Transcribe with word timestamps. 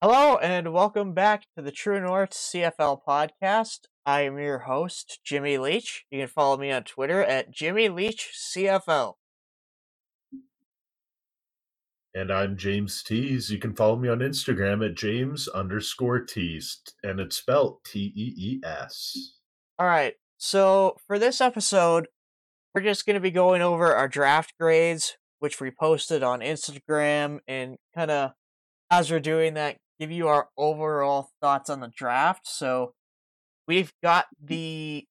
Hello 0.00 0.36
and 0.36 0.72
welcome 0.72 1.12
back 1.12 1.46
to 1.56 1.62
the 1.62 1.72
True 1.72 2.00
North 2.00 2.30
CFL 2.30 3.00
podcast. 3.04 3.88
I 4.06 4.20
am 4.20 4.38
your 4.38 4.60
host, 4.60 5.18
Jimmy 5.24 5.58
Leach. 5.58 6.04
You 6.08 6.20
can 6.20 6.28
follow 6.28 6.56
me 6.56 6.70
on 6.70 6.84
Twitter 6.84 7.24
at 7.24 7.50
Jimmy 7.50 7.88
Leach 7.88 8.30
CFL. 8.32 9.14
And 12.14 12.30
I'm 12.30 12.56
James 12.56 13.02
Tees. 13.02 13.50
You 13.50 13.58
can 13.58 13.74
follow 13.74 13.96
me 13.96 14.08
on 14.08 14.20
Instagram 14.20 14.88
at 14.88 14.94
James 14.94 15.48
underscore 15.48 16.20
Tees, 16.20 16.78
and 17.02 17.18
it's 17.18 17.38
spelled 17.38 17.78
T 17.84 18.12
E 18.14 18.34
E 18.36 18.60
S. 18.64 19.32
All 19.80 19.86
right, 19.88 20.14
so 20.36 20.94
for 21.08 21.18
this 21.18 21.40
episode, 21.40 22.06
we're 22.72 22.82
just 22.82 23.04
going 23.04 23.14
to 23.14 23.20
be 23.20 23.32
going 23.32 23.62
over 23.62 23.92
our 23.92 24.06
draft 24.06 24.54
grades, 24.60 25.16
which 25.40 25.60
we 25.60 25.72
posted 25.72 26.22
on 26.22 26.38
Instagram, 26.38 27.40
and 27.48 27.78
kind 27.96 28.12
of 28.12 28.30
as 28.92 29.10
we're 29.10 29.18
doing 29.18 29.54
that, 29.54 29.78
give 29.98 30.10
you 30.10 30.28
our 30.28 30.48
overall 30.56 31.30
thoughts 31.40 31.70
on 31.70 31.80
the 31.80 31.92
draft. 31.94 32.46
So 32.46 32.94
we've 33.66 33.92
got 34.02 34.26
mm. 34.26 34.48
the 34.48 35.04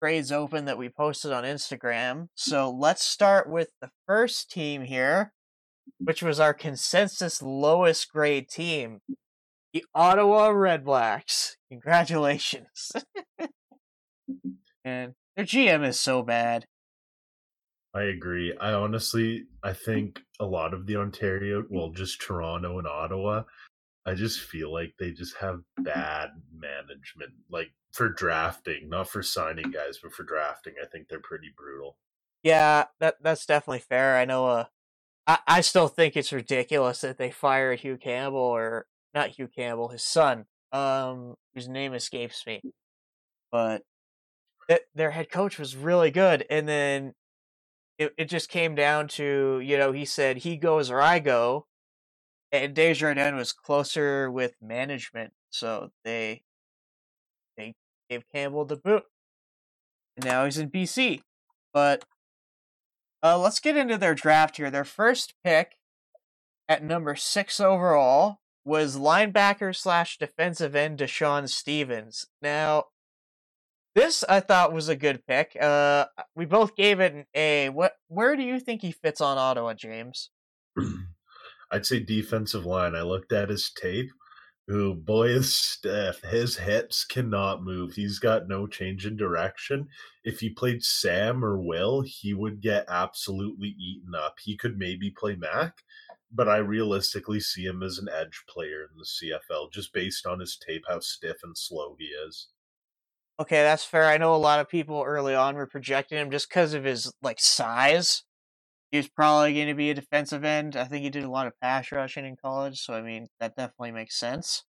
grades 0.00 0.32
open 0.32 0.66
that 0.66 0.78
we 0.78 0.88
posted 0.88 1.32
on 1.32 1.44
Instagram. 1.44 2.14
Mm. 2.14 2.28
So 2.34 2.70
let's 2.70 3.04
start 3.04 3.48
with 3.48 3.68
the 3.80 3.90
first 4.06 4.50
team 4.50 4.82
here, 4.82 5.32
which 5.98 6.22
was 6.22 6.40
our 6.40 6.54
consensus 6.54 7.42
lowest 7.42 8.12
grade 8.12 8.48
team, 8.48 9.00
the 9.72 9.84
Ottawa 9.94 10.50
Redblacks. 10.50 11.56
Congratulations. 11.70 12.92
and 14.84 15.14
their 15.36 15.44
GM 15.44 15.86
is 15.86 16.00
so 16.00 16.22
bad. 16.22 16.66
I 17.94 18.02
agree. 18.02 18.54
I 18.60 18.72
honestly, 18.72 19.44
I 19.62 19.72
think 19.72 20.20
a 20.38 20.44
lot 20.44 20.74
of 20.74 20.86
the 20.86 20.96
Ontario, 20.96 21.64
well, 21.70 21.90
just 21.90 22.20
Toronto 22.20 22.78
and 22.78 22.86
Ottawa, 22.86 23.44
I 24.06 24.14
just 24.14 24.40
feel 24.40 24.72
like 24.72 24.94
they 24.98 25.10
just 25.10 25.36
have 25.38 25.62
bad 25.78 26.30
management, 26.54 27.32
like 27.50 27.72
for 27.92 28.08
drafting, 28.08 28.88
not 28.88 29.08
for 29.08 29.20
signing 29.20 29.72
guys, 29.72 29.98
but 30.00 30.12
for 30.12 30.22
drafting. 30.22 30.74
I 30.80 30.86
think 30.86 31.08
they're 31.08 31.18
pretty 31.18 31.52
brutal. 31.56 31.98
Yeah, 32.44 32.84
that 33.00 33.16
that's 33.20 33.44
definitely 33.44 33.80
fair. 33.80 34.16
I 34.16 34.24
know. 34.24 34.46
Uh, 34.46 34.64
I 35.26 35.38
I 35.48 35.60
still 35.60 35.88
think 35.88 36.16
it's 36.16 36.32
ridiculous 36.32 37.00
that 37.00 37.18
they 37.18 37.32
fired 37.32 37.80
Hugh 37.80 37.96
Campbell 37.96 38.38
or 38.38 38.86
not 39.12 39.30
Hugh 39.30 39.48
Campbell, 39.48 39.88
his 39.88 40.04
son, 40.04 40.46
um, 40.70 41.34
whose 41.54 41.68
name 41.68 41.92
escapes 41.92 42.46
me, 42.46 42.62
but 43.50 43.82
th- 44.68 44.82
their 44.94 45.10
head 45.10 45.30
coach 45.30 45.58
was 45.58 45.74
really 45.74 46.12
good, 46.12 46.46
and 46.48 46.68
then 46.68 47.14
it 47.98 48.14
it 48.16 48.28
just 48.28 48.48
came 48.48 48.76
down 48.76 49.08
to 49.08 49.60
you 49.64 49.76
know 49.76 49.90
he 49.90 50.04
said 50.04 50.38
he 50.38 50.56
goes 50.56 50.90
or 50.90 51.00
I 51.00 51.18
go, 51.18 51.66
and 52.52 52.74
Desjardins 52.74 53.36
was 53.36 53.52
closer 53.52 54.30
with 54.30 54.54
management, 54.62 55.32
so 55.50 55.90
they 56.04 56.42
they 57.56 57.74
gave 58.08 58.24
Campbell 58.32 58.64
the 58.64 58.76
boot. 58.76 59.04
And 60.16 60.24
now 60.24 60.44
he's 60.44 60.58
in 60.58 60.70
BC. 60.70 61.20
But 61.72 62.04
uh, 63.22 63.38
let's 63.38 63.60
get 63.60 63.76
into 63.76 63.98
their 63.98 64.14
draft 64.14 64.56
here. 64.56 64.70
Their 64.70 64.84
first 64.84 65.34
pick 65.44 65.72
at 66.68 66.82
number 66.82 67.14
six 67.16 67.60
overall 67.60 68.38
was 68.64 68.96
linebacker 68.96 69.74
slash 69.74 70.18
defensive 70.18 70.74
end 70.74 70.98
Deshaun 70.98 71.48
Stevens. 71.48 72.26
Now, 72.42 72.84
this 73.94 74.24
I 74.28 74.40
thought 74.40 74.72
was 74.72 74.88
a 74.88 74.96
good 74.96 75.26
pick. 75.26 75.56
Uh, 75.60 76.06
we 76.34 76.44
both 76.44 76.76
gave 76.76 77.00
it 77.00 77.14
an 77.14 77.26
A. 77.34 77.68
What? 77.70 77.92
Where 78.08 78.36
do 78.36 78.42
you 78.42 78.60
think 78.60 78.82
he 78.82 78.92
fits 78.92 79.20
on 79.20 79.38
Ottawa, 79.38 79.74
James? 79.74 80.30
I'd 81.70 81.86
say 81.86 82.00
defensive 82.00 82.64
line. 82.66 82.94
I 82.94 83.02
looked 83.02 83.32
at 83.32 83.48
his 83.48 83.70
tape. 83.70 84.10
Who 84.68 84.94
boy 84.94 85.28
is 85.28 85.54
stiff. 85.54 86.20
His 86.22 86.56
hips 86.56 87.04
cannot 87.04 87.62
move. 87.62 87.94
He's 87.94 88.18
got 88.18 88.48
no 88.48 88.66
change 88.66 89.06
in 89.06 89.16
direction. 89.16 89.86
If 90.24 90.40
he 90.40 90.50
played 90.50 90.82
Sam 90.82 91.44
or 91.44 91.60
Will, 91.60 92.00
he 92.00 92.34
would 92.34 92.60
get 92.60 92.84
absolutely 92.88 93.76
eaten 93.78 94.14
up. 94.16 94.38
He 94.42 94.56
could 94.56 94.76
maybe 94.76 95.10
play 95.10 95.36
Mac, 95.36 95.84
but 96.32 96.48
I 96.48 96.56
realistically 96.56 97.38
see 97.38 97.64
him 97.64 97.84
as 97.84 97.98
an 97.98 98.08
edge 98.12 98.42
player 98.48 98.88
in 98.90 98.98
the 98.98 99.04
CFL 99.04 99.72
just 99.72 99.92
based 99.92 100.26
on 100.26 100.40
his 100.40 100.56
tape, 100.56 100.82
how 100.88 100.98
stiff 100.98 101.36
and 101.44 101.56
slow 101.56 101.94
he 101.96 102.06
is. 102.06 102.48
Okay, 103.38 103.62
that's 103.62 103.84
fair. 103.84 104.06
I 104.06 104.16
know 104.16 104.34
a 104.34 104.36
lot 104.36 104.58
of 104.60 104.68
people 104.68 105.04
early 105.06 105.34
on 105.34 105.54
were 105.54 105.66
projecting 105.66 106.18
him 106.18 106.30
just 106.30 106.48
because 106.48 106.74
of 106.74 106.82
his 106.82 107.12
like 107.22 107.38
size 107.38 108.24
he 108.96 108.98
was 108.98 109.08
probably 109.08 109.52
going 109.52 109.66
to 109.66 109.74
be 109.74 109.90
a 109.90 109.94
defensive 109.94 110.42
end. 110.42 110.74
I 110.74 110.84
think 110.84 111.02
he 111.02 111.10
did 111.10 111.24
a 111.24 111.30
lot 111.30 111.46
of 111.46 111.60
pass 111.60 111.92
rushing 111.92 112.24
in 112.24 112.34
college, 112.34 112.80
so 112.80 112.94
I 112.94 113.02
mean 113.02 113.28
that 113.40 113.54
definitely 113.54 113.92
makes 113.92 114.18
sense. 114.18 114.64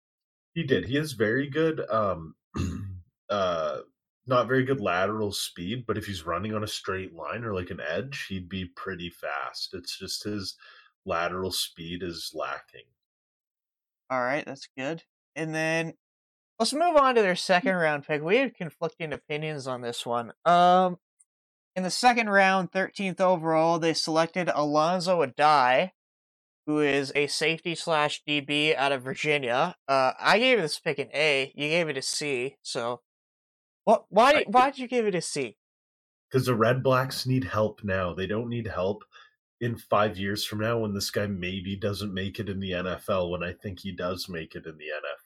He 0.53 0.65
did. 0.65 0.87
He 0.87 0.97
has 0.97 1.13
very 1.13 1.49
good, 1.49 1.81
um, 1.89 2.35
uh, 3.31 3.79
not 4.27 4.49
very 4.49 4.65
good 4.65 4.81
lateral 4.81 5.31
speed, 5.31 5.85
but 5.87 5.97
if 5.97 6.07
he's 6.07 6.27
running 6.27 6.55
on 6.55 6.65
a 6.65 6.69
straight 6.69 7.15
line 7.15 7.45
or 7.45 7.55
like 7.55 7.71
an 7.71 7.81
edge, 7.81 8.27
he'd 8.29 8.49
be 8.49 8.65
pretty 8.65 9.11
fast. 9.11 9.73
It's 9.75 9.97
just 9.97 10.25
his 10.25 10.57
lateral 11.05 11.53
speed 11.53 12.03
is 12.03 12.33
lacking. 12.35 12.87
All 14.11 14.21
right, 14.21 14.45
that's 14.45 14.69
good. 14.77 15.05
And 15.37 15.55
then 15.55 15.95
let's 16.59 16.73
move 16.73 16.97
on 16.97 17.15
to 17.15 17.23
their 17.23 17.37
second 17.37 17.77
round 17.77 18.05
pick. 18.05 18.23
We 18.23 18.39
have 18.39 18.55
conflicting 18.55 19.13
opinions 19.13 19.69
on 19.69 19.83
this 19.83 20.05
one. 20.05 20.33
Um, 20.45 20.97
in 21.77 21.83
the 21.83 21.91
second 21.91 22.31
round, 22.31 22.73
13th 22.73 23.21
overall, 23.21 23.79
they 23.79 23.93
selected 23.93 24.51
Alonzo 24.53 25.25
Addae, 25.25 25.91
who 26.67 26.81
is 26.81 27.13
a 27.15 27.27
safety 27.27 27.75
slash 27.75 28.23
DB 28.27 28.75
out 28.75 28.93
of 28.93 29.03
Virginia. 29.03 29.77
Uh, 29.87 30.13
I 30.19 30.39
gave 30.39 30.61
this 30.61 30.81
pick 30.81 30.99
an 30.99 31.11
A. 31.15 31.53
You 31.55 31.69
gave 31.69 31.91
it 31.91 31.99
a 31.99 32.03
C. 32.03 32.57
So, 32.63 33.03
what? 33.85 34.07
Why? 34.09 34.45
Why 34.49 34.71
did 34.71 34.79
you 34.79 34.89
give 34.89 35.07
it 35.07 35.15
a 35.15 35.21
C? 35.21 35.59
Because 36.31 36.47
the 36.47 36.57
Red 36.57 36.83
Blacks 36.83 37.27
need 37.27 37.45
help 37.45 37.85
now. 37.85 38.15
They 38.15 38.27
don't 38.27 38.49
need 38.49 38.67
help 38.67 39.05
in 39.61 39.77
five 39.77 40.19
years 40.19 40.45
from 40.45 40.61
now 40.61 40.79
when 40.79 40.95
this 40.95 41.11
guy 41.11 41.27
maybe 41.27 41.77
doesn't 41.77 42.13
make 42.13 42.41
it 42.41 42.49
in 42.49 42.59
the 42.59 42.73
NFL. 42.73 43.31
When 43.31 43.45
I 43.45 43.53
think 43.53 43.81
he 43.81 43.93
does 43.93 44.29
make 44.29 44.55
it 44.55 44.67
in 44.67 44.77
the 44.79 44.87
NFL 44.87 45.26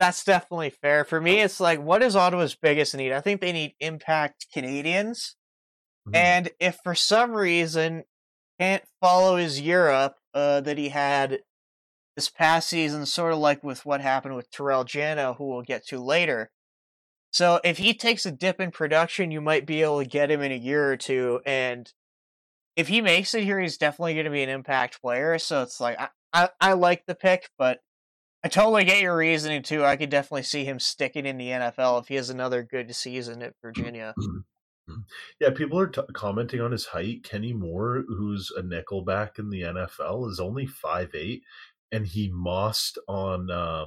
that's 0.00 0.24
definitely 0.24 0.70
fair. 0.70 1.04
For 1.04 1.20
me, 1.20 1.40
it's 1.40 1.60
like, 1.60 1.80
what 1.80 2.02
is 2.02 2.16
Ottawa's 2.16 2.54
biggest 2.54 2.94
need? 2.94 3.12
I 3.12 3.20
think 3.20 3.40
they 3.40 3.52
need 3.52 3.74
impact 3.80 4.46
Canadians. 4.52 5.36
Mm-hmm. 6.06 6.16
And 6.16 6.50
if 6.60 6.78
for 6.82 6.94
some 6.94 7.32
reason 7.32 8.04
can't 8.60 8.84
follow 9.00 9.36
his 9.36 9.60
Europe 9.60 10.16
uh, 10.34 10.60
that 10.62 10.78
he 10.78 10.90
had 10.90 11.40
this 12.16 12.28
past 12.28 12.68
season, 12.68 13.06
sort 13.06 13.32
of 13.32 13.38
like 13.38 13.64
with 13.64 13.84
what 13.84 14.00
happened 14.00 14.36
with 14.36 14.50
Terrell 14.50 14.84
Jano, 14.84 15.36
who 15.36 15.46
we'll 15.46 15.62
get 15.62 15.86
to 15.88 16.00
later. 16.00 16.50
So 17.32 17.60
if 17.64 17.78
he 17.78 17.94
takes 17.94 18.26
a 18.26 18.30
dip 18.30 18.60
in 18.60 18.70
production, 18.70 19.32
you 19.32 19.40
might 19.40 19.66
be 19.66 19.82
able 19.82 20.00
to 20.00 20.08
get 20.08 20.30
him 20.30 20.40
in 20.40 20.52
a 20.52 20.56
year 20.56 20.92
or 20.92 20.96
two. 20.96 21.40
And 21.44 21.92
if 22.76 22.88
he 22.88 23.00
makes 23.00 23.34
it 23.34 23.42
here, 23.42 23.58
he's 23.58 23.76
definitely 23.76 24.14
going 24.14 24.26
to 24.26 24.30
be 24.30 24.42
an 24.42 24.48
impact 24.48 25.00
player. 25.00 25.38
So 25.38 25.62
it's 25.62 25.80
like 25.80 25.98
I, 25.98 26.08
I, 26.32 26.48
I 26.60 26.72
like 26.74 27.06
the 27.06 27.14
pick, 27.16 27.48
but 27.58 27.80
I 28.44 28.48
totally 28.48 28.84
get 28.84 29.00
your 29.00 29.16
reasoning 29.16 29.62
too. 29.62 29.86
I 29.86 29.96
could 29.96 30.10
definitely 30.10 30.42
see 30.42 30.64
him 30.64 30.78
sticking 30.78 31.24
in 31.24 31.38
the 31.38 31.48
NFL 31.48 32.02
if 32.02 32.08
he 32.08 32.16
has 32.16 32.28
another 32.28 32.62
good 32.62 32.94
season 32.94 33.42
at 33.42 33.54
Virginia. 33.62 34.14
Yeah, 35.40 35.48
people 35.48 35.78
are 35.78 35.86
t- 35.86 36.02
commenting 36.12 36.60
on 36.60 36.70
his 36.70 36.84
height. 36.84 37.24
Kenny 37.24 37.54
Moore, 37.54 38.04
who's 38.06 38.52
a 38.54 38.60
nickelback 38.60 39.38
in 39.38 39.48
the 39.48 39.62
NFL, 39.62 40.30
is 40.30 40.38
only 40.38 40.66
five 40.66 41.14
eight, 41.14 41.42
and 41.90 42.06
he 42.06 42.30
mossed 42.30 42.98
on 43.08 43.50
um, 43.50 43.86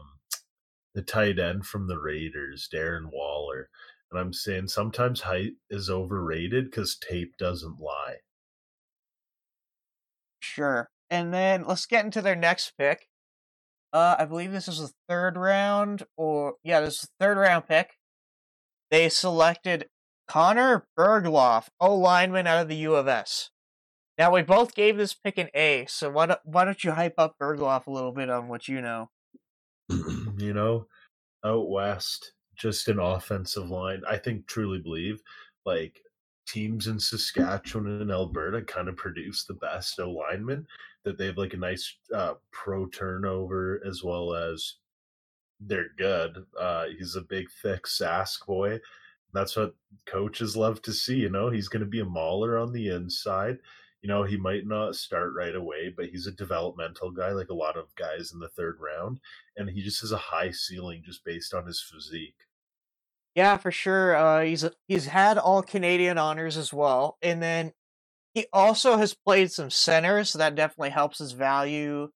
the 0.96 1.04
tight 1.04 1.38
end 1.38 1.68
from 1.68 1.86
the 1.88 2.00
Raiders, 2.00 2.68
Darren 2.74 3.12
Waller. 3.14 3.70
And 4.10 4.20
I'm 4.20 4.34
saying 4.34 4.70
sometimes 4.70 5.22
height 5.22 5.52
is 5.70 5.88
overrated 5.88 6.72
because 6.72 6.98
tape 6.98 7.38
doesn't 7.38 7.80
lie. 7.80 8.18
Sure. 10.40 10.90
And 11.12 11.32
then 11.32 11.64
let's 11.64 11.86
get 11.86 12.06
into 12.06 12.24
their 12.24 12.36
next 12.36 12.74
pick. 12.76 13.08
Uh, 13.94 14.16
I 14.20 14.26
believe 14.26 14.52
this 14.52 14.68
is 14.68 14.80
the 14.80 14.92
third 15.08 15.38
round, 15.38 16.04
or 16.18 16.56
yeah, 16.64 16.82
this 16.82 16.96
is 16.96 17.02
the 17.02 17.26
third 17.26 17.38
round 17.38 17.68
pick. 17.68 17.92
They 18.92 19.10
selected 19.10 19.88
Connor 20.28 20.88
Bergloff, 20.98 21.68
O 21.80 21.96
lineman 21.96 22.48
out 22.48 22.62
of 22.62 22.68
the 22.68 22.76
U 22.76 22.96
of 22.96 23.08
S. 23.08 23.50
Now 24.18 24.34
we 24.34 24.42
both 24.42 24.74
gave 24.74 24.98
this 24.98 25.14
pick 25.14 25.38
an 25.38 25.50
A, 25.54 25.86
so 25.88 26.10
why 26.10 26.26
don't 26.26 26.40
why 26.44 26.66
don't 26.66 26.84
you 26.84 26.92
hype 26.92 27.16
up 27.18 27.36
Bergloff 27.42 27.88
a 27.88 27.92
little 27.92 28.12
bit 28.12 28.30
on 28.30 28.48
what 28.48 28.68
you 28.68 28.82
know? 28.82 29.10
you 29.90 30.54
know, 30.54 30.88
out 31.46 31.70
west, 31.70 32.34
just 32.56 32.88
an 32.88 33.00
offensive 33.00 33.70
line. 33.70 34.02
I 34.10 34.18
think 34.18 34.48
truly 34.48 34.80
believe 34.80 35.22
like 35.66 36.02
teams 36.48 36.88
in 36.88 37.00
Saskatchewan 37.00 38.02
and 38.02 38.12
Alberta 38.12 38.62
kind 38.64 38.88
of 38.88 38.96
produce 38.98 39.46
the 39.46 39.54
best 39.54 40.00
O 40.00 40.10
linemen. 40.10 40.66
That 41.08 41.18
they 41.18 41.28
have 41.28 41.38
like 41.38 41.54
a 41.54 41.58
nice 41.58 41.96
uh, 42.14 42.34
pro 42.52 42.86
turnover 42.88 43.82
as 43.88 44.04
well 44.04 44.34
as 44.34 44.76
they're 45.62 45.92
good. 45.98 46.46
Uh, 46.60 46.88
he's 46.98 47.16
a 47.16 47.22
big, 47.22 47.48
thick 47.64 47.86
Sask 47.86 48.46
boy. 48.46 48.82
That's 49.34 49.56
what 49.56 49.74
coaches 50.06 50.58
love 50.58 50.82
to 50.82 50.92
see. 50.92 51.16
You 51.16 51.30
know, 51.30 51.50
he's 51.50 51.70
going 51.70 51.80
to 51.80 51.90
be 51.90 52.02
a 52.02 52.06
mauler 52.06 52.58
on 52.58 52.74
the 52.74 52.90
inside. 52.90 53.60
You 54.02 54.10
know, 54.10 54.24
he 54.24 54.36
might 54.36 54.68
not 54.68 54.98
start 54.98 55.32
right 55.34 55.56
away, 55.56 55.94
but 55.96 56.08
he's 56.08 56.28
a 56.28 56.32
developmental 56.32 57.10
guy, 57.10 57.32
like 57.32 57.50
a 57.50 57.56
lot 57.56 57.78
of 57.78 57.96
guys 57.96 58.34
in 58.34 58.40
the 58.40 58.50
third 58.50 58.78
round, 58.82 59.22
and 59.56 59.70
he 59.70 59.82
just 59.82 60.02
has 60.02 60.12
a 60.12 60.18
high 60.18 60.52
ceiling 60.52 61.04
just 61.06 61.24
based 61.24 61.54
on 61.54 61.66
his 61.66 61.82
physique. 61.82 62.36
Yeah, 63.34 63.56
for 63.56 63.72
sure. 63.72 64.16
Uh, 64.16 64.42
he's 64.42 64.66
he's 64.88 65.06
had 65.06 65.38
all 65.38 65.64
Canadian 65.64 66.18
honors 66.18 66.58
as 66.58 66.74
well, 66.74 67.18
and 67.22 67.42
then 67.42 67.72
he 68.38 68.46
also 68.54 68.98
has 68.98 69.16
played 69.16 69.52
some 69.52 69.72
center, 69.72 70.24
so 70.24 70.38
that 70.38 70.54
definitely 70.54 70.92
helps 70.92 71.18
his 71.18 71.32
value. 71.32 72.10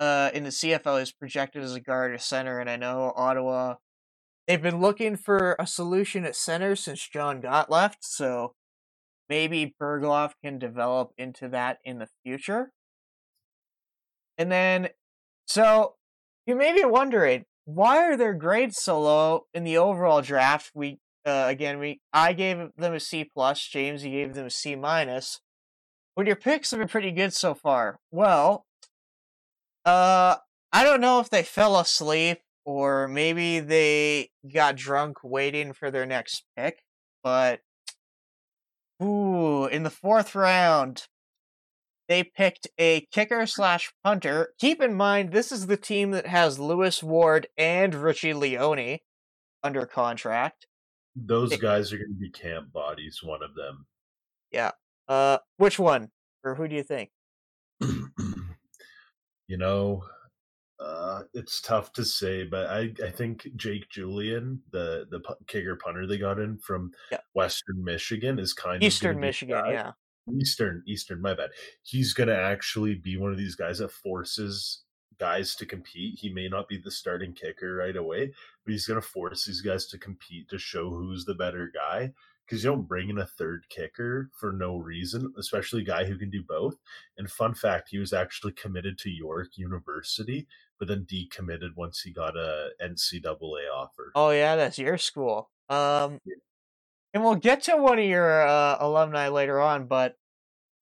Uh, 0.00 0.28
in 0.34 0.42
the 0.42 0.50
CFL, 0.50 1.00
is 1.00 1.12
projected 1.12 1.62
as 1.62 1.72
a 1.72 1.80
guard 1.80 2.12
or 2.12 2.18
center, 2.18 2.58
and 2.58 2.68
I 2.68 2.74
know 2.74 3.12
Ottawa. 3.14 3.76
They've 4.48 4.60
been 4.60 4.80
looking 4.80 5.16
for 5.16 5.54
a 5.60 5.64
solution 5.64 6.24
at 6.24 6.34
center 6.34 6.74
since 6.74 7.08
John 7.08 7.40
Gott 7.40 7.70
left, 7.70 7.98
so 8.00 8.54
maybe 9.28 9.76
Bergloff 9.80 10.32
can 10.42 10.58
develop 10.58 11.12
into 11.16 11.48
that 11.50 11.78
in 11.84 12.00
the 12.00 12.08
future. 12.24 12.72
And 14.36 14.50
then, 14.50 14.88
so 15.46 15.94
you 16.44 16.56
may 16.56 16.74
be 16.74 16.84
wondering, 16.84 17.44
why 17.66 17.98
are 17.98 18.16
their 18.16 18.34
grades 18.34 18.78
so 18.82 19.00
low 19.00 19.46
in 19.54 19.62
the 19.62 19.78
overall 19.78 20.22
draft? 20.22 20.72
We 20.74 20.98
uh, 21.26 21.46
again, 21.48 21.78
we 21.78 22.00
I 22.12 22.32
gave 22.32 22.58
them 22.76 22.94
a 22.94 23.00
C 23.00 23.24
plus. 23.24 23.60
James, 23.66 24.04
you 24.04 24.10
gave 24.10 24.34
them 24.34 24.46
a 24.46 24.50
C 24.50 24.76
minus. 24.76 25.40
When 26.14 26.26
your 26.26 26.36
picks 26.36 26.70
have 26.70 26.80
been 26.80 26.88
pretty 26.88 27.10
good 27.10 27.34
so 27.34 27.54
far. 27.54 27.98
Well, 28.10 28.64
uh, 29.84 30.36
I 30.72 30.84
don't 30.84 31.00
know 31.00 31.20
if 31.20 31.28
they 31.28 31.42
fell 31.42 31.78
asleep 31.78 32.38
or 32.64 33.06
maybe 33.06 33.60
they 33.60 34.30
got 34.52 34.76
drunk 34.76 35.18
waiting 35.22 35.72
for 35.72 35.90
their 35.90 36.06
next 36.06 36.44
pick, 36.56 36.82
but 37.22 37.60
ooh, 39.02 39.66
in 39.66 39.82
the 39.82 39.90
fourth 39.90 40.34
round, 40.34 41.06
they 42.08 42.24
picked 42.24 42.68
a 42.78 43.06
kicker 43.12 43.46
slash 43.46 43.92
punter. 44.02 44.54
Keep 44.58 44.82
in 44.82 44.94
mind, 44.94 45.32
this 45.32 45.52
is 45.52 45.66
the 45.66 45.76
team 45.76 46.12
that 46.12 46.26
has 46.26 46.58
Lewis 46.58 47.02
Ward 47.02 47.46
and 47.56 47.94
Richie 47.94 48.34
Leone 48.34 48.98
under 49.62 49.86
contract. 49.86 50.66
Those 51.16 51.56
guys 51.56 51.92
are 51.92 51.98
going 51.98 52.12
to 52.12 52.20
be 52.20 52.30
camp 52.30 52.72
bodies. 52.72 53.20
One 53.22 53.42
of 53.42 53.54
them. 53.54 53.86
Yeah. 54.50 54.72
Uh, 55.08 55.38
which 55.56 55.78
one, 55.78 56.10
or 56.44 56.54
who 56.54 56.68
do 56.68 56.76
you 56.76 56.82
think? 56.82 57.10
you 57.80 59.56
know, 59.56 60.02
uh, 60.78 61.22
it's 61.32 61.60
tough 61.60 61.92
to 61.94 62.04
say, 62.04 62.44
but 62.44 62.66
I, 62.66 62.92
I 63.04 63.10
think 63.10 63.48
Jake 63.56 63.88
Julien, 63.88 64.60
the 64.72 65.06
the 65.10 65.20
kicker 65.46 65.76
punter 65.76 66.06
they 66.06 66.18
got 66.18 66.38
in 66.38 66.58
from 66.58 66.92
yeah. 67.10 67.18
Western 67.34 67.82
Michigan, 67.82 68.38
is 68.38 68.52
kind 68.52 68.82
Eastern 68.82 69.10
of 69.10 69.16
Eastern 69.16 69.20
Michigan, 69.20 69.64
yeah. 69.70 69.92
Eastern, 70.40 70.82
Eastern, 70.86 71.22
my 71.22 71.34
bad. 71.34 71.50
He's 71.82 72.12
going 72.12 72.28
to 72.28 72.36
actually 72.36 72.96
be 72.96 73.16
one 73.16 73.30
of 73.30 73.38
these 73.38 73.54
guys 73.54 73.78
that 73.78 73.92
forces 73.92 74.82
guys 75.18 75.54
to 75.56 75.66
compete. 75.66 76.18
He 76.18 76.28
may 76.28 76.48
not 76.48 76.68
be 76.68 76.78
the 76.78 76.90
starting 76.90 77.32
kicker 77.32 77.74
right 77.74 77.96
away, 77.96 78.32
but 78.64 78.72
he's 78.72 78.86
going 78.86 79.00
to 79.00 79.06
force 79.06 79.44
these 79.44 79.60
guys 79.60 79.86
to 79.86 79.98
compete 79.98 80.48
to 80.50 80.58
show 80.58 80.90
who's 80.90 81.24
the 81.24 81.34
better 81.34 81.70
guy. 81.72 82.12
Because 82.44 82.62
you 82.62 82.70
don't 82.70 82.86
bring 82.86 83.08
in 83.08 83.18
a 83.18 83.26
third 83.26 83.66
kicker 83.68 84.30
for 84.38 84.52
no 84.52 84.76
reason, 84.76 85.34
especially 85.36 85.82
a 85.82 85.84
guy 85.84 86.04
who 86.04 86.16
can 86.16 86.30
do 86.30 86.44
both. 86.48 86.76
And 87.18 87.28
fun 87.28 87.54
fact, 87.54 87.88
he 87.90 87.98
was 87.98 88.12
actually 88.12 88.52
committed 88.52 88.98
to 88.98 89.10
York 89.10 89.48
University, 89.56 90.46
but 90.78 90.86
then 90.86 91.08
decommitted 91.10 91.74
once 91.74 92.02
he 92.02 92.12
got 92.12 92.36
a 92.36 92.68
NCAA 92.80 93.68
offer. 93.74 94.12
Oh 94.14 94.30
yeah, 94.30 94.54
that's 94.54 94.78
your 94.78 94.96
school. 94.96 95.50
Um, 95.68 96.20
yeah 96.24 96.36
and 97.16 97.24
we'll 97.24 97.34
get 97.34 97.62
to 97.62 97.78
one 97.78 97.98
of 97.98 98.04
your 98.04 98.46
uh, 98.46 98.76
alumni 98.78 99.28
later 99.28 99.58
on. 99.58 99.86
But 99.86 100.18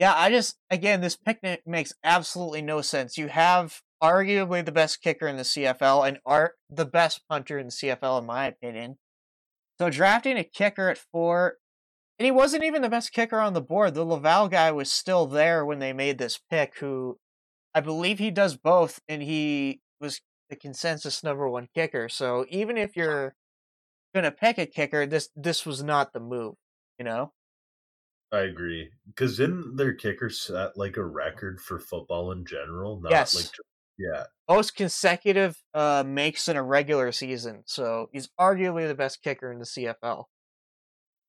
yeah, 0.01 0.13
I 0.17 0.31
just 0.31 0.57
again, 0.69 1.01
this 1.01 1.15
picnic 1.15 1.63
makes 1.65 1.93
absolutely 2.03 2.61
no 2.61 2.81
sense. 2.81 3.17
You 3.17 3.29
have 3.29 3.83
arguably 4.03 4.65
the 4.65 4.73
best 4.73 5.01
kicker 5.03 5.27
in 5.27 5.37
the 5.37 5.43
CFL 5.43 6.07
and 6.07 6.19
art 6.27 6.55
the 6.69 6.85
best 6.85 7.23
punter 7.29 7.59
in 7.59 7.67
the 7.67 7.73
CFL, 7.73 8.21
in 8.21 8.27
my 8.27 8.47
opinion. 8.47 8.99
So 9.81 9.91
drafting 9.91 10.37
a 10.37 10.45
kicker 10.45 10.89
at 10.89 10.99
four, 10.99 11.57
and 12.19 12.25
he 12.25 12.31
wasn't 12.31 12.65
even 12.65 12.83
the 12.83 12.89
best 12.89 13.13
kicker 13.13 13.41
on 13.41 13.55
the 13.55 13.61
board. 13.61 13.95
The 13.95 14.05
Laval 14.05 14.49
guy 14.49 14.71
was 14.71 14.93
still 14.93 15.27
there 15.27 15.65
when 15.65 15.81
they 15.81 15.93
made 15.93 16.19
this 16.19 16.39
pick, 16.51 16.79
who 16.79 17.19
I 17.75 17.81
believe 17.81 18.19
he 18.19 18.31
does 18.31 18.57
both, 18.57 19.01
and 19.09 19.23
he 19.23 19.81
was 20.01 20.21
the 20.49 20.57
consensus 20.57 21.25
number 21.25 21.49
one 21.49 21.69
kicker. 21.75 22.09
So 22.09 22.47
even 22.49 22.77
if 22.77 22.97
you're 22.97 23.35
gonna 24.15 24.31
pick 24.31 24.59
a 24.59 24.67
kicker, 24.67 25.07
this 25.07 25.29
this 25.35 25.67
was 25.67 25.83
not 25.83 26.13
the 26.13 26.21
move. 26.21 26.55
You 26.99 27.05
know. 27.05 27.33
I 28.33 28.41
agree 28.41 28.91
because 29.07 29.39
in 29.39 29.77
their 29.77 29.95
kicker 29.95 30.29
set 30.29 30.77
like 30.77 30.97
a 30.97 31.05
record 31.05 31.61
for 31.61 31.79
football 31.79 32.33
in 32.33 32.45
general? 32.45 33.01
Not 33.01 33.13
yes. 33.13 33.37
like 33.37 33.47
yeah. 33.99 34.25
Most 34.49 34.77
consecutive 34.77 35.57
uh, 35.73 36.05
makes 36.07 36.49
in 36.49 36.57
a 36.57 36.63
regular 36.63 37.13
season, 37.13 37.63
so 37.67 38.09
he's 38.13 38.29
arguably 38.39 38.87
the 38.87 38.95
best 38.95 39.23
kicker 39.23 39.51
in 39.51 39.59
the 39.59 39.65
CFL. 39.65 40.25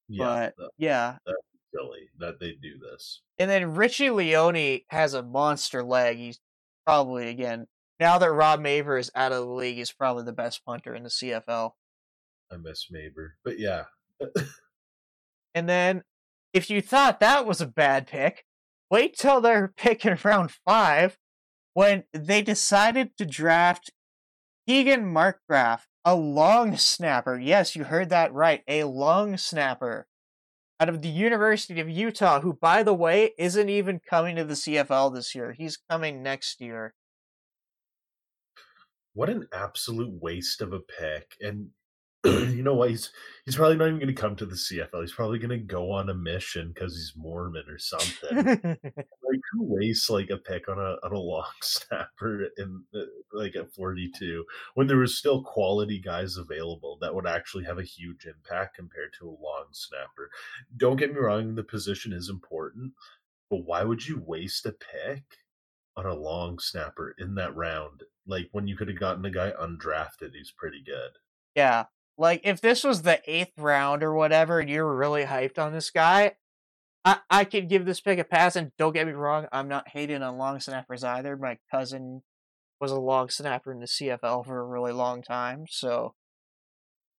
Yeah, 0.07 0.25
but 0.25 0.53
that, 0.57 0.69
yeah, 0.77 1.17
that's 1.25 1.37
silly 1.73 2.09
that 2.19 2.39
they 2.39 2.51
do 2.61 2.77
this. 2.79 3.21
And 3.39 3.49
then 3.49 3.75
Richie 3.75 4.09
Leone 4.09 4.81
has 4.89 5.13
a 5.13 5.23
monster 5.23 5.83
leg. 5.83 6.17
He's 6.17 6.39
probably 6.85 7.29
again 7.29 7.67
now 7.99 8.17
that 8.17 8.31
Rob 8.31 8.59
Maver 8.59 8.99
is 8.99 9.11
out 9.15 9.31
of 9.31 9.45
the 9.45 9.53
league, 9.53 9.77
he's 9.77 9.91
probably 9.91 10.23
the 10.23 10.33
best 10.33 10.65
punter 10.65 10.93
in 10.93 11.03
the 11.03 11.09
CFL. 11.09 11.71
I 12.51 12.57
miss 12.57 12.87
Maver. 12.93 13.31
But 13.43 13.59
yeah. 13.59 13.83
and 15.55 15.67
then 15.69 16.03
if 16.53 16.69
you 16.69 16.81
thought 16.81 17.19
that 17.19 17.45
was 17.45 17.61
a 17.61 17.65
bad 17.65 18.07
pick, 18.07 18.45
wait 18.91 19.17
till 19.17 19.41
they're 19.41 19.73
picking 19.75 20.17
round 20.23 20.51
five 20.65 21.17
when 21.75 22.05
they 22.13 22.41
decided 22.41 23.15
to 23.17 23.25
draft 23.25 23.91
Keegan 24.65 25.13
Markgraf, 25.13 25.81
a 26.03 26.15
long 26.15 26.77
snapper. 26.77 27.37
Yes, 27.37 27.75
you 27.75 27.83
heard 27.83 28.09
that 28.09 28.33
right. 28.33 28.63
A 28.67 28.85
long 28.85 29.37
snapper 29.37 30.07
out 30.79 30.89
of 30.89 31.01
the 31.01 31.09
University 31.09 31.79
of 31.79 31.89
Utah, 31.89 32.39
who, 32.39 32.53
by 32.53 32.81
the 32.81 32.93
way, 32.93 33.33
isn't 33.37 33.69
even 33.69 33.99
coming 33.99 34.37
to 34.37 34.45
the 34.45 34.53
CFL 34.53 35.13
this 35.13 35.35
year. 35.35 35.51
He's 35.51 35.77
coming 35.89 36.23
next 36.23 36.61
year. 36.61 36.95
What 39.13 39.29
an 39.29 39.47
absolute 39.53 40.21
waste 40.21 40.61
of 40.61 40.71
a 40.71 40.79
pick. 40.79 41.35
And 41.41 41.71
you 42.49 42.63
know 42.63 42.73
what? 42.73 42.89
He's 42.89 43.11
he's 43.45 43.55
probably 43.55 43.77
not 43.77 43.87
even 43.87 43.99
going 43.99 44.07
to 44.07 44.21
come 44.21 44.35
to 44.37 44.45
the 44.45 44.55
CFL. 44.55 45.01
He's 45.01 45.13
probably 45.13 45.37
going 45.37 45.49
to 45.51 45.57
go 45.57 45.91
on 45.91 46.09
a 46.09 46.13
mission 46.13 46.71
because 46.73 46.95
he's 46.95 47.13
Mormon 47.15 47.65
or 47.69 47.77
something. 47.77 48.35
like 48.83 49.41
who 49.51 49.63
wastes 49.63 50.09
like 50.09 50.29
a 50.31 50.37
pick 50.37 50.67
on 50.67 50.79
a 50.79 50.95
on 51.05 51.13
a 51.13 51.19
long 51.19 51.45
snapper 51.61 52.47
in 52.57 52.83
uh, 52.95 52.99
like 53.33 53.55
at 53.55 53.73
forty 53.73 54.09
two 54.17 54.43
when 54.73 54.87
there 54.87 54.97
was 54.97 55.17
still 55.17 55.43
quality 55.43 55.99
guys 55.99 56.37
available 56.37 56.97
that 57.01 57.13
would 57.13 57.27
actually 57.27 57.65
have 57.65 57.77
a 57.77 57.83
huge 57.83 58.25
impact 58.25 58.75
compared 58.75 59.13
to 59.19 59.27
a 59.27 59.41
long 59.43 59.65
snapper. 59.71 60.29
Don't 60.77 60.97
get 60.97 61.13
me 61.13 61.19
wrong, 61.19 61.55
the 61.55 61.63
position 61.63 62.11
is 62.11 62.29
important, 62.29 62.93
but 63.49 63.65
why 63.65 63.83
would 63.83 64.07
you 64.07 64.21
waste 64.25 64.65
a 64.65 64.71
pick? 64.71 65.23
on 65.97 66.05
a 66.05 66.13
long 66.13 66.59
snapper 66.59 67.15
in 67.19 67.35
that 67.35 67.55
round, 67.55 68.03
like 68.27 68.49
when 68.51 68.67
you 68.67 68.75
could 68.75 68.87
have 68.87 68.99
gotten 68.99 69.23
a 69.25 69.31
guy 69.31 69.51
undrafted, 69.51 70.33
he's 70.33 70.51
pretty 70.51 70.83
good. 70.85 71.11
Yeah, 71.55 71.85
like 72.17 72.41
if 72.43 72.61
this 72.61 72.83
was 72.83 73.01
the 73.01 73.21
eighth 73.25 73.57
round 73.57 74.03
or 74.03 74.13
whatever, 74.13 74.59
and 74.59 74.69
you're 74.69 74.95
really 74.95 75.23
hyped 75.23 75.59
on 75.59 75.73
this 75.73 75.89
guy, 75.89 76.33
I 77.03 77.19
I 77.29 77.43
could 77.45 77.69
give 77.69 77.85
this 77.85 78.01
pick 78.01 78.19
a 78.19 78.23
pass. 78.23 78.55
And 78.55 78.71
don't 78.77 78.93
get 78.93 79.07
me 79.07 79.13
wrong, 79.13 79.47
I'm 79.51 79.67
not 79.67 79.89
hating 79.89 80.23
on 80.23 80.37
long 80.37 80.59
snappers 80.59 81.03
either. 81.03 81.37
My 81.37 81.57
cousin 81.71 82.23
was 82.79 82.91
a 82.91 82.99
long 82.99 83.29
snapper 83.29 83.71
in 83.71 83.79
the 83.79 83.87
CFL 83.87 84.45
for 84.45 84.59
a 84.59 84.65
really 84.65 84.91
long 84.91 85.21
time, 85.21 85.65
so 85.69 86.13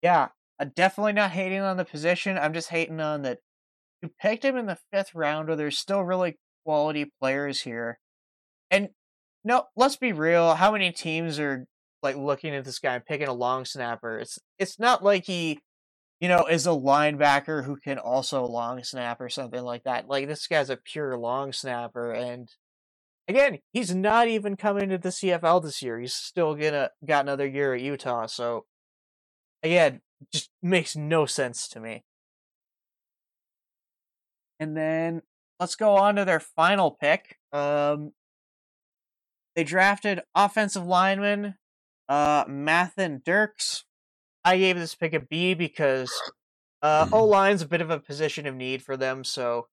yeah, 0.01 0.29
I'm 0.59 0.71
definitely 0.75 1.13
not 1.13 1.31
hating 1.31 1.61
on 1.61 1.77
the 1.77 1.85
position. 1.85 2.37
I'm 2.37 2.53
just 2.53 2.69
hating 2.69 2.99
on 2.99 3.23
that 3.23 3.39
you 4.01 4.09
picked 4.21 4.45
him 4.45 4.57
in 4.57 4.67
the 4.67 4.77
fifth 4.91 5.15
round, 5.15 5.49
or 5.49 5.55
there's 5.55 5.77
still 5.77 6.03
really 6.03 6.37
quality 6.65 7.11
players 7.19 7.61
here. 7.61 7.99
And 8.69 8.89
no, 9.43 9.65
let's 9.75 9.95
be 9.95 10.11
real. 10.11 10.55
How 10.55 10.71
many 10.71 10.91
teams 10.91 11.39
are 11.39 11.65
like 12.07 12.15
looking 12.15 12.55
at 12.55 12.63
this 12.63 12.79
guy 12.79 12.95
and 12.95 13.05
picking 13.05 13.27
a 13.27 13.33
long 13.33 13.65
snapper. 13.65 14.19
It's 14.19 14.39
it's 14.57 14.79
not 14.79 15.03
like 15.03 15.25
he, 15.25 15.59
you 16.21 16.29
know, 16.29 16.45
is 16.45 16.65
a 16.65 16.69
linebacker 16.69 17.65
who 17.65 17.75
can 17.75 17.97
also 17.97 18.45
long 18.45 18.81
snap 18.83 19.19
or 19.19 19.27
something 19.27 19.61
like 19.61 19.83
that. 19.83 20.07
Like 20.07 20.27
this 20.27 20.47
guy's 20.47 20.69
a 20.69 20.77
pure 20.77 21.17
long 21.17 21.51
snapper, 21.51 22.13
and 22.13 22.47
again, 23.27 23.59
he's 23.73 23.93
not 23.93 24.29
even 24.29 24.55
coming 24.55 24.89
to 24.89 24.97
the 24.97 25.09
CFL 25.09 25.61
this 25.63 25.81
year. 25.81 25.99
He's 25.99 26.13
still 26.15 26.55
gonna 26.55 26.91
got 27.05 27.25
another 27.25 27.45
year 27.45 27.73
at 27.73 27.81
Utah. 27.81 28.27
So 28.27 28.65
again, 29.63 29.99
just 30.31 30.49
makes 30.63 30.95
no 30.95 31.25
sense 31.25 31.67
to 31.69 31.81
me. 31.81 32.05
And 34.61 34.77
then 34.77 35.23
let's 35.59 35.75
go 35.75 35.95
on 35.95 36.15
to 36.15 36.23
their 36.23 36.39
final 36.39 36.91
pick. 36.91 37.35
Um, 37.51 38.13
they 39.57 39.63
drafted 39.63 40.21
offensive 40.33 40.85
lineman 40.85 41.55
uh, 42.09 42.45
Mathan 42.45 43.23
Dirks. 43.23 43.85
I 44.43 44.57
gave 44.57 44.77
this 44.77 44.95
pick 44.95 45.13
a 45.13 45.19
B 45.19 45.53
because 45.53 46.11
uh, 46.81 47.07
O 47.11 47.25
line's 47.25 47.61
a 47.61 47.67
bit 47.67 47.81
of 47.81 47.89
a 47.89 47.99
position 47.99 48.47
of 48.47 48.55
need 48.55 48.81
for 48.83 48.95
them. 48.95 49.23
So 49.23 49.67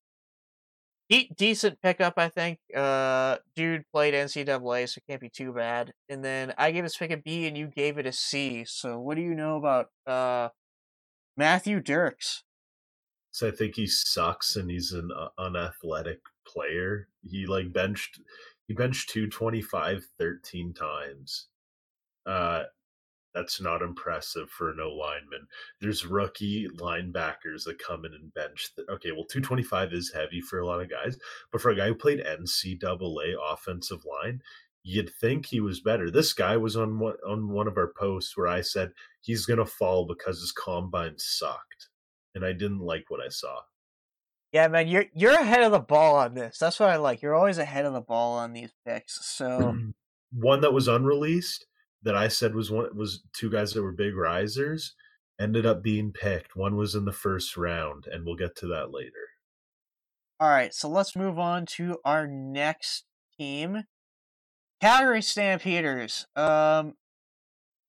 de- 1.09 1.31
decent 1.37 1.81
pickup, 1.81 2.14
I 2.17 2.29
think. 2.29 2.59
Uh, 2.75 3.37
dude 3.55 3.85
played 3.93 4.14
NCAA, 4.14 4.88
so 4.88 5.00
can't 5.09 5.21
be 5.21 5.31
too 5.31 5.53
bad. 5.53 5.93
And 6.09 6.25
then 6.25 6.55
I 6.59 6.71
gave 6.71 6.85
this 6.85 6.97
pick 6.97 7.11
a 7.11 7.17
B, 7.17 7.47
and 7.47 7.57
you 7.57 7.69
gave 7.69 7.99
it 7.99 8.07
a 8.07 8.12
C. 8.12 8.64
So 8.64 8.99
what 8.99 9.17
do 9.17 9.23
you 9.23 9.35
know 9.35 9.57
about 9.57 9.91
uh 10.07 10.49
Matthew 11.37 11.81
Dirks? 11.81 12.45
So 13.31 13.49
I 13.49 13.50
think 13.50 13.75
he 13.75 13.87
sucks, 13.87 14.57
and 14.57 14.71
he's 14.71 14.93
an 14.93 15.11
uh, 15.17 15.29
unathletic 15.38 16.21
player. 16.47 17.09
He 17.23 17.47
like 17.47 17.73
benched 17.73 18.21
he 18.67 18.75
benched 18.75 19.11
225 19.11 20.05
13 20.19 20.73
times. 20.73 21.49
Uh 22.26 22.64
that's 23.35 23.61
not 23.61 23.83
impressive 23.83 24.49
for 24.49 24.73
no 24.76 24.90
lineman. 24.90 25.49
There's 25.81 26.07
rookie 26.07 26.69
linebackers 26.69 27.64
that 27.64 27.83
come 27.85 28.04
in 28.04 28.14
and 28.14 28.33
bench. 28.33 28.71
Th- 28.76 28.88
okay, 28.88 29.11
well, 29.11 29.25
225 29.25 29.93
is 29.93 30.12
heavy 30.12 30.40
for 30.40 30.61
a 30.61 30.66
lot 30.66 30.81
of 30.81 30.88
guys, 30.88 31.19
but 31.50 31.61
for 31.61 31.71
a 31.71 31.76
guy 31.76 31.88
who 31.88 31.97
played 31.97 32.25
NCAA 32.25 33.35
offensive 33.52 34.04
line, 34.04 34.40
you'd 34.85 35.12
think 35.21 35.47
he 35.47 35.61
was 35.61 35.81
better. 35.81 36.11
This 36.11 36.33
guy 36.33 36.57
was 36.57 36.76
on 36.76 36.99
one, 37.00 37.16
on 37.26 37.49
one 37.49 37.66
of 37.66 37.76
our 37.76 37.93
posts 37.99 38.37
where 38.37 38.47
I 38.47 38.61
said 38.61 38.93
he's 39.21 39.47
going 39.47 39.59
to 39.59 39.66
fall 39.66 40.07
because 40.07 40.40
his 40.40 40.52
combine 40.52 41.19
sucked, 41.19 41.88
and 42.35 42.45
I 42.45 42.52
didn't 42.52 42.81
like 42.81 43.07
what 43.09 43.21
I 43.21 43.31
saw. 43.31 43.61
Yeah, 44.52 44.69
man, 44.69 44.87
you're 44.87 45.07
you're 45.12 45.35
ahead 45.35 45.64
of 45.64 45.73
the 45.73 45.81
ball 45.81 46.14
on 46.14 46.35
this. 46.35 46.59
That's 46.59 46.78
what 46.78 46.90
I 46.90 46.97
like. 46.97 47.23
You're 47.23 47.35
always 47.35 47.59
ahead 47.59 47.87
of 47.87 47.93
the 47.93 48.00
ball 48.00 48.38
on 48.38 48.52
these 48.52 48.73
picks. 48.87 49.26
So 49.26 49.76
one 50.33 50.61
that 50.61 50.73
was 50.73 50.87
unreleased 50.87 51.66
that 52.04 52.16
I 52.16 52.28
said 52.28 52.54
was 52.54 52.70
one 52.70 52.96
was 52.96 53.23
two 53.32 53.50
guys 53.50 53.73
that 53.73 53.82
were 53.82 53.92
big 53.92 54.14
risers 54.14 54.94
ended 55.40 55.66
up 55.66 55.82
being 55.82 56.12
picked. 56.12 56.56
One 56.56 56.76
was 56.76 56.94
in 56.94 57.04
the 57.04 57.12
first 57.12 57.56
round, 57.56 58.06
and 58.06 58.25
we'll 58.25 58.37
get 58.37 58.56
to 58.56 58.66
that 58.68 58.92
later. 58.92 59.11
All 60.38 60.49
right, 60.49 60.75
so 60.75 60.88
let's 60.88 61.16
move 61.16 61.38
on 61.38 61.66
to 61.66 61.99
our 62.04 62.26
next 62.26 63.04
team, 63.38 63.84
Calgary 64.80 65.23
Stampeders. 65.23 66.26
Um, 66.37 66.94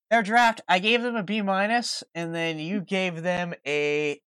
their 0.10 0.24
draft, 0.24 0.62
I 0.68 0.80
gave 0.80 1.02
them 1.02 1.16
a 1.16 1.24
B 1.24 1.42
minus, 1.42 2.04
and 2.14 2.34
then 2.34 2.60
you 2.60 2.82
gave 2.82 3.24
them 3.24 3.54
a 3.66 4.22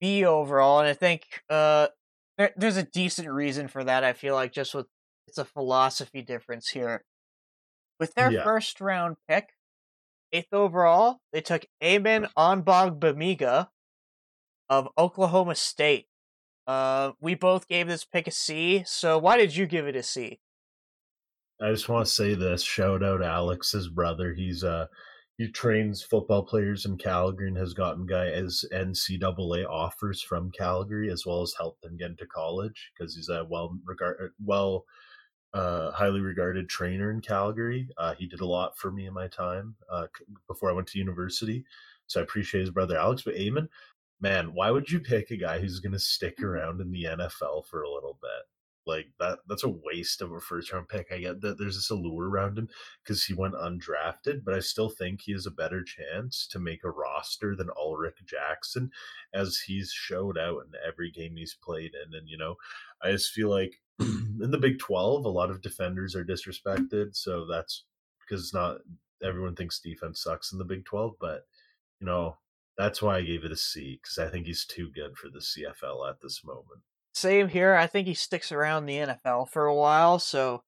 B 0.00 0.24
overall, 0.24 0.80
and 0.80 0.88
I 0.88 0.94
think 0.94 1.42
uh, 1.50 1.88
there, 2.36 2.52
there's 2.56 2.76
a 2.76 2.82
decent 2.82 3.28
reason 3.28 3.68
for 3.68 3.84
that. 3.84 4.04
I 4.04 4.12
feel 4.12 4.34
like 4.34 4.52
just 4.52 4.74
with 4.74 4.86
it's 5.26 5.38
a 5.38 5.44
philosophy 5.44 6.22
difference 6.22 6.70
here. 6.70 7.04
With 7.98 8.14
their 8.14 8.30
Yeah. 8.32 8.44
first 8.44 8.80
round 8.80 9.16
pick, 9.28 9.54
eighth 10.32 10.52
overall, 10.52 11.20
they 11.32 11.40
took 11.40 11.66
Amen 11.82 12.28
Ogbongbemiga 12.36 13.70
of 14.68 14.88
Oklahoma 14.98 15.54
State. 15.54 16.08
Uh, 16.66 17.12
we 17.20 17.34
both 17.34 17.68
gave 17.68 17.86
this 17.88 18.04
pick 18.04 18.26
a 18.26 18.30
C. 18.30 18.84
So 18.86 19.18
why 19.18 19.36
did 19.38 19.56
you 19.56 19.66
give 19.66 19.86
it 19.86 19.96
a 19.96 20.02
C? 20.02 20.40
I 21.60 21.70
just 21.72 21.88
want 21.88 22.06
to 22.06 22.12
say 22.12 22.34
this. 22.34 22.62
Shout 22.62 23.02
out 23.02 23.22
Alex's 23.22 23.88
brother. 23.88 24.32
He's 24.34 24.62
uh 24.62 24.86
he 25.38 25.50
trains 25.50 26.02
football 26.02 26.44
players 26.44 26.84
in 26.84 26.98
Calgary 26.98 27.48
and 27.48 27.56
has 27.56 27.74
gotten 27.74 28.06
guys 28.06 28.64
NCAA 28.72 29.64
offers 29.68 30.22
from 30.22 30.50
Calgary 30.52 31.10
as 31.10 31.24
well 31.26 31.42
as 31.42 31.54
helped 31.58 31.82
them 31.82 31.96
get 31.96 32.10
into 32.10 32.26
college 32.26 32.90
because 32.96 33.14
he's 33.16 33.28
a 33.28 33.44
well 33.44 33.76
regard 33.84 34.32
well 34.44 34.84
uh 35.54 35.90
highly 35.92 36.20
regarded 36.20 36.68
trainer 36.68 37.10
in 37.10 37.20
Calgary. 37.20 37.88
Uh, 37.96 38.14
he 38.14 38.26
did 38.26 38.40
a 38.40 38.46
lot 38.46 38.76
for 38.76 38.90
me 38.90 39.06
in 39.06 39.14
my 39.14 39.28
time 39.28 39.74
uh, 39.90 40.06
before 40.46 40.70
I 40.70 40.74
went 40.74 40.88
to 40.88 40.98
university. 40.98 41.64
So 42.06 42.20
I 42.20 42.22
appreciate 42.22 42.60
his 42.60 42.70
brother 42.70 42.98
Alex. 42.98 43.22
But 43.22 43.36
Eamon, 43.36 43.68
man, 44.20 44.52
why 44.54 44.70
would 44.70 44.90
you 44.90 45.00
pick 45.00 45.30
a 45.30 45.36
guy 45.36 45.58
who's 45.58 45.80
going 45.80 45.92
to 45.92 45.98
stick 45.98 46.42
around 46.42 46.80
in 46.80 46.90
the 46.90 47.04
NFL 47.04 47.66
for 47.66 47.82
a 47.82 47.90
little 47.90 48.18
bit? 48.20 48.57
Like 48.88 49.08
that 49.20 49.40
that's 49.46 49.64
a 49.64 49.68
waste 49.68 50.22
of 50.22 50.32
a 50.32 50.40
first 50.40 50.72
round 50.72 50.88
pick. 50.88 51.08
I 51.12 51.18
get 51.18 51.42
that 51.42 51.58
there's 51.58 51.76
this 51.76 51.90
allure 51.90 52.28
around 52.28 52.58
him 52.58 52.68
because 53.04 53.24
he 53.24 53.34
went 53.34 53.54
undrafted, 53.54 54.44
but 54.44 54.54
I 54.54 54.60
still 54.60 54.88
think 54.88 55.20
he 55.20 55.32
has 55.32 55.46
a 55.46 55.50
better 55.50 55.84
chance 55.84 56.46
to 56.48 56.58
make 56.58 56.82
a 56.84 56.90
roster 56.90 57.54
than 57.54 57.70
Ulrich 57.76 58.24
Jackson 58.24 58.90
as 59.34 59.58
he's 59.58 59.92
showed 59.92 60.38
out 60.38 60.62
in 60.64 60.72
every 60.86 61.10
game 61.10 61.36
he's 61.36 61.54
played 61.54 61.92
in. 61.94 62.14
And 62.14 62.28
you 62.28 62.38
know, 62.38 62.56
I 63.02 63.12
just 63.12 63.32
feel 63.32 63.50
like 63.50 63.80
in 64.00 64.50
the 64.50 64.58
Big 64.58 64.78
Twelve, 64.78 65.24
a 65.24 65.28
lot 65.28 65.50
of 65.50 65.62
defenders 65.62 66.16
are 66.16 66.24
disrespected. 66.24 67.14
So 67.14 67.46
that's 67.46 67.84
because 68.20 68.44
it's 68.44 68.54
not 68.54 68.78
everyone 69.22 69.54
thinks 69.54 69.78
defense 69.78 70.22
sucks 70.22 70.52
in 70.52 70.58
the 70.58 70.64
Big 70.64 70.84
Twelve, 70.86 71.14
but 71.20 71.46
you 72.00 72.06
know, 72.06 72.38
that's 72.78 73.02
why 73.02 73.18
I 73.18 73.22
gave 73.22 73.44
it 73.44 73.52
a 73.52 73.56
C, 73.56 73.98
because 74.00 74.18
I 74.18 74.30
think 74.30 74.46
he's 74.46 74.64
too 74.64 74.88
good 74.94 75.16
for 75.16 75.28
the 75.28 75.40
CFL 75.40 76.08
at 76.08 76.20
this 76.22 76.44
moment. 76.44 76.82
Same 77.18 77.48
here. 77.48 77.74
I 77.74 77.88
think 77.88 78.06
he 78.06 78.14
sticks 78.14 78.52
around 78.52 78.86
the 78.86 78.98
NFL 78.98 79.48
for 79.50 79.66
a 79.66 79.74
while, 79.74 80.20
so 80.20 80.62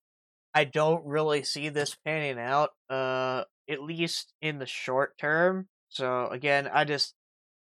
I 0.53 0.65
don't 0.65 1.05
really 1.05 1.43
see 1.43 1.69
this 1.69 1.95
panning 2.05 2.37
out, 2.37 2.71
uh, 2.89 3.45
at 3.69 3.81
least 3.81 4.33
in 4.41 4.59
the 4.59 4.65
short 4.65 5.17
term. 5.17 5.69
So 5.87 6.27
again, 6.27 6.69
I 6.71 6.83
just 6.83 7.13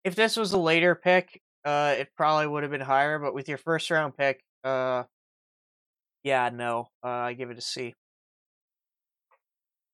if 0.05 0.15
this 0.15 0.37
was 0.37 0.53
a 0.53 0.57
later 0.57 0.95
pick, 0.95 1.41
uh, 1.65 1.95
it 1.99 2.07
probably 2.15 2.47
would 2.47 2.63
have 2.63 2.71
been 2.71 2.79
higher. 2.79 3.19
But 3.19 3.33
with 3.33 3.49
your 3.49 3.57
first 3.57 3.91
round 3.91 4.15
pick, 4.15 4.39
uh, 4.63 5.03
yeah, 6.23 6.49
no, 6.53 6.87
uh, 7.03 7.07
I 7.09 7.33
give 7.33 7.49
it 7.49 7.57
a 7.57 7.61
C. 7.61 7.95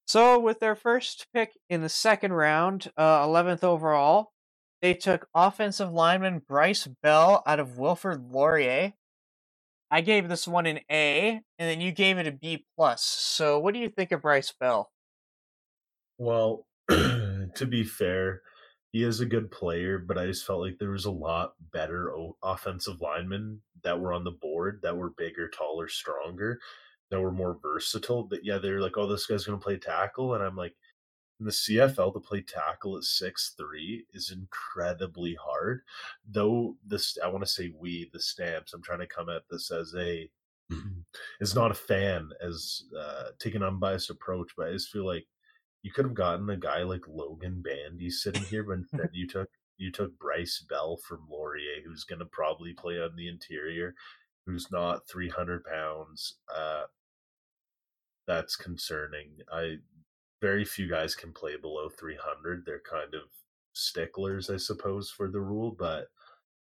So 0.05 0.39
with 0.39 0.59
their 0.59 0.75
first 0.75 1.25
pick 1.33 1.53
in 1.71 1.81
the 1.81 1.89
second 1.89 2.33
round, 2.33 2.91
uh, 2.95 3.25
11th 3.25 3.63
overall, 3.63 4.29
they 4.81 4.93
took 4.93 5.27
offensive 5.33 5.91
lineman 5.91 6.39
Bryce 6.39 6.87
Bell 7.01 7.43
out 7.45 7.59
of 7.59 7.77
Wilfrid 7.77 8.31
Laurier. 8.31 8.93
I 9.91 10.01
gave 10.01 10.27
this 10.27 10.47
one 10.47 10.65
an 10.65 10.79
A, 10.91 11.29
and 11.29 11.69
then 11.69 11.79
you 11.81 11.91
gave 11.91 12.17
it 12.17 12.27
a 12.27 12.31
B 12.31 12.65
plus. 12.75 13.03
So 13.03 13.59
what 13.59 13.73
do 13.73 13.79
you 13.79 13.89
think 13.89 14.11
of 14.11 14.21
Bryce 14.21 14.51
Bell? 14.51 14.91
Well, 16.17 16.65
to 16.89 17.65
be 17.67 17.83
fair, 17.83 18.41
he 18.91 19.03
is 19.03 19.19
a 19.19 19.25
good 19.25 19.51
player, 19.51 19.99
but 19.99 20.17
I 20.17 20.25
just 20.25 20.45
felt 20.45 20.61
like 20.61 20.77
there 20.79 20.91
was 20.91 21.05
a 21.05 21.11
lot 21.11 21.53
better 21.73 22.13
offensive 22.41 23.01
linemen 23.01 23.61
that 23.83 23.99
were 23.99 24.13
on 24.13 24.23
the 24.23 24.31
board 24.31 24.79
that 24.83 24.97
were 24.97 25.09
bigger, 25.09 25.49
taller, 25.49 25.87
stronger, 25.87 26.59
that 27.11 27.19
were 27.19 27.31
more 27.31 27.57
versatile. 27.61 28.23
But 28.23 28.45
yeah, 28.45 28.57
they're 28.57 28.81
like, 28.81 28.97
oh, 28.97 29.07
this 29.07 29.25
guy's 29.25 29.45
going 29.45 29.59
to 29.59 29.63
play 29.63 29.77
tackle. 29.77 30.33
And 30.33 30.43
I'm 30.43 30.55
like, 30.55 30.75
in 31.39 31.45
the 31.45 31.51
CFL 31.51 32.13
to 32.13 32.19
play 32.19 32.41
tackle 32.41 32.97
at 32.97 33.03
six 33.03 33.53
three 33.57 34.05
is 34.13 34.31
incredibly 34.31 35.35
hard. 35.35 35.81
Though 36.29 36.77
this, 36.85 37.17
I 37.23 37.27
want 37.27 37.43
to 37.43 37.49
say 37.49 37.73
we, 37.77 38.09
the 38.13 38.19
stamps. 38.19 38.73
I'm 38.73 38.81
trying 38.81 38.99
to 38.99 39.07
come 39.07 39.29
at 39.29 39.43
this 39.49 39.71
as 39.71 39.93
a 39.97 40.29
is 41.41 41.55
not 41.55 41.71
a 41.71 41.75
fan 41.75 42.29
as 42.41 42.83
uh, 42.97 43.25
take 43.39 43.55
an 43.55 43.63
unbiased 43.63 44.09
approach, 44.09 44.51
but 44.57 44.67
I 44.67 44.71
just 44.71 44.89
feel 44.89 45.05
like 45.05 45.25
you 45.83 45.91
could 45.91 46.05
have 46.05 46.15
gotten 46.15 46.49
a 46.49 46.57
guy 46.57 46.83
like 46.83 47.07
Logan 47.07 47.61
Bandy 47.61 48.09
sitting 48.09 48.43
here, 48.43 48.63
but 48.63 48.73
instead 48.79 49.09
you 49.13 49.27
took 49.27 49.49
you 49.77 49.91
took 49.91 50.17
Bryce 50.17 50.65
Bell 50.69 50.97
from 50.97 51.27
Laurier, 51.29 51.81
who's 51.85 52.05
going 52.05 52.19
to 52.19 52.25
probably 52.25 52.73
play 52.73 53.01
on 53.01 53.15
the 53.15 53.27
interior, 53.27 53.93
who's 54.45 54.71
not 54.71 55.07
300 55.07 55.65
pounds. 55.65 56.35
Uh, 56.55 56.83
that's 58.25 58.55
concerning. 58.55 59.31
I 59.51 59.77
very 60.45 60.63
few 60.63 60.87
guys 60.87 61.15
can 61.15 61.31
play 61.31 61.57
below 61.57 61.89
300. 61.89 62.65
They're 62.65 62.79
kind 62.79 63.15
of 63.15 63.21
sticklers, 63.73 64.51
I 64.51 64.57
suppose, 64.57 65.09
for 65.09 65.27
the 65.27 65.39
rule. 65.39 65.75
But 65.77 66.09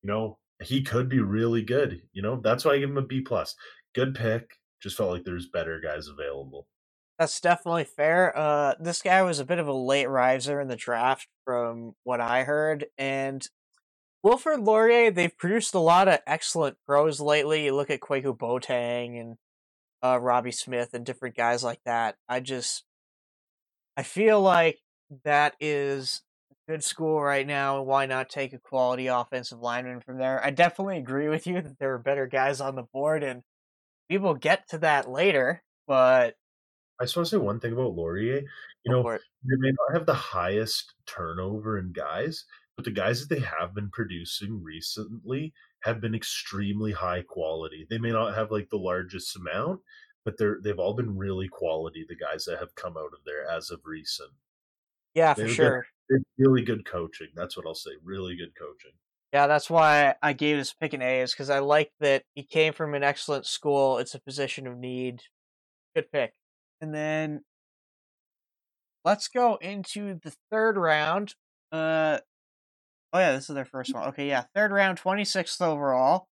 you 0.02 0.08
know, 0.08 0.38
he 0.62 0.82
could 0.82 1.08
be 1.08 1.18
really 1.18 1.62
good. 1.62 2.02
You 2.12 2.22
know, 2.22 2.40
that's 2.40 2.64
why 2.64 2.74
I 2.74 2.78
give 2.78 2.90
him 2.90 2.96
a 2.96 3.02
B 3.02 3.20
plus. 3.22 3.56
Good 3.92 4.14
pick. 4.14 4.58
Just 4.80 4.96
felt 4.96 5.10
like 5.10 5.24
there's 5.24 5.48
better 5.48 5.80
guys 5.80 6.06
available. 6.06 6.68
That's 7.18 7.40
definitely 7.40 7.84
fair. 7.84 8.36
Uh, 8.38 8.74
this 8.78 9.02
guy 9.02 9.20
was 9.22 9.40
a 9.40 9.44
bit 9.44 9.58
of 9.58 9.66
a 9.66 9.72
late 9.72 10.08
riser 10.08 10.60
in 10.60 10.68
the 10.68 10.76
draft, 10.76 11.26
from 11.44 11.94
what 12.04 12.20
I 12.20 12.44
heard. 12.44 12.86
And 12.96 13.44
Wilfrid 14.22 14.60
Laurier, 14.60 15.10
they've 15.10 15.36
produced 15.36 15.74
a 15.74 15.80
lot 15.80 16.06
of 16.06 16.20
excellent 16.24 16.76
pros 16.86 17.20
lately. 17.20 17.64
You 17.64 17.74
look 17.74 17.90
at 17.90 18.00
Kwaku 18.00 18.36
Boateng 18.36 19.20
and 19.20 19.36
uh, 20.04 20.18
Robbie 20.20 20.52
Smith 20.52 20.94
and 20.94 21.04
different 21.04 21.36
guys 21.36 21.64
like 21.64 21.80
that. 21.84 22.16
I 22.28 22.38
just, 22.38 22.84
I 23.96 24.02
feel 24.02 24.40
like 24.40 24.78
that 25.24 25.54
is 25.60 26.22
a 26.50 26.72
good 26.72 26.84
school 26.84 27.20
right 27.20 27.46
now, 27.46 27.78
and 27.78 27.86
why 27.86 28.06
not 28.06 28.28
take 28.28 28.52
a 28.52 28.58
quality 28.58 29.06
offensive 29.08 29.60
lineman 29.60 30.00
from 30.00 30.18
there? 30.18 30.44
I 30.44 30.50
definitely 30.50 30.98
agree 30.98 31.28
with 31.28 31.46
you 31.46 31.60
that 31.60 31.78
there 31.78 31.92
are 31.94 31.98
better 31.98 32.26
guys 32.26 32.60
on 32.60 32.74
the 32.74 32.84
board, 32.92 33.22
and 33.22 33.42
we 34.08 34.18
will 34.18 34.34
get 34.34 34.68
to 34.68 34.78
that 34.78 35.10
later. 35.10 35.62
But 35.86 36.34
I 37.00 37.04
just 37.04 37.16
want 37.16 37.26
to 37.26 37.30
say 37.30 37.36
one 37.38 37.60
thing 37.60 37.72
about 37.72 37.94
Laurier. 37.94 38.42
You 38.84 38.92
know, 38.92 39.02
they 39.02 39.56
may 39.58 39.70
not 39.70 39.98
have 39.98 40.06
the 40.06 40.14
highest 40.14 40.94
turnover 41.06 41.78
in 41.78 41.92
guys, 41.92 42.44
but 42.76 42.84
the 42.84 42.90
guys 42.90 43.20
that 43.20 43.34
they 43.34 43.40
have 43.40 43.74
been 43.74 43.90
producing 43.90 44.62
recently 44.62 45.52
have 45.82 46.00
been 46.00 46.14
extremely 46.14 46.92
high 46.92 47.22
quality. 47.22 47.86
They 47.90 47.98
may 47.98 48.10
not 48.10 48.34
have 48.34 48.50
like 48.50 48.70
the 48.70 48.78
largest 48.78 49.36
amount, 49.36 49.80
but 50.24 50.38
they're 50.38 50.58
they've 50.62 50.78
all 50.78 50.94
been 50.94 51.16
really 51.16 51.48
quality. 51.48 52.04
The 52.08 52.16
guys 52.16 52.44
that 52.46 52.58
have 52.58 52.74
come 52.74 52.96
out 52.96 53.12
of 53.12 53.24
there 53.24 53.48
as 53.48 53.70
of 53.70 53.80
recent, 53.84 54.30
yeah, 55.14 55.34
for 55.34 55.40
They've 55.42 55.48
got- 55.48 55.54
sure. 55.56 55.86
Really 56.36 56.62
good 56.62 56.84
coaching. 56.84 57.28
That's 57.34 57.56
what 57.56 57.64
I'll 57.66 57.74
say. 57.74 57.92
Really 58.04 58.36
good 58.36 58.52
coaching. 58.58 58.90
Yeah, 59.32 59.46
that's 59.46 59.70
why 59.70 60.14
I 60.22 60.34
gave 60.34 60.58
this 60.58 60.74
pick 60.74 60.92
an 60.92 61.00
A, 61.00 61.20
is 61.22 61.32
because 61.32 61.48
I 61.48 61.60
like 61.60 61.90
that 62.00 62.24
he 62.34 62.42
came 62.42 62.74
from 62.74 62.94
an 62.94 63.02
excellent 63.02 63.46
school. 63.46 63.96
It's 63.96 64.14
a 64.14 64.20
position 64.20 64.66
of 64.66 64.76
need. 64.76 65.22
Good 65.96 66.12
pick. 66.12 66.34
And 66.82 66.94
then 66.94 67.44
let's 69.06 69.28
go 69.28 69.56
into 69.56 70.18
the 70.22 70.34
third 70.50 70.76
round. 70.76 71.34
Uh, 71.70 72.18
oh 73.14 73.18
yeah, 73.18 73.32
this 73.32 73.48
is 73.48 73.54
their 73.54 73.64
first 73.64 73.94
one. 73.94 74.08
Okay, 74.08 74.28
yeah, 74.28 74.44
third 74.54 74.70
round, 74.70 74.98
twenty 74.98 75.24
sixth 75.24 75.62
overall. 75.62 76.26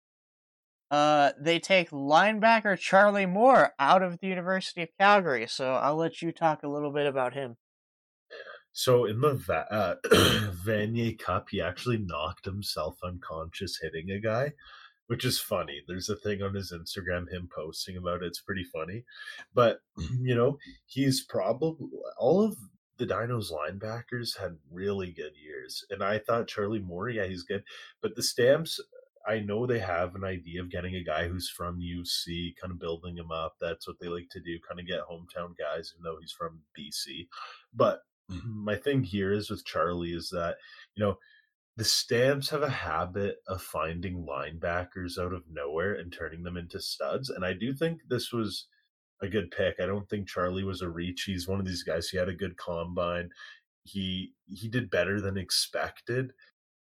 Uh, 0.90 1.32
they 1.40 1.60
take 1.60 1.90
linebacker 1.90 2.78
Charlie 2.78 3.26
Moore 3.26 3.74
out 3.78 4.02
of 4.02 4.20
the 4.20 4.28
University 4.28 4.84
of 4.84 4.90
Calgary. 5.00 5.48
So 5.48 5.74
I'll 5.74 5.98
let 5.98 6.22
you 6.22 6.32
talk 6.32 6.64
a 6.64 6.70
little 6.70 6.92
bit 6.92 7.06
about 7.06 7.34
him. 7.34 7.58
So 8.72 9.06
in 9.06 9.22
the 9.22 9.34
Va- 9.34 9.72
uh, 9.72 9.96
Vanier 10.66 11.18
Cup, 11.18 11.48
he 11.50 11.62
actually 11.62 11.98
knocked 11.98 12.46
himself 12.46 13.00
unconscious 13.04 13.80
hitting 13.82 14.12
a 14.12 14.20
guy, 14.20 14.54
which 15.08 15.26
is 15.26 15.40
funny. 15.40 15.82
There's 15.88 16.10
a 16.10 16.16
thing 16.16 16.42
on 16.44 16.54
his 16.54 16.72
Instagram, 16.72 17.30
him 17.32 17.50
posting 17.54 17.98
about 17.98 18.22
it. 18.22 18.28
It's 18.28 18.42
pretty 18.42 18.64
funny. 18.64 19.04
But, 19.54 19.80
you 20.22 20.36
know, 20.36 20.60
he's 20.86 21.24
probably 21.24 21.88
all 22.20 22.44
of 22.44 22.56
the 22.98 23.06
Dinos 23.06 23.52
linebackers 23.52 24.38
had 24.40 24.58
really 24.72 25.12
good 25.12 25.34
years. 25.44 25.84
And 25.90 26.04
I 26.04 26.20
thought 26.20 26.48
Charlie 26.48 26.80
Moore, 26.80 27.10
yeah, 27.10 27.26
he's 27.26 27.44
good. 27.44 27.64
But 28.02 28.16
the 28.16 28.24
Stamps, 28.24 28.80
I 29.28 29.40
know 29.40 29.66
they 29.66 29.80
have 29.80 30.16
an 30.16 30.24
idea 30.24 30.62
of 30.62 30.72
getting 30.72 30.96
a 30.96 31.04
guy 31.04 31.28
who's 31.28 31.50
from 31.50 31.82
UC, 31.82 32.56
kind 32.62 32.72
of 32.72 32.80
building 32.80 33.18
him 33.18 33.32
up. 33.32 33.56
That's 33.60 33.88
what 33.88 33.98
they 34.00 34.08
like 34.08 34.30
to 34.32 34.40
do, 34.40 34.58
kind 34.68 34.80
of 34.80 34.88
get 34.88 35.02
hometown 35.02 35.54
guys, 35.58 35.94
even 35.94 36.04
though 36.04 36.18
he's 36.20 36.32
from 36.32 36.62
BC. 36.78 37.28
But 37.74 38.00
mm-hmm. 38.32 38.64
my 38.66 38.76
thing 38.76 39.04
here 39.04 39.34
is 39.34 39.50
with 39.50 39.66
Charlie 39.66 40.14
is 40.14 40.30
that, 40.30 40.56
you 40.96 41.04
know, 41.04 41.18
the 41.76 41.84
Stamps 41.84 42.50
have 42.50 42.64
a 42.64 42.70
habit 42.70 43.38
of 43.48 43.62
finding 43.62 44.26
linebackers 44.26 45.20
out 45.20 45.34
of 45.34 45.44
nowhere 45.52 45.94
and 45.94 46.12
turning 46.12 46.44
them 46.44 46.58
into 46.58 46.80
studs. 46.80 47.30
And 47.30 47.46
I 47.46 47.54
do 47.54 47.74
think 47.74 48.02
this 48.10 48.32
was 48.32 48.68
a 49.22 49.28
good 49.28 49.52
pick. 49.52 49.76
I 49.80 49.86
don't 49.86 50.10
think 50.10 50.28
Charlie 50.28 50.64
was 50.64 50.82
a 50.82 50.90
reach. 50.90 51.24
He's 51.24 51.48
one 51.48 51.60
of 51.60 51.66
these 51.66 51.84
guys. 51.84 52.10
He 52.10 52.18
had 52.18 52.30
a 52.30 52.34
good 52.34 52.58
combine. 52.58 53.30
He 53.84 54.34
he 54.48 54.68
did 54.68 54.90
better 54.90 55.22
than 55.22 55.38
expected, 55.38 56.34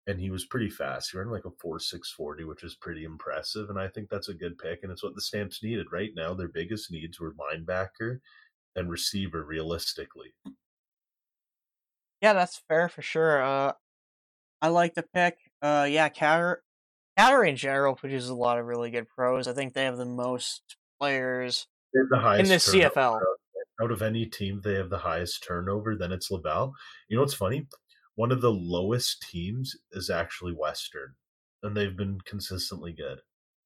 and 0.07 0.19
he 0.19 0.29
was 0.29 0.45
pretty 0.45 0.69
fast. 0.69 1.11
He 1.11 1.17
ran 1.17 1.29
like 1.29 1.45
a 1.45 1.51
four 1.61 1.79
six 1.79 2.11
forty, 2.11 2.45
which 2.45 2.63
is 2.63 2.75
pretty 2.75 3.03
impressive. 3.03 3.69
And 3.69 3.77
I 3.77 3.89
think 3.89 4.09
that's 4.09 4.29
a 4.29 4.33
good 4.33 4.57
pick. 4.57 4.79
And 4.81 4.91
it's 4.91 5.03
what 5.03 5.15
the 5.15 5.21
Stamps 5.21 5.61
needed 5.61 5.87
right 5.91 6.11
now. 6.15 6.33
Their 6.33 6.47
biggest 6.47 6.91
needs 6.91 7.19
were 7.19 7.33
linebacker 7.33 8.19
and 8.75 8.89
receiver, 8.89 9.43
realistically. 9.43 10.33
Yeah, 12.21 12.33
that's 12.33 12.61
fair 12.67 12.89
for 12.89 13.01
sure. 13.01 13.43
Uh, 13.43 13.73
I 14.61 14.69
like 14.69 14.95
the 14.95 15.03
pick. 15.03 15.37
Uh, 15.61 15.87
yeah, 15.89 16.09
Calgary, 16.09 16.57
Calgary 17.17 17.49
in 17.49 17.57
general 17.57 17.95
produces 17.95 18.29
a 18.29 18.35
lot 18.35 18.57
of 18.57 18.65
really 18.65 18.89
good 18.89 19.07
pros. 19.09 19.47
I 19.47 19.53
think 19.53 19.73
they 19.73 19.83
have 19.83 19.97
the 19.97 20.05
most 20.05 20.77
players 20.99 21.67
the 21.93 22.35
in 22.39 22.47
the 22.47 22.55
CFL. 22.55 23.19
Out 23.79 23.91
of 23.91 24.01
any 24.01 24.25
team, 24.25 24.61
they 24.63 24.73
have 24.73 24.89
the 24.89 24.97
highest 24.97 25.43
turnover. 25.43 25.95
Then 25.95 26.11
it's 26.11 26.31
Laval. 26.31 26.73
You 27.09 27.17
know 27.17 27.21
what's 27.21 27.35
funny? 27.35 27.67
One 28.17 28.31
of 28.31 28.41
the 28.41 28.51
lowest 28.51 29.21
teams 29.21 29.75
is 29.91 30.09
actually 30.09 30.51
Western, 30.51 31.13
and 31.61 31.77
they've 31.77 31.95
been 31.95 32.17
consistently 32.25 32.91
good. 32.91 33.19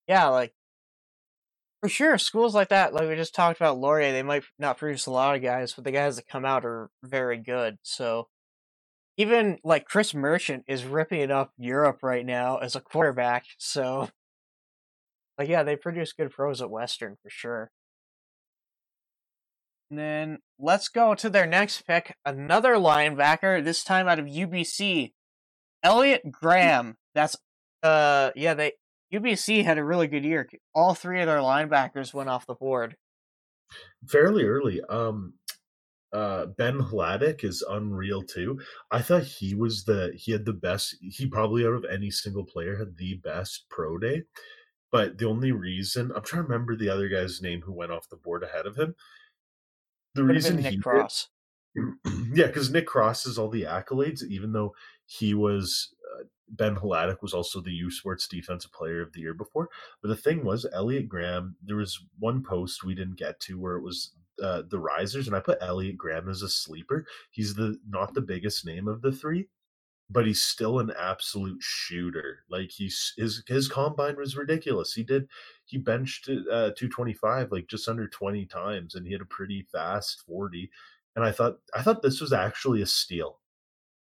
Yeah, 0.10 0.28
like 0.28 0.54
for 1.80 1.88
sure, 1.88 2.18
schools 2.18 2.54
like 2.54 2.68
that, 2.68 2.94
like 2.94 3.08
we 3.08 3.16
just 3.16 3.34
talked 3.34 3.62
about 3.62 3.80
Laurier, 3.80 4.12
they 4.12 4.24
might 4.24 4.44
not 4.60 4.78
produce 4.78 5.06
a 5.06 5.12
lot 5.12 5.38
of 5.38 5.42
guys, 5.42 5.72
but 5.72 5.86
the 5.86 5.92
guys 5.92 6.18
that 6.18 6.28
come 6.28 6.44
out 6.44 6.66
are 6.66 6.90
very 7.02 7.38
good. 7.38 7.78
So 7.84 8.28
even 9.16 9.58
like 9.64 9.86
Chris 9.86 10.14
Merchant 10.14 10.66
is 10.68 10.84
ripping 10.84 11.32
up 11.32 11.54
Europe 11.58 12.00
right 12.04 12.26
now 12.26 12.58
as 12.58 12.76
a 12.76 12.82
quarterback. 12.82 13.46
So, 13.58 14.10
like, 15.38 15.48
yeah, 15.48 15.64
they 15.64 15.78
produce 15.78 16.12
good 16.12 16.32
pros 16.32 16.62
at 16.62 16.70
Western 16.70 17.16
for 17.24 17.30
sure. 17.30 17.72
And 19.92 20.00
then 20.00 20.38
let's 20.58 20.88
go 20.88 21.14
to 21.16 21.30
their 21.30 21.46
next 21.46 21.82
pick, 21.86 22.16
another 22.26 22.76
linebacker, 22.76 23.62
this 23.62 23.84
time 23.84 24.08
out 24.08 24.20
of 24.20 24.26
UBC, 24.26 25.12
Elliot 25.84 26.32
Graham. 26.32 26.96
That's 27.14 27.36
uh 27.84 28.32
yeah, 28.34 28.54
they 28.54 28.72
UBC 29.14 29.66
had 29.66 29.78
a 29.78 29.84
really 29.84 30.08
good 30.08 30.24
year. 30.24 30.48
All 30.74 30.94
three 30.94 31.20
of 31.20 31.28
their 31.28 31.40
linebackers 31.40 32.14
went 32.14 32.30
off 32.30 32.48
the 32.48 32.56
board 32.56 32.96
fairly 34.08 34.46
early. 34.46 34.80
Um 34.90 35.34
uh 36.14 36.46
Ben 36.46 36.80
Hladick 36.80 37.44
is 37.44 37.62
unreal 37.70 38.24
too. 38.24 38.62
I 38.92 39.02
thought 39.02 39.24
he 39.24 39.54
was 39.54 39.84
the 39.84 40.14
he 40.16 40.32
had 40.32 40.46
the 40.46 40.54
best 40.54 40.96
he 41.02 41.28
probably 41.28 41.66
out 41.66 41.74
of 41.74 41.84
any 41.84 42.12
single 42.12 42.46
player 42.46 42.78
had 42.78 42.96
the 42.96 43.16
best 43.16 43.66
pro 43.70 43.98
day. 43.98 44.24
But 44.90 45.18
the 45.18 45.28
only 45.28 45.52
reason 45.52 46.14
I'm 46.16 46.24
trying 46.24 46.44
to 46.44 46.48
remember 46.48 46.78
the 46.78 46.90
other 46.90 47.10
guy's 47.10 47.42
name 47.42 47.62
who 47.62 47.74
went 47.74 47.92
off 47.92 48.08
the 48.10 48.16
board 48.16 48.44
ahead 48.44 48.66
of 48.66 48.78
him. 48.78 48.96
The 50.16 50.22
Could 50.22 50.30
reason 50.30 50.56
Nick 50.58 50.74
he 50.74 50.78
Cross. 50.80 51.30
Did, 51.76 51.86
yeah, 52.34 52.48
because 52.48 52.72
Nick 52.72 52.88
Cross 52.88 53.26
has 53.26 53.38
all 53.38 53.50
the 53.50 53.64
accolades, 53.64 54.24
even 54.24 54.52
though 54.52 54.74
he 55.06 55.34
was 55.34 55.94
uh, 56.14 56.24
Ben 56.50 56.76
Hladick 56.76 57.22
was 57.22 57.34
also 57.34 57.62
the 57.62 57.72
U 57.72 57.90
Sports 57.90 58.28
Defensive 58.28 58.72
Player 58.74 59.02
of 59.02 59.14
the 59.14 59.22
Year 59.22 59.34
before. 59.34 59.70
But 60.02 60.10
the 60.10 60.18
thing 60.18 60.44
was, 60.44 60.66
Elliot 60.74 61.08
Graham. 61.08 61.56
There 61.64 61.78
was 61.78 62.04
one 62.20 62.44
post 62.44 62.84
we 62.84 62.96
didn't 62.96 63.18
get 63.18 63.40
to 63.42 63.60
where 63.60 63.78
it 63.78 63.84
was 63.84 64.12
uh, 64.42 64.64
the 64.70 64.80
risers, 64.80 65.28
and 65.28 65.36
I 65.36 65.40
put 65.40 65.60
Elliot 65.62 65.98
Graham 65.98 66.30
as 66.30 66.42
a 66.42 66.50
sleeper. 66.50 67.06
He's 67.30 67.54
the 67.54 67.78
not 67.88 68.14
the 68.14 68.22
biggest 68.22 68.66
name 68.66 68.88
of 68.88 69.02
the 69.02 69.12
three, 69.12 69.48
but 70.12 70.28
he's 70.28 70.44
still 70.44 70.80
an 70.80 70.92
absolute 71.00 71.62
shooter. 71.62 72.44
Like 72.50 72.70
he's 72.72 73.14
his 73.18 73.44
his 73.48 73.68
combine 73.68 74.18
was 74.18 74.36
ridiculous. 74.36 74.94
He 74.94 75.04
did 75.04 75.28
he 75.66 75.78
benched 75.78 76.30
uh, 76.30 76.72
225 76.76 77.52
like 77.52 77.68
just 77.68 77.88
under 77.88 78.08
20 78.08 78.46
times, 78.46 78.96
and 78.96 79.06
he 79.06 79.14
had 79.14 79.22
a 79.22 79.26
pretty 79.26 79.64
fast 79.72 80.22
40. 80.28 80.70
And 81.16 81.26
I 81.26 81.32
thought 81.32 81.60
I 81.74 81.82
thought 81.82 82.02
this 82.02 82.22
was 82.22 82.34
actually 82.34 82.82
a 82.82 82.86
steal. 82.86 83.40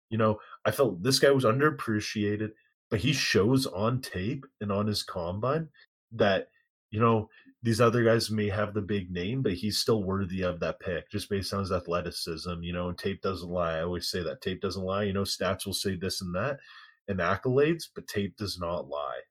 You 0.09 0.17
know, 0.17 0.39
I 0.65 0.71
felt 0.71 1.03
this 1.03 1.19
guy 1.19 1.31
was 1.31 1.45
underappreciated, 1.45 2.51
but 2.89 2.99
he 2.99 3.13
shows 3.13 3.65
on 3.67 4.01
tape 4.01 4.45
and 4.59 4.71
on 4.71 4.87
his 4.87 5.03
combine 5.03 5.69
that 6.13 6.49
you 6.91 6.99
know 6.99 7.29
these 7.63 7.79
other 7.79 8.03
guys 8.03 8.31
may 8.31 8.49
have 8.49 8.73
the 8.73 8.81
big 8.81 9.11
name, 9.11 9.43
but 9.43 9.53
he's 9.53 9.77
still 9.77 10.03
worthy 10.03 10.41
of 10.41 10.59
that 10.59 10.79
pick 10.79 11.11
just 11.11 11.29
based 11.29 11.53
on 11.53 11.59
his 11.59 11.71
athleticism. 11.71 12.61
You 12.61 12.73
know, 12.73 12.91
tape 12.91 13.21
doesn't 13.21 13.49
lie. 13.49 13.77
I 13.77 13.83
always 13.83 14.09
say 14.09 14.23
that 14.23 14.41
tape 14.41 14.61
doesn't 14.61 14.83
lie. 14.83 15.03
You 15.03 15.13
know, 15.13 15.23
stats 15.23 15.65
will 15.65 15.73
say 15.73 15.95
this 15.95 16.21
and 16.21 16.33
that 16.35 16.59
and 17.07 17.19
accolades, 17.19 17.83
but 17.93 18.07
tape 18.07 18.35
does 18.37 18.59
not 18.59 18.87
lie. 18.87 19.21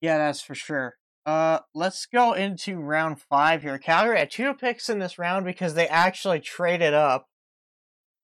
Yeah, 0.00 0.18
that's 0.18 0.40
for 0.40 0.54
sure. 0.54 0.96
Uh, 1.24 1.60
let's 1.74 2.06
go 2.06 2.32
into 2.32 2.78
round 2.78 3.20
five 3.20 3.62
here. 3.62 3.78
Calgary 3.78 4.18
had 4.18 4.30
two 4.30 4.52
picks 4.52 4.90
in 4.90 4.98
this 4.98 5.18
round 5.18 5.46
because 5.46 5.74
they 5.74 5.88
actually 5.88 6.40
traded 6.40 6.92
up 6.92 7.28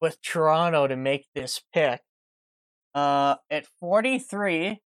with 0.01 0.21
Toronto 0.23 0.87
to 0.87 0.97
make 0.97 1.27
this 1.35 1.61
pick. 1.73 2.01
Uh, 2.95 3.37
at 3.51 3.67
43, 3.79 4.81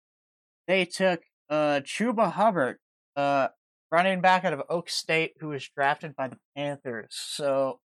they 0.66 0.84
took 0.84 1.20
uh 1.50 1.80
Chuba 1.80 2.32
Hubbard, 2.32 2.78
uh, 3.16 3.48
running 3.90 4.20
back 4.20 4.44
out 4.44 4.52
of 4.52 4.62
Oak 4.68 4.88
State, 4.88 5.32
who 5.40 5.48
was 5.48 5.68
drafted 5.68 6.14
by 6.16 6.28
the 6.28 6.38
Panthers. 6.56 7.08
So 7.10 7.80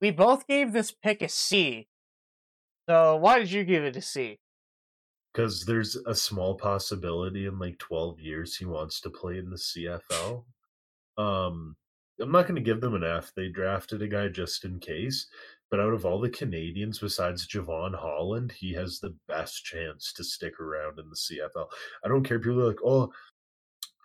we 0.00 0.10
both 0.10 0.46
gave 0.46 0.72
this 0.72 0.90
pick 0.90 1.22
a 1.22 1.28
C. 1.28 1.88
So 2.88 3.16
why 3.16 3.38
did 3.38 3.50
you 3.50 3.64
give 3.64 3.84
it 3.84 3.96
a 3.96 4.02
C? 4.02 4.38
Because 5.32 5.64
there's 5.66 5.96
a 6.06 6.14
small 6.14 6.54
possibility 6.54 7.46
in 7.46 7.58
like 7.58 7.78
12 7.78 8.20
years 8.20 8.56
he 8.56 8.64
wants 8.64 9.00
to 9.02 9.10
play 9.10 9.38
in 9.38 9.50
the 9.50 9.56
CFL. 9.56 10.44
Um, 11.18 11.76
I'm 12.20 12.32
not 12.32 12.46
going 12.46 12.56
to 12.56 12.62
give 12.62 12.80
them 12.80 12.94
an 12.94 13.04
F. 13.04 13.32
They 13.36 13.48
drafted 13.48 14.02
a 14.02 14.08
guy 14.08 14.28
just 14.28 14.64
in 14.64 14.80
case. 14.80 15.26
But 15.70 15.80
out 15.80 15.92
of 15.92 16.06
all 16.06 16.18
the 16.18 16.30
Canadians 16.30 16.98
besides 16.98 17.46
Jevon 17.46 17.94
Holland, 17.94 18.52
he 18.52 18.72
has 18.72 18.98
the 18.98 19.14
best 19.28 19.64
chance 19.64 20.12
to 20.14 20.24
stick 20.24 20.58
around 20.58 20.98
in 20.98 21.10
the 21.10 21.16
CFL. 21.16 21.66
I 22.02 22.08
don't 22.08 22.24
care. 22.24 22.38
People 22.38 22.62
are 22.62 22.68
like, 22.68 22.82
oh, 22.84 23.12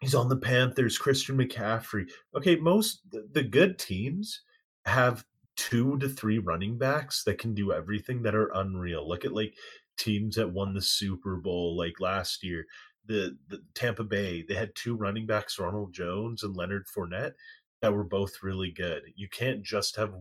he's 0.04 0.16
on 0.16 0.28
the 0.28 0.36
Panthers, 0.36 0.98
Christian 0.98 1.38
McCaffrey. 1.38 2.10
Okay, 2.36 2.58
most 2.58 3.02
the 3.32 3.44
good 3.44 3.80
teams 3.80 4.42
have 4.86 5.26
two 5.56 5.98
to 6.00 6.10
three 6.10 6.40
running 6.40 6.78
backs 6.78 7.24
that 7.24 7.38
can 7.38 7.54
do 7.54 7.72
everything 7.72 8.22
that 8.24 8.36
are 8.36 8.52
unreal. 8.56 9.08
Look 9.08 9.24
at 9.24 9.34
like 9.34 9.56
teams 9.98 10.36
that 10.36 10.52
won 10.52 10.74
the 10.74 10.82
Super 10.82 11.38
Bowl 11.38 11.78
like 11.78 12.00
last 12.00 12.44
year. 12.44 12.66
The, 13.06 13.38
the 13.48 13.62
Tampa 13.76 14.04
Bay, 14.04 14.44
they 14.48 14.56
had 14.56 14.76
two 14.76 14.96
running 14.96 15.26
backs, 15.26 15.60
Ronald 15.60 15.94
Jones 15.94 16.44
and 16.44 16.56
Leonard 16.56 16.86
Fournette, 16.88 17.34
that 17.82 17.94
were 17.94 18.04
both 18.04 18.44
really 18.44 18.72
good. 18.72 19.04
You 19.16 19.28
can't 19.30 19.64
just 19.64 19.96
have 19.96 20.14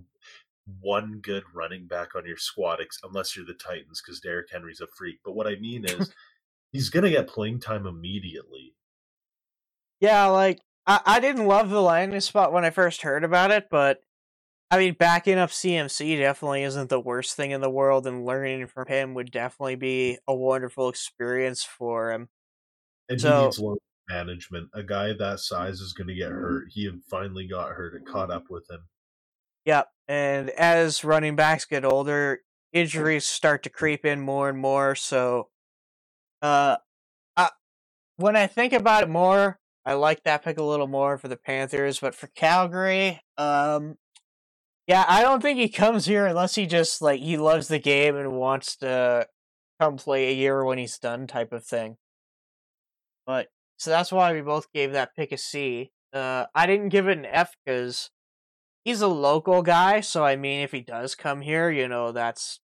one 0.81 1.19
good 1.23 1.45
running 1.53 1.87
back 1.87 2.15
on 2.15 2.27
your 2.27 2.37
squad 2.37 2.81
unless 3.03 3.37
you're 3.37 3.47
the 3.47 3.55
Titans 3.55 4.01
because 4.01 4.21
Derrick 4.21 4.51
Henry's 4.51 4.81
a 4.81 4.87
freak. 4.87 5.19
But 5.25 5.35
what 5.35 5.47
I 5.47 5.57
mean 5.57 5.85
is 5.85 6.13
he's 6.73 6.89
going 6.89 7.05
to 7.05 7.11
get 7.11 7.29
playing 7.29 7.61
time 7.61 7.87
immediately. 7.87 8.75
Yeah, 10.03 10.27
like 10.27 10.61
I, 10.85 11.01
I 11.07 11.21
didn't 11.21 11.47
love 11.47 11.71
the 11.71 11.81
landing 11.81 12.21
spot 12.21 12.53
when 12.53 12.65
I 12.65 12.71
first 12.71 13.03
heard 13.03 13.23
about 13.23 13.53
it, 13.53 13.69
but 13.71 14.01
I 14.69 14.79
mean, 14.79 14.97
backing 14.99 15.39
up 15.39 15.51
CMC 15.51 16.19
definitely 16.19 16.65
isn't 16.65 16.91
the 16.91 16.99
worst 16.99 17.37
thing 17.37 17.53
in 17.53 17.61
the 17.61 17.71
world, 17.71 18.07
and 18.09 18.27
learning 18.27 18.67
from 18.67 18.89
him 18.89 19.15
would 19.15 19.31
definitely 19.31 19.77
be 19.77 20.19
a 20.27 20.35
wonderful 20.35 20.89
experience 20.89 21.63
for 21.63 22.11
him. 22.11 22.31
And 23.09 23.21
So- 23.21 23.39
he 23.39 23.45
needs 23.45 23.59
load 23.61 23.79
management. 24.09 24.71
A 24.75 24.83
guy 24.83 25.13
that 25.13 25.39
size 25.39 25.79
is 25.81 25.93
going 25.93 26.09
to 26.09 26.15
get 26.15 26.33
hurt. 26.33 26.65
He 26.71 26.91
finally 27.09 27.47
got 27.47 27.73
hurt 27.73 27.95
and 27.95 28.05
caught 28.05 28.33
up 28.33 28.51
with 28.51 28.69
him. 28.69 28.89
Yep. 29.67 29.89
And 30.09 30.51
as 30.51 31.05
running 31.05 31.37
backs 31.37 31.65
get 31.65 31.85
older, 31.85 32.41
injuries 32.73 33.25
start 33.25 33.63
to 33.63 33.71
creep 33.71 34.05
in 34.05 34.21
more 34.21 34.49
and 34.49 34.59
more. 34.59 34.97
So, 34.97 35.51
uh, 36.41 36.79
I, 37.37 37.51
when 38.17 38.35
I 38.35 38.49
think 38.49 38.73
about 38.73 39.05
it 39.05 39.09
more, 39.09 39.61
I 39.85 39.95
like 39.95 40.23
that 40.25 40.45
pick 40.45 40.59
a 40.59 40.63
little 40.63 40.87
more 40.87 41.19
for 41.19 41.29
the 41.29 41.37
Panthers. 41.37 41.99
But 41.99 42.15
for 42.15 42.29
Calgary, 42.29 43.21
um, 43.37 43.97
yeah, 44.87 45.05
I 45.09 45.23
don't 45.23 45.41
think 45.41 45.59
he 45.59 45.69
comes 45.69 46.07
here 46.07 46.27
unless 46.27 46.55
he 46.55 46.67
just 46.67 47.03
like 47.03 47.21
he 47.21 47.37
loves 47.37 47.69
the 47.69 47.79
game 47.79 48.17
and 48.17 48.33
wants 48.33 48.77
to 48.77 49.27
come 49.81 49.97
play 49.97 50.29
a 50.29 50.35
year 50.35 50.65
when 50.65 50.79
he's 50.79 50.99
done, 50.99 51.27
type 51.27 51.53
of 51.53 51.65
thing. 51.65 51.97
But 53.27 53.49
so 53.77 53.91
that's 53.91 54.13
why 54.13 54.33
we 54.33 54.41
both 54.41 54.73
gave 54.73 54.93
that 54.93 55.15
pick 55.17 55.33
a 55.33 55.39
C. 55.39 55.93
Uh, 56.13 56.47
I 56.55 56.67
didn't 56.67 56.91
give 56.91 57.09
it 57.09 57.19
an 57.19 57.27
F 57.27 57.55
because 57.65 58.11
he's 58.85 59.01
a 59.01 59.09
local 59.09 59.63
guy, 59.63 60.01
so 60.01 60.25
I 60.25 60.37
mean, 60.37 60.61
if 60.63 60.73
he 60.73 60.81
does 60.81 61.15
come 61.15 61.41
here, 61.41 61.71
you 61.71 61.89
know, 61.89 62.13
that's 62.13 62.61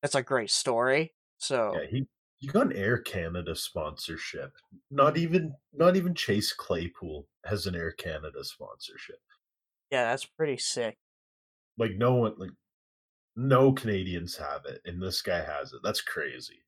that's 0.00 0.14
a 0.14 0.22
great 0.22 0.50
story. 0.50 1.12
So 1.38 1.74
Yeah, 1.74 2.00
he 2.42 2.48
got 2.48 2.66
an 2.66 2.72
Air 2.72 2.98
Canada 2.98 3.54
sponsorship. 3.54 4.52
Not 4.90 5.16
even 5.16 5.54
not 5.72 5.94
even 5.96 6.12
Chase 6.14 6.52
Claypool 6.52 7.28
has 7.44 7.66
an 7.66 7.76
Air 7.76 7.92
Canada 7.92 8.42
sponsorship. 8.44 9.20
yeah, 9.92 10.10
that's 10.10 10.26
pretty 10.26 10.56
sick. 10.58 10.98
Like 11.78 11.92
no 11.96 12.14
one 12.14 12.34
like 12.38 12.50
no 13.36 13.72
Canadians 13.72 14.36
have 14.36 14.62
it, 14.66 14.80
and 14.84 15.00
this 15.00 15.22
guy 15.22 15.38
has 15.42 15.72
it. 15.72 15.80
That's 15.84 16.00
crazy. 16.00 16.64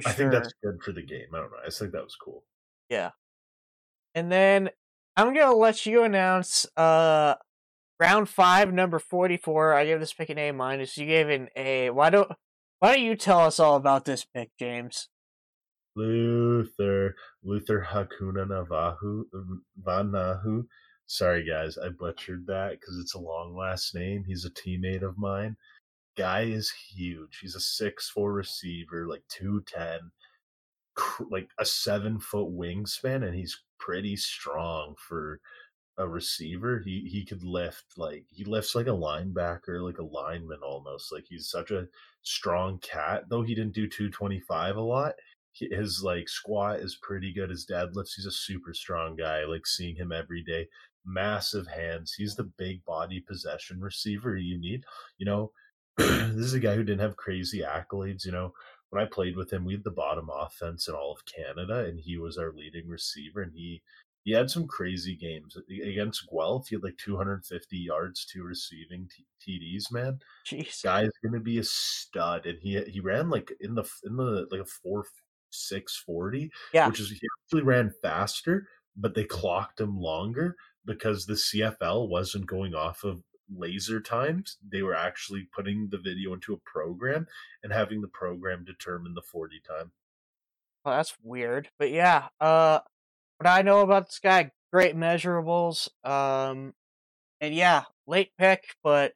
For 0.00 0.08
I 0.08 0.12
think 0.12 0.32
that's 0.32 0.52
good 0.64 0.82
for 0.82 0.92
the 0.92 1.02
game. 1.02 1.26
I 1.34 1.36
don't 1.38 1.50
know. 1.52 1.58
I 1.62 1.66
just 1.66 1.78
think 1.78 1.92
that 1.92 2.02
was 2.02 2.16
cool. 2.16 2.42
yeah. 2.88 3.10
And 4.14 4.32
then 4.32 4.70
I'm 5.16 5.34
gonna 5.34 5.54
let 5.54 5.84
you 5.86 6.02
announce 6.02 6.66
uh 6.76 7.34
round 8.00 8.28
five, 8.28 8.72
number 8.72 8.98
forty 8.98 9.36
four. 9.36 9.74
I 9.74 9.84
gave 9.84 10.00
this 10.00 10.14
pick 10.14 10.30
an 10.30 10.38
A 10.38 10.50
minus. 10.52 10.96
You 10.96 11.06
gave 11.06 11.28
an 11.28 11.48
A. 11.56 11.90
Why 11.90 12.08
don't 12.10 12.32
Why 12.84 12.96
don't 12.96 13.04
you 13.06 13.16
tell 13.16 13.40
us 13.40 13.58
all 13.58 13.76
about 13.76 14.04
this 14.04 14.26
pick, 14.26 14.50
James? 14.58 15.08
Luther, 15.96 17.14
Luther 17.42 17.86
Hakuna 17.90 18.46
Navahu, 18.46 19.22
um, 19.32 19.62
Vanahu. 19.82 20.66
Sorry, 21.06 21.46
guys, 21.48 21.78
I 21.78 21.88
butchered 21.88 22.46
that 22.46 22.72
because 22.72 22.98
it's 22.98 23.14
a 23.14 23.18
long 23.18 23.56
last 23.56 23.94
name. 23.94 24.22
He's 24.26 24.44
a 24.44 24.50
teammate 24.50 25.00
of 25.00 25.16
mine. 25.16 25.56
Guy 26.18 26.42
is 26.42 26.70
huge. 26.70 27.38
He's 27.40 27.54
a 27.54 27.60
six 27.60 28.10
four 28.10 28.34
receiver, 28.34 29.08
like 29.08 29.22
two 29.30 29.64
ten, 29.66 30.00
like 31.30 31.48
a 31.58 31.64
seven 31.64 32.20
foot 32.20 32.54
wingspan, 32.54 33.24
and 33.24 33.34
he's 33.34 33.62
pretty 33.78 34.14
strong 34.14 34.94
for 34.98 35.40
a 35.98 36.08
receiver. 36.08 36.82
He 36.84 37.08
he 37.10 37.24
could 37.24 37.42
lift 37.44 37.84
like 37.96 38.24
he 38.30 38.44
lifts 38.44 38.74
like 38.74 38.86
a 38.86 38.90
linebacker, 38.90 39.82
like 39.82 39.98
a 39.98 40.04
lineman 40.04 40.60
almost. 40.62 41.12
Like 41.12 41.24
he's 41.28 41.48
such 41.48 41.70
a 41.70 41.86
strong 42.22 42.78
cat. 42.78 43.24
Though 43.28 43.42
he 43.42 43.54
didn't 43.54 43.74
do 43.74 43.88
two 43.88 44.10
twenty 44.10 44.40
five 44.40 44.76
a 44.76 44.80
lot 44.80 45.14
his 45.54 46.02
like 46.02 46.28
squat 46.28 46.80
is 46.80 46.98
pretty 47.00 47.32
good. 47.32 47.50
His 47.50 47.66
deadlifts, 47.66 48.14
he's 48.16 48.26
a 48.26 48.32
super 48.32 48.74
strong 48.74 49.16
guy. 49.16 49.44
Like 49.44 49.66
seeing 49.66 49.96
him 49.96 50.12
every 50.12 50.42
day. 50.42 50.68
Massive 51.06 51.66
hands. 51.66 52.14
He's 52.14 52.34
the 52.34 52.50
big 52.58 52.84
body 52.84 53.20
possession 53.20 53.80
receiver 53.80 54.36
you 54.36 54.58
need. 54.58 54.84
You 55.18 55.26
know, 55.26 55.52
this 55.96 56.46
is 56.46 56.54
a 56.54 56.60
guy 56.60 56.74
who 56.74 56.82
didn't 56.82 57.02
have 57.02 57.16
crazy 57.16 57.60
accolades. 57.60 58.24
You 58.24 58.32
know, 58.32 58.52
when 58.90 59.02
I 59.02 59.06
played 59.06 59.36
with 59.36 59.52
him, 59.52 59.64
we 59.64 59.74
had 59.74 59.84
the 59.84 59.90
bottom 59.90 60.28
offense 60.30 60.88
in 60.88 60.94
all 60.94 61.12
of 61.12 61.26
Canada, 61.26 61.84
and 61.84 62.00
he 62.00 62.16
was 62.16 62.38
our 62.38 62.52
leading 62.52 62.88
receiver. 62.88 63.42
And 63.42 63.52
he 63.54 63.82
he 64.24 64.32
had 64.32 64.50
some 64.50 64.66
crazy 64.66 65.14
games 65.16 65.56
against 65.68 66.26
Guelph. 66.30 66.68
He 66.68 66.74
had 66.76 66.82
like 66.82 66.96
250 66.98 67.76
yards, 67.76 68.24
two 68.24 68.42
receiving 68.42 69.08
t- 69.08 69.24
TDs. 69.76 69.92
Man, 69.92 70.18
Jeez. 70.46 70.82
guy's 70.82 71.10
gonna 71.24 71.40
be 71.40 71.58
a 71.58 71.64
stud, 71.64 72.46
and 72.46 72.58
he 72.60 72.80
he 72.84 73.00
ran 73.00 73.28
like 73.30 73.52
in 73.60 73.74
the 73.74 73.84
in 74.04 74.16
the 74.16 74.46
like 74.50 74.60
a 74.62 74.64
four 74.64 75.04
six 75.50 75.96
forty, 75.96 76.50
Yeah. 76.72 76.88
which 76.88 76.98
is 77.00 77.10
he 77.10 77.20
actually 77.44 77.62
ran 77.62 77.92
faster, 78.02 78.66
but 78.96 79.14
they 79.14 79.24
clocked 79.24 79.80
him 79.80 79.96
longer 79.98 80.56
because 80.84 81.26
the 81.26 81.34
CFL 81.34 82.08
wasn't 82.08 82.46
going 82.46 82.74
off 82.74 83.04
of 83.04 83.22
laser 83.54 84.00
times. 84.00 84.56
They 84.66 84.82
were 84.82 84.94
actually 84.94 85.48
putting 85.54 85.88
the 85.90 85.98
video 85.98 86.32
into 86.32 86.54
a 86.54 86.58
program 86.58 87.26
and 87.62 87.72
having 87.72 88.00
the 88.00 88.08
program 88.08 88.64
determine 88.64 89.14
the 89.14 89.22
forty 89.22 89.60
time. 89.60 89.92
Well, 90.84 90.96
that's 90.96 91.14
weird. 91.22 91.68
But 91.78 91.90
yeah, 91.90 92.28
uh 92.40 92.80
what 93.38 93.48
I 93.48 93.62
know 93.62 93.80
about 93.80 94.06
this 94.06 94.18
guy, 94.18 94.50
great 94.72 94.96
measurables. 94.96 95.88
Um 96.04 96.74
and 97.40 97.54
yeah, 97.54 97.84
late 98.06 98.32
pick, 98.38 98.76
but 98.82 99.14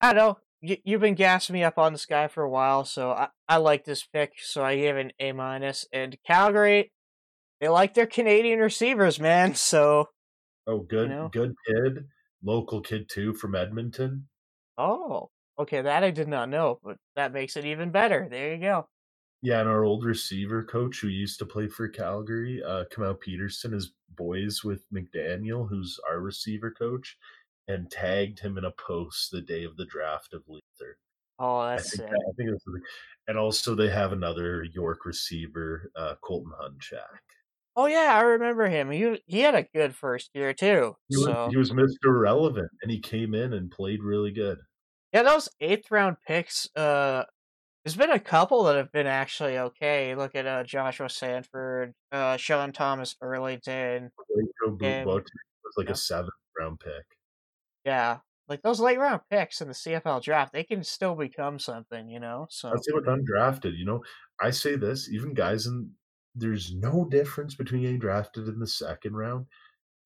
I 0.00 0.12
don't 0.12 0.16
know. 0.16 0.38
You, 0.60 0.76
you've 0.84 1.00
been 1.00 1.14
gassing 1.14 1.54
me 1.54 1.62
up 1.64 1.78
on 1.78 1.92
this 1.92 2.06
guy 2.06 2.28
for 2.28 2.42
a 2.42 2.50
while, 2.50 2.84
so 2.84 3.12
I, 3.12 3.28
I 3.48 3.58
like 3.58 3.84
this 3.84 4.04
pick, 4.06 4.34
so 4.38 4.64
I 4.64 4.76
gave 4.76 4.96
it 4.96 5.00
an 5.06 5.12
A 5.20 5.32
minus. 5.32 5.86
And 5.92 6.16
Calgary, 6.26 6.92
they 7.60 7.68
like 7.68 7.94
their 7.94 8.06
Canadian 8.06 8.60
receivers, 8.60 9.20
man. 9.20 9.54
So 9.56 10.10
Oh, 10.66 10.80
good, 10.80 11.08
know? 11.08 11.30
good 11.30 11.54
kid, 11.66 12.08
local 12.42 12.82
kid 12.82 13.08
too 13.08 13.32
from 13.32 13.54
Edmonton. 13.54 14.28
oh, 14.78 15.30
okay, 15.58 15.82
that 15.82 16.04
I 16.04 16.10
did 16.10 16.28
not 16.28 16.48
know, 16.48 16.78
but 16.82 16.98
that 17.16 17.32
makes 17.32 17.56
it 17.56 17.64
even 17.64 17.90
better. 17.90 18.28
There 18.28 18.54
you 18.54 18.60
go. 18.60 18.88
Yeah, 19.44 19.60
and 19.60 19.68
our 19.68 19.84
old 19.84 20.06
receiver 20.06 20.64
coach 20.64 21.00
who 21.00 21.08
used 21.08 21.38
to 21.38 21.44
play 21.44 21.68
for 21.68 21.86
Calgary, 21.86 22.62
uh, 22.64 22.84
Kamau 22.90 23.20
Peterson, 23.20 23.74
is 23.74 23.92
boys 24.16 24.64
with 24.64 24.90
McDaniel, 24.90 25.68
who's 25.68 26.00
our 26.08 26.20
receiver 26.20 26.70
coach, 26.70 27.18
and 27.68 27.90
tagged 27.90 28.40
him 28.40 28.56
in 28.56 28.64
a 28.64 28.70
post 28.70 29.30
the 29.30 29.42
day 29.42 29.64
of 29.64 29.76
the 29.76 29.84
draft 29.84 30.32
of 30.32 30.44
Luther. 30.48 30.96
Oh, 31.38 31.56
I 31.58 31.76
that's 31.76 31.94
think 31.94 32.08
that, 32.08 32.24
I 32.26 32.32
think 32.38 32.50
that's 32.52 32.64
the. 32.64 32.80
And 33.28 33.36
also 33.36 33.74
they 33.74 33.90
have 33.90 34.12
another 34.12 34.64
York 34.64 35.04
receiver, 35.04 35.90
uh, 35.94 36.14
Colton 36.22 36.52
Hunchak. 36.58 37.20
Oh 37.76 37.84
yeah, 37.84 38.16
I 38.18 38.22
remember 38.22 38.66
him. 38.66 38.90
He 38.90 39.20
he 39.26 39.40
had 39.40 39.54
a 39.54 39.68
good 39.74 39.94
first 39.94 40.30
year 40.32 40.54
too. 40.54 40.96
He 41.10 41.18
was, 41.18 41.50
he 41.50 41.58
was 41.58 41.70
Mr. 41.70 42.18
Relevant, 42.18 42.70
and 42.80 42.90
he 42.90 42.98
came 42.98 43.34
in 43.34 43.52
and 43.52 43.70
played 43.70 44.02
really 44.02 44.30
good. 44.30 44.56
Yeah, 45.12 45.22
those 45.22 45.50
eighth 45.60 45.90
round 45.90 46.16
picks. 46.26 46.66
Uh, 46.74 47.24
there's 47.84 47.96
been 47.96 48.10
a 48.10 48.18
couple 48.18 48.64
that 48.64 48.76
have 48.76 48.90
been 48.92 49.06
actually 49.06 49.58
okay. 49.58 50.14
Look 50.14 50.34
at 50.34 50.46
uh, 50.46 50.64
Joshua 50.64 51.08
Sanford, 51.10 51.92
uh, 52.12 52.36
Sean 52.36 52.72
Thomas 52.72 53.14
Erlington. 53.22 54.10
Waco 54.28 54.84
And- 54.84 55.06
was 55.06 55.22
like 55.76 55.86
yeah. 55.88 55.92
a 55.92 55.96
seventh 55.96 56.32
round 56.58 56.80
pick. 56.80 57.04
Yeah, 57.84 58.18
like 58.48 58.62
those 58.62 58.80
late 58.80 58.98
round 58.98 59.20
picks 59.30 59.60
in 59.60 59.68
the 59.68 59.74
CFL 59.74 60.22
draft, 60.22 60.52
they 60.52 60.64
can 60.64 60.82
still 60.84 61.14
become 61.14 61.58
something, 61.58 62.08
you 62.08 62.20
know. 62.20 62.46
So 62.50 62.72
say 62.80 62.92
with 62.92 63.06
undrafted, 63.06 63.76
you 63.76 63.84
know, 63.84 64.02
I 64.40 64.50
say 64.50 64.76
this, 64.76 65.08
even 65.10 65.34
guys 65.34 65.66
in 65.66 65.90
there's 66.34 66.74
no 66.74 67.06
difference 67.08 67.54
between 67.54 67.82
getting 67.82 67.98
drafted 67.98 68.48
in 68.48 68.58
the 68.58 68.66
second 68.66 69.14
round 69.14 69.46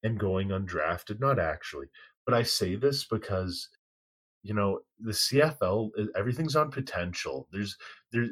and 0.03 0.19
going 0.19 0.49
undrafted. 0.49 1.21
Not 1.21 1.39
actually, 1.39 1.87
but 2.27 2.35
I 2.35 2.43
say 2.43 2.77
this 2.77 3.05
because 3.05 3.69
you 4.49 4.55
know 4.55 4.81
the 4.99 5.13
CFL 5.13 5.91
eh, 5.99 6.07
everything's 6.17 6.57
on 6.57 6.71
potential. 6.73 7.47
There's 7.53 7.77
there 8.13 8.27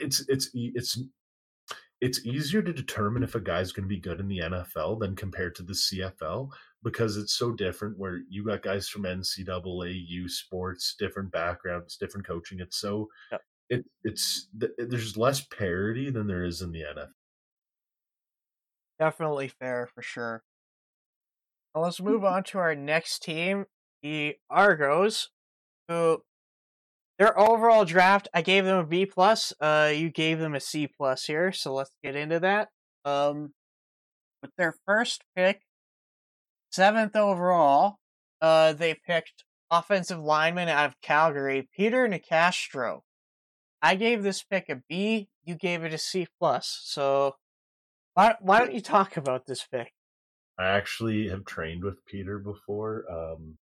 it's 0.00 0.24
it's 0.28 0.50
it's 0.54 0.98
it's 2.00 2.24
easier 2.26 2.62
to 2.62 2.72
determine 2.72 3.22
if 3.22 3.34
a 3.36 3.40
guy's 3.40 3.72
going 3.72 3.84
to 3.84 3.94
be 3.94 4.00
good 4.00 4.20
in 4.20 4.28
the 4.28 4.40
NFL 4.40 5.00
than 5.00 5.14
compared 5.16 5.54
to 5.56 5.62
the 5.62 5.72
CFL 5.74 6.48
because 6.82 7.16
it's 7.16 7.34
so 7.34 7.52
different. 7.52 7.96
Where 7.98 8.20
you 8.28 8.44
got 8.44 8.62
guys 8.62 8.88
from 8.88 9.04
NCAA, 9.04 10.02
U 10.08 10.28
Sports, 10.28 10.94
different 10.98 11.30
backgrounds, 11.32 11.96
different 11.96 12.26
coaching. 12.26 12.60
It's 12.60 12.76
so 12.78 13.08
Yep. 13.32 13.40
it 13.70 13.84
it's 14.04 14.48
th- 14.60 14.72
there's 14.78 15.16
less 15.16 15.42
parity 15.46 16.10
than 16.10 16.26
there 16.26 16.44
is 16.44 16.60
in 16.62 16.72
the 16.72 16.82
NFL. 16.82 17.08
definitely 18.98 19.48
fair 19.48 19.86
for 19.86 20.02
sure. 20.02 20.42
Well, 21.74 21.84
let's 21.84 22.00
move 22.00 22.24
on 22.34 22.44
to 22.44 22.58
our 22.58 22.74
next 22.74 23.22
team, 23.22 23.66
the 24.02 24.36
Argos, 24.50 25.30
who 25.88 26.22
their 27.18 27.38
overall 27.38 27.84
draft, 27.84 28.28
I 28.34 28.42
gave 28.42 28.64
them 28.64 28.78
a 28.78 28.86
B 28.86 29.06
plus. 29.06 29.52
Uh, 29.60 29.92
you 29.94 30.10
gave 30.10 30.38
them 30.38 30.54
a 30.54 30.60
C 30.60 30.88
plus 30.88 31.24
here, 31.24 31.52
so 31.52 31.74
let's 31.74 31.94
get 32.02 32.16
into 32.16 32.40
that. 32.40 32.68
Um, 33.04 33.52
with 34.40 34.50
their 34.56 34.74
first 34.86 35.22
pick, 35.36 35.62
seventh 36.70 37.14
overall, 37.14 37.98
uh, 38.40 38.72
they 38.72 38.94
picked 38.94 39.44
offensive 39.70 40.18
lineman 40.18 40.68
out 40.68 40.86
of 40.86 41.00
Calgary, 41.00 41.68
Peter 41.74 42.08
Nicastro. 42.08 43.00
I 43.80 43.94
gave 43.94 44.22
this 44.22 44.42
pick 44.42 44.68
a 44.68 44.82
B. 44.88 45.28
You 45.44 45.54
gave 45.54 45.84
it 45.84 45.94
a 45.94 45.98
C 45.98 46.26
plus. 46.40 46.80
So 46.84 47.36
why 48.14 48.36
why 48.40 48.58
don't 48.58 48.74
you 48.74 48.80
talk 48.80 49.16
about 49.16 49.46
this 49.46 49.64
pick? 49.64 49.92
I 50.58 50.66
actually 50.66 51.28
have 51.28 51.44
trained 51.44 51.82
with 51.82 52.04
Peter 52.04 52.38
before. 52.38 53.04
Um, 53.10 53.58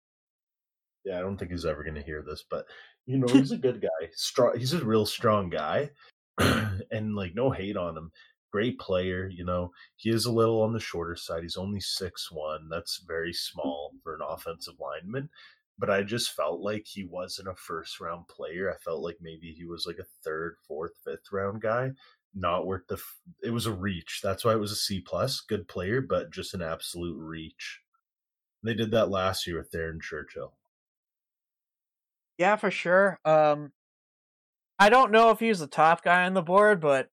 Yeah, 1.06 1.20
I 1.20 1.22
don't 1.22 1.38
think 1.38 1.52
he's 1.52 1.66
ever 1.66 1.84
going 1.84 1.96
to 1.96 2.02
hear 2.02 2.24
this, 2.24 2.44
but 2.50 2.66
you 3.06 3.18
know, 3.18 3.28
he's 3.28 3.52
a 3.52 3.58
good 3.58 3.82
guy. 3.82 4.10
Strong. 4.14 4.58
He's 4.58 4.74
a 4.74 4.84
real 4.84 5.06
strong 5.06 5.50
guy, 5.50 5.92
and 6.40 7.16
like 7.16 7.36
no 7.36 7.52
hate 7.52 7.78
on 7.78 7.96
him. 7.96 8.12
Great 8.52 8.80
player. 8.80 9.30
You 9.30 9.46
know, 9.46 9.72
he 9.96 10.10
is 10.10 10.26
a 10.26 10.32
little 10.32 10.62
on 10.62 10.74
the 10.74 10.80
shorter 10.80 11.16
side. 11.16 11.44
He's 11.44 11.58
only 11.58 11.80
six 11.80 12.32
one. 12.32 12.68
That's 12.70 13.04
very 13.08 13.32
mm. 13.32 13.36
small 13.36 13.94
for 14.04 14.16
an 14.16 14.22
offensive 14.28 14.76
lineman. 14.80 15.30
But 15.78 15.90
I 15.90 16.04
just 16.04 16.32
felt 16.32 16.62
like 16.62 16.86
he 16.86 17.04
wasn't 17.04 17.50
a 17.50 17.56
first 17.56 18.00
round 18.00 18.28
player. 18.30 18.72
I 18.72 18.78
felt 18.78 19.02
like 19.02 19.18
maybe 19.22 19.52
he 19.52 19.66
was 19.66 19.86
like 19.86 20.00
a 20.00 20.08
third, 20.24 20.56
fourth, 20.68 20.94
fifth 21.04 21.32
round 21.32 21.62
guy. 21.62 21.92
Not 22.34 22.66
worth 22.66 22.88
the. 22.88 22.98
It 23.44 23.52
was 23.52 23.66
a 23.66 23.74
reach. 23.74 24.22
That's 24.24 24.44
why 24.44 24.54
it 24.54 24.60
was 24.60 24.72
a 24.72 24.78
C 24.78 25.02
plus. 25.02 25.42
Good 25.42 25.68
player, 25.68 26.02
but 26.02 26.32
just 26.32 26.54
an 26.54 26.62
absolute 26.62 27.18
reach. 27.18 27.82
They 28.64 28.74
did 28.74 28.92
that 28.92 29.10
last 29.10 29.46
year 29.46 29.58
with 29.58 29.72
Darren 29.72 30.02
Churchill. 30.02 30.54
Yeah, 32.38 32.56
for 32.58 32.72
sure. 32.72 33.20
Um, 33.24 33.72
I 34.78 34.90
don't 34.90 35.12
know 35.12 35.30
if 35.30 35.40
he's 35.40 35.60
the 35.60 35.68
top 35.68 36.04
guy 36.04 36.26
on 36.26 36.34
the 36.34 36.42
board, 36.42 36.82
but 36.82 37.10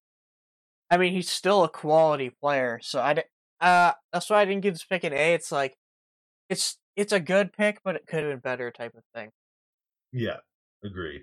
I 0.90 0.96
mean, 0.96 1.12
he's 1.12 1.30
still 1.30 1.64
a 1.64 1.68
quality 1.68 2.30
player. 2.30 2.80
So 2.82 3.00
I, 3.00 3.22
uh, 3.60 3.92
that's 4.12 4.28
why 4.28 4.40
I 4.40 4.44
didn't 4.44 4.62
give 4.62 4.74
this 4.74 4.84
pick 4.84 5.04
an 5.04 5.12
A. 5.12 5.34
It's 5.34 5.52
like, 5.52 5.76
it's 6.50 6.78
it's 6.96 7.12
a 7.12 7.20
good 7.20 7.52
pick, 7.52 7.78
but 7.84 7.96
it 7.96 8.06
could 8.06 8.24
have 8.24 8.32
been 8.32 8.40
better 8.40 8.70
type 8.70 8.94
of 8.94 9.04
thing. 9.14 9.30
Yeah, 10.12 10.38
agree. 10.84 11.22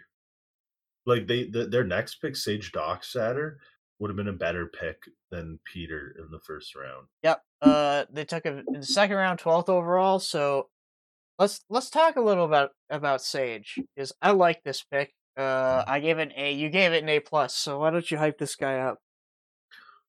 Like 1.05 1.27
they, 1.27 1.45
the, 1.45 1.67
their 1.67 1.83
next 1.83 2.15
pick, 2.15 2.35
Sage 2.35 2.71
Doxtater, 2.71 3.57
would 3.99 4.09
have 4.09 4.17
been 4.17 4.27
a 4.27 4.33
better 4.33 4.65
pick 4.65 5.03
than 5.29 5.59
Peter 5.71 6.15
in 6.17 6.31
the 6.31 6.39
first 6.39 6.73
round. 6.75 7.07
Yep. 7.21 7.41
Uh, 7.61 8.05
they 8.11 8.23
took 8.25 8.45
him 8.45 8.63
in 8.73 8.79
the 8.79 8.85
second 8.85 9.17
round, 9.17 9.39
twelfth 9.39 9.69
overall. 9.69 10.19
So 10.19 10.69
let's 11.39 11.61
let's 11.69 11.89
talk 11.89 12.17
a 12.17 12.21
little 12.21 12.45
about 12.45 12.71
about 12.89 13.23
Sage 13.23 13.79
because 13.95 14.11
I 14.21 14.31
like 14.31 14.61
this 14.63 14.83
pick. 14.83 15.13
Uh, 15.35 15.83
I 15.87 16.01
gave 16.01 16.19
it 16.19 16.29
an 16.29 16.33
A. 16.35 16.51
You 16.51 16.69
gave 16.69 16.91
it 16.91 17.01
an 17.01 17.09
A 17.09 17.21
plus. 17.21 17.55
So 17.55 17.79
why 17.79 17.89
don't 17.89 18.11
you 18.11 18.17
hype 18.17 18.37
this 18.37 18.55
guy 18.55 18.79
up? 18.79 18.99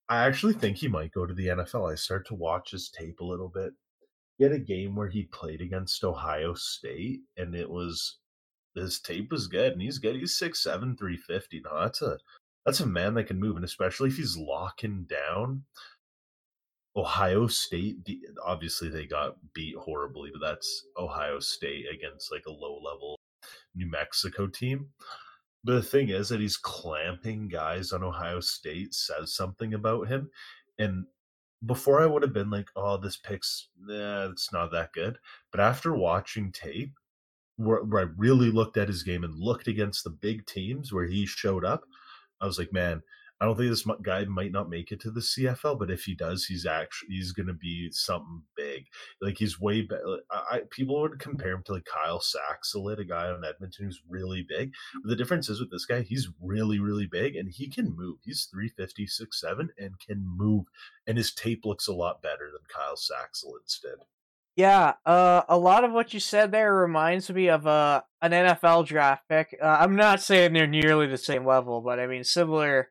I 0.08 0.26
actually 0.26 0.54
think 0.54 0.76
he 0.76 0.88
might 0.88 1.12
go 1.12 1.24
to 1.24 1.32
the 1.32 1.46
NFL. 1.46 1.90
I 1.90 1.94
start 1.94 2.26
to 2.26 2.34
watch 2.34 2.72
his 2.72 2.90
tape 2.90 3.20
a 3.20 3.24
little 3.24 3.48
bit. 3.48 3.72
He 4.38 4.44
had 4.44 4.52
a 4.52 4.58
game 4.58 4.96
where 4.96 5.08
he 5.08 5.24
played 5.24 5.60
against 5.60 6.02
Ohio 6.02 6.54
State, 6.54 7.20
and 7.36 7.54
it 7.54 7.70
was 7.70 8.18
his 8.74 9.00
tape 9.00 9.30
was 9.30 9.46
good, 9.46 9.72
and 9.72 9.82
he's 9.82 9.98
good. 9.98 10.16
He's 10.16 10.36
six 10.36 10.62
seven, 10.62 10.96
three 10.96 11.16
fifty. 11.16 11.62
Now 11.64 11.84
that's 11.84 12.02
a 12.02 12.18
that's 12.66 12.80
a 12.80 12.86
man 12.86 13.14
that 13.14 13.24
can 13.24 13.38
move, 13.38 13.56
and 13.56 13.64
especially 13.64 14.08
if 14.08 14.16
he's 14.16 14.36
locking 14.36 15.06
down 15.08 15.62
Ohio 16.96 17.46
State, 17.46 17.98
obviously 18.44 18.88
they 18.88 19.06
got 19.06 19.36
beat 19.54 19.76
horribly, 19.76 20.30
but 20.32 20.40
that's 20.40 20.86
Ohio 20.98 21.38
State 21.38 21.86
against 21.92 22.32
like 22.32 22.44
a 22.46 22.50
low 22.50 22.80
level 22.82 23.18
New 23.74 23.88
Mexico 23.88 24.46
team. 24.46 24.88
But 25.62 25.74
the 25.74 25.82
thing 25.82 26.08
is 26.08 26.28
that 26.28 26.40
he's 26.40 26.56
clamping 26.56 27.48
guys 27.48 27.92
on 27.92 28.02
Ohio 28.02 28.40
State 28.40 28.94
says 28.94 29.34
something 29.34 29.74
about 29.74 30.08
him. 30.08 30.30
And 30.78 31.04
before 31.66 32.00
I 32.00 32.06
would 32.06 32.22
have 32.22 32.32
been 32.32 32.50
like, 32.50 32.70
oh, 32.74 32.96
this 32.96 33.18
pick's, 33.18 33.68
eh, 33.90 34.28
it's 34.30 34.52
not 34.52 34.72
that 34.72 34.92
good. 34.92 35.18
But 35.50 35.60
after 35.60 35.94
watching 35.94 36.50
tape, 36.50 36.94
where, 37.56 37.82
where 37.82 38.06
I 38.06 38.08
really 38.16 38.50
looked 38.50 38.78
at 38.78 38.88
his 38.88 39.02
game 39.02 39.22
and 39.22 39.38
looked 39.38 39.68
against 39.68 40.02
the 40.02 40.10
big 40.10 40.46
teams 40.46 40.92
where 40.92 41.06
he 41.06 41.26
showed 41.26 41.64
up, 41.64 41.84
I 42.40 42.46
was 42.46 42.58
like, 42.58 42.72
man, 42.72 43.02
I 43.40 43.46
don't 43.46 43.56
think 43.56 43.70
this 43.70 43.86
guy 44.02 44.24
might 44.26 44.52
not 44.52 44.68
make 44.68 44.92
it 44.92 45.00
to 45.00 45.10
the 45.10 45.20
CFL, 45.20 45.78
but 45.78 45.90
if 45.90 46.04
he 46.04 46.14
does, 46.14 46.44
he's 46.44 46.66
actually 46.66 47.14
he's 47.14 47.32
going 47.32 47.46
to 47.46 47.54
be 47.54 47.88
something 47.90 48.42
big. 48.54 48.84
Like 49.22 49.38
he's 49.38 49.58
way 49.58 49.80
better. 49.80 50.18
I, 50.30 50.60
people 50.70 51.00
would 51.00 51.18
compare 51.18 51.52
him 51.52 51.62
to 51.64 51.72
like 51.72 51.86
Kyle 51.86 52.20
Saxelid, 52.20 53.00
a 53.00 53.04
guy 53.04 53.28
on 53.28 53.44
Edmonton 53.44 53.86
who's 53.86 54.02
really 54.06 54.44
big. 54.46 54.72
But 55.02 55.08
the 55.08 55.16
difference 55.16 55.48
is 55.48 55.58
with 55.58 55.70
this 55.70 55.86
guy, 55.86 56.02
he's 56.02 56.28
really 56.42 56.80
really 56.80 57.06
big 57.06 57.34
and 57.34 57.48
he 57.50 57.70
can 57.70 57.96
move. 57.96 58.18
He's 58.22 58.46
350, 58.52 59.06
6'7", 59.06 59.68
and 59.78 59.98
can 59.98 60.22
move. 60.36 60.66
And 61.06 61.16
his 61.16 61.32
tape 61.32 61.64
looks 61.64 61.88
a 61.88 61.94
lot 61.94 62.20
better 62.20 62.50
than 62.52 62.60
Kyle 62.68 62.96
Saxelid's 62.96 63.80
did. 63.80 64.04
Yeah, 64.56 64.94
uh, 65.06 65.42
a 65.48 65.56
lot 65.56 65.84
of 65.84 65.92
what 65.92 66.12
you 66.12 66.20
said 66.20 66.52
there 66.52 66.74
reminds 66.74 67.30
me 67.30 67.48
of 67.48 67.66
uh, 67.66 68.02
an 68.20 68.32
NFL 68.32 68.86
draft 68.86 69.26
pick. 69.26 69.56
Uh, 69.62 69.78
I'm 69.80 69.96
not 69.96 70.20
saying 70.20 70.52
they're 70.52 70.66
nearly 70.66 71.06
the 71.06 71.16
same 71.16 71.46
level, 71.46 71.80
but 71.80 71.98
I 71.98 72.06
mean 72.06 72.24
similar 72.24 72.90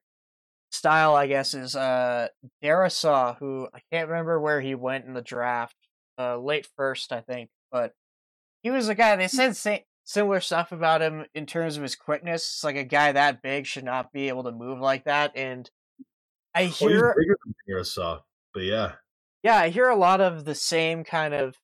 style, 0.71 1.15
I 1.15 1.27
guess, 1.27 1.53
is 1.53 1.75
uh 1.75 2.27
Darrisaw, 2.63 3.37
who 3.37 3.67
I 3.73 3.79
can't 3.91 4.09
remember 4.09 4.39
where 4.39 4.61
he 4.61 4.75
went 4.75 5.05
in 5.05 5.13
the 5.13 5.21
draft, 5.21 5.75
uh, 6.17 6.37
late 6.37 6.67
first, 6.75 7.11
I 7.11 7.21
think, 7.21 7.49
but 7.71 7.93
he 8.63 8.71
was 8.71 8.89
a 8.89 8.95
guy. 8.95 9.15
They 9.15 9.27
said 9.27 9.55
sa- 9.55 9.77
similar 10.03 10.39
stuff 10.39 10.71
about 10.71 11.01
him 11.01 11.25
in 11.33 11.45
terms 11.45 11.77
of 11.77 11.83
his 11.83 11.95
quickness. 11.95 12.43
It's 12.43 12.63
like 12.63 12.75
a 12.75 12.83
guy 12.83 13.11
that 13.11 13.41
big 13.41 13.65
should 13.65 13.85
not 13.85 14.11
be 14.11 14.27
able 14.27 14.43
to 14.43 14.51
move 14.51 14.79
like 14.79 15.05
that, 15.05 15.31
and 15.35 15.69
I 16.53 16.65
hear 16.65 17.11
oh, 17.11 17.19
bigger 17.19 17.37
than 17.45 17.55
Darrisaw, 17.69 18.21
but 18.53 18.63
yeah, 18.63 18.93
yeah, 19.43 19.57
I 19.57 19.69
hear 19.69 19.87
a 19.87 19.95
lot 19.95 20.21
of 20.21 20.45
the 20.45 20.55
same 20.55 21.03
kind 21.03 21.33
of 21.33 21.55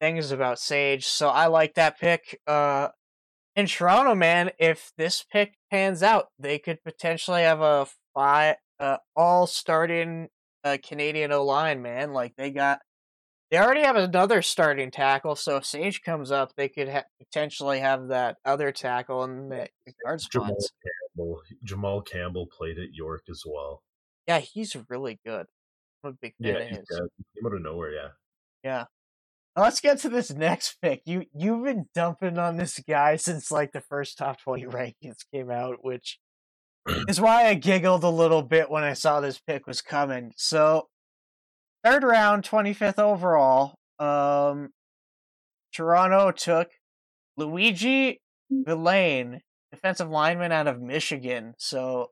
things 0.00 0.30
about 0.30 0.58
Sage, 0.58 1.06
so 1.06 1.28
I 1.28 1.46
like 1.46 1.74
that 1.74 1.98
pick. 1.98 2.40
Uh, 2.46 2.88
in 3.54 3.66
Toronto, 3.66 4.14
man, 4.14 4.50
if 4.58 4.92
this 4.96 5.24
pick 5.30 5.54
pans 5.70 6.02
out, 6.02 6.28
they 6.38 6.58
could 6.58 6.82
potentially 6.82 7.42
have 7.42 7.60
a 7.60 7.86
five, 8.14 8.56
uh, 8.80 8.98
all 9.16 9.46
starting 9.46 10.28
uh, 10.64 10.78
Canadian 10.82 11.32
O 11.32 11.44
line, 11.44 11.82
man. 11.82 12.12
Like 12.12 12.34
they 12.36 12.50
got, 12.50 12.80
they 13.50 13.58
already 13.58 13.82
have 13.82 13.96
another 13.96 14.42
starting 14.42 14.90
tackle. 14.90 15.36
So 15.36 15.56
if 15.56 15.66
Sage 15.66 16.02
comes 16.02 16.30
up, 16.30 16.52
they 16.56 16.68
could 16.68 16.88
ha- 16.88 17.04
potentially 17.18 17.80
have 17.80 18.08
that 18.08 18.36
other 18.44 18.72
tackle 18.72 19.24
in 19.24 19.48
the 19.48 19.68
guard 20.04 20.20
spots. 20.20 20.32
Jamal 20.32 20.56
Campbell, 21.16 21.42
Jamal 21.64 22.00
Campbell 22.02 22.46
played 22.46 22.78
at 22.78 22.94
York 22.94 23.22
as 23.30 23.42
well. 23.46 23.82
Yeah, 24.26 24.38
he's 24.38 24.76
really 24.88 25.18
good. 25.26 25.46
I'm 26.04 26.10
a 26.10 26.14
big 26.14 26.34
fan 26.42 26.54
yeah, 26.54 26.60
of 26.60 26.68
his. 26.68 26.78
He 26.88 27.40
came 27.40 27.46
out 27.46 27.54
of 27.54 27.62
nowhere, 27.62 27.92
yeah. 27.92 28.08
Yeah. 28.64 28.84
Now 29.56 29.64
let's 29.64 29.80
get 29.80 29.98
to 30.00 30.08
this 30.08 30.30
next 30.34 30.76
pick. 30.80 31.02
You 31.04 31.24
you've 31.34 31.64
been 31.64 31.86
dumping 31.94 32.38
on 32.38 32.56
this 32.56 32.78
guy 32.88 33.16
since 33.16 33.50
like 33.50 33.72
the 33.72 33.80
first 33.80 34.18
top 34.18 34.40
twenty 34.40 34.64
rankings 34.66 35.24
came 35.32 35.50
out, 35.50 35.84
which 35.84 36.18
is 37.08 37.20
why 37.20 37.46
I 37.46 37.54
giggled 37.54 38.04
a 38.04 38.08
little 38.08 38.42
bit 38.42 38.70
when 38.70 38.84
I 38.84 38.92
saw 38.94 39.20
this 39.20 39.38
pick 39.38 39.66
was 39.66 39.82
coming. 39.82 40.32
So, 40.36 40.88
third 41.84 42.02
round, 42.02 42.44
25th 42.44 42.98
overall, 42.98 43.74
um, 43.98 44.70
Toronto 45.72 46.32
took 46.32 46.68
Luigi 47.36 48.20
Vilain, 48.50 49.40
defensive 49.70 50.10
lineman 50.10 50.52
out 50.52 50.66
of 50.66 50.80
Michigan. 50.80 51.54
So, 51.58 52.10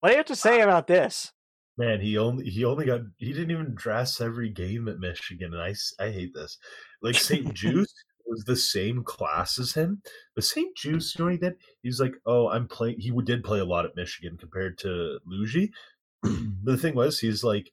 what 0.00 0.08
do 0.08 0.12
you 0.14 0.18
have 0.18 0.26
to 0.26 0.36
say 0.36 0.60
about 0.60 0.86
this? 0.86 1.32
Man, 1.78 2.00
he 2.00 2.18
only 2.18 2.44
he 2.44 2.64
only 2.64 2.84
got 2.84 3.00
he 3.16 3.32
didn't 3.32 3.50
even 3.50 3.74
dress 3.74 4.20
every 4.20 4.50
game 4.50 4.88
at 4.88 4.98
Michigan, 4.98 5.54
and 5.54 5.62
I 5.62 5.74
I 6.02 6.10
hate 6.10 6.34
this. 6.34 6.58
Like 7.00 7.14
St. 7.14 7.52
Juste 7.54 8.04
was 8.26 8.44
the 8.44 8.56
same 8.56 9.04
class 9.04 9.58
as 9.58 9.74
him. 9.74 10.02
The 10.36 10.42
St. 10.42 10.76
Juste, 10.76 11.18
you 11.18 11.18
know 11.18 11.24
what 11.26 11.32
he 11.32 11.38
did? 11.38 11.54
He's 11.82 12.00
like, 12.00 12.14
oh, 12.26 12.48
I'm 12.48 12.68
playing. 12.68 13.00
He 13.00 13.10
did 13.24 13.44
play 13.44 13.60
a 13.60 13.64
lot 13.64 13.84
at 13.84 13.96
Michigan 13.96 14.36
compared 14.36 14.78
to 14.78 15.18
Luigi. 15.26 15.72
the 16.22 16.76
thing 16.76 16.94
was, 16.94 17.18
he's 17.18 17.44
like, 17.44 17.70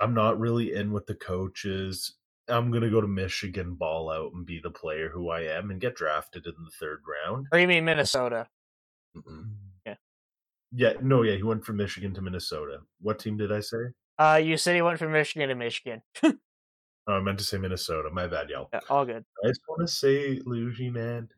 I'm 0.00 0.14
not 0.14 0.38
really 0.38 0.72
in 0.72 0.92
with 0.92 1.06
the 1.06 1.14
coaches. 1.14 2.14
I'm 2.48 2.70
gonna 2.70 2.90
go 2.90 3.00
to 3.00 3.08
Michigan, 3.08 3.74
ball 3.74 4.10
out, 4.10 4.32
and 4.32 4.46
be 4.46 4.60
the 4.62 4.70
player 4.70 5.10
who 5.10 5.28
I 5.28 5.42
am, 5.42 5.70
and 5.70 5.80
get 5.80 5.96
drafted 5.96 6.46
in 6.46 6.54
the 6.64 6.70
third 6.80 7.02
round. 7.26 7.46
Or 7.52 7.58
you 7.58 7.68
mean 7.68 7.84
Minnesota? 7.84 8.46
Mm-mm. 9.16 9.50
Yeah. 9.86 9.94
Yeah. 10.72 10.92
No. 11.02 11.22
Yeah. 11.22 11.36
He 11.36 11.42
went 11.42 11.64
from 11.64 11.76
Michigan 11.76 12.14
to 12.14 12.22
Minnesota. 12.22 12.78
What 13.00 13.18
team 13.18 13.36
did 13.36 13.52
I 13.52 13.60
say? 13.60 13.92
Uh, 14.18 14.40
you 14.42 14.56
said 14.56 14.74
he 14.74 14.82
went 14.82 14.98
from 14.98 15.12
Michigan 15.12 15.48
to 15.48 15.54
Michigan. 15.54 16.02
Oh, 17.08 17.14
I 17.14 17.20
meant 17.20 17.38
to 17.38 17.44
say 17.44 17.56
Minnesota. 17.56 18.10
My 18.12 18.26
bad, 18.26 18.50
y'all. 18.50 18.68
Yeah, 18.72 18.80
all 18.90 19.06
good. 19.06 19.24
I 19.42 19.48
just 19.48 19.62
want 19.66 19.80
to 19.80 19.88
say, 19.88 20.40
Luigi, 20.44 20.90
man, 20.90 21.28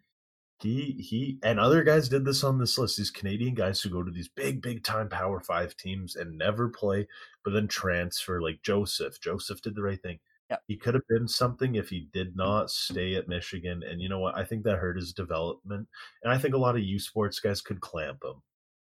he 0.58 0.96
he 0.98 1.38
and 1.44 1.60
other 1.60 1.84
guys 1.84 2.08
did 2.08 2.24
this 2.24 2.42
on 2.42 2.58
this 2.58 2.76
list. 2.76 2.96
These 2.96 3.12
Canadian 3.12 3.54
guys 3.54 3.80
who 3.80 3.88
go 3.88 4.02
to 4.02 4.10
these 4.10 4.28
big, 4.28 4.60
big 4.62 4.82
time 4.82 5.08
Power 5.08 5.38
Five 5.38 5.76
teams 5.76 6.16
and 6.16 6.36
never 6.36 6.68
play, 6.68 7.06
but 7.44 7.52
then 7.52 7.68
transfer. 7.68 8.42
Like 8.42 8.60
Joseph. 8.62 9.20
Joseph 9.20 9.62
did 9.62 9.76
the 9.76 9.82
right 9.82 10.02
thing. 10.02 10.18
Yeah. 10.50 10.56
He 10.66 10.76
could 10.76 10.94
have 10.94 11.06
been 11.08 11.28
something 11.28 11.76
if 11.76 11.88
he 11.88 12.08
did 12.12 12.36
not 12.36 12.72
stay 12.72 13.14
at 13.14 13.28
Michigan. 13.28 13.84
And 13.88 14.00
you 14.00 14.08
know 14.08 14.18
what? 14.18 14.36
I 14.36 14.44
think 14.44 14.64
that 14.64 14.78
hurt 14.78 14.96
his 14.96 15.12
development. 15.12 15.86
And 16.24 16.32
I 16.32 16.38
think 16.38 16.54
a 16.54 16.58
lot 16.58 16.74
of 16.74 16.82
U 16.82 16.98
Sports 16.98 17.38
guys 17.38 17.60
could 17.60 17.80
clamp 17.80 18.24
him. 18.24 18.42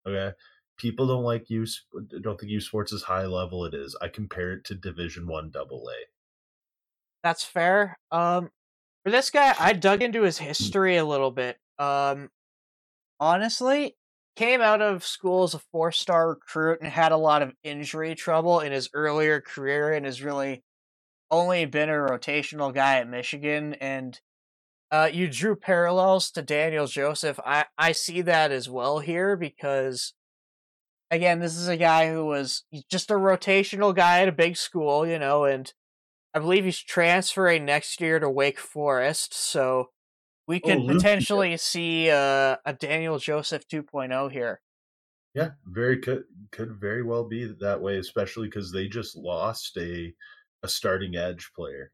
Okay 0.06 0.34
people 0.76 1.06
don't 1.06 1.24
like 1.24 1.52
you 1.52 1.67
don't 2.22 2.39
think 2.39 2.52
U 2.52 2.60
Sports 2.60 2.91
is 2.91 3.04
high 3.04 3.28
level 3.28 3.63
it 3.65 3.76
is 3.76 3.96
i 4.02 4.08
compare 4.08 4.54
it 4.54 4.65
to 4.65 4.74
division 4.74 5.28
one 5.28 5.52
double 5.52 5.88
a 5.88 6.00
that's 7.24 7.44
fair. 7.44 7.98
Um, 8.12 8.52
for 9.04 9.12
this 9.12 9.30
guy, 9.30 9.56
I 9.60 9.74
dug 9.74 10.02
into 10.04 10.24
his 10.24 10.38
history 10.38 10.98
a 10.98 11.06
little 11.06 11.32
bit. 11.32 11.58
Um, 11.80 12.30
honestly, 13.20 13.96
came 14.36 14.62
out 14.62 14.82
of 14.82 15.06
school 15.06 15.44
as 15.44 15.54
a 15.54 15.60
four 15.60 15.92
star 15.92 16.30
recruit 16.30 16.80
and 16.82 16.92
had 16.92 17.12
a 17.12 17.18
lot 17.18 17.42
of 17.42 17.54
injury 17.64 18.16
trouble 18.16 18.60
in 18.60 18.72
his 18.72 18.90
earlier 18.94 19.42
career 19.42 19.94
and 19.94 20.06
has 20.06 20.22
really 20.22 20.64
only 21.32 21.66
been 21.66 21.90
a 21.90 21.94
rotational 21.94 22.74
guy 22.74 22.98
at 23.00 23.10
Michigan. 23.10 23.74
And 23.76 24.20
Uh, 24.92 25.10
you 25.12 25.28
drew 25.28 25.56
parallels 25.56 26.30
to 26.30 26.44
Daniel 26.44 26.86
Joseph. 26.86 27.40
I, 27.44 27.66
I 27.80 27.94
see 27.94 28.22
that 28.22 28.52
as 28.52 28.70
well 28.70 29.00
here 29.00 29.36
because, 29.36 30.14
again, 31.10 31.40
this 31.40 31.58
is 31.58 31.68
a 31.68 31.78
guy 31.78 32.12
who 32.12 32.26
was 32.28 32.64
just 32.92 33.10
a 33.10 33.16
rotational 33.16 33.96
guy 33.96 34.22
at 34.22 34.28
a 34.28 34.32
big 34.32 34.56
school, 34.56 35.08
you 35.08 35.18
know, 35.18 35.46
and 35.46 35.74
I 36.34 36.39
believe 36.39 36.65
he's 36.65 36.80
transferring 36.80 37.65
next 37.65 38.02
year 38.02 38.19
to 38.19 38.30
Wake 38.30 38.60
Forest. 38.60 39.34
So 39.34 39.89
we 40.48 40.60
could 40.60 40.80
oh, 40.80 40.88
potentially 40.88 41.56
see 41.58 42.10
uh, 42.10 42.58
a 42.65 42.74
Daniel 42.74 43.19
Joseph 43.19 43.67
2.0 43.67 44.32
here. 44.32 44.62
Yeah, 45.34 45.52
very 45.65 45.98
could 45.98 46.26
could 46.52 46.80
very 46.80 47.02
well 47.02 47.24
be 47.24 47.52
that 47.60 47.82
way, 47.82 47.98
especially 47.98 48.48
because 48.48 48.72
they 48.72 48.88
just 48.88 49.15
lost 49.15 49.76
a 49.78 50.13
a 50.62 50.67
starting 50.67 51.15
edge 51.15 51.52
player. 51.56 51.91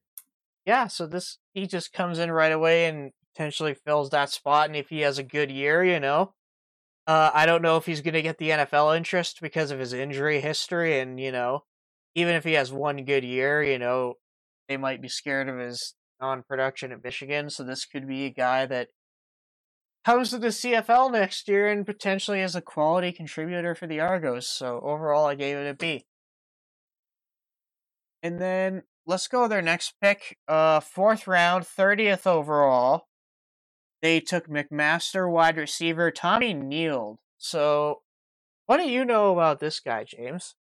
Yeah, 0.66 0.88
so 0.88 1.08
this 1.08 1.38
he 1.54 1.66
just 1.66 1.94
comes 1.94 2.20
in 2.20 2.32
right 2.32 2.52
away 2.52 2.88
and 2.88 3.12
potentially 3.34 3.74
fills 3.74 4.10
that 4.10 4.30
spot, 4.30 4.68
and 4.68 4.76
if 4.76 4.90
he 4.90 5.02
has 5.02 5.18
a 5.18 5.24
good 5.24 5.50
year, 5.52 5.86
you 5.86 6.02
know, 6.02 6.34
uh, 7.08 7.32
I 7.34 7.46
don't 7.46 7.62
know 7.62 7.78
if 7.78 7.86
he's 7.86 8.02
going 8.02 8.14
to 8.14 8.22
get 8.22 8.40
the 8.40 8.50
NFL 8.50 8.98
interest 8.98 9.40
because 9.42 9.72
of 9.72 9.80
his 9.80 9.94
injury 9.94 10.42
history, 10.42 11.00
and 11.00 11.18
you 11.18 11.32
know, 11.32 11.64
even 12.16 12.36
if 12.36 12.44
he 12.44 12.54
has 12.54 12.74
one 12.74 13.06
good 13.06 13.24
year, 13.24 13.64
you 13.64 13.80
know, 13.80 14.16
they 14.70 14.78
might 14.78 15.02
be 15.02 15.10
scared 15.10 15.50
of 15.50 15.58
his 15.58 15.96
non-production 16.22 16.92
at 16.92 17.04
Michigan. 17.04 17.50
So 17.50 17.64
this 17.64 17.86
could 17.86 18.08
be 18.08 18.26
a 18.26 18.30
guy 18.30 18.68
that 18.68 18.90
comes 20.06 20.30
to 20.30 20.38
the 20.38 20.48
CFL 20.48 21.12
next 21.12 21.48
year 21.48 21.68
and 21.68 21.86
potentially 21.86 22.42
as 22.42 22.56
a 22.56 22.62
quality 22.62 23.12
contributor 23.12 23.74
for 23.74 23.88
the 23.88 24.00
Argos. 24.00 24.48
So 24.48 24.80
overall, 24.84 25.26
I 25.26 25.36
gave 25.36 25.58
it 25.58 25.70
a 25.70 25.74
B. 25.74 26.06
And 28.22 28.40
then 28.40 28.84
let's 29.08 29.28
go 29.28 29.48
their 29.48 29.62
next 29.62 29.94
pick. 30.02 30.38
Uh, 30.48 30.80
fourth 30.80 31.26
round, 31.28 31.66
thirtieth 31.66 32.28
overall. 32.28 33.08
They 34.02 34.20
took 34.20 34.48
McMaster 34.48 35.30
wide 35.30 35.58
receiver 35.58 36.12
Tommy 36.12 36.54
Nield. 36.54 37.18
So, 37.38 38.02
what 38.66 38.78
do 38.78 38.90
you 38.90 39.04
know 39.04 39.34
about 39.34 39.60
this 39.60 39.80
guy, 39.80 40.06
James? 40.06 40.56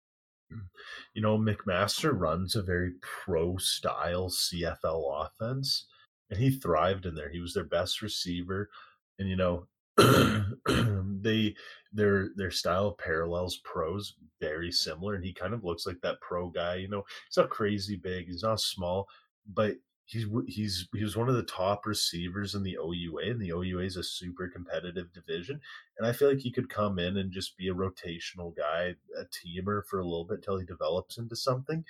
You 1.14 1.22
know, 1.22 1.38
McMaster 1.38 2.12
runs 2.18 2.54
a 2.54 2.62
very 2.62 2.92
pro 3.02 3.56
style 3.56 4.28
CFL 4.28 5.26
offense, 5.26 5.86
and 6.30 6.38
he 6.38 6.50
thrived 6.50 7.06
in 7.06 7.14
there. 7.14 7.30
He 7.30 7.40
was 7.40 7.54
their 7.54 7.64
best 7.64 8.02
receiver 8.02 8.68
and 9.18 9.28
you 9.28 9.36
know 9.36 9.66
they 11.22 11.54
their 11.92 12.28
their 12.36 12.50
style 12.50 12.92
parallels 12.92 13.60
pros 13.64 14.14
very 14.40 14.70
similar 14.70 15.14
and 15.14 15.24
he 15.24 15.32
kind 15.32 15.54
of 15.54 15.64
looks 15.64 15.86
like 15.86 16.00
that 16.02 16.20
pro 16.20 16.48
guy 16.48 16.74
you 16.74 16.88
know 16.88 17.02
he's 17.28 17.36
not 17.36 17.50
crazy 17.50 17.96
big 17.96 18.26
he's 18.26 18.42
not 18.42 18.60
small 18.60 19.06
but 19.54 19.74
he's 20.06 20.26
he's 20.46 20.88
he 20.94 21.02
was 21.02 21.16
one 21.16 21.28
of 21.28 21.34
the 21.34 21.42
top 21.42 21.84
receivers 21.84 22.54
in 22.54 22.62
the 22.62 22.76
OUA 22.76 23.30
and 23.30 23.40
the 23.40 23.50
OUA 23.50 23.82
is 23.82 23.96
a 23.96 24.02
super 24.02 24.48
competitive 24.48 25.12
division 25.12 25.60
and 25.98 26.06
I 26.06 26.12
feel 26.12 26.28
like 26.28 26.38
he 26.38 26.52
could 26.52 26.70
come 26.70 26.98
in 26.98 27.16
and 27.16 27.32
just 27.32 27.56
be 27.56 27.68
a 27.68 27.74
rotational 27.74 28.56
guy 28.56 28.94
a 29.18 29.24
teamer 29.24 29.84
for 29.84 29.98
a 29.98 30.04
little 30.04 30.24
bit 30.24 30.42
till 30.42 30.58
he 30.58 30.64
develops 30.64 31.18
into 31.18 31.36
something 31.36 31.84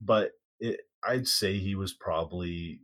but 0.00 0.32
it, 0.60 0.80
I'd 1.02 1.26
say 1.26 1.58
he 1.58 1.74
was 1.74 1.94
probably 1.94 2.80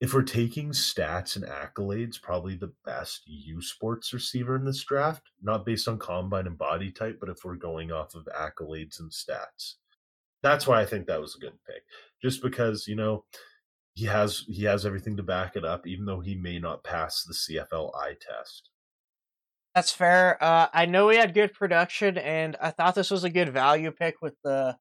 if 0.00 0.12
we're 0.12 0.22
taking 0.22 0.70
stats 0.70 1.36
and 1.36 1.46
accolades, 1.46 2.20
probably 2.20 2.56
the 2.56 2.72
best 2.84 3.22
U 3.26 3.62
Sports 3.62 4.12
receiver 4.12 4.54
in 4.54 4.64
this 4.64 4.84
draft, 4.84 5.22
not 5.42 5.64
based 5.64 5.88
on 5.88 5.98
combine 5.98 6.46
and 6.46 6.58
body 6.58 6.90
type, 6.90 7.18
but 7.20 7.30
if 7.30 7.44
we're 7.44 7.54
going 7.54 7.90
off 7.90 8.14
of 8.14 8.28
accolades 8.38 9.00
and 9.00 9.10
stats. 9.10 9.76
That's 10.44 10.66
why 10.66 10.82
I 10.82 10.84
think 10.84 11.06
that 11.06 11.22
was 11.22 11.34
a 11.34 11.40
good 11.40 11.58
pick. 11.66 11.82
Just 12.22 12.42
because, 12.42 12.86
you 12.86 12.94
know, 12.94 13.24
he 13.94 14.04
has 14.04 14.44
he 14.46 14.64
has 14.64 14.84
everything 14.84 15.16
to 15.16 15.22
back 15.22 15.56
it 15.56 15.64
up, 15.64 15.86
even 15.86 16.04
though 16.04 16.20
he 16.20 16.34
may 16.34 16.58
not 16.58 16.84
pass 16.84 17.24
the 17.24 17.32
CFL 17.32 17.96
eye 17.96 18.14
test. 18.20 18.68
That's 19.74 19.90
fair. 19.90 20.36
Uh, 20.44 20.68
I 20.72 20.84
know 20.84 21.08
he 21.08 21.16
had 21.16 21.32
good 21.32 21.54
production, 21.54 22.18
and 22.18 22.56
I 22.60 22.70
thought 22.70 22.94
this 22.94 23.10
was 23.10 23.24
a 23.24 23.30
good 23.30 23.54
value 23.54 23.90
pick 23.90 24.16
with 24.20 24.34
the 24.44 24.76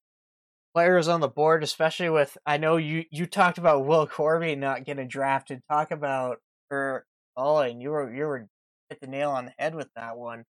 players 0.76 1.08
on 1.08 1.22
the 1.22 1.30
board, 1.30 1.64
especially 1.64 2.10
with 2.10 2.38
I 2.46 2.58
know 2.58 2.76
you 2.76 3.06
you 3.10 3.26
talked 3.26 3.58
about 3.58 3.86
Will 3.86 4.06
Corby 4.06 4.56
not 4.56 4.84
getting 4.84 5.08
drafted. 5.08 5.62
Talk 5.70 5.92
about 5.92 6.40
oh, 6.72 7.60
and 7.60 7.82
you 7.82 7.92
were 7.92 8.14
you 8.14 8.26
were 8.26 8.50
hit 8.90 9.00
the 9.00 9.08
nail 9.08 9.30
on 9.32 9.46
the 9.46 9.54
head 9.58 9.76
with 9.76 9.88
that 9.96 10.18
one. 10.18 10.44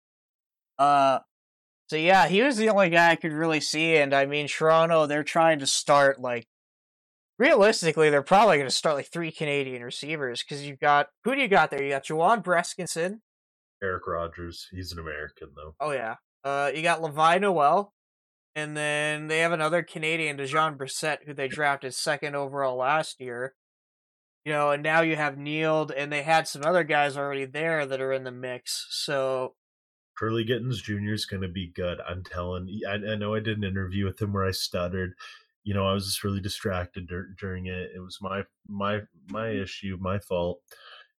Uh, 0.78 1.18
so 1.90 1.96
yeah, 1.96 2.28
he 2.28 2.40
was 2.40 2.56
the 2.56 2.68
only 2.68 2.88
guy 2.88 3.10
I 3.10 3.16
could 3.16 3.32
really 3.32 3.60
see, 3.60 3.96
and 3.96 4.14
I 4.14 4.24
mean 4.24 4.46
Toronto, 4.46 5.06
they're 5.06 5.24
trying 5.24 5.58
to 5.58 5.66
start 5.66 6.20
like 6.20 6.46
realistically, 7.36 8.10
they're 8.10 8.22
probably 8.22 8.58
going 8.58 8.68
to 8.68 8.74
start 8.74 8.94
like 8.94 9.10
three 9.10 9.32
Canadian 9.32 9.82
receivers 9.82 10.40
because 10.40 10.64
you've 10.64 10.78
got 10.78 11.08
who 11.24 11.34
do 11.34 11.40
you 11.40 11.48
got 11.48 11.72
there? 11.72 11.82
You 11.82 11.90
got 11.90 12.04
Juwan 12.04 12.44
Brescacin, 12.44 13.18
Eric 13.82 14.06
Rogers. 14.06 14.68
He's 14.70 14.92
an 14.92 15.00
American 15.00 15.48
though. 15.56 15.74
Oh 15.80 15.90
yeah. 15.90 16.14
Uh, 16.44 16.70
you 16.72 16.80
got 16.82 17.02
Levi 17.02 17.38
Noel, 17.38 17.92
and 18.54 18.76
then 18.76 19.26
they 19.26 19.40
have 19.40 19.50
another 19.50 19.82
Canadian, 19.82 20.36
Dejon 20.36 20.76
Brissett, 20.76 21.24
who 21.26 21.34
they 21.34 21.48
drafted 21.48 21.92
second 21.92 22.36
overall 22.36 22.76
last 22.76 23.20
year. 23.20 23.54
You 24.44 24.52
know, 24.52 24.70
and 24.70 24.84
now 24.84 25.00
you 25.00 25.16
have 25.16 25.34
Nield, 25.34 25.90
and 25.94 26.12
they 26.12 26.22
had 26.22 26.46
some 26.46 26.62
other 26.64 26.84
guys 26.84 27.16
already 27.16 27.46
there 27.46 27.84
that 27.84 28.00
are 28.00 28.12
in 28.12 28.22
the 28.22 28.30
mix. 28.30 28.86
So 28.90 29.54
Kurleigh 30.20 30.46
Gittens 30.46 30.82
Jr. 30.82 31.12
is 31.12 31.26
going 31.26 31.42
to 31.42 31.48
be 31.48 31.68
good. 31.68 31.98
I'm 32.06 32.22
telling. 32.24 32.68
I, 32.88 32.94
I 32.94 33.14
know 33.14 33.34
I 33.34 33.40
did 33.40 33.58
an 33.58 33.64
interview 33.64 34.04
with 34.04 34.20
him 34.20 34.32
where 34.32 34.46
I 34.46 34.50
stuttered. 34.50 35.14
You 35.64 35.74
know, 35.74 35.86
I 35.86 35.92
was 35.92 36.06
just 36.06 36.24
really 36.24 36.40
distracted 36.40 37.06
dur- 37.06 37.34
during 37.38 37.66
it. 37.66 37.90
It 37.94 38.00
was 38.00 38.18
my 38.20 38.42
my 38.68 39.00
my 39.28 39.48
issue, 39.48 39.96
my 40.00 40.18
fault. 40.18 40.60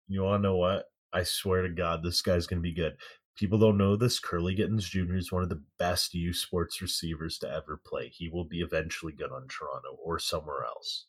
You 0.08 0.22
to 0.42 0.48
know 0.48 0.56
what? 0.56 0.86
I 1.12 1.22
swear 1.22 1.62
to 1.62 1.68
God, 1.68 2.02
this 2.02 2.22
guy's 2.22 2.46
going 2.46 2.60
to 2.60 2.68
be 2.68 2.74
good 2.74 2.96
people 3.40 3.58
don't 3.58 3.78
know 3.78 3.96
this. 3.96 4.20
Kurleigh 4.20 4.56
Gittens 4.56 4.84
Jr. 4.84 5.16
is 5.16 5.32
one 5.32 5.42
of 5.42 5.48
the 5.48 5.62
best 5.78 6.12
U 6.12 6.32
Sports 6.34 6.82
receivers 6.82 7.38
to 7.38 7.50
ever 7.50 7.80
play. 7.84 8.08
He 8.08 8.28
will 8.28 8.44
be 8.44 8.60
eventually 8.60 9.14
good 9.14 9.32
on 9.32 9.48
Toronto 9.48 9.96
or 10.04 10.18
somewhere 10.18 10.64
else. 10.64 11.06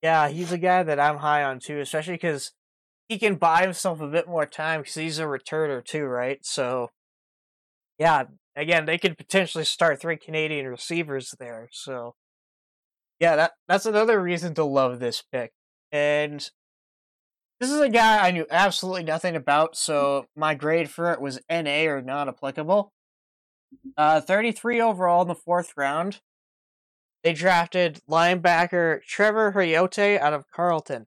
Yeah, 0.00 0.28
he's 0.28 0.52
a 0.52 0.58
guy 0.58 0.84
that 0.84 1.00
I'm 1.00 1.16
high 1.16 1.42
on 1.42 1.58
too, 1.58 1.80
especially 1.80 2.14
because 2.14 2.52
he 3.08 3.18
can 3.18 3.34
buy 3.34 3.62
himself 3.62 4.00
a 4.00 4.06
bit 4.06 4.28
more 4.28 4.46
time 4.46 4.82
because 4.82 4.94
he's 4.94 5.18
a 5.18 5.24
returner 5.24 5.84
too, 5.84 6.04
right? 6.04 6.38
So, 6.46 6.90
yeah, 7.98 8.24
again, 8.56 8.86
they 8.86 8.98
could 8.98 9.16
potentially 9.16 9.64
start 9.64 10.00
three 10.00 10.16
Canadian 10.16 10.66
receivers 10.66 11.34
there. 11.38 11.68
So, 11.72 12.14
yeah, 13.20 13.36
that 13.36 13.52
that's 13.68 13.86
another 13.86 14.20
reason 14.20 14.54
to 14.54 14.64
love 14.64 15.00
this 15.00 15.22
pick. 15.22 15.52
And 15.92 16.40
this 17.60 17.70
is 17.70 17.80
a 17.80 17.88
guy 17.88 18.26
I 18.26 18.30
knew 18.30 18.46
absolutely 18.50 19.04
nothing 19.04 19.36
about, 19.36 19.76
so 19.76 20.26
my 20.36 20.54
grade 20.54 20.90
for 20.90 21.12
it 21.12 21.20
was 21.20 21.40
NA 21.48 21.84
or 21.84 22.02
not 22.02 22.28
applicable. 22.28 22.92
Uh, 23.96 24.20
33 24.20 24.80
overall 24.80 25.22
in 25.22 25.28
the 25.28 25.34
fourth 25.34 25.72
round. 25.76 26.20
They 27.22 27.32
drafted 27.32 28.02
linebacker 28.08 29.02
Trevor 29.02 29.52
Hoyte 29.52 30.20
out 30.20 30.34
of 30.34 30.50
Carleton. 30.50 31.06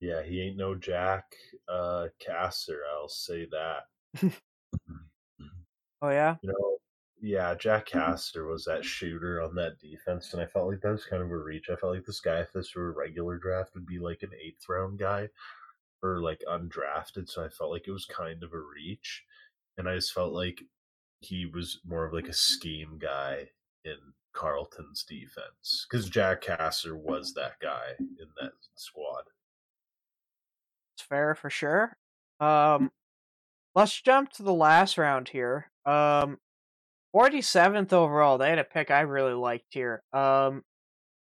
Yeah, 0.00 0.22
he 0.22 0.42
ain't 0.42 0.56
no 0.56 0.74
Jack 0.74 1.24
uh, 1.68 2.08
Cassar, 2.24 2.80
I'll 2.92 3.08
say 3.08 3.46
that. 3.50 3.86
Mm-hmm. 4.16 4.28
Mm-hmm. 5.40 5.46
oh, 6.02 6.10
yeah? 6.10 6.36
You 6.42 6.48
know, 6.50 6.78
yeah, 7.20 7.54
Jack 7.54 7.88
mm-hmm. 7.88 8.12
Cassar 8.12 8.46
was 8.46 8.64
that 8.64 8.84
shooter 8.84 9.42
on 9.42 9.54
that 9.56 9.78
defense, 9.78 10.32
and 10.32 10.42
I 10.42 10.46
felt 10.46 10.68
like 10.68 10.80
that 10.82 10.90
was 10.90 11.04
kind 11.04 11.22
of 11.22 11.30
a 11.30 11.36
reach. 11.36 11.68
I 11.70 11.76
felt 11.76 11.94
like 11.94 12.04
this 12.04 12.20
guy, 12.20 12.40
if 12.40 12.52
this 12.52 12.74
were 12.74 12.88
a 12.88 12.92
regular 12.92 13.38
draft, 13.38 13.74
would 13.74 13.86
be 13.86 13.98
like 13.98 14.22
an 14.22 14.30
eighth 14.40 14.68
round 14.68 14.98
guy 14.98 15.28
or 16.02 16.20
like 16.20 16.42
undrafted. 16.48 17.28
So 17.28 17.44
I 17.44 17.48
felt 17.48 17.70
like 17.72 17.88
it 17.88 17.92
was 17.92 18.06
kind 18.06 18.42
of 18.42 18.52
a 18.52 18.60
reach, 18.60 19.24
and 19.76 19.88
I 19.88 19.96
just 19.96 20.12
felt 20.12 20.32
like 20.32 20.62
he 21.20 21.46
was 21.46 21.80
more 21.84 22.06
of 22.06 22.12
like 22.12 22.28
a 22.28 22.32
scheme 22.32 22.98
guy 23.00 23.48
in 23.84 23.96
Carleton's 24.32 25.02
defense 25.02 25.86
because 25.90 26.08
Jack 26.08 26.42
Cassar 26.42 26.96
was 26.96 27.34
that 27.34 27.58
guy 27.60 27.94
in 27.98 28.28
that 28.40 28.52
squad. 28.76 29.24
It's 30.96 31.04
fair 31.04 31.34
for 31.34 31.50
sure. 31.50 31.96
Um, 32.38 32.92
let's 33.74 34.00
jump 34.00 34.30
to 34.32 34.42
the 34.42 34.54
last 34.54 34.98
round 34.98 35.28
here. 35.28 35.70
Um, 35.84 36.38
47th 37.14 37.92
overall. 37.92 38.38
They 38.38 38.50
had 38.50 38.58
a 38.58 38.64
pick 38.64 38.90
I 38.90 39.00
really 39.00 39.34
liked 39.34 39.68
here. 39.70 40.02
Um, 40.12 40.62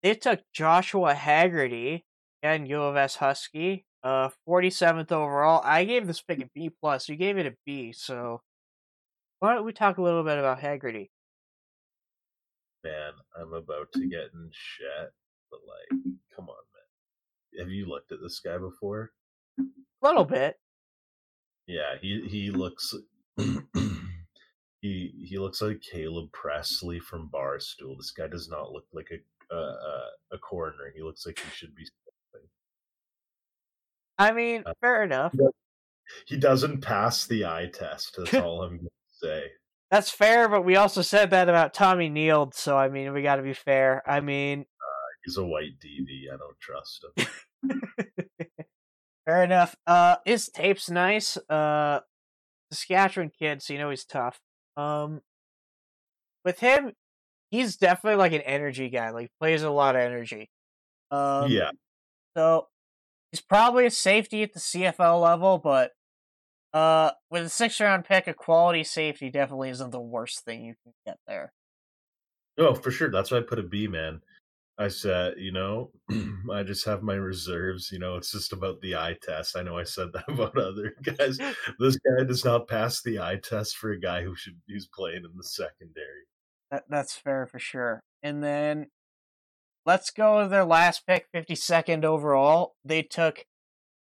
they 0.03 0.15
took 0.15 0.41
Joshua 0.53 1.13
Haggerty 1.13 2.05
and 2.43 2.67
U 2.67 2.81
of 2.81 2.95
S 2.95 3.15
Husky. 3.15 3.86
Uh, 4.03 4.29
47th 4.47 5.11
overall. 5.11 5.61
I 5.63 5.83
gave 5.83 6.05
this 6.05 6.21
pick 6.21 6.39
a 6.39 6.49
B 6.53 6.69
plus. 6.69 7.09
You 7.09 7.15
gave 7.15 7.38
it 7.38 7.47
a 7.47 7.55
B. 7.65 7.91
So 7.91 8.41
why 9.39 9.53
don't 9.53 9.65
we 9.65 9.73
talk 9.73 9.97
a 9.97 10.01
little 10.01 10.23
bit 10.23 10.38
about 10.38 10.59
Haggerty? 10.59 11.11
Man, 12.83 13.13
I'm 13.39 13.53
about 13.53 13.91
to 13.93 14.07
get 14.07 14.29
in 14.33 14.51
shit, 14.51 15.11
but 15.49 15.59
like, 15.67 16.01
come 16.36 16.49
on, 16.49 16.55
man. 16.55 17.59
Have 17.63 17.71
you 17.71 17.88
looked 17.88 18.11
at 18.11 18.19
this 18.21 18.39
guy 18.39 18.59
before? 18.59 19.11
A 19.59 19.63
little 20.03 20.25
bit. 20.25 20.57
Yeah, 21.68 21.95
he 22.01 22.22
he 22.28 22.51
looks 22.51 22.93
he 23.38 25.13
he 25.28 25.38
looks 25.38 25.61
like 25.61 25.82
Caleb 25.82 26.32
Pressley 26.32 26.99
from 26.99 27.30
Barstool. 27.34 27.97
This 27.97 28.11
guy 28.11 28.28
does 28.28 28.49
not 28.49 28.72
look 28.72 28.86
like 28.93 29.09
a 29.11 29.55
a, 29.55 30.05
a 30.34 30.38
coroner. 30.38 30.91
He 30.95 31.01
looks 31.01 31.26
like 31.26 31.39
he 31.39 31.49
should 31.55 31.76
be. 31.76 31.86
Something. 31.86 32.49
I 34.18 34.32
mean, 34.32 34.63
Uh, 34.66 34.74
fair 34.82 35.03
enough. 35.03 35.34
He 36.28 36.38
doesn't 36.38 36.82
pass 36.82 37.26
the 37.26 37.45
eye 37.45 37.70
test. 37.74 38.16
That's 38.18 38.34
all 38.36 38.61
I'm 38.63 38.78
gonna 38.78 38.89
say. 39.11 39.43
That's 39.91 40.09
fair, 40.09 40.49
but 40.49 40.63
we 40.63 40.76
also 40.76 41.01
said 41.01 41.30
that 41.32 41.47
about 41.47 41.74
Tommy 41.74 42.09
Nield, 42.09 42.53
so 42.53 42.78
I 42.78 42.89
mean, 42.89 43.13
we 43.13 43.22
got 43.22 43.36
to 43.38 43.43
be 43.43 43.53
fair. 43.53 44.01
I 44.05 44.20
mean, 44.20 44.66
He's 45.24 45.38
a 45.38 45.45
white 45.45 45.80
DV. 45.84 46.32
I 46.32 46.38
don't 46.38 46.59
trust 46.59 47.05
him. 47.16 47.28
fair 49.26 49.43
enough. 49.43 49.76
Uh, 49.86 50.17
his 50.26 50.49
tape's 50.49 50.89
nice. 50.89 51.38
Uh, 51.49 52.01
Saskatchewan 52.71 53.32
kid, 53.38 53.61
so 53.61 53.73
you 53.73 53.80
know 53.80 53.89
he's 53.89 54.05
tough. 54.05 54.39
Um, 54.78 55.21
with 56.43 56.59
him, 56.59 56.93
he's 57.51 57.78
definitely 57.78 58.17
like 58.17 58.34
an 58.34 58.41
energy 58.41 58.89
guy. 58.89 59.09
Like 59.11 59.32
plays 59.39 59.63
a 59.63 59.69
lot 59.69 59.95
of 59.95 60.01
energy. 60.01 60.49
Um, 61.11 61.51
yeah, 61.51 61.71
So 62.36 62.67
he's 63.32 63.41
probably 63.41 63.86
a 63.86 63.91
safety 63.91 64.43
at 64.43 64.53
the 64.53 64.59
CFL 64.59 65.21
level, 65.21 65.59
but 65.59 65.91
uh, 66.73 67.11
with 67.30 67.43
a 67.43 67.49
six 67.49 67.80
round 67.80 68.05
pick, 68.05 68.28
a 68.28 68.34
quality 68.34 68.84
safety 68.84 69.30
definitely 69.30 69.69
isn't 69.69 69.91
the 69.91 69.99
worst 69.99 70.43
thing 70.43 70.65
you 70.65 70.76
can 70.84 70.93
get 71.05 71.17
there. 71.28 71.53
no, 72.57 72.73
for 72.73 72.91
sure. 72.91 73.09
That's 73.09 73.32
why 73.32 73.38
I 73.38 73.41
put 73.41 73.59
a 73.59 73.63
B, 73.63 73.88
man. 73.88 74.21
I 74.78 74.89
said, 74.89 75.36
you 75.38 75.51
know, 75.51 75.91
I 76.51 76.63
just 76.63 76.86
have 76.86 77.01
my 77.01 77.13
reserves. 77.13 77.91
You 77.91 77.99
know, 77.99 78.17
it's 78.17 78.32
just 78.32 78.51
about 78.51 78.82
the 78.82 78.95
eye 78.95 79.17
test. 79.21 79.55
I 79.55 79.63
know 79.63 79.78
I 79.78 79.84
said 79.84 80.09
that 80.13 80.28
about 80.28 80.57
other 80.57 80.93
guys. 81.01 81.38
This 81.80 81.97
guy 81.97 82.23
does 82.26 82.43
not 82.43 82.67
pass 82.67 83.01
the 83.01 83.19
eye 83.19 83.39
test 83.41 83.78
for 83.78 83.91
a 83.91 83.99
guy 83.99 84.23
who 84.23 84.36
should 84.36 84.57
who's 84.67 84.88
playing 84.88 85.23
in 85.26 85.32
the 85.36 85.43
secondary. 85.43 86.26
That, 86.71 86.84
that's 86.89 87.15
fair 87.15 87.45
for 87.45 87.59
sure. 87.59 88.01
And 88.23 88.43
then 88.43 88.88
let's 89.86 90.09
go 90.09 90.39
with 90.39 90.49
their 90.49 90.65
last 90.65 91.05
pick, 91.05 91.28
52nd 91.34 92.03
overall. 92.03 92.73
They 92.84 93.03
took 93.03 93.45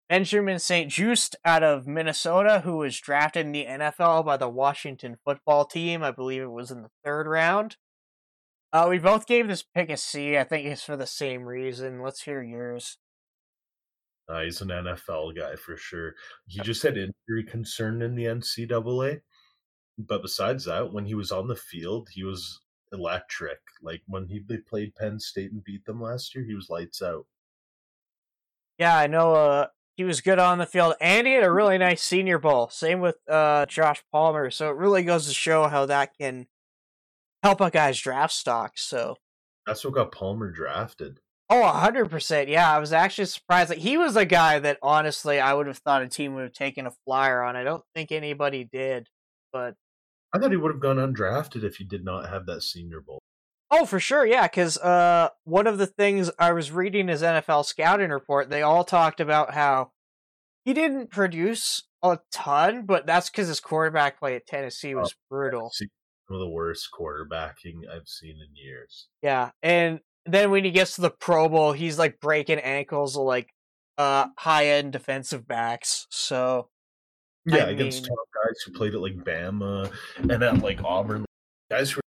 Benjamin 0.08 0.58
St. 0.58 0.90
Juste 0.90 1.34
out 1.44 1.62
of 1.62 1.86
Minnesota, 1.86 2.62
who 2.64 2.78
was 2.78 2.98
drafted 2.98 3.46
in 3.46 3.52
the 3.52 3.66
NFL 3.66 4.24
by 4.24 4.36
the 4.36 4.48
Washington 4.48 5.16
football 5.24 5.64
team. 5.64 6.02
I 6.02 6.12
believe 6.12 6.42
it 6.42 6.50
was 6.50 6.70
in 6.70 6.82
the 6.82 6.90
third 7.04 7.26
round. 7.26 7.76
Uh, 8.72 8.86
we 8.88 8.98
both 8.98 9.26
gave 9.26 9.48
this 9.48 9.62
pick 9.62 9.90
a 9.90 9.96
C. 9.96 10.36
I 10.36 10.44
think 10.44 10.66
it's 10.66 10.82
for 10.82 10.96
the 10.96 11.06
same 11.06 11.44
reason. 11.44 12.02
Let's 12.02 12.22
hear 12.22 12.42
yours. 12.42 12.98
Uh, 14.28 14.42
he's 14.42 14.60
an 14.60 14.68
NFL 14.68 15.36
guy 15.36 15.54
for 15.54 15.76
sure. 15.76 16.14
He 16.46 16.60
just 16.60 16.82
had 16.82 16.96
injury 16.96 17.44
concern 17.46 18.02
in 18.02 18.16
the 18.16 18.24
NCAA, 18.24 19.20
but 19.98 20.22
besides 20.22 20.64
that, 20.64 20.92
when 20.92 21.06
he 21.06 21.14
was 21.14 21.30
on 21.30 21.46
the 21.46 21.54
field, 21.54 22.08
he 22.12 22.24
was 22.24 22.60
electric. 22.92 23.60
Like 23.82 24.02
when 24.06 24.26
he 24.26 24.40
they 24.46 24.58
played 24.58 24.96
Penn 24.96 25.20
State 25.20 25.52
and 25.52 25.62
beat 25.62 25.84
them 25.84 26.00
last 26.00 26.34
year, 26.34 26.44
he 26.44 26.54
was 26.54 26.68
lights 26.68 27.02
out. 27.02 27.26
Yeah, 28.78 28.98
I 28.98 29.06
know 29.06 29.34
uh, 29.34 29.66
he 29.96 30.04
was 30.04 30.20
good 30.20 30.38
on 30.38 30.58
the 30.58 30.66
field, 30.66 30.94
and 31.00 31.26
he 31.26 31.34
had 31.34 31.44
a 31.44 31.52
really 31.52 31.78
nice 31.78 32.02
Senior 32.02 32.38
Bowl. 32.38 32.68
Same 32.68 33.00
with 33.00 33.16
uh, 33.28 33.66
Josh 33.66 34.02
Palmer. 34.12 34.50
So 34.50 34.68
it 34.70 34.76
really 34.76 35.04
goes 35.04 35.28
to 35.28 35.34
show 35.34 35.68
how 35.68 35.86
that 35.86 36.18
can 36.18 36.48
help 37.43 37.61
a 37.61 37.70
guy's 37.70 38.01
draft 38.01 38.32
stock. 38.32 38.72
So 38.76 39.16
That's 39.66 39.84
what 39.84 39.95
got 39.95 40.12
Palmer 40.12 40.51
drafted. 40.51 41.20
Oh, 41.49 41.62
100%. 41.62 42.49
Yeah, 42.49 42.74
I 42.74 42.78
was 42.78 42.93
actually 42.93 43.26
surprised. 43.26 43.70
Like 43.70 43.78
he 43.78 43.97
was 43.97 44.16
a 44.16 44.24
guy 44.24 44.59
that 44.59 44.78
honestly 44.82 45.39
I 45.39 45.55
would 45.55 45.68
have 45.68 45.78
thought 45.78 46.03
a 46.03 46.09
team 46.09 46.34
would 46.34 46.43
have 46.43 46.53
taken 46.53 46.87
a 46.87 46.93
flyer 47.05 47.43
on. 47.43 47.55
I 47.55 47.62
don't 47.62 47.84
think 47.95 48.11
anybody 48.11 48.68
did, 48.70 49.09
but 49.53 49.74
I 50.34 50.39
thought 50.39 50.51
he 50.51 50.57
would 50.57 50.72
have 50.72 50.80
gone 50.80 50.97
undrafted 50.97 51.62
if 51.62 51.76
he 51.76 51.84
did 51.84 52.05
not 52.05 52.28
have 52.28 52.47
that 52.47 52.62
Senior 52.62 53.01
Bowl. 53.01 53.20
oh, 53.70 53.84
for 53.87 54.01
sure, 54.01 54.26
yeah. 54.26 54.43
Because 54.43 54.76
uh, 54.78 55.28
one 55.45 55.68
of 55.68 55.78
the 55.78 55.87
things 55.87 56.30
I 56.39 56.53
was 56.53 56.72
reading 56.72 57.07
his 57.09 57.22
NFL 57.22 57.64
scouting 57.64 58.11
report, 58.11 58.51
they 58.51 58.62
all 58.62 58.82
talked 58.82 59.20
about 59.20 59.55
how 59.55 59.93
he 60.64 60.74
didn't 60.74 61.11
produce 61.11 61.84
a 62.03 62.18
ton, 62.32 62.87
but 62.87 63.07
that's 63.07 63.30
because 63.30 63.47
his 63.47 63.61
quarterback 63.61 64.18
play 64.18 64.34
at 64.34 64.47
Tennessee 64.47 64.97
was 64.97 65.14
brutal. 65.30 65.70
Some 66.28 66.36
of 66.36 66.40
the 66.40 66.48
worst 66.48 66.88
quarterbacking 66.98 67.82
I've 67.92 68.08
seen 68.08 68.32
in 68.36 68.54
years. 68.56 69.06
Yeah, 69.22 69.50
and 69.62 70.00
then 70.24 70.50
when 70.50 70.64
he 70.64 70.72
gets 70.72 70.96
to 70.96 71.02
the 71.02 71.10
Pro 71.10 71.48
Bowl, 71.48 71.72
he's 71.72 71.98
like 71.98 72.18
breaking 72.20 72.58
ankles 72.58 73.16
of 73.16 73.22
like 73.22 73.48
uh 73.98 74.26
high 74.36 74.66
end 74.66 74.92
defensive 74.92 75.46
backs. 75.46 76.06
So 76.10 76.68
I 77.50 77.56
Yeah, 77.58 77.64
against 77.66 78.02
mean- 78.02 78.08
top 78.10 78.26
guys 78.34 78.56
who 78.64 78.72
played 78.72 78.94
at 78.94 79.00
like 79.00 79.14
Bama 79.16 79.92
and 80.18 80.32
at 80.42 80.58
like 80.62 80.82
Auburn, 80.82 81.24
guys 81.70 81.92
who 81.92 81.98
are 81.98 82.02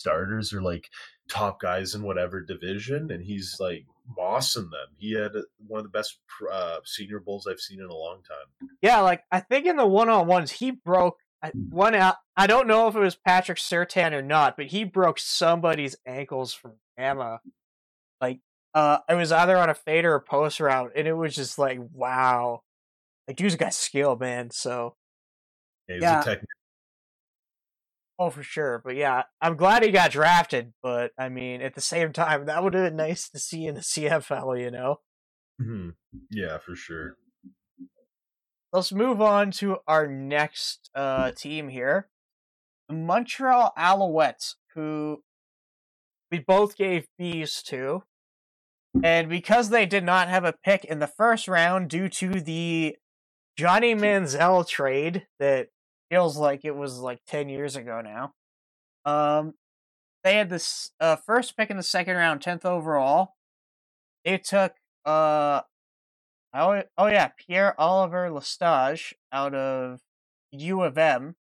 starters 0.00 0.52
are 0.54 0.62
like 0.62 0.88
top 1.28 1.60
guys 1.60 1.94
in 1.94 2.02
whatever 2.02 2.40
division, 2.40 3.10
and 3.10 3.22
he's 3.22 3.56
like 3.60 3.84
bossing 4.16 4.70
them. 4.70 4.88
He 4.96 5.12
had 5.12 5.32
one 5.66 5.80
of 5.80 5.84
the 5.84 5.90
best 5.90 6.18
uh, 6.50 6.78
Senior 6.84 7.20
Bowls 7.20 7.46
I've 7.46 7.60
seen 7.60 7.80
in 7.80 7.86
a 7.90 7.94
long 7.94 8.22
time. 8.26 8.68
Yeah, 8.80 9.00
like 9.00 9.22
I 9.30 9.40
think 9.40 9.66
in 9.66 9.76
the 9.76 9.86
one 9.86 10.08
on 10.08 10.26
ones 10.26 10.50
he 10.50 10.70
broke 10.70 11.18
I- 11.42 11.50
one 11.50 11.94
out. 11.94 12.16
I 12.36 12.46
don't 12.46 12.66
know 12.66 12.88
if 12.88 12.96
it 12.96 13.00
was 13.00 13.14
Patrick 13.16 13.58
Surtain 13.58 14.12
or 14.12 14.22
not, 14.22 14.56
but 14.56 14.66
he 14.66 14.84
broke 14.84 15.18
somebody's 15.18 15.96
ankles 16.06 16.52
from 16.52 16.74
Bama. 16.98 17.38
Like, 18.20 18.40
uh, 18.74 18.98
it 19.08 19.14
was 19.14 19.30
either 19.32 19.56
on 19.56 19.70
a 19.70 19.74
fade 19.74 20.04
or 20.04 20.14
a 20.14 20.20
post 20.20 20.58
route, 20.60 20.92
and 20.96 21.06
it 21.06 21.12
was 21.14 21.34
just 21.34 21.58
like, 21.58 21.78
wow, 21.92 22.62
like 23.26 23.36
dude's 23.36 23.56
got 23.56 23.74
skill, 23.74 24.16
man. 24.16 24.50
So, 24.50 24.96
Yeah, 25.88 25.96
Yeah. 26.00 26.20
a 26.20 26.24
technical. 26.24 26.48
oh 28.18 28.30
for 28.30 28.42
sure. 28.42 28.80
But 28.84 28.96
yeah, 28.96 29.22
I'm 29.40 29.56
glad 29.56 29.82
he 29.82 29.90
got 29.90 30.10
drafted. 30.10 30.72
But 30.82 31.12
I 31.18 31.28
mean, 31.28 31.62
at 31.62 31.74
the 31.74 31.80
same 31.80 32.12
time, 32.12 32.46
that 32.46 32.62
would 32.62 32.74
have 32.74 32.84
been 32.84 32.96
nice 32.96 33.28
to 33.30 33.38
see 33.38 33.66
in 33.66 33.74
the 33.74 33.82
CFL. 33.82 34.56
You 34.60 34.70
know. 34.70 35.00
Mhm. 35.60 35.94
Yeah, 36.30 36.58
for 36.58 36.74
sure. 36.76 37.16
Let's 38.72 38.92
move 38.92 39.20
on 39.20 39.50
to 39.52 39.78
our 39.86 40.06
next 40.06 40.90
uh, 40.94 41.30
team 41.32 41.68
here. 41.68 42.08
The 42.88 42.94
Montreal 42.94 43.72
Alouettes, 43.78 44.54
who 44.74 45.22
we 46.30 46.38
both 46.38 46.76
gave 46.76 47.08
Bs 47.20 47.62
to. 47.64 48.04
And 49.02 49.28
because 49.28 49.70
they 49.70 49.86
did 49.86 50.04
not 50.04 50.28
have 50.28 50.44
a 50.44 50.52
pick 50.52 50.84
in 50.84 50.98
the 50.98 51.06
first 51.06 51.46
round 51.46 51.88
due 51.90 52.08
to 52.08 52.40
the 52.40 52.96
Johnny 53.56 53.94
Manziel 53.94 54.66
trade 54.66 55.26
that 55.38 55.68
feels 56.10 56.36
like 56.36 56.64
it 56.64 56.74
was 56.74 56.98
like 56.98 57.20
10 57.26 57.48
years 57.48 57.76
ago 57.76 58.00
now, 58.00 58.32
um, 59.04 59.54
they 60.24 60.36
had 60.36 60.50
this 60.50 60.90
uh, 61.00 61.16
first 61.16 61.56
pick 61.56 61.70
in 61.70 61.76
the 61.76 61.82
second 61.82 62.16
round, 62.16 62.40
10th 62.40 62.64
overall. 62.64 63.34
They 64.24 64.38
took 64.38 64.74
uh, 65.04 65.62
Oh, 66.54 66.82
oh 66.96 67.06
yeah, 67.06 67.28
Pierre 67.36 67.78
Oliver 67.78 68.30
Lestage 68.30 69.12
out 69.32 69.54
of 69.54 70.00
U 70.52 70.82
of 70.82 70.96
M. 70.96 71.36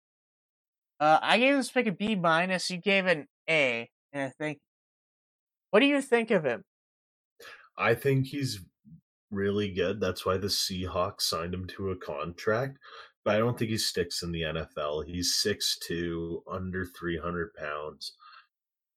Uh, 0.99 1.19
I 1.21 1.37
gave 1.37 1.55
this 1.57 1.71
pick 1.71 1.87
a 1.87 1.91
B 1.91 2.15
minus. 2.15 2.69
You 2.69 2.77
gave 2.77 3.05
an 3.05 3.27
A, 3.49 3.89
and 4.11 4.23
I 4.23 4.29
think. 4.29 4.59
What 5.71 5.81
do 5.81 5.87
you 5.87 6.01
think 6.01 6.31
of 6.31 6.45
him? 6.45 6.63
I 7.77 7.95
think 7.95 8.27
he's 8.27 8.59
really 9.31 9.71
good. 9.71 9.99
That's 9.99 10.25
why 10.25 10.37
the 10.37 10.47
Seahawks 10.47 11.21
signed 11.21 11.53
him 11.53 11.67
to 11.67 11.89
a 11.89 11.97
contract. 11.97 12.77
But 13.25 13.35
I 13.35 13.39
don't 13.39 13.57
think 13.57 13.71
he 13.71 13.77
sticks 13.77 14.21
in 14.21 14.31
the 14.31 14.41
NFL. 14.41 15.05
He's 15.05 15.33
six 15.33 15.77
6'2, 15.89 16.41
under 16.49 16.85
300 16.85 17.53
pounds. 17.55 18.13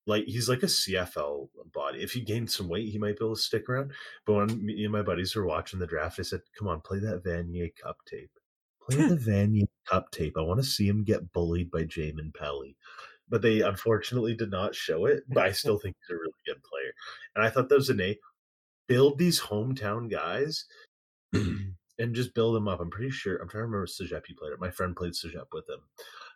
Like 0.07 0.25
he's 0.27 0.49
like 0.49 0.63
a 0.63 0.67
CFL 0.67 1.49
body. 1.73 2.03
If 2.03 2.13
he 2.13 2.21
gained 2.21 2.51
some 2.51 2.69
weight, 2.69 2.89
he 2.91 2.99
might 2.99 3.19
be 3.19 3.25
able 3.25 3.35
to 3.35 3.41
stick 3.43 3.69
around. 3.69 3.93
But 4.25 4.35
when 4.35 4.65
me 4.65 4.85
and 4.85 4.93
my 4.93 5.03
buddies 5.03 5.35
were 5.35 5.47
watching 5.47 5.81
the 5.81 5.87
draft, 5.87 6.21
I 6.21 6.23
said, 6.23 6.43
"Come 6.59 6.69
on, 6.69 6.81
play 6.81 7.01
that 7.01 7.25
Vanier 7.25 7.75
Cup 7.77 7.99
tape. 8.07 8.31
Play 8.81 8.97
the 9.09 9.17
Vanier 9.17 9.67
Cup 9.89 10.11
tape. 10.13 10.37
I 10.39 10.43
want 10.43 10.61
to 10.61 10.65
see 10.67 10.87
him 10.89 11.03
get 11.05 11.33
bullied 11.33 11.71
by 11.71 11.83
Jamin 11.85 12.33
Pelly." 12.35 12.77
But 13.29 13.43
they 13.43 13.61
unfortunately 13.63 14.37
did 14.37 14.53
not 14.53 14.77
show 14.77 15.07
it. 15.07 15.25
But 15.29 15.45
I 15.45 15.51
still 15.53 15.79
think 15.79 15.97
he's 15.99 16.15
a 16.15 16.19
really 16.19 16.33
good 16.47 16.63
player. 16.63 16.93
And 17.35 17.45
I 17.45 17.51
thought 17.51 17.69
that 17.69 17.75
was 17.75 17.91
an 17.91 18.01
A 18.01 18.17
build 18.87 19.19
these 19.19 19.41
hometown 19.41 20.09
guys 20.11 20.65
and 21.33 22.15
just 22.15 22.35
build 22.35 22.55
them 22.55 22.69
up. 22.69 22.81
I'm 22.81 22.91
pretty 22.91 23.11
sure. 23.11 23.37
I'm 23.39 23.49
trying 23.49 23.63
to 23.63 23.67
remember 23.67 23.85
if 23.85 23.91
Sajepi 23.91 24.37
played 24.39 24.53
it. 24.53 24.61
My 24.61 24.71
friend 24.71 24.95
played 24.95 25.13
CEGEP 25.15 25.47
with 25.53 25.69
him, 25.69 25.81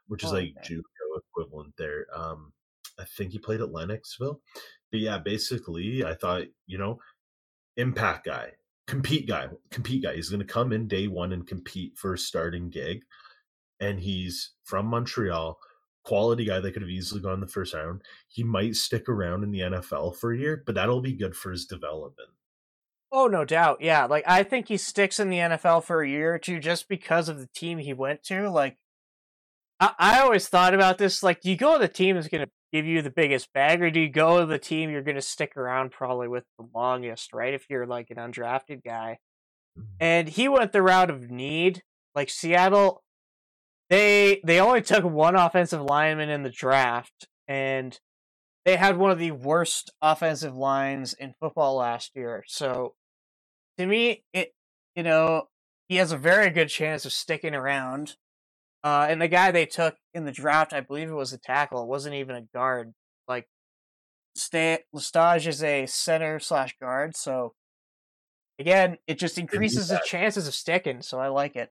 which 0.09 0.25
is 0.25 0.31
Oh, 0.31 0.35
like 0.35 0.55
okay. 0.59 0.75
JUCO 0.75 1.21
equivalent 1.31 1.75
there. 1.79 2.07
Um, 2.13 2.53
I 3.01 3.05
think 3.05 3.33
he 3.33 3.39
played 3.39 3.61
at 3.61 3.71
Lennoxville. 3.71 4.41
But 4.91 5.01
yeah, 5.01 5.19
basically, 5.19 6.05
I 6.05 6.15
thought 6.15 6.45
you 6.67 6.79
know, 6.79 6.99
impact 7.77 8.27
guy, 8.27 8.53
compete 8.87 9.29
guy, 9.29 9.49
compete 9.71 10.03
guy. 10.03 10.15
He's 10.15 10.29
going 10.29 10.41
to 10.41 10.53
come 10.53 10.73
in 10.73 10.89
day 10.89 11.07
one 11.07 11.33
and 11.33 11.47
compete 11.47 11.97
for 11.97 12.15
a 12.15 12.19
starting 12.19 12.71
gig, 12.71 13.03
and 13.81 14.01
he's 14.01 14.53
from 14.65 14.87
Montreal. 14.87 15.59
Quality 16.03 16.47
guy 16.47 16.61
that 16.61 16.73
could 16.73 16.83
have 16.83 16.91
easily 16.91 17.21
gone 17.21 17.41
the 17.41 17.47
first 17.47 17.75
round. 17.75 18.01
He 18.27 18.43
might 18.43 18.75
stick 18.75 19.07
around 19.07 19.45
in 19.45 19.51
the 19.51 19.61
NFL 19.61 20.17
for 20.17 20.33
a 20.33 20.39
year, 20.39 20.63
but 20.65 20.75
that'll 20.75 21.03
be 21.03 21.13
good 21.13 21.37
for 21.37 21.51
his 21.51 21.67
development. 21.67 22.31
Oh, 23.13 23.27
no 23.27 23.45
doubt. 23.45 23.81
Yeah, 23.81 24.07
like 24.07 24.25
I 24.27 24.43
think 24.45 24.69
he 24.69 24.77
sticks 24.77 25.19
in 25.19 25.31
the 25.31 25.39
NFL 25.39 25.85
for 25.85 26.03
a 26.03 26.09
year 26.09 26.35
or 26.35 26.39
two 26.39 26.61
just 26.61 26.89
because 26.89 27.29
of 27.29 27.39
the 27.39 27.49
team 27.49 27.79
he 27.79 27.93
went 27.93 28.23
to. 28.25 28.49
Like, 28.49 28.77
I, 29.81 29.93
I 29.99 30.21
always 30.21 30.49
thought 30.49 30.75
about 30.75 30.99
this. 30.99 31.23
Like, 31.23 31.45
you 31.45 31.57
go 31.57 31.75
to 31.75 31.81
the 31.81 31.89
team 31.89 32.15
that's 32.15 32.29
going 32.29 32.47
to 32.47 32.51
give 32.73 32.87
you 32.87 33.03
the 33.03 33.11
biggest 33.11 33.53
bag, 33.53 33.83
or 33.83 33.91
do 33.91 34.01
you 34.01 34.09
go 34.09 34.41
to 34.41 34.47
the 34.47 34.59
team 34.59 34.91
you're 34.91 35.03
going 35.03 35.17
to 35.17 35.23
stick 35.23 35.57
around 35.57 35.91
probably 35.91 36.29
with 36.29 36.45
the 36.59 36.67
longest, 36.75 37.33
right? 37.33 37.55
If 37.55 37.67
you're 37.69 37.87
like 37.87 38.11
an 38.11 38.17
undrafted 38.17 38.85
guy. 38.85 39.19
Mm-hmm. 39.79 39.89
and 40.01 40.29
he 40.29 40.49
went 40.49 40.73
the 40.73 40.83
route 40.83 41.11
of 41.11 41.31
need. 41.31 41.83
Like 42.15 42.29
Seattle, 42.29 43.05
they 43.89 44.41
they 44.45 44.61
only 44.61 44.83
took 44.83 45.05
one 45.05 45.37
offensive 45.37 45.81
lineman 45.81 46.29
in 46.29 46.43
the 46.43 46.51
draft, 46.51 47.29
and 47.47 47.99
they 48.65 48.77
had 48.77 48.97
one 48.97 49.13
of 49.13 49.19
the 49.19 49.31
worst 49.31 49.93
offensive 50.03 50.57
lines 50.57 51.13
in 51.13 51.35
football 51.39 51.77
last 51.77 52.17
year. 52.17 52.43
So 52.49 52.95
to 53.79 53.87
me, 53.87 54.25
it 54.33 54.55
you 54.97 55.05
know 55.05 55.49
he 55.89 55.97
has 55.97 56.11
a 56.11 56.17
very 56.17 56.51
good 56.51 56.69
chance 56.69 57.05
of 57.05 57.13
sticking 57.13 57.55
around. 57.55 58.17
Uh, 58.83 59.07
and 59.11 59.21
the 59.21 59.29
guy 59.29 59.51
they 59.51 59.67
took 59.67 59.97
in 60.15 60.25
the 60.25 60.33
draft, 60.33 60.73
I 60.73 60.81
believe 60.81 61.11
it 61.11 61.15
was 61.15 61.33
a 61.33 61.39
tackle. 61.39 61.83
It 61.83 61.89
wasn't 61.89 62.15
even 62.15 62.35
a 62.35 62.43
guard. 62.55 62.95
Like, 63.29 63.47
stay 64.35 64.79
Lestage 64.95 65.47
is 65.47 65.63
a 65.63 65.87
center 65.87 66.39
slash 66.39 66.75
guard, 66.81 67.17
so 67.17 67.55
again, 68.59 68.99
it 69.07 69.19
just 69.19 69.39
increases 69.39 69.89
the 69.89 70.01
chances 70.05 70.47
of 70.47 70.55
sticking. 70.55 71.03
So 71.03 71.19
I 71.19 71.29
like 71.29 71.57
it. 71.57 71.71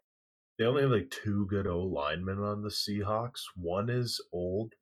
They 0.58 0.66
only 0.66 0.82
have 0.82 0.92
like 0.92 1.10
two 1.10 1.48
good 1.50 1.68
O 1.68 1.80
linemen 1.80 2.40
on 2.40 2.64
the 2.64 2.70
Seahawks. 2.70 3.44
One 3.56 3.90
is 3.90 4.20
old, 4.34 4.74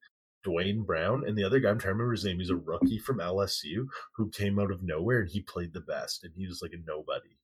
Duane 0.43 0.83
Brown, 0.83 1.23
and 1.25 1.37
the 1.37 1.43
other 1.43 1.59
guy 1.59 1.69
I'm 1.69 1.77
trying 1.77 1.91
to 1.91 1.93
remember 1.93 2.13
his 2.13 2.25
name. 2.25 2.39
He's 2.39 2.49
a 2.49 2.55
rookie 2.55 2.97
from 2.97 3.19
LSU 3.19 3.85
who 4.15 4.29
came 4.29 4.57
out 4.57 4.71
of 4.71 4.81
nowhere 4.81 5.19
and 5.19 5.29
he 5.29 5.41
played 5.41 5.73
the 5.73 5.81
best, 5.81 6.23
and 6.23 6.33
he 6.35 6.47
was 6.47 6.61
like 6.61 6.73
a 6.73 6.77
nobody. 6.83 7.37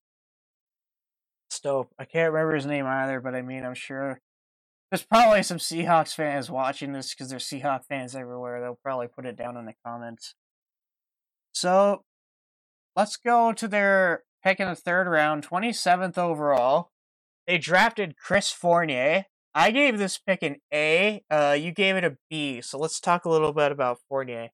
It's 1.49 1.59
dope. 1.59 1.93
I 1.99 2.05
can't 2.05 2.33
remember 2.33 2.55
his 2.55 2.65
name 2.65 2.87
either, 2.87 3.21
but 3.21 3.35
I 3.35 3.43
mean, 3.43 3.63
I'm 3.63 3.75
sure 3.75 4.19
there's 4.93 5.03
probably 5.03 5.41
some 5.41 5.57
Seahawks 5.57 6.13
fans 6.13 6.51
watching 6.51 6.93
this 6.93 7.15
because 7.15 7.31
there's 7.31 7.45
Seahawks 7.45 7.87
fans 7.89 8.15
everywhere. 8.15 8.61
They'll 8.61 8.77
probably 8.83 9.07
put 9.07 9.25
it 9.25 9.35
down 9.35 9.57
in 9.57 9.65
the 9.65 9.73
comments. 9.83 10.35
So 11.51 12.03
let's 12.95 13.17
go 13.17 13.53
to 13.53 13.67
their 13.67 14.21
pick 14.43 14.59
in 14.59 14.67
the 14.67 14.75
third 14.75 15.07
round, 15.07 15.49
27th 15.49 16.19
overall. 16.19 16.91
They 17.47 17.57
drafted 17.57 18.17
Chris 18.17 18.51
Fournier. 18.51 19.25
I 19.55 19.71
gave 19.71 19.97
this 19.97 20.19
pick 20.19 20.43
an 20.43 20.57
A. 20.71 21.23
Uh, 21.27 21.57
you 21.59 21.71
gave 21.71 21.95
it 21.95 22.03
a 22.03 22.17
B. 22.29 22.61
So 22.61 22.77
let's 22.77 22.99
talk 22.99 23.25
a 23.25 23.31
little 23.31 23.51
bit 23.51 23.71
about 23.71 23.97
Fournier. 24.07 24.49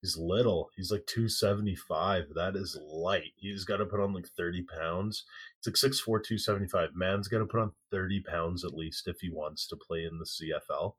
He's 0.00 0.16
little. 0.16 0.70
He's 0.76 0.92
like 0.92 1.06
275. 1.06 2.26
That 2.34 2.56
is 2.56 2.78
light. 2.80 3.32
He's 3.36 3.64
got 3.64 3.78
to 3.78 3.86
put 3.86 4.00
on 4.00 4.12
like 4.12 4.28
30 4.28 4.62
pounds. 4.62 5.24
It's 5.58 5.66
like 5.66 5.92
6'4, 5.92 6.04
275. 6.04 6.90
Man's 6.94 7.28
got 7.28 7.38
to 7.38 7.46
put 7.46 7.60
on 7.60 7.72
30 7.90 8.20
pounds 8.20 8.64
at 8.64 8.74
least 8.74 9.08
if 9.08 9.20
he 9.20 9.30
wants 9.30 9.66
to 9.68 9.76
play 9.76 10.04
in 10.04 10.18
the 10.18 10.24
CFL. 10.24 10.94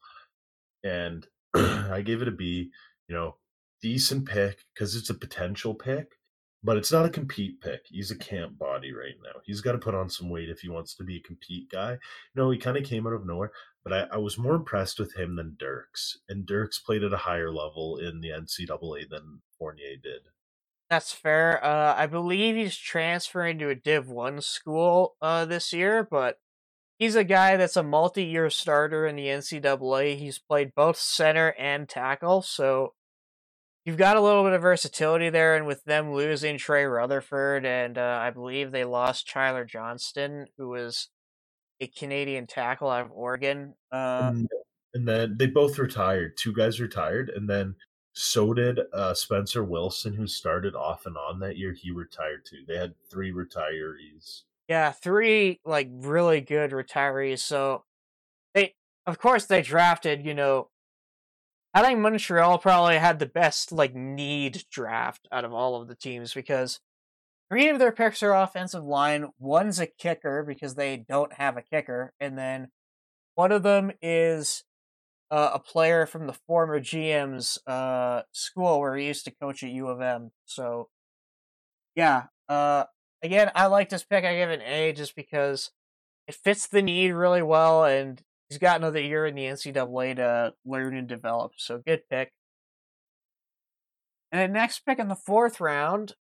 And 0.84 1.28
I 1.92 2.02
gave 2.02 2.22
it 2.22 2.28
a 2.28 2.32
B. 2.32 2.72
You 3.08 3.16
know, 3.16 3.36
decent 3.82 4.28
pick 4.28 4.66
because 4.74 4.96
it's 4.96 5.10
a 5.10 5.16
potential 5.16 5.74
pick 5.74 6.20
but 6.64 6.78
it's 6.78 6.92
not 6.92 7.06
a 7.06 7.10
compete 7.10 7.62
pick. 7.62 7.86
He's 7.86 8.12
a 8.12 8.18
camp 8.18 8.58
body 8.58 8.92
right 8.92 9.16
now. 9.24 9.40
He's 9.46 9.62
got 9.62 9.74
to 9.74 9.78
put 9.78 9.96
on 9.96 10.10
some 10.10 10.30
weight 10.30 10.50
if 10.50 10.60
he 10.60 10.70
wants 10.70 10.94
to 10.96 11.04
be 11.04 11.18
a 11.18 11.22
compete 11.22 11.70
guy. 11.70 11.92
You 11.92 11.98
know, 12.36 12.52
he 12.52 12.58
kind 12.58 12.78
of 12.78 12.84
came 12.84 13.08
out 13.08 13.14
of 13.14 13.26
nowhere, 13.26 13.52
but 13.90 14.12
I, 14.12 14.16
I, 14.16 14.18
was 14.18 14.38
more 14.38 14.56
impressed 14.56 15.00
with 15.00 15.16
him 15.16 15.36
than 15.36 15.56
Dirks. 15.58 16.18
And 16.28 16.46
Dirks 16.46 16.80
played 16.80 17.04
at 17.04 17.14
a 17.14 17.18
higher 17.18 17.52
level 17.52 17.98
in 17.98 18.22
the 18.22 18.30
NCAA 18.30 19.10
than 19.10 19.42
Fournier 19.58 19.96
did. 20.02 20.30
That's 20.90 21.12
fair. 21.12 21.64
Uh, 21.64 21.96
I 21.96 22.08
believe 22.08 22.56
he's 22.56 22.78
transferring 22.78 23.60
to 23.60 23.70
a 23.70 23.76
Div 23.76 24.10
1 24.10 24.42
school 24.42 25.16
uh, 25.22 25.46
this 25.46 25.72
year, 25.72 26.08
but 26.10 26.40
he's 26.98 27.16
a 27.16 27.24
guy 27.24 27.58
that's 27.58 27.78
a 27.78 27.84
multi 27.84 28.24
year 28.24 28.50
starter 28.50 29.06
in 29.06 29.16
the 29.16 29.28
NCAA. 29.28 30.18
He's 30.18 30.40
played 30.40 30.74
both 30.76 30.98
center 30.98 31.54
and 31.60 31.88
tackle, 31.88 32.42
so 32.42 32.94
you've 33.86 33.98
got 33.98 34.18
a 34.18 34.22
little 34.22 34.44
bit 34.44 34.54
of 34.54 34.64
versatility 34.64 35.30
there, 35.30 35.56
and 35.56 35.68
with 35.68 35.84
them 35.84 36.12
losing 36.12 36.58
Trey 36.58 36.86
Rutherford, 36.86 37.66
and 37.66 38.00
uh, 38.00 38.20
I 38.22 38.32
believe 38.32 38.72
they 38.72 38.86
lost 38.86 39.30
Tyler 39.30 39.66
Johnstone, 39.66 40.48
who 40.58 40.70
was 40.70 41.10
a 41.82 41.88
Canadian 41.88 42.48
tackle 42.48 42.90
out 42.90 43.06
of 43.06 43.12
Oregon. 43.12 43.74
Uh, 43.92 44.32
and, 44.34 44.50
and, 44.94 45.08
then 45.08 45.36
they 45.38 45.48
both 45.48 45.78
retired. 45.78 46.38
Two 46.38 46.54
guys 46.54 46.80
retired, 46.80 47.30
and 47.30 47.50
then 47.50 47.76
so 48.14 48.54
did 48.54 48.80
uh, 48.94 49.14
Spencer 49.14 49.64
Wilson, 49.64 50.14
who 50.14 50.28
started 50.28 50.76
off 50.76 51.06
and 51.06 51.18
on 51.18 51.40
that 51.40 51.58
year. 51.58 51.74
He 51.74 51.92
retired 51.92 52.46
too. 52.46 52.64
They 52.68 52.78
had 52.78 52.94
three 53.10 53.32
retirees. 53.32 54.44
Yeah, 54.68 54.92
three 54.92 55.60
like 55.66 55.90
really 55.92 56.42
good 56.42 56.72
retirees. 56.72 57.40
So 57.40 57.86
they, 58.54 58.76
of 59.06 59.20
course, 59.20 59.46
they 59.46 59.62
drafted 59.62 60.26
you 60.26 60.34
know 60.34 60.70
I 61.74 61.84
think 61.84 62.00
Montreal 62.00 62.58
probably 62.58 62.98
had 62.98 63.20
the 63.20 63.26
best 63.26 63.72
like 63.72 63.94
need 63.94 64.64
draft 64.72 65.28
out 65.32 65.46
of 65.46 65.54
all 65.54 65.80
of 65.80 65.88
the 65.88 65.96
teams 65.96 66.34
because 66.34 66.80
three 67.50 67.70
of 67.70 67.80
their 67.80 67.92
picks 67.92 68.24
are 68.24 68.34
offensive 68.34 68.84
line. 68.84 69.30
One's 69.40 69.80
a 69.80 69.88
kicker 69.88 70.44
because 70.44 70.76
they 70.76 70.98
don't 70.98 71.34
have 71.34 71.58
a 71.58 71.62
kicker, 71.62 72.14
and 72.20 72.38
then 72.38 72.70
one 73.36 73.52
of 73.52 73.64
them 73.64 73.92
is 74.02 74.64
uh, 75.32 75.52
a 75.54 75.60
player 75.60 76.06
from 76.06 76.28
the 76.28 76.38
former 76.48 76.80
GM's 76.80 77.60
uh, 77.68 78.24
school 78.32 78.80
where 78.80 78.96
he 78.96 79.08
used 79.08 79.26
to 79.26 79.32
coach 79.32 79.64
at 79.64 79.70
U 79.70 79.88
of 79.88 80.02
M. 80.02 80.32
So, 80.46 80.90
yeah. 81.96 82.26
Uh, 82.48 82.86
again, 83.24 83.52
I 83.56 83.68
like 83.68 83.90
this 83.90 84.04
pick. 84.04 84.26
I 84.26 84.36
give 84.36 84.50
it 84.50 84.62
an 84.62 84.68
A 84.68 84.94
just 84.94 85.16
because 85.16 85.72
it 86.28 86.36
fits 86.36 86.68
the 86.68 86.82
need 86.82 87.12
really 87.12 87.42
well, 87.42 87.86
and 87.86 88.22
he's 88.50 88.58
got 88.58 88.78
another 88.78 89.02
year 89.02 89.26
in 89.26 89.36
the 89.36 89.44
NCAA 89.44 90.16
to 90.18 90.54
learn 90.66 90.96
and 90.96 91.08
develop. 91.08 91.54
So 91.58 91.82
good 91.86 92.02
pick. 92.10 92.32
And 94.32 94.42
the 94.42 94.54
next 94.54 94.86
pick 94.86 95.00
in 95.00 95.08
the 95.08 95.16
fourth 95.16 95.60
round, 95.60 96.14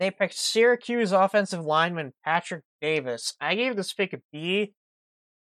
they 0.00 0.10
picked 0.10 0.34
Syracuse 0.34 1.12
offensive 1.12 1.64
lineman 1.64 2.14
Patrick 2.24 2.64
Davis. 2.80 3.34
I 3.38 3.54
gave 3.54 3.76
this 3.76 3.92
pick 3.92 4.14
a 4.14 4.20
B, 4.32 4.72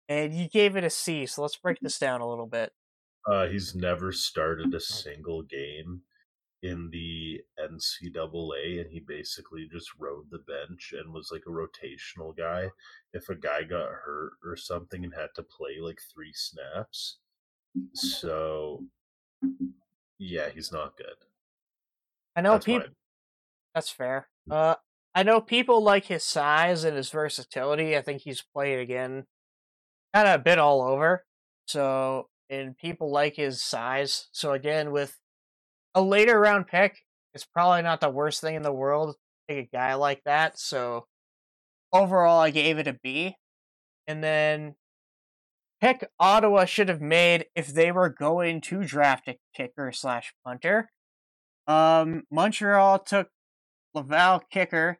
and 0.10 0.34
you 0.34 0.50
gave 0.50 0.76
it 0.76 0.84
a 0.84 0.90
C. 0.90 1.28
So 1.28 1.44
let's 1.44 1.56
break 1.56 1.78
this 1.80 2.00
down 2.00 2.20
a 2.20 2.28
little 2.28 2.48
bit. 2.48 2.74
Uh, 3.30 3.46
he's 3.46 3.76
never 3.76 4.12
started 4.12 4.74
a 4.74 4.80
single 4.82 5.44
game 5.44 6.02
in 6.64 6.90
the 6.92 7.40
NCAA, 7.60 8.82
and 8.82 8.92
he 8.92 9.00
basically 9.00 9.70
just 9.72 9.92
rode 9.98 10.26
the 10.32 10.40
bench 10.40 10.94
and 10.98 11.14
was 11.14 11.30
like 11.32 11.44
a 11.48 11.52
rotational 11.52 12.36
guy. 12.36 12.70
If 13.14 13.30
a 13.30 13.36
guy 13.36 13.64
got 13.64 13.88
hurt 13.88 14.34
or 14.44 14.58
something 14.58 15.04
and 15.04 15.14
had 15.14 15.30
to 15.36 15.44
play 15.44 15.78
like 15.80 16.00
three 16.14 16.34
snaps, 16.34 17.20
so 17.94 18.84
yeah, 20.18 20.50
he's 20.50 20.72
not 20.72 20.98
good. 20.98 21.06
I 22.36 22.42
know 22.42 22.58
people. 22.58 22.90
That's 23.74 23.90
fair. 23.90 24.28
Uh, 24.50 24.76
I 25.16 25.24
know 25.24 25.42
people 25.42 25.84
like 25.84 26.06
his 26.06 26.24
size 26.24 26.84
and 26.84 26.96
his 26.96 27.10
versatility. 27.10 27.98
I 27.98 28.02
think 28.02 28.22
he's 28.22 28.44
played 28.54 28.80
again, 28.80 29.26
kind 30.14 30.28
of 30.28 30.40
a 30.40 30.44
bit 30.44 30.60
all 30.60 30.82
over. 30.82 31.26
So, 31.68 32.30
and 32.50 32.78
people 32.78 33.12
like 33.12 33.36
his 33.36 33.64
size. 33.64 34.28
So 34.32 34.54
again, 34.54 34.92
with 34.92 35.18
a 35.94 36.02
later 36.02 36.40
round 36.40 36.68
pick 36.68 37.04
it's 37.34 37.46
probably 37.46 37.82
not 37.82 38.02
the 38.02 38.10
worst 38.10 38.42
thing 38.42 38.56
in 38.56 38.64
the 38.64 38.72
world. 38.72 39.16
To 39.16 39.56
take 39.56 39.68
a 39.68 39.76
guy 39.76 39.94
like 39.96 40.24
that. 40.26 40.60
So 40.60 41.06
overall, 41.94 42.40
I 42.40 42.50
gave 42.50 42.78
it 42.78 42.88
a 42.88 42.94
B. 43.02 43.36
And 44.08 44.24
then 44.24 44.76
pick 45.80 46.08
Ottawa 46.20 46.66
should 46.66 46.90
have 46.90 47.02
made 47.02 47.46
if 47.56 47.68
they 47.68 47.92
were 47.92 48.10
going 48.10 48.62
to 48.62 48.84
draft 48.84 49.28
a 49.28 49.38
kicker 49.56 49.92
slash 49.92 50.34
punter. 50.44 50.90
Um, 51.68 52.24
Montreal 52.32 53.00
took 53.00 53.30
Laval 53.94 54.42
kicker 54.52 55.00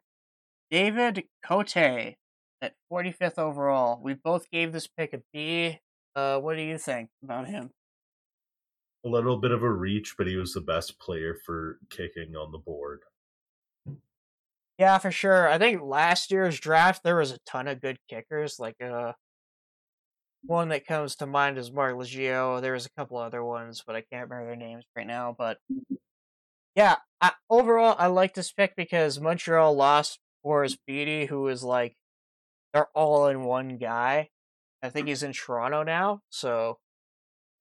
David 0.70 1.24
Cote 1.44 1.76
at 1.76 2.74
45th 2.92 3.38
overall. 3.38 4.00
We 4.02 4.14
both 4.14 4.50
gave 4.50 4.72
this 4.72 4.86
pick 4.86 5.12
a 5.12 5.22
B. 5.32 5.80
Uh, 6.14 6.38
what 6.38 6.56
do 6.56 6.62
you 6.62 6.78
think 6.78 7.10
about 7.22 7.46
him? 7.46 7.70
a 9.04 9.08
little 9.08 9.38
bit 9.38 9.50
of 9.50 9.62
a 9.62 9.70
reach, 9.70 10.14
but 10.16 10.26
he 10.26 10.36
was 10.36 10.52
the 10.52 10.60
best 10.60 10.98
player 10.98 11.36
for 11.46 11.78
kicking 11.88 12.36
on 12.36 12.52
the 12.52 12.58
board. 12.58 13.00
Yeah, 14.78 14.98
for 14.98 15.10
sure. 15.10 15.48
I 15.48 15.58
think 15.58 15.82
last 15.82 16.30
year's 16.30 16.58
draft 16.58 17.02
there 17.02 17.16
was 17.16 17.32
a 17.32 17.38
ton 17.46 17.68
of 17.68 17.80
good 17.80 17.98
kickers. 18.08 18.58
Like 18.58 18.76
uh, 18.82 19.12
one 20.42 20.68
that 20.68 20.86
comes 20.86 21.16
to 21.16 21.26
mind 21.26 21.58
is 21.58 21.72
Marc 21.72 21.96
Liegghio. 21.96 22.60
There 22.60 22.72
was 22.72 22.86
a 22.86 22.90
couple 22.90 23.18
other 23.18 23.44
ones, 23.44 23.82
but 23.86 23.96
I 23.96 24.00
can't 24.00 24.28
remember 24.28 24.46
their 24.46 24.56
names 24.56 24.84
right 24.96 25.06
now. 25.06 25.34
But 25.36 25.58
yeah, 26.74 26.96
I, 27.20 27.32
overall, 27.48 27.96
I 27.98 28.06
like 28.06 28.34
this 28.34 28.52
pick 28.52 28.76
because 28.76 29.20
Montreal 29.20 29.74
lost 29.74 30.18
Boris 30.42 30.76
Bede, 30.86 31.28
who 31.28 31.48
is 31.48 31.62
like 31.62 31.96
they're 32.72 32.88
all 32.94 33.26
in 33.28 33.44
one 33.44 33.76
guy. 33.76 34.30
I 34.82 34.88
think 34.88 35.08
he's 35.08 35.22
in 35.22 35.32
Toronto 35.32 35.82
now, 35.82 36.20
so 36.30 36.78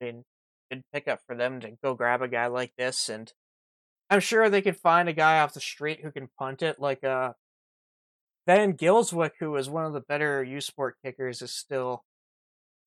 I 0.01 0.05
mean 0.05 0.23
good 0.71 0.83
pickup 0.93 1.19
for 1.25 1.35
them 1.35 1.59
to 1.61 1.71
go 1.83 1.95
grab 1.95 2.21
a 2.21 2.27
guy 2.27 2.47
like 2.47 2.73
this, 2.77 3.09
and 3.09 3.31
I'm 4.09 4.21
sure 4.21 4.49
they 4.49 4.61
could 4.61 4.77
find 4.77 5.09
a 5.09 5.13
guy 5.13 5.39
off 5.39 5.53
the 5.53 5.59
street 5.59 6.01
who 6.01 6.11
can 6.11 6.29
punt 6.37 6.61
it. 6.61 6.79
Like 6.79 7.03
uh, 7.03 7.33
Van 8.47 8.73
Gilswick, 8.73 9.31
who 9.39 9.55
is 9.55 9.69
one 9.69 9.85
of 9.85 9.93
the 9.93 10.01
better 10.01 10.43
U 10.43 10.61
Sport 10.61 10.95
kickers, 11.03 11.41
is 11.41 11.51
still 11.51 12.03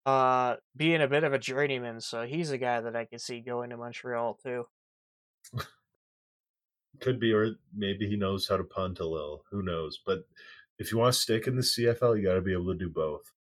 uh 0.07 0.57
being 0.77 1.01
a 1.01 1.09
bit 1.09 1.25
of 1.25 1.33
a 1.33 1.39
journeyman, 1.39 2.01
so 2.01 2.23
he's 2.23 2.51
a 2.51 2.59
guy 2.59 2.81
that 2.81 2.97
I 2.97 3.05
can 3.05 3.19
see 3.19 3.41
going 3.41 3.71
to 3.71 3.77
Montreal 3.77 4.39
too. 4.43 4.67
Could 7.01 7.19
be, 7.19 7.33
or 7.33 7.57
maybe 7.75 8.09
he 8.09 8.17
knows 8.17 8.49
how 8.49 8.57
to 8.57 8.65
punt 8.65 9.01
a 9.01 9.07
little. 9.07 9.45
Who 9.51 9.63
knows? 9.63 9.99
But 10.05 10.25
if 10.79 10.93
you 10.93 10.99
want 10.99 11.15
to 11.15 11.21
stick 11.21 11.47
in 11.47 11.57
the 11.57 11.63
CFL, 11.63 12.17
you 12.17 12.25
got 12.25 12.35
to 12.35 12.41
be 12.41 12.53
able 12.53 12.73
to 12.73 12.79
do 12.79 12.89
both. 12.89 13.33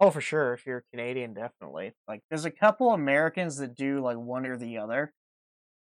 Oh, 0.00 0.10
for 0.10 0.20
sure. 0.20 0.54
If 0.54 0.66
you're 0.66 0.84
Canadian, 0.90 1.34
definitely. 1.34 1.92
Like, 2.08 2.22
there's 2.30 2.46
a 2.46 2.50
couple 2.50 2.90
Americans 2.90 3.58
that 3.58 3.76
do 3.76 4.00
like 4.00 4.16
one 4.16 4.46
or 4.46 4.56
the 4.56 4.78
other, 4.78 5.12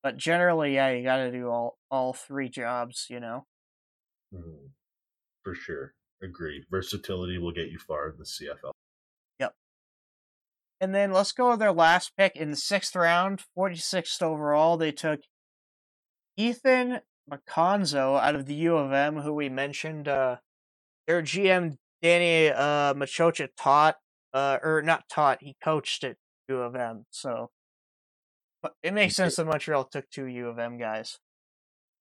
but 0.01 0.17
generally, 0.17 0.75
yeah, 0.75 0.89
you 0.89 1.03
got 1.03 1.17
to 1.17 1.31
do 1.31 1.47
all 1.47 1.77
all 1.91 2.13
three 2.13 2.49
jobs. 2.49 3.05
You 3.09 3.19
know. 3.19 3.45
Mm, 4.33 4.69
for 5.43 5.53
sure, 5.53 5.93
agreed. 6.23 6.63
Versatility 6.71 7.37
will 7.37 7.51
get 7.51 7.69
you 7.69 7.77
far 7.77 8.09
in 8.09 8.17
the 8.17 8.25
CFL. 8.25 8.71
Yep. 9.39 9.53
And 10.81 10.95
then 10.95 11.11
let's 11.11 11.31
go 11.31 11.51
with 11.51 11.59
their 11.59 11.71
last 11.71 12.13
pick 12.17 12.35
in 12.35 12.49
the 12.49 12.57
sixth 12.57 12.95
round, 12.95 13.43
46th 13.57 14.21
overall. 14.21 14.77
They 14.77 14.91
took 14.91 15.21
Ethan 16.39 17.01
McConzo 17.29 18.19
out 18.19 18.35
of 18.35 18.45
the 18.45 18.55
U 18.55 18.77
of 18.77 18.91
M, 18.93 19.17
who 19.17 19.33
we 19.33 19.49
mentioned. 19.49 20.07
Uh, 20.07 20.37
their 21.05 21.21
GM 21.21 21.77
Danny 22.01 22.49
uh, 22.49 22.93
Maciocia 22.93 23.49
taught, 23.57 23.97
uh, 24.33 24.57
or 24.63 24.81
not 24.81 25.09
taught, 25.09 25.39
he 25.41 25.57
coached 25.61 26.03
at 26.03 26.15
U 26.47 26.59
of 26.59 26.75
M. 26.75 27.05
So 27.09 27.49
but 28.61 28.75
it 28.83 28.93
makes 28.93 29.15
sense 29.15 29.35
that 29.35 29.45
Montreal 29.45 29.85
took 29.85 30.09
two 30.09 30.25
U 30.25 30.47
of 30.47 30.59
M 30.59 30.77
guys. 30.77 31.19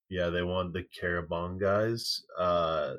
Yeah, 0.09 0.31
they 0.31 0.43
want 0.43 0.73
the 0.73 0.85
Carabins 0.85 1.61
guys. 1.61 2.23
Uh, 2.39 2.95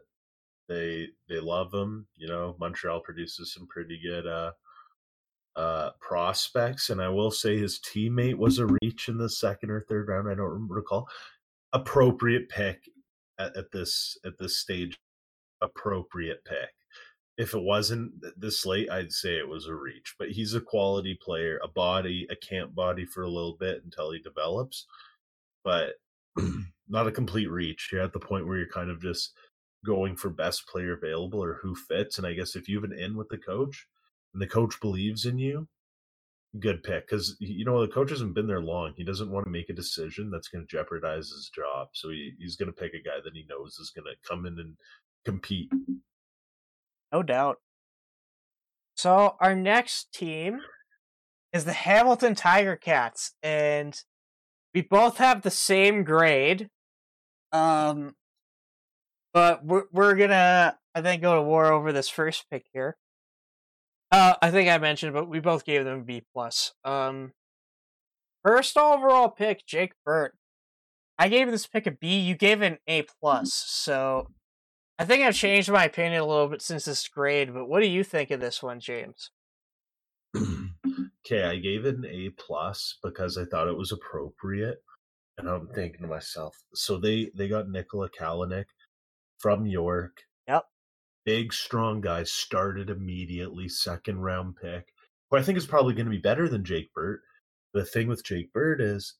they 0.67 1.07
they 1.27 1.39
love 1.39 1.71
them. 1.71 2.07
You 2.15 2.27
know, 2.27 2.55
Montreal 2.59 3.01
produces 3.01 3.53
some 3.53 3.67
pretty 3.67 3.99
good 4.01 4.27
uh, 4.27 4.51
uh, 5.55 5.91
prospects, 5.99 6.89
and 6.89 7.01
I 7.01 7.09
will 7.09 7.31
say 7.31 7.57
his 7.57 7.79
teammate 7.79 8.37
was 8.37 8.59
a 8.59 8.67
reach 8.81 9.09
in 9.09 9.17
the 9.17 9.29
second 9.29 9.71
or 9.71 9.81
third 9.81 10.07
round. 10.07 10.29
I 10.29 10.35
don't 10.35 10.67
recall. 10.69 11.07
Appropriate 11.73 12.49
pick 12.49 12.79
at, 13.39 13.55
at 13.55 13.71
this 13.71 14.17
at 14.25 14.37
this 14.39 14.57
stage. 14.57 14.97
Appropriate 15.61 16.43
pick 16.45 16.69
if 17.39 17.53
it 17.53 17.63
wasn't 17.63 18.11
this 18.37 18.65
late, 18.65 18.91
I'd 18.91 19.13
say 19.13 19.37
it 19.37 19.47
was 19.47 19.65
a 19.65 19.73
reach. 19.73 20.13
But 20.19 20.29
he's 20.29 20.55
a 20.55 20.61
quality 20.61 21.17
player, 21.21 21.57
a 21.63 21.69
body, 21.69 22.27
a 22.29 22.35
camp 22.35 22.75
body 22.75 23.05
for 23.05 23.23
a 23.23 23.29
little 23.29 23.55
bit 23.57 23.81
until 23.85 24.11
he 24.11 24.19
develops, 24.19 24.85
but 25.63 25.93
not 26.89 27.07
a 27.07 27.13
complete 27.13 27.49
reach. 27.49 27.89
You're 27.93 28.01
at 28.01 28.11
the 28.11 28.19
point 28.19 28.45
where 28.45 28.57
you're 28.57 28.67
kind 28.67 28.91
of 28.91 29.01
just 29.01 29.31
going 29.85 30.17
for 30.17 30.29
best 30.29 30.67
player 30.67 30.91
available 30.91 31.41
or 31.41 31.59
who 31.61 31.75
fits. 31.75 32.17
And 32.17 32.27
I 32.27 32.33
guess 32.33 32.57
if 32.57 32.67
you 32.67 32.75
have 32.75 32.91
an 32.91 32.99
in 32.99 33.15
with 33.15 33.29
the 33.29 33.37
coach 33.37 33.87
and 34.33 34.41
the 34.41 34.47
coach 34.47 34.79
believes 34.81 35.25
in 35.25 35.37
you, 35.39 35.67
good 36.59 36.83
pick 36.83 37.07
because 37.07 37.35
you 37.39 37.65
know 37.65 37.81
the 37.81 37.91
coach 37.91 38.09
hasn't 38.09 38.35
been 38.35 38.47
there 38.47 38.61
long. 38.61 38.93
He 38.95 39.03
doesn't 39.03 39.31
want 39.31 39.45
to 39.45 39.51
make 39.51 39.69
a 39.69 39.73
decision 39.73 40.29
that's 40.31 40.47
going 40.47 40.65
to 40.65 40.77
jeopardize 40.77 41.29
his 41.29 41.51
job, 41.53 41.89
so 41.93 42.09
he, 42.09 42.33
he's 42.39 42.55
going 42.55 42.71
to 42.71 42.73
pick 42.73 42.93
a 42.93 43.03
guy 43.03 43.17
that 43.23 43.33
he 43.33 43.45
knows 43.49 43.77
is 43.79 43.91
going 43.95 44.05
to 44.05 44.29
come 44.29 44.45
in 44.45 44.59
and 44.59 44.75
compete 45.25 45.69
no 47.11 47.23
doubt. 47.23 47.57
So 48.95 49.35
our 49.39 49.55
next 49.55 50.13
team 50.13 50.59
is 51.53 51.65
the 51.65 51.73
Hamilton 51.73 52.35
Tiger 52.35 52.75
Cats, 52.75 53.33
and 53.41 53.99
we 54.73 54.81
both 54.81 55.17
have 55.17 55.41
the 55.41 55.51
same 55.51 56.03
grade. 56.03 56.69
Um, 57.51 58.15
but 59.33 59.65
we're 59.65 59.85
we're 59.91 60.15
gonna 60.15 60.77
I 60.93 61.01
think 61.01 61.21
go 61.21 61.35
to 61.35 61.41
war 61.41 61.71
over 61.71 61.91
this 61.91 62.09
first 62.09 62.45
pick 62.51 62.65
here. 62.73 62.97
Uh, 64.11 64.35
I 64.41 64.51
think 64.51 64.69
I 64.69 64.77
mentioned, 64.77 65.13
but 65.13 65.29
we 65.29 65.39
both 65.39 65.65
gave 65.65 65.85
them 65.85 66.03
B 66.03 66.23
plus. 66.33 66.73
Um, 66.83 67.33
first 68.43 68.77
overall 68.77 69.29
pick, 69.29 69.65
Jake 69.65 69.93
Burt. 70.03 70.35
I 71.17 71.27
gave 71.27 71.51
this 71.51 71.67
pick 71.67 71.85
a 71.85 71.91
B. 71.91 72.19
You 72.19 72.35
gave 72.35 72.61
it 72.61 72.73
an 72.73 72.77
A 72.87 73.03
plus. 73.21 73.53
So 73.53 74.27
I 74.97 75.05
think 75.05 75.23
I've 75.23 75.35
changed 75.35 75.69
my 75.69 75.85
opinion 75.85 76.21
a 76.21 76.25
little 76.25 76.47
bit 76.47 76.61
since 76.61 76.85
this 76.85 77.07
grade, 77.07 77.53
but 77.53 77.67
what 77.67 77.81
do 77.81 77.87
you 77.87 78.03
think 78.03 78.31
of 78.31 78.39
this 78.39 78.63
one, 78.63 78.79
James? 78.79 79.31
okay, 80.35 81.43
I 81.43 81.57
gave 81.57 81.85
it 81.85 81.95
an 81.95 82.05
A 82.05 82.29
plus 82.29 82.97
because 83.03 83.37
I 83.37 83.45
thought 83.45 83.67
it 83.67 83.77
was 83.77 83.91
appropriate. 83.91 84.79
And 85.37 85.47
I'm 85.47 85.67
thinking 85.67 86.01
to 86.01 86.07
myself, 86.07 86.53
so 86.73 86.97
they 86.97 87.31
they 87.33 87.47
got 87.47 87.69
Nikola 87.69 88.09
Kalinic 88.09 88.65
from 89.37 89.65
York. 89.65 90.23
Yep. 90.49 90.65
Big 91.29 91.53
strong 91.53 92.01
guy, 92.01 92.23
started 92.23 92.89
immediately, 92.89 93.69
second 93.69 94.19
round 94.19 94.55
pick. 94.55 94.91
Who 95.29 95.37
I 95.37 95.43
think 95.43 95.59
is 95.59 95.67
probably 95.67 95.93
going 95.93 96.07
to 96.07 96.11
be 96.11 96.17
better 96.17 96.49
than 96.49 96.65
Jake 96.65 96.91
Burt. 96.91 97.21
The 97.71 97.85
thing 97.85 98.07
with 98.07 98.25
Jake 98.25 98.51
Burt 98.51 98.81
is, 98.81 99.13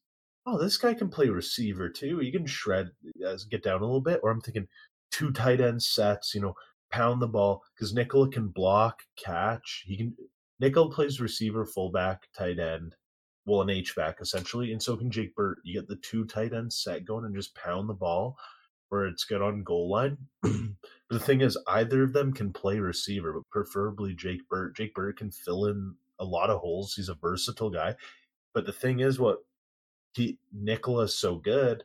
oh, 0.47 0.57
this 0.57 0.75
guy 0.75 0.95
can 0.95 1.09
play 1.09 1.29
receiver 1.29 1.87
too. 1.87 2.17
He 2.17 2.31
can 2.31 2.47
shred, 2.47 2.89
uh, 3.23 3.37
get 3.51 3.61
down 3.61 3.81
a 3.81 3.85
little 3.85 4.01
bit. 4.01 4.21
Or 4.23 4.31
I'm 4.31 4.41
thinking, 4.41 4.67
two 5.11 5.31
tight 5.31 5.61
end 5.61 5.83
sets, 5.83 6.33
you 6.33 6.41
know, 6.41 6.55
pound 6.91 7.21
the 7.21 7.27
ball 7.27 7.61
because 7.75 7.93
Nikola 7.93 8.31
can 8.31 8.47
block, 8.47 9.03
catch. 9.15 9.83
He 9.85 9.95
can 9.95 10.15
Nikola 10.59 10.89
plays 10.89 11.21
receiver, 11.21 11.63
fullback, 11.63 12.23
tight 12.35 12.57
end, 12.57 12.95
well, 13.45 13.61
an 13.61 13.69
H 13.69 13.95
back 13.95 14.17
essentially, 14.19 14.71
and 14.71 14.81
so 14.81 14.97
can 14.97 15.11
Jake 15.11 15.35
Burt. 15.35 15.59
You 15.63 15.79
get 15.79 15.87
the 15.87 15.97
two 15.97 16.25
tight 16.25 16.55
end 16.55 16.73
set 16.73 17.05
going 17.05 17.25
and 17.25 17.35
just 17.35 17.53
pound 17.53 17.87
the 17.87 17.93
ball 17.93 18.35
where 18.89 19.05
it's 19.05 19.23
good 19.23 19.41
on 19.41 19.63
goal 19.63 19.89
line. 19.89 20.17
the 20.41 21.19
thing 21.19 21.41
is, 21.41 21.57
either 21.67 22.03
of 22.03 22.13
them 22.13 22.33
can 22.33 22.51
play 22.51 22.79
receiver, 22.79 23.33
but 23.33 23.49
preferably 23.49 24.13
Jake 24.13 24.47
Burt. 24.49 24.75
Jake 24.75 24.93
Burt 24.93 25.17
can 25.17 25.31
fill 25.31 25.67
in 25.67 25.95
a 26.19 26.25
lot 26.25 26.49
of 26.49 26.59
holes. 26.59 26.93
He's 26.95 27.09
a 27.09 27.15
versatile 27.15 27.69
guy. 27.69 27.95
But 28.53 28.65
the 28.65 28.73
thing 28.73 28.99
is, 28.99 29.19
what 29.19 29.39
he 30.13 30.37
Nikola's 30.53 31.17
so 31.17 31.35
good 31.35 31.83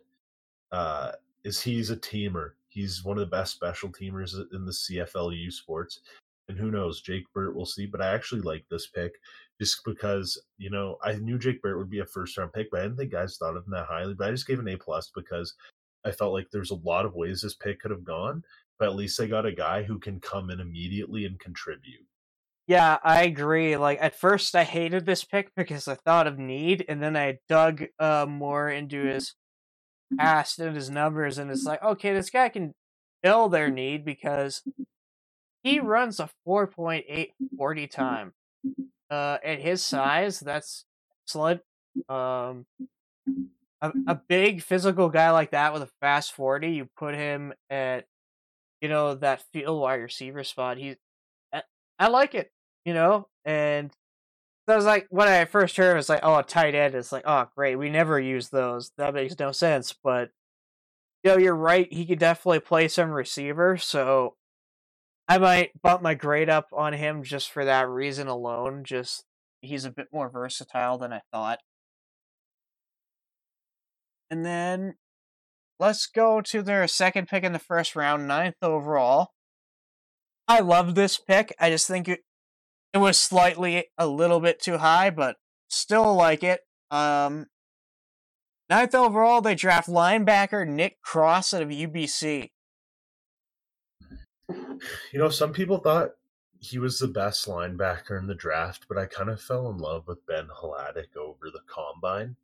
uh, 0.72 1.12
is 1.44 1.60
he's 1.60 1.90
a 1.90 1.96
teamer. 1.96 2.52
He's 2.68 3.04
one 3.04 3.18
of 3.18 3.20
the 3.20 3.36
best 3.36 3.52
special 3.54 3.90
teamers 3.90 4.34
in 4.52 4.64
the 4.64 4.72
CFLU 4.72 5.52
Sports. 5.52 6.00
And 6.48 6.58
who 6.58 6.70
knows, 6.70 7.00
Jake 7.00 7.24
Burt, 7.32 7.54
we'll 7.54 7.64
see. 7.64 7.86
But 7.86 8.02
I 8.02 8.12
actually 8.12 8.42
like 8.42 8.64
this 8.68 8.88
pick 8.88 9.14
just 9.60 9.84
because, 9.84 10.38
you 10.58 10.70
know, 10.70 10.98
I 11.02 11.14
knew 11.14 11.38
Jake 11.38 11.62
Burt 11.62 11.78
would 11.78 11.88
be 11.88 12.00
a 12.00 12.06
first 12.06 12.36
round 12.36 12.52
pick, 12.52 12.70
but 12.70 12.80
I 12.80 12.82
didn't 12.82 12.98
think 12.98 13.12
guys 13.12 13.36
thought 13.36 13.56
of 13.56 13.64
him 13.64 13.70
that 13.70 13.86
highly. 13.86 14.14
But 14.14 14.28
I 14.28 14.30
just 14.32 14.46
gave 14.46 14.58
an 14.58 14.68
A 14.68 14.76
plus 14.76 15.10
because 15.14 15.54
I 16.04 16.12
felt 16.12 16.32
like 16.32 16.48
there's 16.50 16.70
a 16.70 16.76
lot 16.76 17.06
of 17.06 17.14
ways 17.14 17.40
this 17.40 17.54
pick 17.54 17.80
could 17.80 17.90
have 17.90 18.04
gone. 18.04 18.42
But 18.78 18.88
at 18.88 18.96
least 18.96 19.20
I 19.20 19.26
got 19.26 19.46
a 19.46 19.52
guy 19.52 19.84
who 19.84 19.98
can 19.98 20.20
come 20.20 20.50
in 20.50 20.60
immediately 20.60 21.24
and 21.24 21.38
contribute. 21.38 22.06
Yeah, 22.66 22.98
I 23.04 23.24
agree. 23.24 23.76
Like 23.76 23.98
at 24.00 24.18
first 24.18 24.54
I 24.54 24.64
hated 24.64 25.06
this 25.06 25.24
pick 25.24 25.54
because 25.54 25.86
I 25.86 25.94
thought 25.94 26.26
of 26.26 26.38
need, 26.38 26.84
and 26.88 27.02
then 27.02 27.16
I 27.16 27.38
dug 27.48 27.84
uh, 27.98 28.26
more 28.28 28.70
into 28.70 28.96
mm-hmm. 28.96 29.08
his 29.08 29.30
mm-hmm. 29.30 30.16
past 30.16 30.58
and 30.58 30.74
his 30.74 30.90
numbers, 30.90 31.38
and 31.38 31.50
it's 31.50 31.64
like, 31.64 31.82
okay, 31.82 32.12
this 32.14 32.30
guy 32.30 32.48
can 32.48 32.74
fill 33.22 33.48
their 33.48 33.70
need 33.70 34.04
because 34.04 34.62
he 35.62 35.78
mm-hmm. 35.78 35.86
runs 35.86 36.20
a 36.20 36.30
4.8 36.46 37.28
40 37.56 37.86
time. 37.86 38.32
Uh, 39.10 39.38
at 39.44 39.60
his 39.60 39.84
size, 39.84 40.40
that's 40.40 40.86
excellent. 41.22 41.60
Um, 42.08 42.64
a, 43.84 43.88
mm-hmm. 43.90 44.08
a 44.08 44.20
big 44.28 44.62
physical 44.62 45.08
guy 45.08 45.30
like 45.30 45.50
that 45.50 45.72
with 45.72 45.82
a 45.82 45.90
fast 46.00 46.32
40, 46.32 46.68
you 46.68 46.88
put 46.96 47.14
him 47.14 47.52
at, 47.68 48.06
you 48.80 48.88
know, 48.88 49.14
that 49.14 49.42
field 49.52 49.80
wide 49.80 49.96
receiver 49.96 50.44
spot. 50.44 50.78
He, 50.78 50.96
I, 51.52 51.62
I 51.98 52.08
like 52.08 52.34
it, 52.34 52.50
you 52.84 52.94
know, 52.94 53.28
and 53.44 53.92
I 54.66 54.76
was 54.76 54.86
like, 54.86 55.06
when 55.10 55.28
I 55.28 55.44
first 55.44 55.76
heard 55.76 55.92
it, 55.92 55.96
was 55.96 56.08
like, 56.08 56.20
oh, 56.22 56.38
a 56.38 56.42
tight 56.42 56.74
end. 56.74 56.94
It's 56.94 57.12
like, 57.12 57.24
oh, 57.26 57.46
great. 57.54 57.76
We 57.76 57.90
never 57.90 58.18
use 58.18 58.48
those. 58.48 58.92
That 58.96 59.12
makes 59.12 59.38
no 59.38 59.52
sense. 59.52 59.94
But, 60.02 60.30
you 61.22 61.32
know, 61.32 61.36
you're 61.36 61.54
right. 61.54 61.92
He 61.92 62.06
could 62.06 62.18
definitely 62.18 62.60
play 62.60 62.88
some 62.88 63.10
receiver. 63.10 63.76
So 63.76 64.36
I 65.28 65.36
might 65.36 65.82
bump 65.82 66.00
my 66.00 66.14
grade 66.14 66.48
up 66.48 66.68
on 66.72 66.94
him 66.94 67.22
just 67.22 67.50
for 67.50 67.64
that 67.66 67.88
reason 67.88 68.26
alone. 68.26 68.84
Just 68.84 69.24
he's 69.60 69.84
a 69.84 69.90
bit 69.90 70.08
more 70.10 70.30
versatile 70.30 70.96
than 70.96 71.12
I 71.12 71.20
thought. 71.30 71.58
And 74.30 74.44
then 74.44 74.94
let's 75.78 76.06
go 76.06 76.40
to 76.40 76.62
their 76.62 76.86
second 76.88 77.28
pick 77.28 77.44
in 77.44 77.52
the 77.52 77.58
first 77.58 77.94
round, 77.94 78.26
ninth 78.26 78.56
overall. 78.62 79.30
I 80.46 80.60
love 80.60 80.94
this 80.94 81.18
pick. 81.18 81.54
I 81.58 81.70
just 81.70 81.86
think 81.86 82.08
it, 82.08 82.20
it 82.92 82.98
was 82.98 83.20
slightly 83.20 83.86
a 83.96 84.06
little 84.06 84.40
bit 84.40 84.60
too 84.60 84.78
high, 84.78 85.10
but 85.10 85.36
still 85.68 86.14
like 86.14 86.42
it. 86.42 86.60
Um, 86.90 87.46
ninth 88.68 88.94
overall, 88.94 89.40
they 89.40 89.54
draft 89.54 89.88
linebacker 89.88 90.66
Nick 90.66 91.00
Cross 91.02 91.54
out 91.54 91.62
of 91.62 91.68
UBC. 91.68 92.50
You 94.48 95.18
know, 95.18 95.30
some 95.30 95.52
people 95.52 95.78
thought 95.78 96.10
he 96.58 96.78
was 96.78 96.98
the 96.98 97.08
best 97.08 97.46
linebacker 97.46 98.18
in 98.18 98.26
the 98.26 98.34
draft, 98.34 98.86
but 98.88 98.98
I 98.98 99.06
kind 99.06 99.30
of 99.30 99.40
fell 99.40 99.70
in 99.70 99.78
love 99.78 100.06
with 100.06 100.26
Ben 100.26 100.48
Hladik 100.48 101.16
over 101.16 101.50
the 101.50 101.60
combine. 101.66 102.36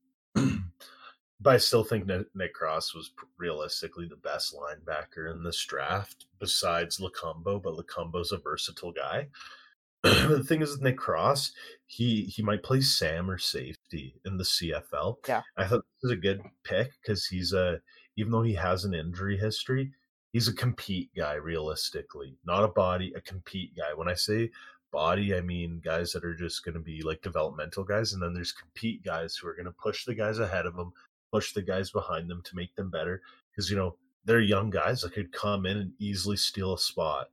But 1.41 1.55
I 1.55 1.59
still 1.59 1.85
think 1.85 2.07
Nick 2.35 2.55
Cross 2.55 2.95
was 2.95 3.13
realistically 3.39 4.07
the 4.07 4.17
best 4.17 4.55
linebacker 4.55 5.33
in 5.33 5.43
this 5.43 5.65
draft, 5.65 6.27
besides 6.39 6.99
Lokombo. 7.01 7.63
But 7.63 7.75
Lokombo's 7.75 8.33
a 8.33 8.39
versatile 8.39 8.93
guy. 8.93 9.29
the 10.03 10.45
thing 10.45 10.63
is 10.63 10.73
with 10.73 10.83
Nick 10.83 10.99
Cross, 10.99 11.53
he 11.87 12.25
he 12.25 12.43
might 12.43 12.63
play 12.63 12.81
Sam 12.81 13.31
or 13.31 13.39
safety 13.39 14.15
in 14.25 14.37
the 14.37 14.45
CFL. 14.45 15.17
Yeah, 15.29 15.43
I 15.57 15.65
thought 15.67 15.85
this 15.85 16.11
was 16.11 16.13
a 16.13 16.17
good 16.17 16.43
pick 16.65 16.91
because 17.03 17.27
he's 17.27 17.53
a 17.53 17.81
even 18.17 18.33
though 18.33 18.43
he 18.43 18.55
has 18.55 18.85
an 18.85 18.95
injury 18.95 19.39
history, 19.39 19.93
he's 20.33 20.49
a 20.49 20.55
compete 20.55 21.11
guy, 21.17 21.35
realistically, 21.35 22.37
not 22.45 22.65
a 22.65 22.69
body, 22.69 23.13
a 23.17 23.21
compete 23.21 23.77
guy. 23.77 23.95
When 23.95 24.09
I 24.09 24.15
say 24.15 24.51
body, 24.91 25.35
I 25.35 25.41
mean 25.41 25.81
guys 25.85 26.13
that 26.13 26.25
are 26.25 26.35
just 26.35 26.65
going 26.65 26.75
to 26.75 26.81
be 26.81 27.03
like 27.03 27.23
developmental 27.23 27.85
guys, 27.85 28.13
and 28.13 28.23
then 28.23 28.35
there's 28.35 28.53
compete 28.53 29.05
guys 29.05 29.37
who 29.37 29.49
are 29.49 29.55
going 29.55 29.67
to 29.67 29.73
push 29.73 30.05
the 30.05 30.15
guys 30.15 30.39
ahead 30.39 30.67
of 30.67 30.77
them, 30.77 30.93
push 31.33 31.53
the 31.53 31.63
guys 31.63 31.91
behind 31.91 32.29
them 32.29 32.43
to 32.45 32.57
make 32.57 32.75
them 32.77 32.91
better. 32.91 33.23
Because 33.51 33.71
you 33.71 33.77
know 33.77 33.97
they're 34.25 34.41
young 34.41 34.71
guys 34.71 35.01
that 35.03 35.13
could 35.13 35.33
come 35.33 35.67
in 35.67 35.77
and 35.77 35.93
easily 35.99 36.37
steal 36.37 36.75
a 36.75 36.79
spot. 36.79 37.29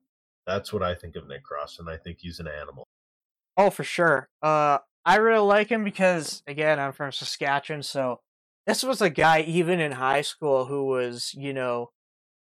That's 0.45 0.71
what 0.71 0.83
I 0.83 0.95
think 0.95 1.15
of 1.15 1.27
Nick 1.27 1.43
Cross, 1.43 1.79
and 1.79 1.89
I 1.89 1.97
think 1.97 2.19
he's 2.19 2.39
an 2.39 2.47
animal. 2.47 2.85
Oh, 3.57 3.69
for 3.69 3.83
sure. 3.83 4.29
Uh, 4.41 4.77
I 5.05 5.15
really 5.17 5.45
like 5.45 5.69
him 5.69 5.83
because 5.83 6.43
again, 6.47 6.79
I'm 6.79 6.93
from 6.93 7.11
Saskatchewan, 7.11 7.83
so 7.83 8.19
this 8.65 8.83
was 8.83 9.01
a 9.01 9.09
guy 9.09 9.41
even 9.41 9.79
in 9.79 9.93
high 9.93 10.21
school 10.21 10.65
who 10.65 10.85
was, 10.85 11.33
you 11.33 11.53
know, 11.53 11.91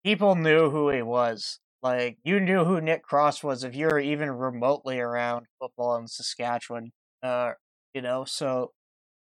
people 0.03 0.35
knew 0.35 0.69
who 0.69 0.89
he 0.89 1.01
was. 1.01 1.59
Like 1.83 2.17
you 2.23 2.39
knew 2.39 2.63
who 2.63 2.81
Nick 2.81 3.03
Cross 3.03 3.43
was 3.43 3.63
if 3.63 3.75
you 3.75 3.87
were 3.87 3.99
even 3.99 4.31
remotely 4.31 4.99
around 4.99 5.45
football 5.59 5.97
in 5.97 6.07
Saskatchewan. 6.07 6.91
Uh, 7.21 7.51
you 7.93 8.01
know, 8.01 8.25
so 8.25 8.71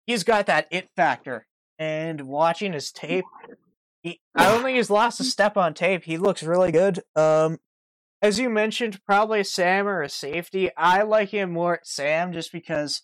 he's 0.07 0.23
got 0.23 0.47
that 0.47 0.69
it 0.71 0.89
factor. 0.95 1.47
And 1.79 2.23
watching 2.23 2.73
his 2.73 2.91
tape, 2.91 3.25
he, 4.03 4.21
I 4.35 4.47
don't 4.47 4.63
think 4.63 4.77
he's 4.77 4.91
lost 4.91 5.21
a 5.21 5.25
step 5.37 5.57
on 5.57 5.75
tape. 5.75 6.05
He 6.05 6.17
looks 6.19 6.43
really 6.43 6.73
good. 6.73 7.01
Um, 7.15 7.59
as 8.23 8.39
you 8.39 8.49
mentioned, 8.49 9.01
probably 9.05 9.45
Sam 9.45 9.87
or 9.87 10.03
a 10.03 10.09
safety. 10.09 10.71
I 10.77 11.03
like 11.03 11.31
him 11.31 11.53
more 11.53 11.75
at 11.75 11.87
Sam 11.87 12.33
just 12.33 12.51
because 12.51 13.03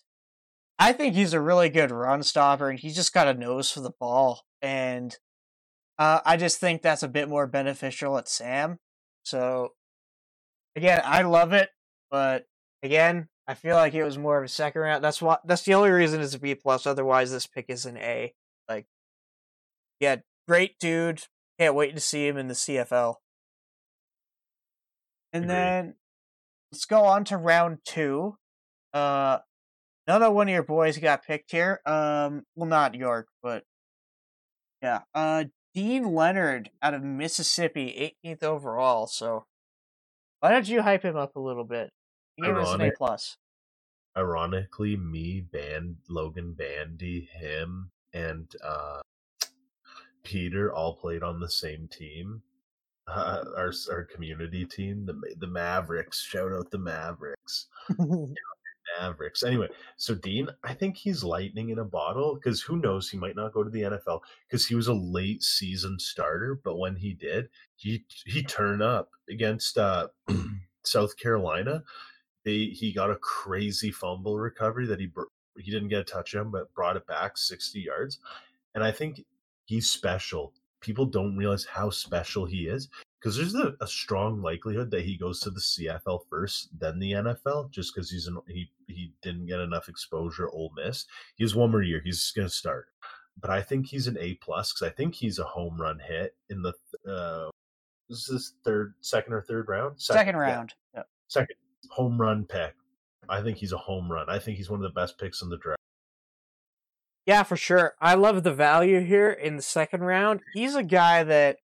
I 0.79 0.91
think 0.91 1.15
he's 1.15 1.33
a 1.33 1.41
really 1.41 1.69
good 1.69 1.91
run 1.91 2.23
stopper 2.23 2.69
and 2.69 2.79
he's 2.79 2.95
just 2.95 3.13
got 3.13 3.27
a 3.27 3.33
nose 3.33 3.69
for 3.69 3.81
the 3.81 3.93
ball. 3.99 4.41
And 4.61 5.15
uh, 5.99 6.21
I 6.25 6.37
just 6.37 6.59
think 6.59 6.81
that's 6.81 7.03
a 7.03 7.07
bit 7.07 7.29
more 7.29 7.47
beneficial 7.47 8.17
at 8.17 8.27
Sam. 8.27 8.79
So, 9.23 9.73
again, 10.75 11.01
I 11.05 11.21
love 11.21 11.53
it, 11.53 11.69
but 12.09 12.45
again, 12.81 13.29
I 13.47 13.53
feel 13.53 13.75
like 13.75 13.93
it 13.93 14.03
was 14.03 14.17
more 14.17 14.37
of 14.37 14.43
a 14.45 14.49
second 14.49 14.81
round. 14.81 15.03
That's 15.03 15.21
what. 15.21 15.41
That's 15.45 15.63
the 15.63 15.73
only 15.73 15.91
reason 15.91 16.21
it's 16.21 16.33
a 16.33 16.39
B 16.39 16.55
plus. 16.55 16.87
Otherwise, 16.87 17.31
this 17.31 17.47
pick 17.47 17.65
is 17.67 17.85
an 17.85 17.97
A. 17.97 18.33
Yeah, 20.03 20.17
great 20.49 20.77
dude. 20.79 21.21
Can't 21.57 21.75
wait 21.75 21.95
to 21.95 22.01
see 22.01 22.27
him 22.27 22.35
in 22.35 22.49
the 22.49 22.53
CFL. 22.53 23.15
And 25.31 25.45
Agreed. 25.45 25.55
then 25.55 25.95
let's 26.73 26.83
go 26.83 27.05
on 27.05 27.23
to 27.23 27.37
round 27.37 27.77
two. 27.85 28.35
Uh, 28.93 29.37
another 30.05 30.29
one 30.29 30.49
of 30.49 30.53
your 30.53 30.63
boys 30.63 30.97
got 30.97 31.25
picked 31.25 31.51
here. 31.51 31.79
Um, 31.85 32.43
well, 32.53 32.67
not 32.67 32.95
York, 32.95 33.29
but 33.41 33.63
yeah. 34.81 35.03
Uh, 35.15 35.45
Deane 35.73 36.13
Leonard 36.13 36.69
out 36.81 36.93
of 36.93 37.01
Mississippi, 37.01 38.13
18th 38.25 38.43
overall. 38.43 39.07
So 39.07 39.45
why 40.41 40.51
don't 40.51 40.67
you 40.67 40.81
hype 40.81 41.03
him 41.03 41.15
up 41.15 41.37
a 41.37 41.39
little 41.39 41.63
bit? 41.63 41.91
Give 42.37 42.57
us 42.57 42.73
an 42.73 42.81
A 42.81 42.91
plus. 42.91 43.37
Ironically, 44.17 44.97
me, 44.97 45.39
Band, 45.39 45.95
Logan 46.09 46.55
Bandy, 46.55 47.29
him, 47.31 47.91
and 48.13 48.53
uh, 48.61 48.99
Peter 50.23 50.73
all 50.73 50.95
played 50.95 51.23
on 51.23 51.39
the 51.39 51.49
same 51.49 51.87
team. 51.87 52.41
Uh, 53.07 53.43
our 53.57 53.73
our 53.91 54.03
community 54.05 54.65
team, 54.65 55.05
the 55.05 55.35
the 55.37 55.47
Mavericks. 55.47 56.21
Shout 56.21 56.53
out 56.53 56.71
the 56.71 56.77
Mavericks. 56.77 57.67
Mavericks. 58.99 59.43
Anyway, 59.43 59.67
so 59.97 60.15
Deane, 60.15 60.49
I 60.63 60.73
think 60.73 60.97
he's 60.97 61.23
lightning 61.23 61.69
in 61.69 61.79
a 61.79 61.85
bottle 61.85 62.35
because 62.35 62.61
who 62.61 62.77
knows, 62.77 63.09
he 63.09 63.17
might 63.17 63.35
not 63.35 63.53
go 63.53 63.63
to 63.63 63.69
the 63.69 63.81
NFL 63.81 64.21
because 64.47 64.65
he 64.65 64.75
was 64.75 64.87
a 64.87 64.93
late 64.93 65.43
season 65.43 65.99
starter, 65.99 66.59
but 66.63 66.77
when 66.77 66.95
he 66.95 67.13
did, 67.13 67.49
he 67.75 68.05
he 68.25 68.43
turned 68.43 68.81
up 68.81 69.09
against 69.29 69.77
uh, 69.77 70.07
South 70.83 71.17
Carolina. 71.17 71.83
They 72.45 72.65
he 72.65 72.93
got 72.93 73.11
a 73.11 73.15
crazy 73.15 73.91
fumble 73.91 74.37
recovery 74.37 74.85
that 74.87 74.99
he 74.99 75.09
he 75.57 75.71
didn't 75.71 75.89
get 75.89 76.01
a 76.01 76.03
touchdown, 76.03 76.51
but 76.51 76.73
brought 76.73 76.97
it 76.97 77.07
back 77.07 77.37
sixty 77.37 77.81
yards, 77.81 78.19
and 78.75 78.83
I 78.83 78.91
think 78.91 79.25
he's 79.65 79.89
special. 79.89 80.53
People 80.81 81.05
don't 81.05 81.37
realize 81.37 81.65
how 81.65 81.89
special 81.89 82.45
he 82.45 82.67
is 82.67 82.89
because 83.19 83.37
there's 83.37 83.55
a, 83.55 83.73
a, 83.79 83.87
strong 83.87 84.41
likelihood 84.41 84.91
that 84.91 85.05
he 85.05 85.15
goes 85.17 85.39
to 85.39 85.49
the 85.49 85.59
CFL 85.61 86.19
first, 86.29 86.77
then 86.77 86.99
the 86.99 87.13
NFL, 87.13 87.71
just 87.71 87.95
because 87.95 88.11
he's 88.11 88.27
an, 88.27 88.37
he 88.49 88.69
he 88.87 89.13
didn't 89.21 89.45
get 89.45 89.61
enough 89.61 89.87
exposure. 89.87 90.49
Ole 90.49 90.73
Miss, 90.75 91.05
he 91.35 91.43
has 91.45 91.55
one 91.55 91.71
more 91.71 91.81
year. 91.81 92.01
He's 92.03 92.31
going 92.35 92.49
to 92.49 92.53
start, 92.53 92.87
but 93.39 93.49
I 93.49 93.61
think 93.61 93.87
he's 93.87 94.07
an 94.07 94.17
A 94.19 94.33
plus 94.35 94.73
because 94.73 94.91
I 94.91 94.93
think 94.93 95.15
he's 95.15 95.39
a 95.39 95.45
home 95.45 95.79
run 95.79 95.99
hit 95.99 96.35
in 96.49 96.61
the 96.61 96.73
uh, 97.09 97.49
this 98.09 98.29
is 98.29 98.55
third, 98.65 98.93
second 98.99 99.33
or 99.33 99.41
third 99.41 99.69
round. 99.69 99.99
Second, 99.99 100.19
second 100.19 100.35
round. 100.37 100.73
Yeah. 100.93 100.99
Yep. 100.99 101.07
Second 101.29 101.55
home 101.89 102.19
run 102.19 102.45
pick. 102.45 102.75
I 103.29 103.41
think 103.41 103.57
he's 103.57 103.71
a 103.71 103.77
home 103.77 104.11
run. 104.11 104.29
I 104.29 104.37
think 104.39 104.57
he's 104.57 104.69
one 104.69 104.83
of 104.83 104.83
the 104.83 104.99
best 104.99 105.17
picks 105.17 105.41
in 105.41 105.49
the 105.49 105.57
draft. 105.57 105.79
Yeah, 107.25 107.43
for 107.43 107.55
sure. 107.55 107.93
I 108.01 108.15
love 108.15 108.43
the 108.43 108.53
value 108.53 108.99
here 108.99 109.29
in 109.29 109.55
the 109.55 109.61
second 109.61 110.01
round. 110.01 110.41
He's 110.53 110.75
a 110.75 110.83
guy 110.83 111.23
that 111.23 111.57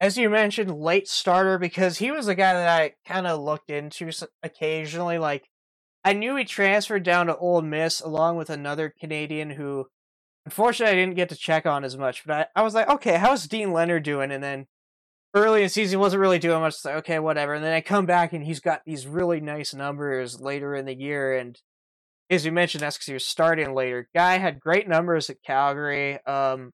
as 0.00 0.18
you 0.18 0.28
mentioned, 0.28 0.78
late 0.78 1.08
starter 1.08 1.58
because 1.58 1.98
he 1.98 2.10
was 2.10 2.28
a 2.28 2.34
guy 2.34 2.52
that 2.52 2.80
I 2.80 2.94
kind 3.06 3.26
of 3.26 3.40
looked 3.40 3.70
into 3.70 4.10
occasionally. 4.42 5.18
Like, 5.18 5.48
I 6.04 6.12
knew 6.12 6.36
he 6.36 6.44
transferred 6.44 7.02
down 7.02 7.26
to 7.26 7.36
Ole 7.36 7.62
Miss 7.62 8.00
along 8.00 8.36
with 8.36 8.50
another 8.50 8.92
Canadian 9.00 9.50
who, 9.50 9.86
unfortunately, 10.44 10.92
I 10.92 11.00
didn't 11.00 11.16
get 11.16 11.30
to 11.30 11.36
check 11.36 11.64
on 11.64 11.82
as 11.82 11.96
much. 11.96 12.24
But 12.26 12.50
I, 12.54 12.60
I 12.60 12.62
was 12.62 12.74
like, 12.74 12.88
okay, 12.88 13.16
how's 13.16 13.48
Deane 13.48 13.72
Leonard 13.72 14.02
doing? 14.02 14.30
And 14.30 14.44
then 14.44 14.66
early 15.34 15.60
in 15.60 15.66
the 15.66 15.70
season, 15.70 15.98
wasn't 15.98 16.20
really 16.20 16.38
doing 16.38 16.60
much. 16.60 16.74
So, 16.74 16.92
okay, 16.96 17.18
whatever. 17.18 17.54
And 17.54 17.64
then 17.64 17.72
I 17.72 17.80
come 17.80 18.04
back 18.04 18.34
and 18.34 18.44
he's 18.44 18.60
got 18.60 18.82
these 18.84 19.06
really 19.06 19.40
nice 19.40 19.72
numbers 19.72 20.40
later 20.40 20.74
in 20.74 20.84
the 20.84 20.94
year. 20.94 21.36
And 21.36 21.58
as 22.30 22.44
you 22.44 22.52
mentioned, 22.52 22.82
that's 22.82 22.96
because 22.96 23.06
he 23.06 23.14
was 23.14 23.26
starting 23.26 23.74
later. 23.74 24.08
Guy 24.14 24.38
had 24.38 24.60
great 24.60 24.88
numbers 24.88 25.30
at 25.30 25.42
Calgary. 25.42 26.18
Um, 26.26 26.72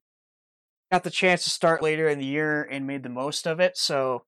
got 0.91 1.03
the 1.03 1.09
chance 1.09 1.43
to 1.43 1.49
start 1.49 1.81
later 1.81 2.07
in 2.07 2.19
the 2.19 2.25
year 2.25 2.63
and 2.63 2.87
made 2.87 3.03
the 3.03 3.09
most 3.09 3.47
of 3.47 3.59
it. 3.59 3.77
So 3.77 4.25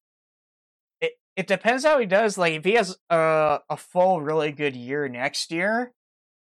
it 1.00 1.14
it 1.36 1.48
depends 1.48 1.86
how 1.86 2.00
he 2.00 2.06
does. 2.06 2.38
Like 2.38 2.54
if 2.54 2.66
he 2.66 2.74
has 2.74 2.98
a 3.10 3.60
a 3.70 3.78
full 3.78 4.22
really 4.22 4.52
good 4.52 4.76
year 4.76 5.08
next 5.08 5.52
year, 5.52 5.94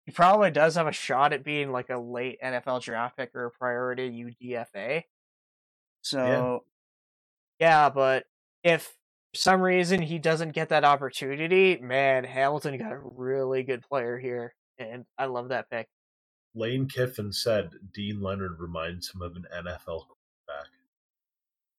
he 0.07 0.13
probably 0.13 0.51
does 0.51 0.75
have 0.75 0.87
a 0.87 0.93
shot 0.93 1.33
at 1.33 1.45
being 1.45 1.71
like 1.71 1.91
a 1.91 1.99
late 1.99 2.39
NFL 2.43 2.83
draft 2.83 3.17
pick 3.17 3.35
or 3.35 3.47
a 3.47 3.51
priority 3.51 4.11
UDFA. 4.43 5.05
So 6.03 6.65
yeah, 7.59 7.67
yeah 7.67 7.89
but 7.91 8.25
if 8.63 8.95
for 9.33 9.39
some 9.39 9.61
reason 9.63 10.03
he 10.03 10.19
doesn't 10.19 10.53
get 10.53 10.71
that 10.71 10.85
opportunity, 10.85 11.79
man, 11.81 12.25
Hamilton 12.25 12.79
got 12.79 12.93
a 12.93 13.01
really 13.03 13.63
good 13.63 13.83
player 13.83 14.19
here, 14.19 14.55
and 14.91 15.05
I 15.19 15.27
love 15.27 15.49
that 15.49 15.71
pick. 15.71 15.89
Lane 16.55 16.87
Kiffin 16.87 17.33
said 17.33 17.71
Deane 17.93 18.21
Leonard 18.21 18.61
reminds 18.61 19.15
him 19.15 19.23
of 19.23 19.37
an 19.37 19.47
NFL 19.55 20.07
quarterback. 20.07 20.71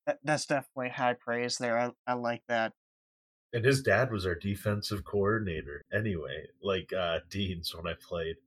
That, 0.05 0.19
that's 0.23 0.45
definitely 0.45 0.89
high 0.89 1.13
praise 1.13 1.57
there. 1.57 1.77
I, 1.77 1.91
I 2.07 2.13
like 2.13 2.41
that. 2.47 2.73
And 3.53 3.63
his 3.63 3.83
dad 3.83 4.11
was 4.11 4.25
our 4.25 4.35
defensive 4.35 5.05
coordinator. 5.05 5.83
Anyway, 5.93 6.47
like 6.61 6.91
uh 6.91 7.19
Deane's 7.29 7.73
when 7.75 7.87
I 7.87 7.95
played. 7.99 8.37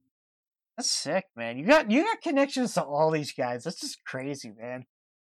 That's 0.77 0.91
sick, 0.91 1.27
man. 1.37 1.59
You 1.59 1.65
got 1.65 1.91
you 1.91 2.03
got 2.03 2.21
connections 2.21 2.75
to 2.75 2.83
all 2.83 3.11
these 3.13 3.33
guys. 3.33 3.65
That's 3.65 3.81
just 3.81 4.05
crazy, 4.05 4.53
man. 4.59 4.85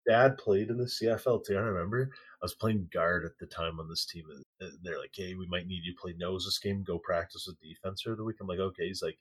Dad 0.08 0.38
played 0.38 0.70
in 0.70 0.78
the 0.78 0.84
CFL 0.84 1.44
too. 1.44 1.56
I 1.56 1.60
remember 1.60 2.10
I 2.42 2.44
was 2.44 2.54
playing 2.54 2.88
guard 2.92 3.24
at 3.24 3.38
the 3.38 3.46
time 3.46 3.78
on 3.78 3.88
this 3.88 4.06
team. 4.06 4.24
And 4.60 4.72
they're 4.82 4.98
like, 4.98 5.12
"Hey, 5.14 5.34
we 5.34 5.46
might 5.46 5.66
need 5.66 5.84
you 5.84 5.94
to 5.94 6.00
play 6.00 6.14
nose 6.16 6.44
this 6.44 6.58
game. 6.58 6.82
Go 6.82 6.98
practice 6.98 7.46
with 7.46 7.60
defense 7.60 8.02
for 8.02 8.16
the 8.16 8.24
week." 8.24 8.36
I'm 8.40 8.46
like, 8.46 8.58
"Okay." 8.58 8.88
He's 8.88 9.02
like, 9.02 9.18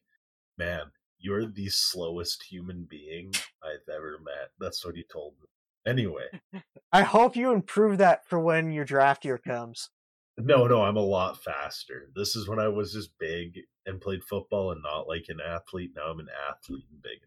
"Man, 0.57 0.91
you're 1.20 1.45
the 1.45 1.70
slowest 1.70 2.43
human 2.43 2.88
being 2.89 3.32
I've 3.63 3.88
ever 3.93 4.20
met. 4.24 4.51
That's 4.59 4.84
what 4.86 4.95
he 4.95 5.03
told 5.03 5.34
me. 5.41 5.47
Anyway. 5.86 6.28
I 6.91 7.03
hope 7.03 7.36
you 7.36 7.51
improve 7.51 7.97
that 7.99 8.26
for 8.28 8.39
when 8.39 8.72
your 8.72 8.86
draft 8.86 9.26
year 9.26 9.38
comes. 9.38 9.89
No, 10.38 10.67
no, 10.67 10.84
I'm 10.84 10.95
a 10.95 11.01
lot 11.01 11.43
faster. 11.43 12.09
This 12.15 12.36
is 12.36 12.47
when 12.47 12.59
I 12.59 12.70
was 12.70 12.93
just 12.93 13.11
big 13.20 13.59
and 13.86 13.99
played 13.99 14.24
football 14.24 14.72
and 14.72 14.82
not 14.82 15.07
like 15.07 15.26
an 15.28 15.39
athlete. 15.45 15.91
Now 15.95 16.11
I'm 16.11 16.20
an 16.20 16.30
athlete 16.49 16.86
and 16.89 17.01
big. 17.01 17.20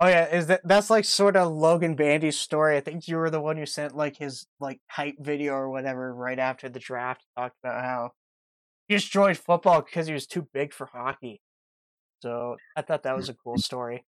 Oh 0.00 0.08
yeah, 0.08 0.34
is 0.34 0.48
that 0.48 0.62
that's 0.64 0.90
like 0.90 1.04
sort 1.04 1.36
of 1.36 1.52
Logan 1.52 1.94
Bandy's 1.94 2.38
story. 2.38 2.76
I 2.76 2.80
think 2.80 3.06
you 3.06 3.16
were 3.16 3.30
the 3.30 3.40
one 3.40 3.56
who 3.56 3.66
sent 3.66 3.94
like 3.94 4.16
his 4.16 4.46
like 4.58 4.80
hype 4.90 5.16
video 5.20 5.54
or 5.54 5.70
whatever 5.70 6.12
right 6.12 6.38
after 6.38 6.68
the 6.68 6.80
draft 6.80 7.24
talked 7.38 7.56
about 7.62 7.84
how 7.84 8.10
he 8.88 8.94
destroyed 8.94 9.36
football 9.36 9.82
because 9.82 10.06
he 10.06 10.12
was 10.12 10.26
too 10.26 10.48
big 10.52 10.72
for 10.72 10.86
hockey. 10.86 11.40
So 12.22 12.56
I 12.76 12.82
thought 12.82 13.04
that 13.04 13.16
was 13.16 13.28
a 13.28 13.34
cool 13.34 13.56
story. 13.56 14.04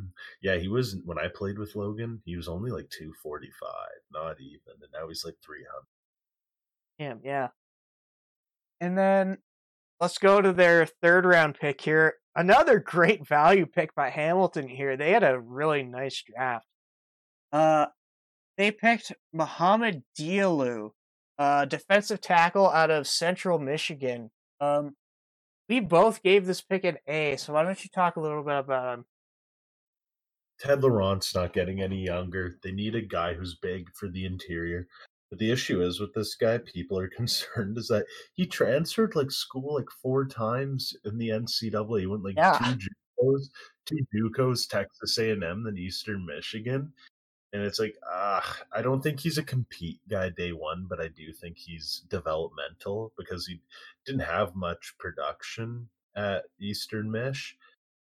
Mm, 0.00 0.08
yeah, 0.42 0.56
he 0.56 0.68
was 0.68 0.96
when 1.04 1.18
I 1.18 1.28
played 1.28 1.58
with 1.58 1.76
Logan. 1.76 2.20
He 2.24 2.36
was 2.36 2.48
only 2.48 2.70
like 2.70 2.90
two 2.90 3.12
forty 3.22 3.50
five, 3.60 4.00
not 4.12 4.40
even, 4.40 4.82
and 4.82 4.90
now 4.92 5.08
he's 5.08 5.24
like 5.24 5.36
three 5.44 5.64
hundred. 5.70 5.86
Damn, 6.98 7.20
yeah. 7.24 7.48
And 8.80 8.98
then 8.98 9.38
let's 10.00 10.18
go 10.18 10.40
to 10.40 10.52
their 10.52 10.86
third 10.86 11.24
round 11.24 11.58
pick 11.60 11.80
here. 11.80 12.14
Another 12.34 12.78
great 12.78 13.26
value 13.28 13.66
pick 13.66 13.94
by 13.94 14.10
Hamilton 14.10 14.68
here. 14.68 14.96
They 14.96 15.12
had 15.12 15.24
a 15.24 15.40
really 15.40 15.82
nice 15.82 16.22
draft. 16.22 16.66
Uh, 17.52 17.86
they 18.56 18.70
picked 18.70 19.12
Muhammad 19.32 20.02
Diallo, 20.18 20.90
uh, 21.38 21.64
defensive 21.64 22.20
tackle 22.20 22.68
out 22.68 22.90
of 22.90 23.06
Central 23.06 23.58
Michigan. 23.58 24.30
Um, 24.60 24.96
we 25.68 25.80
both 25.80 26.22
gave 26.22 26.46
this 26.46 26.60
pick 26.60 26.84
an 26.84 26.98
A, 27.06 27.36
so 27.36 27.52
why 27.52 27.62
don't 27.62 27.82
you 27.82 27.90
talk 27.94 28.16
a 28.16 28.20
little 28.20 28.42
bit 28.42 28.58
about 28.58 28.98
him? 28.98 29.04
Ted 30.58 30.82
Laurent's 30.82 31.34
not 31.34 31.52
getting 31.52 31.82
any 31.82 32.04
younger. 32.04 32.58
They 32.62 32.72
need 32.72 32.94
a 32.94 33.00
guy 33.00 33.34
who's 33.34 33.56
big 33.56 33.88
for 33.94 34.08
the 34.08 34.24
interior. 34.24 34.86
But 35.32 35.38
the 35.38 35.50
issue 35.50 35.80
is 35.80 35.98
with 35.98 36.12
this 36.12 36.34
guy, 36.34 36.58
people 36.58 36.98
are 36.98 37.08
concerned 37.16 37.78
is 37.78 37.88
that 37.88 38.04
he 38.34 38.44
transferred 38.44 39.16
like 39.16 39.30
school 39.30 39.76
like 39.76 39.88
four 40.02 40.26
times 40.26 40.94
in 41.06 41.16
the 41.16 41.30
NCAA. 41.30 42.00
He 42.00 42.06
went 42.06 42.22
like 42.22 42.36
Yeah. 42.36 42.58
two 42.58 42.90
JUCOs, 43.22 43.48
two 43.86 44.06
JUCOs, 44.14 44.68
Texas 44.68 45.16
A&M, 45.16 45.64
then 45.64 45.78
Eastern 45.78 46.26
Michigan, 46.26 46.92
and 47.54 47.62
it's 47.62 47.80
like, 47.80 47.96
ah, 48.06 48.58
I 48.72 48.82
don't 48.82 49.00
think 49.00 49.20
he's 49.20 49.38
a 49.38 49.42
compete 49.42 50.00
guy 50.06 50.28
day 50.28 50.52
one, 50.52 50.84
but 50.86 51.00
I 51.00 51.08
do 51.08 51.32
think 51.32 51.56
he's 51.56 52.04
developmental 52.10 53.14
because 53.16 53.46
he 53.46 53.58
didn't 54.04 54.20
have 54.20 54.54
much 54.54 54.94
production 54.98 55.88
at 56.14 56.44
Eastern 56.60 57.10
Mich, 57.10 57.56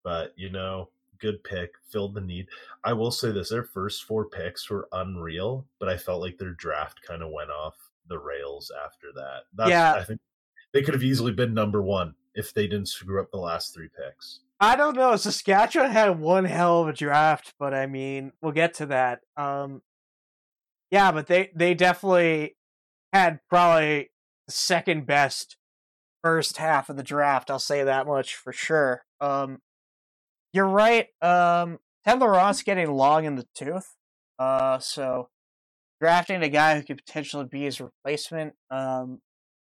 but 0.03 0.33
you 0.35 0.49
know, 0.49 0.89
good 1.19 1.43
pick, 1.43 1.71
filled 1.91 2.15
the 2.15 2.21
need. 2.21 2.47
I 2.83 2.93
will 2.93 3.11
say 3.11 3.31
this: 3.31 3.49
their 3.49 3.63
first 3.63 4.03
four 4.03 4.25
picks 4.25 4.69
were 4.69 4.87
unreal, 4.91 5.65
but 5.79 5.89
I 5.89 5.97
felt 5.97 6.21
like 6.21 6.37
their 6.37 6.53
draft 6.53 7.01
kind 7.01 7.21
of 7.21 7.31
went 7.31 7.49
off 7.49 7.75
the 8.07 8.19
rails 8.19 8.71
after 8.85 9.07
that. 9.15 9.43
That's, 9.53 9.69
Yeah. 9.69 9.93
I 9.93 10.03
think 10.03 10.19
they 10.73 10.81
could 10.81 10.93
have 10.93 11.03
easily 11.03 11.31
been 11.31 11.53
number 11.53 11.81
one 11.81 12.15
if 12.35 12.53
they 12.53 12.67
didn't 12.67 12.87
screw 12.87 13.21
up 13.21 13.31
the 13.31 13.37
last 13.37 13.73
three 13.73 13.89
picks. 13.89 14.41
I 14.59 14.75
don't 14.75 14.95
know. 14.95 15.15
Saskatchewan 15.15 15.91
had 15.91 16.19
one 16.19 16.45
hell 16.45 16.81
of 16.81 16.89
a 16.89 16.93
draft, 16.93 17.53
but 17.57 17.73
I 17.73 17.85
mean, 17.85 18.33
we'll 18.41 18.51
get 18.51 18.73
to 18.75 18.87
that. 18.87 19.21
Um, 19.37 19.81
yeah, 20.91 21.11
but 21.11 21.27
they 21.27 21.51
they 21.55 21.73
definitely 21.73 22.57
had 23.13 23.39
probably 23.49 24.11
the 24.47 24.51
second 24.51 25.05
best 25.05 25.55
first 26.23 26.57
half 26.57 26.89
of 26.89 26.97
the 26.97 27.03
draft. 27.03 27.49
I'll 27.49 27.59
say 27.59 27.83
that 27.83 28.05
much 28.07 28.35
for 28.35 28.51
sure. 28.51 29.03
Um, 29.21 29.61
you're 30.53 30.67
right. 30.67 31.07
Um, 31.21 31.79
Ted 32.05 32.19
Laurent's 32.19 32.63
getting 32.63 32.91
long 32.91 33.25
in 33.25 33.35
the 33.35 33.45
tooth. 33.55 33.95
Uh, 34.37 34.79
so 34.79 35.29
drafting 35.99 36.41
a 36.41 36.49
guy 36.49 36.75
who 36.75 36.83
could 36.83 37.03
potentially 37.05 37.45
be 37.45 37.63
his 37.63 37.81
replacement. 37.81 38.53
Um, 38.71 39.19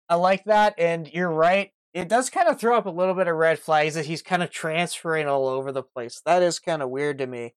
I 0.07 0.15
like 0.15 0.43
that, 0.45 0.75
and 0.77 1.11
you're 1.11 1.31
right. 1.31 1.71
It 1.93 2.07
does 2.07 2.29
kind 2.29 2.47
of 2.47 2.59
throw 2.59 2.77
up 2.77 2.85
a 2.85 2.91
little 2.91 3.15
bit 3.15 3.27
of 3.27 3.35
red 3.35 3.59
flags 3.59 3.95
that 3.95 4.05
he's 4.05 4.21
kind 4.21 4.43
of 4.43 4.49
transferring 4.49 5.27
all 5.27 5.47
over 5.47 5.71
the 5.71 5.83
place. 5.83 6.21
That 6.25 6.41
is 6.41 6.59
kind 6.59 6.81
of 6.81 6.89
weird 6.89 7.17
to 7.17 7.27
me. 7.27 7.53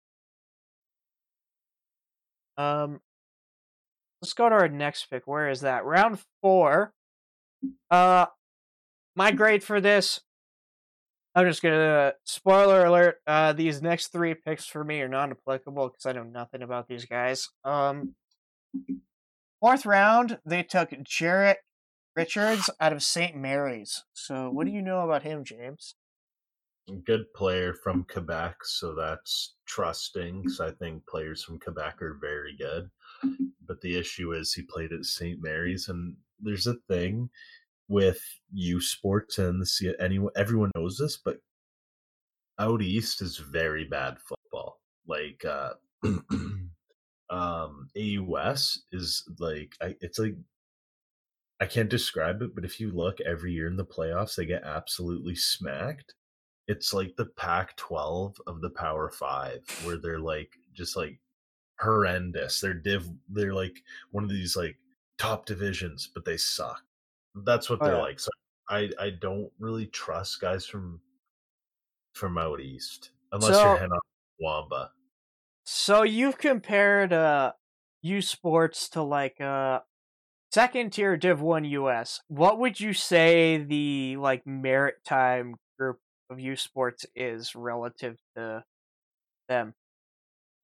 Um, 2.56 3.00
let's 4.22 4.32
go 4.32 4.48
to 4.48 4.54
our 4.54 4.68
next 4.68 5.10
pick. 5.10 5.26
Where 5.26 5.48
is 5.48 5.60
that? 5.60 5.84
Round 5.84 6.18
four. 6.40 6.94
Uh, 7.90 8.26
my 9.14 9.30
grade 9.30 9.62
for 9.62 9.80
this. 9.80 10.20
I'm 11.34 11.46
just 11.46 11.62
gonna 11.62 12.14
spoiler 12.24 12.84
alert. 12.84 13.16
Uh, 13.26 13.52
these 13.52 13.82
next 13.82 14.08
three 14.08 14.34
picks 14.34 14.66
for 14.66 14.84
me 14.84 15.00
are 15.00 15.08
non-applicable 15.08 15.88
because 15.88 16.06
I 16.06 16.12
know 16.12 16.22
nothing 16.22 16.62
about 16.62 16.86
these 16.86 17.06
guys. 17.06 17.48
Um, 17.64 18.14
fourth 19.60 19.84
round, 19.84 20.38
they 20.46 20.62
took 20.62 20.90
Jarrett 21.02 21.58
Richards 22.14 22.70
out 22.80 22.92
of 22.92 23.02
St. 23.02 23.34
Mary's. 23.36 24.04
So, 24.12 24.48
what 24.50 24.66
do 24.66 24.72
you 24.72 24.82
know 24.82 25.00
about 25.00 25.24
him, 25.24 25.44
James? 25.44 25.96
Good 27.04 27.32
player 27.34 27.74
from 27.74 28.04
Quebec, 28.04 28.56
so 28.62 28.94
that's 28.94 29.56
trusting. 29.66 30.42
Because 30.42 30.60
I 30.60 30.70
think 30.70 31.06
players 31.06 31.42
from 31.42 31.58
Quebec 31.58 32.00
are 32.02 32.18
very 32.20 32.56
good. 32.56 32.90
But 33.66 33.80
the 33.80 33.96
issue 33.96 34.32
is 34.32 34.52
he 34.52 34.62
played 34.62 34.92
at 34.92 35.04
St. 35.04 35.42
Mary's, 35.42 35.88
and 35.88 36.14
there's 36.38 36.66
a 36.66 36.76
thing 36.88 37.30
with 37.88 38.20
U 38.52 38.80
Sports 38.80 39.38
and 39.38 39.60
the 39.60 39.96
anyone 40.00 40.32
everyone 40.36 40.70
knows 40.74 40.98
this, 40.98 41.16
but 41.16 41.38
out 42.58 42.82
east 42.82 43.22
is 43.22 43.38
very 43.38 43.84
bad 43.84 44.18
football. 44.18 44.80
Like 45.06 45.44
uh 45.44 45.74
um 47.30 47.88
AUS 47.96 48.82
is 48.92 49.28
like 49.38 49.74
I, 49.80 49.96
it's 50.00 50.18
like 50.18 50.34
I 51.60 51.66
can't 51.66 51.88
describe 51.88 52.42
it, 52.42 52.54
but 52.54 52.64
if 52.64 52.80
you 52.80 52.90
look 52.90 53.20
every 53.20 53.52
year 53.52 53.68
in 53.68 53.76
the 53.76 53.84
playoffs, 53.84 54.34
they 54.36 54.44
get 54.44 54.64
absolutely 54.64 55.36
smacked. 55.36 56.14
It's 56.66 56.92
like 56.92 57.14
the 57.16 57.26
Pac 57.26 57.76
12 57.76 58.36
of 58.46 58.60
the 58.60 58.70
Power 58.70 59.10
Five, 59.10 59.60
where 59.84 59.96
they're 59.96 60.18
like 60.18 60.50
just 60.74 60.96
like 60.96 61.20
horrendous. 61.80 62.60
They're 62.60 62.74
div 62.74 63.08
they're 63.28 63.54
like 63.54 63.76
one 64.10 64.24
of 64.24 64.30
these 64.30 64.56
like 64.56 64.76
top 65.18 65.46
divisions, 65.46 66.10
but 66.12 66.24
they 66.24 66.36
suck. 66.36 66.82
That's 67.34 67.68
what 67.70 67.80
Oh, 67.82 67.86
they're 67.86 67.96
yeah. 67.96 68.02
like. 68.02 68.20
So 68.20 68.30
I 68.68 68.90
I 68.98 69.10
don't 69.10 69.50
really 69.58 69.86
trust 69.86 70.40
guys 70.40 70.66
from 70.66 71.00
from 72.14 72.38
out 72.38 72.60
east 72.60 73.10
unless 73.32 73.54
So- 73.54 73.62
you're 73.64 73.76
heading 73.76 73.92
off 73.92 74.06
Wamba. 74.40 74.92
So 75.66 76.02
you've 76.02 76.38
compared 76.38 77.12
uh 77.12 77.52
U 78.02 78.20
Sports 78.22 78.88
to 78.90 79.02
like 79.02 79.40
uh 79.40 79.80
second 80.52 80.92
tier 80.92 81.16
Div 81.16 81.40
One 81.40 81.64
US. 81.64 82.20
What 82.28 82.58
would 82.58 82.78
you 82.80 82.92
say 82.92 83.58
the 83.58 84.16
like 84.18 84.46
maritime 84.46 85.56
group 85.78 86.00
of 86.30 86.38
U 86.40 86.56
Sports 86.56 87.06
is 87.14 87.54
relative 87.56 88.16
to 88.36 88.64
them? 89.48 89.74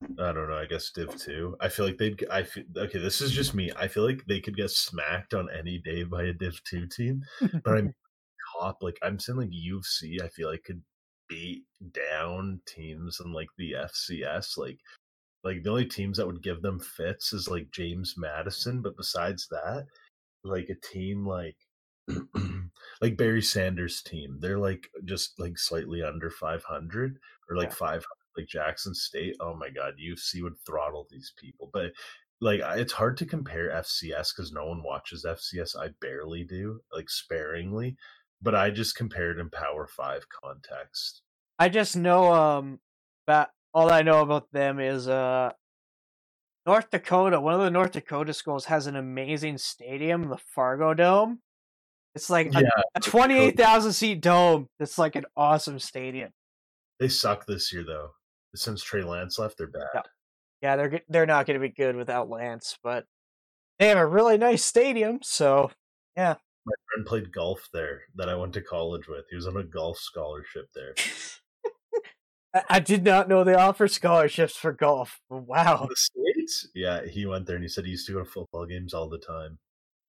I 0.02 0.32
don't 0.32 0.48
know. 0.48 0.56
I 0.56 0.66
guess 0.66 0.90
Div 0.90 1.14
two. 1.16 1.56
I 1.60 1.68
feel 1.68 1.86
like 1.86 1.98
they'd. 1.98 2.24
I 2.30 2.42
feel 2.42 2.64
okay. 2.76 2.98
This 2.98 3.20
is 3.20 3.32
just 3.32 3.54
me. 3.54 3.70
I 3.76 3.86
feel 3.86 4.04
like 4.04 4.24
they 4.26 4.40
could 4.40 4.56
get 4.56 4.70
smacked 4.70 5.34
on 5.34 5.48
any 5.56 5.78
day 5.78 6.04
by 6.04 6.24
a 6.24 6.32
Div 6.32 6.62
two 6.64 6.86
team. 6.86 7.22
But 7.64 7.76
I'm 7.78 7.94
top. 8.58 8.78
Like 8.80 8.98
I'm 9.02 9.18
saying, 9.18 9.38
like 9.38 9.48
U 9.50 9.82
I 10.22 10.28
feel 10.28 10.50
like 10.50 10.64
could 10.64 10.82
beat 11.28 11.64
down 11.92 12.60
teams 12.66 13.20
in 13.24 13.32
like 13.32 13.48
the 13.58 13.72
FCS. 13.72 14.56
Like, 14.56 14.78
like 15.44 15.62
the 15.62 15.70
only 15.70 15.86
teams 15.86 16.16
that 16.16 16.26
would 16.26 16.42
give 16.42 16.62
them 16.62 16.80
fits 16.80 17.32
is 17.32 17.48
like 17.48 17.70
James 17.70 18.14
Madison. 18.16 18.80
But 18.82 18.96
besides 18.96 19.48
that, 19.50 19.86
like 20.44 20.68
a 20.70 20.86
team 20.86 21.26
like 21.26 21.56
like 23.02 23.18
Barry 23.18 23.42
Sanders' 23.42 24.02
team, 24.02 24.38
they're 24.40 24.58
like 24.58 24.88
just 25.04 25.38
like 25.38 25.58
slightly 25.58 26.02
under 26.02 26.30
500 26.30 27.18
or 27.50 27.56
like 27.56 27.68
Yeah. 27.68 27.74
500 27.74 28.04
like 28.36 28.46
Jackson 28.46 28.94
State. 28.94 29.36
Oh 29.40 29.54
my 29.54 29.70
god, 29.70 29.94
UFC 30.02 30.42
would 30.42 30.58
throttle 30.66 31.06
these 31.10 31.32
people. 31.36 31.70
But 31.72 31.92
like 32.40 32.60
it's 32.76 32.92
hard 32.92 33.16
to 33.18 33.26
compare 33.26 33.70
FCS 33.70 34.34
because 34.34 34.52
no 34.52 34.66
one 34.66 34.82
watches 34.82 35.24
FCS. 35.26 35.76
I 35.76 35.88
barely 36.00 36.44
do, 36.44 36.80
like 36.92 37.10
sparingly. 37.10 37.96
But 38.42 38.54
I 38.54 38.70
just 38.70 38.96
compared 38.96 39.38
in 39.38 39.50
Power 39.50 39.86
Five 39.86 40.24
context. 40.28 41.22
I 41.58 41.68
just 41.68 41.96
know 41.96 42.32
um 42.32 42.80
that 43.26 43.50
all 43.74 43.92
I 43.92 44.02
know 44.02 44.22
about 44.22 44.50
them 44.52 44.80
is 44.80 45.08
uh 45.08 45.50
North 46.66 46.90
Dakota, 46.90 47.40
one 47.40 47.54
of 47.54 47.60
the 47.60 47.70
North 47.70 47.92
Dakota 47.92 48.32
schools 48.32 48.66
has 48.66 48.86
an 48.86 48.96
amazing 48.96 49.58
stadium, 49.58 50.28
the 50.28 50.36
Fargo 50.36 50.94
Dome. 50.94 51.40
It's 52.14 52.28
like 52.28 52.48
a, 52.54 52.60
Yeah, 52.62 52.82
a 52.94 53.00
28,000 53.00 53.92
seat 53.92 54.20
dome. 54.20 54.68
It's 54.78 54.98
like 54.98 55.16
an 55.16 55.24
awesome 55.36 55.78
stadium. 55.78 56.30
they 56.98 57.08
suck 57.08 57.46
this 57.46 57.72
year 57.72 57.84
though. 57.84 58.10
Since 58.54 58.82
Trey 58.82 59.02
Lance 59.02 59.38
left, 59.38 59.58
they're 59.58 59.68
bad. 59.68 59.88
Yeah. 59.94 60.02
Yeah, 60.62 60.76
they're 60.76 61.00
they're 61.08 61.26
not 61.26 61.46
going 61.46 61.58
to 61.58 61.66
be 61.66 61.72
good 61.72 61.96
without 61.96 62.28
Lance, 62.28 62.76
but 62.82 63.06
they 63.78 63.88
have 63.88 63.96
a 63.96 64.06
really 64.06 64.36
nice 64.36 64.62
stadium, 64.62 65.20
so 65.22 65.70
yeah, 66.16 66.34
My 66.66 66.74
friend 66.92 67.06
played 67.06 67.32
golf 67.32 67.66
there 67.72 68.02
that 68.16 68.28
I 68.28 68.34
went 68.34 68.52
to 68.54 68.60
college 68.60 69.08
with. 69.08 69.24
He 69.30 69.36
was 69.36 69.46
on 69.46 69.56
a 69.56 69.64
golf 69.64 69.96
scholarship 69.96 70.66
there. 70.74 70.94
I, 72.54 72.62
I 72.76 72.80
did 72.80 73.04
not 73.04 73.26
know 73.26 73.42
they 73.42 73.54
offer 73.54 73.88
scholarships 73.88 74.54
for 74.54 74.72
golf. 74.72 75.20
Wow. 75.30 75.84
In 75.84 75.88
the 75.88 75.96
States? 75.96 76.68
Yeah, 76.74 77.06
he 77.06 77.24
went 77.24 77.46
there 77.46 77.56
and 77.56 77.64
he 77.64 77.68
said 77.68 77.86
he 77.86 77.92
used 77.92 78.06
to 78.08 78.12
go 78.12 78.18
to 78.18 78.30
football 78.30 78.66
games 78.66 78.92
all 78.92 79.08
the 79.08 79.18
time. 79.18 79.58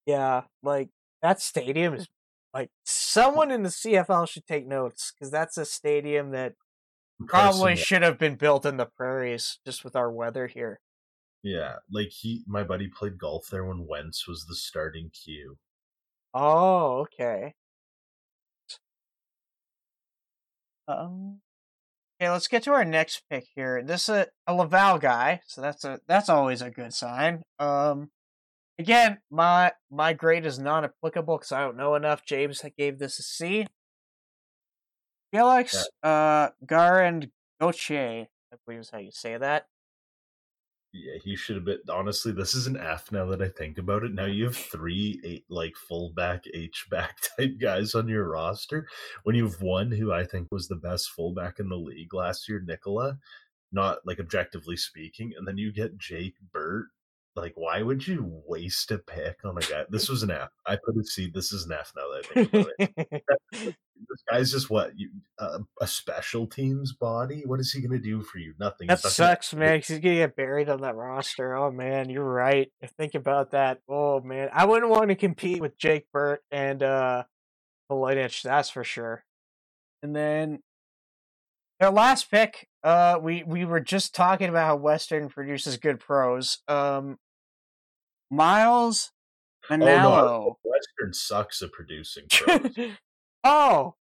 Yeah, 0.06 0.42
like 0.64 0.90
that 1.22 1.40
stadium 1.40 1.94
is 1.94 2.10
like 2.54 2.72
someone 2.84 3.52
in 3.52 3.64
the 3.64 3.70
CFL 3.70 4.28
should 4.28 4.46
take 4.46 4.68
notes 4.68 5.14
because 5.14 5.32
that's 5.32 5.58
a 5.58 5.64
stadium 5.64 6.32
that 6.32 6.56
probably 7.28 7.76
should 7.76 8.02
have 8.02 8.18
been 8.18 8.36
built 8.36 8.66
in 8.66 8.78
the 8.78 8.86
prairies 8.86 9.60
just 9.66 9.84
with 9.84 9.96
our 9.96 10.12
weather 10.12 10.48
here. 10.48 10.80
Yeah, 11.44 11.78
like 11.92 12.10
he, 12.10 12.44
my 12.48 12.64
buddy 12.64 12.88
played 12.88 13.18
golf 13.18 13.48
there 13.50 13.66
when 13.66 13.88
Wentz 13.88 14.28
was 14.28 14.46
the 14.46 14.56
starting 14.56 15.10
Q. 15.10 15.58
Oh, 16.34 17.00
okay. 17.02 17.56
Um, 20.88 21.42
okay, 22.20 22.30
let's 22.30 22.48
get 22.48 22.64
to 22.64 22.74
our 22.74 22.86
next 22.86 23.24
pick 23.30 23.46
here. 23.56 23.82
This 23.84 24.04
is 24.04 24.10
a, 24.10 24.28
a 24.48 24.54
Laval 24.54 25.00
guy, 25.00 25.42
so 25.48 25.62
that's 25.62 25.84
a 25.84 26.00
that's 26.08 26.30
always 26.30 26.62
a 26.62 26.70
good 26.70 26.94
sign. 26.94 27.44
Um, 27.60 28.12
again, 28.78 29.20
my 29.30 29.72
my 29.90 30.14
grade 30.14 30.46
is 30.46 30.60
not 30.60 30.84
applicable 30.84 31.38
because 31.38 31.52
I 31.52 31.62
don't 31.62 31.78
know 31.78 31.96
enough. 31.96 32.26
James 32.26 32.64
gave 32.78 33.00
this 33.00 33.20
a 33.20 33.24
C. 33.24 33.68
Felix 35.32 35.88
uh 36.04 36.50
Garand 36.66 37.32
Gauthier, 37.60 38.28
I 38.54 38.56
believe 38.66 38.82
is 38.82 38.90
how 38.90 39.00
you 39.00 39.12
say 39.12 39.38
that. 39.38 39.68
Yeah, 40.94 41.20
he 41.24 41.38
should 41.38 41.56
have 41.56 41.66
been. 41.66 41.80
Honestly, 41.90 42.34
this 42.34 42.54
is 42.54 42.68
an 42.68 42.76
F 42.76 43.14
now 43.14 43.26
that 43.28 43.42
I 43.42 43.48
think 43.48 43.78
about 43.78 44.04
it. 44.04 44.14
Now 44.14 44.26
you 44.26 44.44
have 44.46 44.58
three 44.58 45.22
eight, 45.24 45.46
like 45.50 45.74
fullback 45.76 46.44
H 46.54 46.88
back 46.92 47.18
type 47.38 47.54
guys 47.62 47.96
on 47.96 48.10
your 48.10 48.28
roster 48.28 48.88
when 49.24 49.36
you've 49.36 49.62
one 49.62 49.90
who 49.92 50.12
I 50.12 50.26
think 50.26 50.50
was 50.52 50.68
the 50.68 50.76
best 50.76 51.12
fullback 51.12 51.60
in 51.60 51.70
the 51.70 51.78
league 51.78 52.14
last 52.14 52.50
year, 52.50 52.62
Nikola. 52.66 53.18
Not 53.72 54.00
like 54.06 54.20
objectively 54.20 54.76
speaking, 54.76 55.32
and 55.38 55.48
then 55.48 55.58
you 55.58 55.72
get 55.72 55.98
Jake 55.98 56.36
Burt. 56.52 56.88
Like, 57.38 57.54
why 57.56 57.82
would 57.82 58.06
you 58.06 58.44
waste 58.46 58.92
a 58.92 58.98
pick 58.98 59.46
on 59.46 59.58
a 59.58 59.62
guy? 59.62 59.86
This 59.90 60.10
was 60.10 60.24
an 60.24 60.32
F. 60.32 60.50
I 60.66 60.76
put 60.76 60.98
a 60.98 61.04
C. 61.06 61.32
This 61.34 61.54
is 61.54 61.66
an 61.66 61.72
F 61.72 61.94
now 61.96 62.04
that 62.12 62.26
I 62.26 62.34
think 62.34 62.54
about 62.54 63.26
it. 63.54 63.76
this 64.10 64.24
guy's 64.30 64.52
just 64.52 64.70
what 64.70 64.98
you, 64.98 65.10
uh, 65.40 65.60
a 65.80 65.88
special 65.88 66.48
teams 66.48 66.94
body. 66.94 67.44
What 67.46 67.60
is 67.60 67.72
he 67.72 67.82
going 67.82 67.92
to 67.92 68.00
do 68.00 68.22
for 68.22 68.38
you? 68.38 68.54
Nothing. 68.60 68.88
that 68.88 69.00
sucks, 69.00 69.54
man. 69.54 69.82
he's 69.82 70.00
gonna 70.00 70.16
get 70.16 70.36
buried 70.36 70.70
on 70.70 70.82
that 70.82 70.96
roster. 70.96 71.56
Oh 71.56 71.72
man, 71.72 72.10
you're 72.10 72.24
right. 72.24 72.72
Think 72.98 73.16
about 73.16 73.52
that. 73.52 73.80
Oh 73.88 74.22
man, 74.22 74.50
I 74.54 74.66
wouldn't 74.66 74.92
want 74.92 75.10
to 75.10 75.16
compete 75.16 75.62
with 75.62 75.78
Jake 75.78 76.06
Burt 76.12 76.42
and 76.52 76.82
uh 76.84 77.24
Volinich, 77.92 78.42
that's 78.44 78.70
for 78.70 78.84
sure. 78.84 79.26
And 80.02 80.16
then 80.16 80.60
their 81.80 81.92
last 81.92 82.32
pick, 82.32 82.68
uh, 82.84 83.20
we 83.22 83.44
we 83.44 83.66
were 83.66 83.80
just 83.80 84.16
talking 84.16 84.50
about 84.50 84.66
how 84.66 84.76
Western 84.76 85.30
produces 85.30 85.78
good 85.78 86.00
pros. 86.00 86.60
Um, 86.68 87.18
Miles 88.30 89.12
Oh, 89.70 89.76
no, 89.76 89.86
Manalo. 89.86 90.56
Western 90.64 91.14
sucks 91.14 91.62
at 91.62 91.72
producing 91.72 92.26
pros. 92.32 92.62
Oh, 93.44 93.96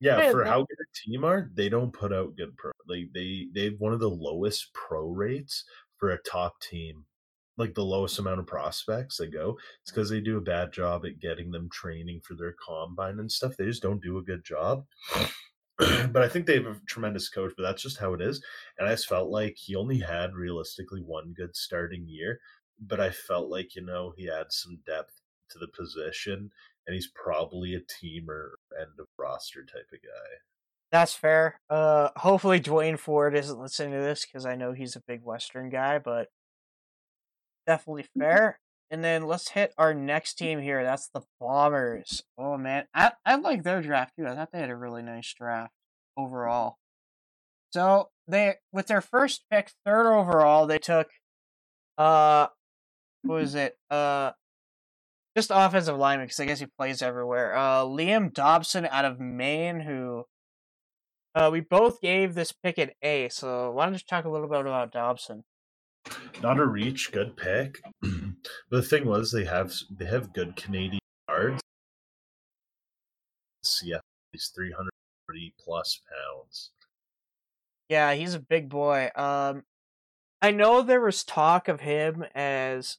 yeah, 0.00 0.18
Yeah, 0.18 0.30
for 0.30 0.44
that- 0.44 0.50
how 0.50 0.60
good 0.60 0.78
a 0.80 0.88
team 1.08 1.24
are, 1.24 1.50
they 1.54 1.68
don't 1.68 1.92
put 1.92 2.12
out 2.12 2.36
good 2.36 2.56
pro. 2.56 2.72
Like 2.86 3.08
they 3.14 3.48
they 3.54 3.64
have 3.64 3.78
one 3.80 3.92
of 3.92 4.00
the 4.00 4.10
lowest 4.10 4.72
pro 4.74 5.08
rates 5.08 5.64
for 5.98 6.10
a 6.10 6.22
top 6.22 6.60
team. 6.60 7.04
Like 7.56 7.74
the 7.74 7.84
lowest 7.84 8.18
amount 8.18 8.40
of 8.40 8.46
prospects 8.48 9.16
they 9.16 9.28
go. 9.28 9.56
It's 9.82 9.92
because 9.92 10.10
they 10.10 10.20
do 10.20 10.36
a 10.38 10.40
bad 10.42 10.72
job 10.72 11.06
at 11.06 11.20
getting 11.20 11.52
them 11.52 11.68
training 11.70 12.20
for 12.22 12.34
their 12.34 12.54
combine 12.54 13.20
and 13.20 13.30
stuff. 13.30 13.56
They 13.56 13.66
just 13.66 13.82
don't 13.82 14.02
do 14.02 14.18
a 14.18 14.22
good 14.22 14.44
job. 14.44 14.84
but 15.78 16.16
I 16.22 16.28
think 16.28 16.46
they 16.46 16.54
have 16.54 16.66
a 16.66 16.80
tremendous 16.88 17.28
coach, 17.28 17.52
but 17.56 17.62
that's 17.62 17.82
just 17.82 17.98
how 17.98 18.12
it 18.12 18.20
is. 18.20 18.42
And 18.78 18.88
I 18.88 18.92
just 18.92 19.08
felt 19.08 19.30
like 19.30 19.56
he 19.56 19.76
only 19.76 19.98
had 20.00 20.34
realistically 20.34 21.00
one 21.00 21.32
good 21.36 21.54
starting 21.54 22.06
year. 22.08 22.40
But 22.80 23.00
I 23.00 23.10
felt 23.10 23.50
like, 23.50 23.76
you 23.76 23.82
know, 23.82 24.12
he 24.16 24.26
had 24.26 24.46
some 24.50 24.78
depth 24.84 25.12
to 25.50 25.58
the 25.58 25.68
position 25.68 26.50
and 26.86 26.94
he's 26.94 27.08
probably 27.08 27.74
a 27.74 27.80
team 27.80 28.28
or 28.28 28.58
end 28.78 28.90
of 28.98 29.06
roster 29.18 29.64
type 29.64 29.88
of 29.92 30.00
guy. 30.02 30.36
That's 30.92 31.14
fair. 31.14 31.60
Uh, 31.68 32.10
hopefully 32.16 32.60
Dwayne 32.60 32.98
Ford 32.98 33.34
isn't 33.34 33.58
listening 33.60 33.92
to 33.92 34.04
this 34.04 34.24
because 34.24 34.46
I 34.46 34.54
know 34.54 34.72
he's 34.72 34.96
a 34.96 35.02
big 35.06 35.22
Western 35.24 35.68
guy, 35.68 35.98
but 35.98 36.28
definitely 37.66 38.06
fair. 38.16 38.60
And 38.90 39.02
then 39.02 39.26
let's 39.26 39.50
hit 39.50 39.74
our 39.76 39.92
next 39.92 40.34
team 40.34 40.60
here. 40.60 40.84
That's 40.84 41.08
the 41.08 41.22
Bombers. 41.40 42.22
Oh 42.38 42.56
man, 42.56 42.84
I 42.94 43.12
I 43.24 43.34
like 43.36 43.64
their 43.64 43.82
draft 43.82 44.12
too. 44.16 44.26
I 44.26 44.36
thought 44.36 44.50
they 44.52 44.60
had 44.60 44.70
a 44.70 44.76
really 44.76 45.02
nice 45.02 45.32
draft 45.34 45.72
overall. 46.16 46.76
So 47.72 48.10
they 48.28 48.56
with 48.72 48.86
their 48.86 49.00
first 49.00 49.46
pick, 49.50 49.72
third 49.84 50.06
overall, 50.06 50.66
they 50.66 50.78
took 50.78 51.08
uh, 51.98 52.48
what 53.22 53.40
was 53.40 53.54
it? 53.54 53.76
Uh, 53.90 54.32
just 55.36 55.50
offensive 55.52 55.96
lineman 55.96 56.26
because 56.26 56.40
I 56.40 56.46
guess 56.46 56.60
he 56.60 56.66
plays 56.66 57.02
everywhere. 57.02 57.56
Uh, 57.56 57.82
Liam 57.82 58.32
Dobson 58.32 58.86
out 58.86 59.04
of 59.04 59.20
Maine, 59.20 59.80
who 59.80 60.24
uh, 61.34 61.50
we 61.52 61.60
both 61.60 62.00
gave 62.00 62.34
this 62.34 62.52
pick 62.52 62.78
an 62.78 62.90
A, 63.02 63.28
so 63.28 63.70
why 63.72 63.86
don't 63.86 63.94
you 63.94 64.00
talk 64.08 64.24
a 64.24 64.30
little 64.30 64.48
bit 64.48 64.60
about 64.60 64.92
Dobson? 64.92 65.44
Not 66.42 66.60
a 66.60 66.66
reach, 66.66 67.10
good 67.12 67.36
pick. 67.36 67.80
but 68.02 68.10
the 68.70 68.82
thing 68.82 69.06
was, 69.06 69.32
they 69.32 69.44
have 69.44 69.72
they 69.90 70.04
have 70.04 70.32
good 70.32 70.54
Canadian 70.54 71.00
guards. 71.28 71.60
Yeah, 73.82 74.00
he's 74.32 74.52
three 74.54 74.72
hundred 74.72 74.90
forty 75.26 75.54
plus 75.58 76.00
pounds. 76.08 76.70
Yeah, 77.88 78.14
he's 78.14 78.34
a 78.34 78.40
big 78.40 78.68
boy. 78.68 79.10
Um, 79.16 79.62
I 80.42 80.50
know 80.50 80.82
there 80.82 81.00
was 81.00 81.24
talk 81.24 81.68
of 81.68 81.80
him 81.80 82.24
as 82.34 82.98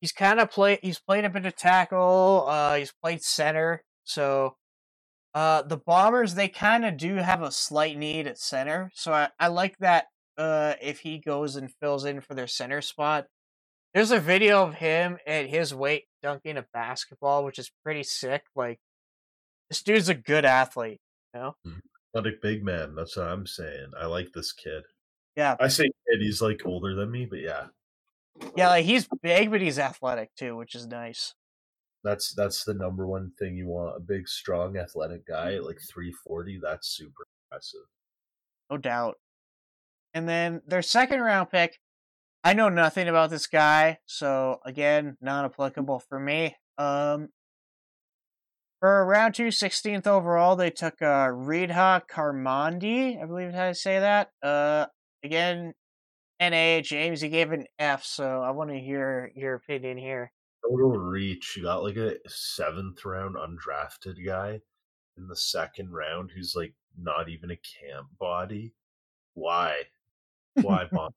he's 0.00 0.12
kind 0.12 0.40
of 0.40 0.50
play. 0.50 0.78
He's 0.82 0.98
played 0.98 1.24
a 1.24 1.30
bit 1.30 1.46
of 1.46 1.56
tackle. 1.56 2.46
Uh, 2.48 2.76
he's 2.76 2.92
played 3.02 3.22
center. 3.22 3.82
So, 4.04 4.56
uh, 5.34 5.62
the 5.62 5.76
Bombers 5.76 6.34
they 6.34 6.48
kind 6.48 6.84
of 6.84 6.96
do 6.96 7.16
have 7.16 7.42
a 7.42 7.50
slight 7.50 7.96
need 7.96 8.26
at 8.26 8.38
center. 8.38 8.90
So 8.94 9.12
I, 9.12 9.28
I 9.38 9.48
like 9.48 9.78
that. 9.78 10.06
Uh, 10.36 10.74
if 10.80 11.00
he 11.00 11.18
goes 11.18 11.56
and 11.56 11.72
fills 11.80 12.04
in 12.04 12.20
for 12.20 12.34
their 12.34 12.46
center 12.46 12.80
spot, 12.80 13.26
there's 13.92 14.10
a 14.10 14.20
video 14.20 14.62
of 14.62 14.74
him 14.74 15.18
at 15.26 15.46
his 15.48 15.74
weight 15.74 16.04
dunking 16.22 16.56
a 16.56 16.66
basketball, 16.72 17.44
which 17.44 17.58
is 17.58 17.72
pretty 17.82 18.04
sick. 18.04 18.44
Like, 18.54 18.78
this 19.68 19.82
dude's 19.82 20.08
a 20.08 20.14
good 20.14 20.44
athlete. 20.44 21.00
Not 22.14 22.26
a 22.26 22.32
big 22.40 22.64
man. 22.64 22.94
That's 22.94 23.16
what 23.16 23.26
I'm 23.26 23.46
saying. 23.46 23.90
I 24.00 24.06
like 24.06 24.32
this 24.32 24.52
kid. 24.52 24.84
Yeah, 25.36 25.56
I 25.60 25.68
say 25.68 25.84
kid. 25.84 26.20
He's 26.20 26.40
like 26.40 26.62
older 26.64 26.94
than 26.94 27.10
me, 27.10 27.26
but 27.26 27.40
yeah, 27.40 27.66
yeah, 28.56 28.68
like 28.68 28.84
he's 28.84 29.08
big, 29.22 29.50
but 29.50 29.60
he's 29.60 29.78
athletic 29.78 30.34
too, 30.36 30.56
which 30.56 30.74
is 30.74 30.86
nice. 30.86 31.34
that's 32.04 32.32
that's 32.34 32.64
the 32.64 32.74
number 32.74 33.06
one 33.06 33.32
thing 33.38 33.56
you 33.56 33.66
want. 33.66 33.96
A 33.96 34.00
big, 34.00 34.28
strong, 34.28 34.76
athletic 34.76 35.26
guy 35.26 35.54
at 35.54 35.64
like 35.64 35.78
three 35.88 36.12
forty. 36.26 36.58
That's 36.62 36.88
super 36.88 37.26
impressive. 37.50 37.80
no 38.70 38.76
doubt. 38.78 39.16
And 40.14 40.28
then 40.28 40.62
their 40.66 40.82
second 40.82 41.20
round 41.20 41.50
pick, 41.50 41.78
I 42.42 42.54
know 42.54 42.68
nothing 42.68 43.08
about 43.08 43.30
this 43.30 43.46
guy, 43.46 43.98
so 44.06 44.58
again, 44.64 45.16
non 45.20 45.44
applicable 45.44 46.00
for 46.08 46.18
me. 46.18 46.56
Um, 46.78 47.28
for 48.80 49.04
round 49.04 49.34
two, 49.34 49.48
16th 49.48 50.06
overall, 50.06 50.54
they 50.54 50.70
took 50.70 51.02
uh, 51.02 51.26
Redha 51.28 52.02
Kramdi, 52.08 53.20
I 53.20 53.26
believe 53.26 53.52
how 53.52 53.66
to 53.66 53.74
say 53.74 53.98
that. 53.98 54.30
Uh, 54.42 54.86
again, 55.24 55.74
NA, 56.40 56.80
James, 56.80 57.22
you 57.22 57.28
gave 57.28 57.52
an 57.52 57.66
F, 57.78 58.04
so 58.04 58.42
I 58.42 58.50
want 58.50 58.70
to 58.70 58.78
hear 58.78 59.32
your 59.34 59.54
opinion 59.54 59.98
here. 59.98 60.32
Total 60.68 60.90
reach. 60.90 61.54
You 61.56 61.64
got 61.64 61.82
like 61.82 61.96
a 61.96 62.16
seventh 62.28 63.04
round 63.04 63.36
undrafted 63.36 64.24
guy 64.24 64.60
in 65.16 65.26
the 65.26 65.36
second 65.36 65.92
round 65.92 66.30
who's 66.34 66.54
like 66.54 66.74
not 66.96 67.28
even 67.28 67.50
a 67.50 67.56
camp 67.56 68.08
body. 68.18 68.72
Why? 69.34 69.74
Why, 70.54 70.86
Bob? 70.92 71.12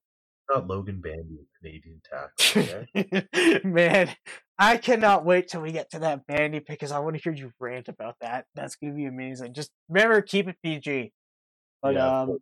Not 0.49 0.67
Logan 0.67 0.99
Bandy, 0.99 1.39
a 1.39 1.59
Canadian 1.59 2.01
tackle. 2.03 2.83
Okay? 2.95 3.61
Man, 3.63 4.09
I 4.57 4.77
cannot 4.77 5.23
wait 5.23 5.47
till 5.47 5.61
we 5.61 5.71
get 5.71 5.91
to 5.91 5.99
that 5.99 6.27
bandy 6.27 6.59
pick 6.59 6.79
because 6.79 6.91
I 6.91 6.99
want 6.99 7.15
to 7.15 7.21
hear 7.21 7.33
you 7.33 7.51
rant 7.59 7.87
about 7.87 8.15
that. 8.21 8.45
That's 8.55 8.75
gonna 8.75 8.93
be 8.93 9.05
amazing. 9.05 9.53
Just 9.53 9.71
remember, 9.87 10.21
keep 10.21 10.47
it 10.47 10.57
PG. 10.63 11.13
But 11.81 11.93
Yeah, 11.93 12.21
um, 12.21 12.37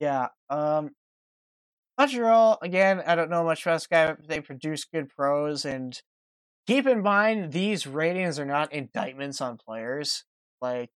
yeah, 0.00 0.28
um, 0.50 0.90
Montreal 1.98 2.58
again. 2.62 3.02
I 3.06 3.14
don't 3.14 3.30
know 3.30 3.44
much 3.44 3.62
about 3.64 3.74
this 3.76 3.86
guy. 3.86 4.06
but 4.12 4.26
They 4.28 4.40
produce 4.40 4.84
good 4.84 5.08
pros, 5.08 5.64
and 5.64 6.00
keep 6.66 6.86
in 6.86 7.02
mind 7.02 7.52
these 7.52 7.86
ratings 7.86 8.38
are 8.38 8.44
not 8.46 8.72
indictments 8.72 9.40
on 9.40 9.56
players. 9.58 10.24
Like 10.60 10.90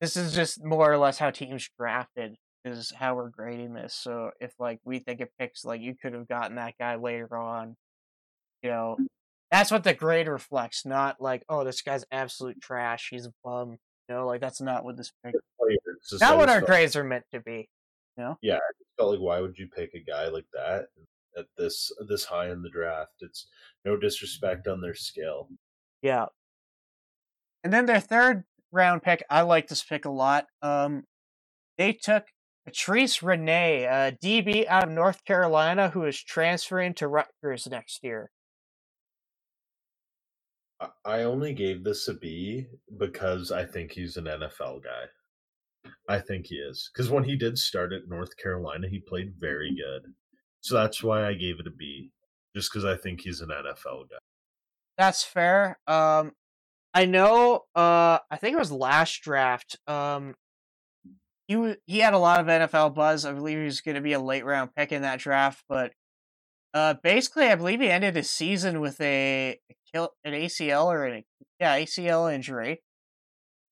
this 0.00 0.16
is 0.16 0.34
just 0.34 0.62
more 0.64 0.92
or 0.92 0.98
less 0.98 1.18
how 1.18 1.30
teams 1.30 1.68
drafted 1.78 2.36
is 2.64 2.90
how 2.90 3.14
we're 3.14 3.30
grading 3.30 3.74
this. 3.74 3.94
So 3.94 4.30
if 4.40 4.52
like 4.58 4.80
we 4.84 4.98
think 4.98 5.20
it 5.20 5.30
picks 5.38 5.64
like 5.64 5.80
you 5.80 5.94
could 6.00 6.12
have 6.12 6.28
gotten 6.28 6.56
that 6.56 6.74
guy 6.78 6.96
later 6.96 7.36
on, 7.36 7.76
you 8.62 8.70
know, 8.70 8.96
that's 9.50 9.70
what 9.70 9.84
the 9.84 9.94
grade 9.94 10.28
reflects. 10.28 10.84
Not 10.84 11.20
like 11.20 11.44
oh 11.48 11.64
this 11.64 11.82
guy's 11.82 12.04
absolute 12.12 12.60
trash. 12.60 13.08
He's 13.10 13.26
a 13.26 13.32
bum. 13.44 13.76
You 14.08 14.14
know, 14.14 14.26
like 14.26 14.40
that's 14.40 14.60
not 14.60 14.84
what 14.84 14.96
this 14.96 15.12
pick. 15.24 15.34
Players, 15.58 15.80
just 16.10 16.22
I 16.22 16.28
Not 16.28 16.38
what 16.38 16.48
our 16.48 16.56
felt- 16.60 16.66
grades 16.66 16.94
are 16.96 17.04
meant 17.04 17.24
to 17.32 17.40
be. 17.40 17.68
Felt 18.96 19.10
like 19.12 19.20
why 19.20 19.40
would 19.40 19.58
you 19.58 19.68
pick 19.68 19.94
a 19.94 20.00
guy 20.00 20.28
like 20.28 20.46
that 20.52 20.86
at 21.36 21.46
this 21.56 21.92
this 22.08 22.24
high 22.24 22.50
in 22.50 22.62
the 22.62 22.70
draft? 22.70 23.12
It's 23.20 23.46
no 23.84 23.96
disrespect 23.96 24.66
on 24.68 24.80
their 24.80 24.94
skill. 24.94 25.48
Yeah. 26.02 26.26
And 27.62 27.72
then 27.72 27.86
their 27.86 28.00
third 28.00 28.44
round 28.72 29.02
pick, 29.02 29.24
I 29.28 29.42
like 29.42 29.68
this 29.68 29.82
pick 29.82 30.04
a 30.04 30.10
lot. 30.10 30.46
Um, 30.62 31.04
they 31.78 31.92
took 31.92 32.24
Patrice 32.64 33.22
Rene, 33.22 33.84
a 33.84 34.12
DB 34.12 34.66
out 34.66 34.84
of 34.84 34.90
North 34.90 35.24
Carolina, 35.24 35.90
who 35.90 36.04
is 36.04 36.20
transferring 36.22 36.94
to 36.94 37.06
Rutgers 37.08 37.66
next 37.70 38.02
year. 38.02 38.30
I- 40.80 40.90
I 41.04 41.22
only 41.22 41.54
gave 41.54 41.84
this 41.84 42.08
a 42.08 42.14
B 42.14 42.66
because 42.98 43.50
I 43.52 43.64
think 43.64 43.92
he's 43.92 44.16
an 44.16 44.26
NFL 44.26 44.80
guy. 44.80 45.06
I 46.08 46.18
think 46.20 46.46
he 46.46 46.56
is 46.56 46.90
because 46.92 47.10
when 47.10 47.24
he 47.24 47.36
did 47.36 47.58
start 47.58 47.92
at 47.92 48.08
North 48.08 48.36
Carolina, 48.36 48.88
he 48.88 49.00
played 49.00 49.34
very 49.38 49.74
good. 49.74 50.12
So 50.60 50.74
that's 50.74 51.02
why 51.02 51.26
I 51.26 51.34
gave 51.34 51.60
it 51.60 51.66
a 51.66 51.70
B, 51.70 52.10
just 52.54 52.72
because 52.72 52.84
I 52.84 52.96
think 52.96 53.20
he's 53.20 53.40
an 53.40 53.48
NFL 53.48 54.10
guy. 54.10 54.18
That's 54.98 55.22
fair. 55.22 55.78
Um, 55.86 56.32
I 56.94 57.04
know. 57.04 57.64
Uh, 57.74 58.18
I 58.30 58.36
think 58.36 58.54
it 58.54 58.58
was 58.58 58.72
last 58.72 59.20
draft. 59.22 59.78
Um, 59.86 60.34
he 61.46 61.74
he 61.86 61.98
had 61.98 62.14
a 62.14 62.18
lot 62.18 62.40
of 62.40 62.46
NFL 62.46 62.94
buzz. 62.94 63.24
I 63.24 63.32
believe 63.32 63.58
he 63.58 63.64
was 63.64 63.80
going 63.80 63.94
to 63.94 64.00
be 64.00 64.14
a 64.14 64.20
late 64.20 64.44
round 64.44 64.74
pick 64.74 64.92
in 64.92 65.02
that 65.02 65.18
draft, 65.18 65.62
but 65.68 65.92
uh, 66.74 66.94
basically, 67.02 67.46
I 67.46 67.54
believe 67.54 67.80
he 67.80 67.90
ended 67.90 68.16
his 68.16 68.30
season 68.30 68.80
with 68.80 69.00
a, 69.00 69.58
a 69.94 70.08
an 70.24 70.32
ACL 70.34 70.86
or 70.86 71.04
an 71.04 71.24
yeah 71.60 71.78
ACL 71.78 72.32
injury, 72.32 72.82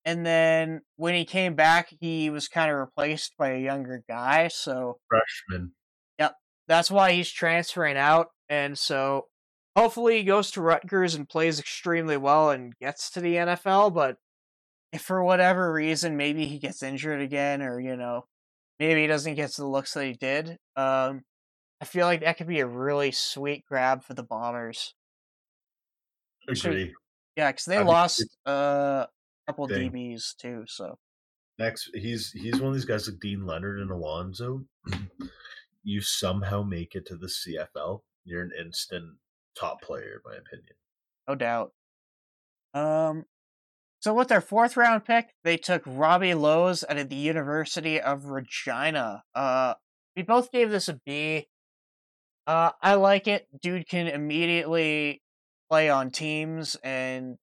and 0.05 0.25
then 0.25 0.81
when 0.97 1.15
he 1.15 1.25
came 1.25 1.55
back, 1.55 1.93
he 1.99 2.29
was 2.29 2.47
kind 2.47 2.71
of 2.71 2.77
replaced 2.77 3.35
by 3.37 3.49
a 3.49 3.59
younger 3.59 4.03
guy. 4.07 4.47
So 4.49 4.99
freshman. 5.09 5.71
Yep, 6.19 6.35
that's 6.67 6.91
why 6.91 7.13
he's 7.13 7.31
transferring 7.31 7.97
out, 7.97 8.27
and 8.47 8.77
so 8.77 9.25
hopefully 9.75 10.17
he 10.17 10.23
goes 10.23 10.51
to 10.51 10.61
Rutgers 10.61 11.15
and 11.15 11.27
plays 11.27 11.59
extremely 11.59 12.17
well 12.17 12.51
and 12.51 12.75
gets 12.77 13.09
to 13.11 13.21
the 13.21 13.35
NFL. 13.35 13.93
But 13.93 14.17
if 14.93 15.01
for 15.01 15.23
whatever 15.23 15.73
reason 15.73 16.17
maybe 16.17 16.45
he 16.45 16.59
gets 16.59 16.83
injured 16.83 17.21
again, 17.21 17.61
or 17.61 17.79
you 17.79 17.97
know 17.97 18.25
maybe 18.79 19.01
he 19.01 19.07
doesn't 19.07 19.35
get 19.35 19.53
the 19.53 19.65
looks 19.65 19.93
that 19.93 20.05
he 20.05 20.13
did, 20.13 20.57
um, 20.75 21.21
I 21.81 21.85
feel 21.85 22.05
like 22.05 22.21
that 22.21 22.37
could 22.37 22.47
be 22.47 22.59
a 22.59 22.67
really 22.67 23.11
sweet 23.11 23.65
grab 23.67 24.03
for 24.03 24.13
the 24.13 24.23
Bombers. 24.23 24.93
Agree. 26.47 26.93
Yeah, 27.35 27.51
because 27.51 27.65
they 27.65 27.77
I 27.77 27.83
lost 27.83 28.23
uh, 28.45 29.05
a 29.07 29.07
couple 29.47 29.67
thing. 29.67 29.91
DBs 29.91 30.35
too. 30.37 30.63
So 30.67 30.97
next, 31.59 31.89
he's 31.93 32.31
he's 32.31 32.59
one 32.59 32.69
of 32.69 32.73
these 32.73 32.85
guys 32.85 33.07
like 33.07 33.19
Deane 33.19 33.45
Leonard 33.45 33.79
and 33.79 33.91
Alonzo. 33.91 34.65
you 35.83 36.01
somehow 36.01 36.63
make 36.63 36.95
it 36.95 37.05
to 37.07 37.15
the 37.15 37.27
CFL, 37.27 38.01
you're 38.25 38.41
an 38.41 38.51
instant 38.59 39.17
top 39.57 39.81
player, 39.81 40.21
in 40.25 40.31
my 40.31 40.37
opinion. 40.37 40.75
No 41.27 41.35
doubt. 41.35 41.71
Um, 42.73 43.25
so 44.01 44.13
with 44.13 44.27
their 44.27 44.41
fourth 44.41 44.75
round 44.75 45.05
pick, 45.05 45.33
they 45.43 45.57
took 45.57 45.83
Robbie 45.85 46.33
Lowes 46.33 46.83
out 46.87 46.97
of 46.97 47.09
the 47.09 47.15
University 47.15 48.01
of 48.01 48.25
Regina. 48.25 49.23
Uh, 49.33 49.75
we 50.15 50.23
both 50.23 50.51
gave 50.51 50.69
this 50.69 50.89
a 50.89 50.99
B. 51.05 51.47
Uh, 52.47 52.71
I 52.81 52.95
like 52.95 53.27
it. 53.27 53.47
Dude 53.61 53.87
can 53.87 54.07
immediately 54.07 55.21
play 55.69 55.89
on 55.89 56.11
teams 56.11 56.75
and 56.83 57.37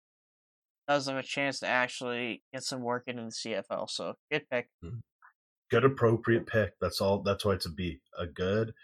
does 0.92 1.06
have 1.06 1.16
a 1.16 1.22
chance 1.22 1.60
to 1.60 1.66
actually 1.66 2.42
get 2.52 2.62
some 2.62 2.82
work 2.82 3.04
in 3.06 3.16
the 3.16 3.22
CFL. 3.22 3.88
So 3.88 4.14
good 4.30 4.44
pick. 4.50 4.68
Mm-hmm. 4.84 4.98
Good 5.70 5.84
appropriate 5.84 6.46
pick. 6.46 6.72
That's 6.80 7.00
all. 7.00 7.22
That's 7.22 7.44
why 7.44 7.54
it's 7.54 7.66
a 7.66 7.70
B. 7.70 8.00
A 8.18 8.26
good, 8.26 8.74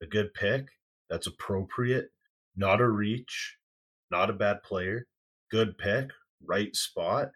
a 0.00 0.06
good 0.06 0.32
pick. 0.34 0.66
That's 1.10 1.26
appropriate. 1.26 2.10
Not 2.56 2.80
a 2.80 2.88
reach. 2.88 3.56
Not 4.12 4.30
a 4.30 4.34
bad 4.34 4.62
player. 4.62 5.06
Good 5.50 5.76
pick. 5.76 6.10
Right 6.46 6.74
spot. 6.76 7.30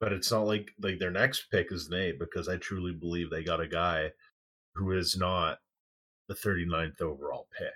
But 0.00 0.12
it's 0.12 0.30
not 0.30 0.46
like 0.46 0.70
like 0.82 0.98
their 0.98 1.10
next 1.10 1.46
pick 1.50 1.72
is 1.72 1.88
an 1.88 1.98
A 1.98 2.12
because 2.12 2.48
I 2.48 2.58
truly 2.58 2.92
believe 2.92 3.30
they 3.30 3.42
got 3.42 3.60
a 3.60 3.68
guy 3.68 4.10
who 4.74 4.92
is 4.92 5.16
not 5.16 5.58
the 6.28 6.34
39th 6.34 7.00
overall 7.00 7.46
pick. 7.58 7.72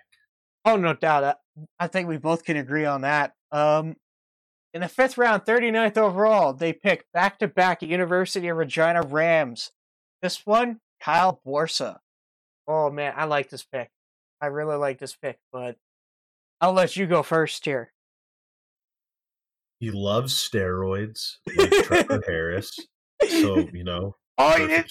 Oh, 0.65 0.77
no 0.77 0.95
doubt. 0.95 1.25
I, 1.25 1.35
I 1.79 1.87
think 1.87 2.09
we 2.09 2.17
both 2.17 2.45
can 2.45 2.57
agree 2.57 2.85
on 2.85 3.03
that. 3.03 3.35
Um, 3.53 3.97
in 4.77 4.83
the 4.83 4.89
fifth 4.89 5.16
round, 5.16 5.47
39th 5.47 5.97
overall, 5.97 6.53
they 6.53 6.74
pick 6.74 7.07
back 7.11 7.39
to 7.39 7.49
back 7.49 7.81
University 7.81 8.49
of 8.49 8.59
Regina 8.59 9.01
Rams. 9.01 9.70
This 10.20 10.45
one, 10.45 10.81
Kyle 11.01 11.41
Borsa. 11.47 12.01
Oh, 12.68 12.91
man, 12.91 13.14
I 13.16 13.24
like 13.24 13.49
this 13.49 13.64
pick. 13.64 13.91
I 14.39 14.49
really 14.49 14.77
like 14.77 14.99
this 14.99 15.16
pick, 15.16 15.39
but 15.51 15.77
I'll 16.61 16.74
let 16.74 16.95
you 16.95 17.07
go 17.07 17.22
first 17.22 17.64
here. 17.64 17.91
He 19.81 19.91
loves 19.91 20.35
steroids, 20.35 21.37
like 21.57 21.70
Trevor 21.70 22.22
Harris. 22.27 22.79
So, 23.27 23.66
you 23.72 23.83
know. 23.83 24.14
Oh, 24.37 24.59
you, 24.59 24.68
did, 24.68 24.87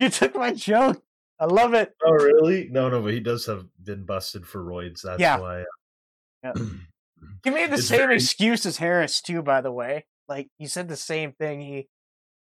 you 0.00 0.08
took 0.08 0.34
my 0.36 0.54
joke. 0.54 1.02
I 1.38 1.44
love 1.44 1.74
it. 1.74 1.92
Oh, 2.02 2.12
really? 2.12 2.68
No, 2.70 2.88
no, 2.88 3.02
but 3.02 3.12
he 3.12 3.20
does 3.20 3.44
have 3.44 3.66
been 3.84 4.06
busted 4.06 4.46
for 4.46 4.64
roids. 4.64 5.02
That's 5.02 5.20
yeah. 5.20 5.38
why. 5.38 5.64
Uh, 6.42 6.52
yeah. 6.56 6.64
he 7.44 7.50
made 7.50 7.70
the 7.70 7.74
it's 7.74 7.88
same 7.88 7.98
very... 7.98 8.16
excuse 8.16 8.66
as 8.66 8.78
Harris 8.78 9.20
too. 9.20 9.42
By 9.42 9.60
the 9.60 9.72
way, 9.72 10.06
like 10.28 10.48
he 10.58 10.66
said 10.66 10.88
the 10.88 10.96
same 10.96 11.32
thing. 11.32 11.60
He 11.60 11.88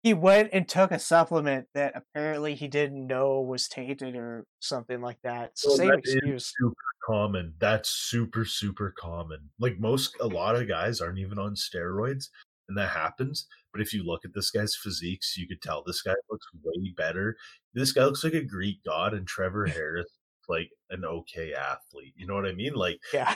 he 0.03 0.13
went 0.13 0.49
and 0.53 0.67
took 0.67 0.91
a 0.91 0.99
supplement 0.99 1.67
that 1.73 1.93
apparently 1.95 2.53
he 2.53 2.67
didn't 2.67 3.07
know 3.07 3.41
was 3.41 3.67
tainted 3.67 4.15
or 4.15 4.45
something 4.59 5.01
like 5.01 5.17
that. 5.23 5.53
Well, 5.65 5.77
same 5.77 5.89
that 5.89 5.99
excuse. 5.99 6.53
super 6.57 6.75
common. 7.07 7.53
That's 7.59 7.89
super 7.89 8.45
super 8.45 8.93
common. 8.97 9.49
Like 9.59 9.79
most, 9.79 10.15
a 10.21 10.27
lot 10.27 10.55
of 10.55 10.67
guys 10.67 11.01
aren't 11.01 11.19
even 11.19 11.39
on 11.39 11.55
steroids, 11.55 12.29
and 12.69 12.77
that 12.77 12.89
happens. 12.89 13.47
But 13.71 13.81
if 13.81 13.93
you 13.93 14.03
look 14.03 14.23
at 14.23 14.33
this 14.33 14.51
guy's 14.51 14.75
physiques, 14.75 15.35
you 15.37 15.47
could 15.47 15.61
tell 15.61 15.83
this 15.83 16.01
guy 16.01 16.13
looks 16.29 16.47
way 16.63 16.93
better. 16.95 17.35
This 17.73 17.91
guy 17.91 18.05
looks 18.05 18.23
like 18.23 18.33
a 18.33 18.43
Greek 18.43 18.83
god, 18.85 19.13
and 19.13 19.27
Trevor 19.27 19.65
Harris 19.65 20.07
like 20.47 20.69
an 20.89 21.05
okay 21.05 21.53
athlete. 21.53 22.13
You 22.15 22.27
know 22.27 22.35
what 22.35 22.45
I 22.45 22.53
mean? 22.53 22.73
Like, 22.73 22.99
yeah. 23.13 23.33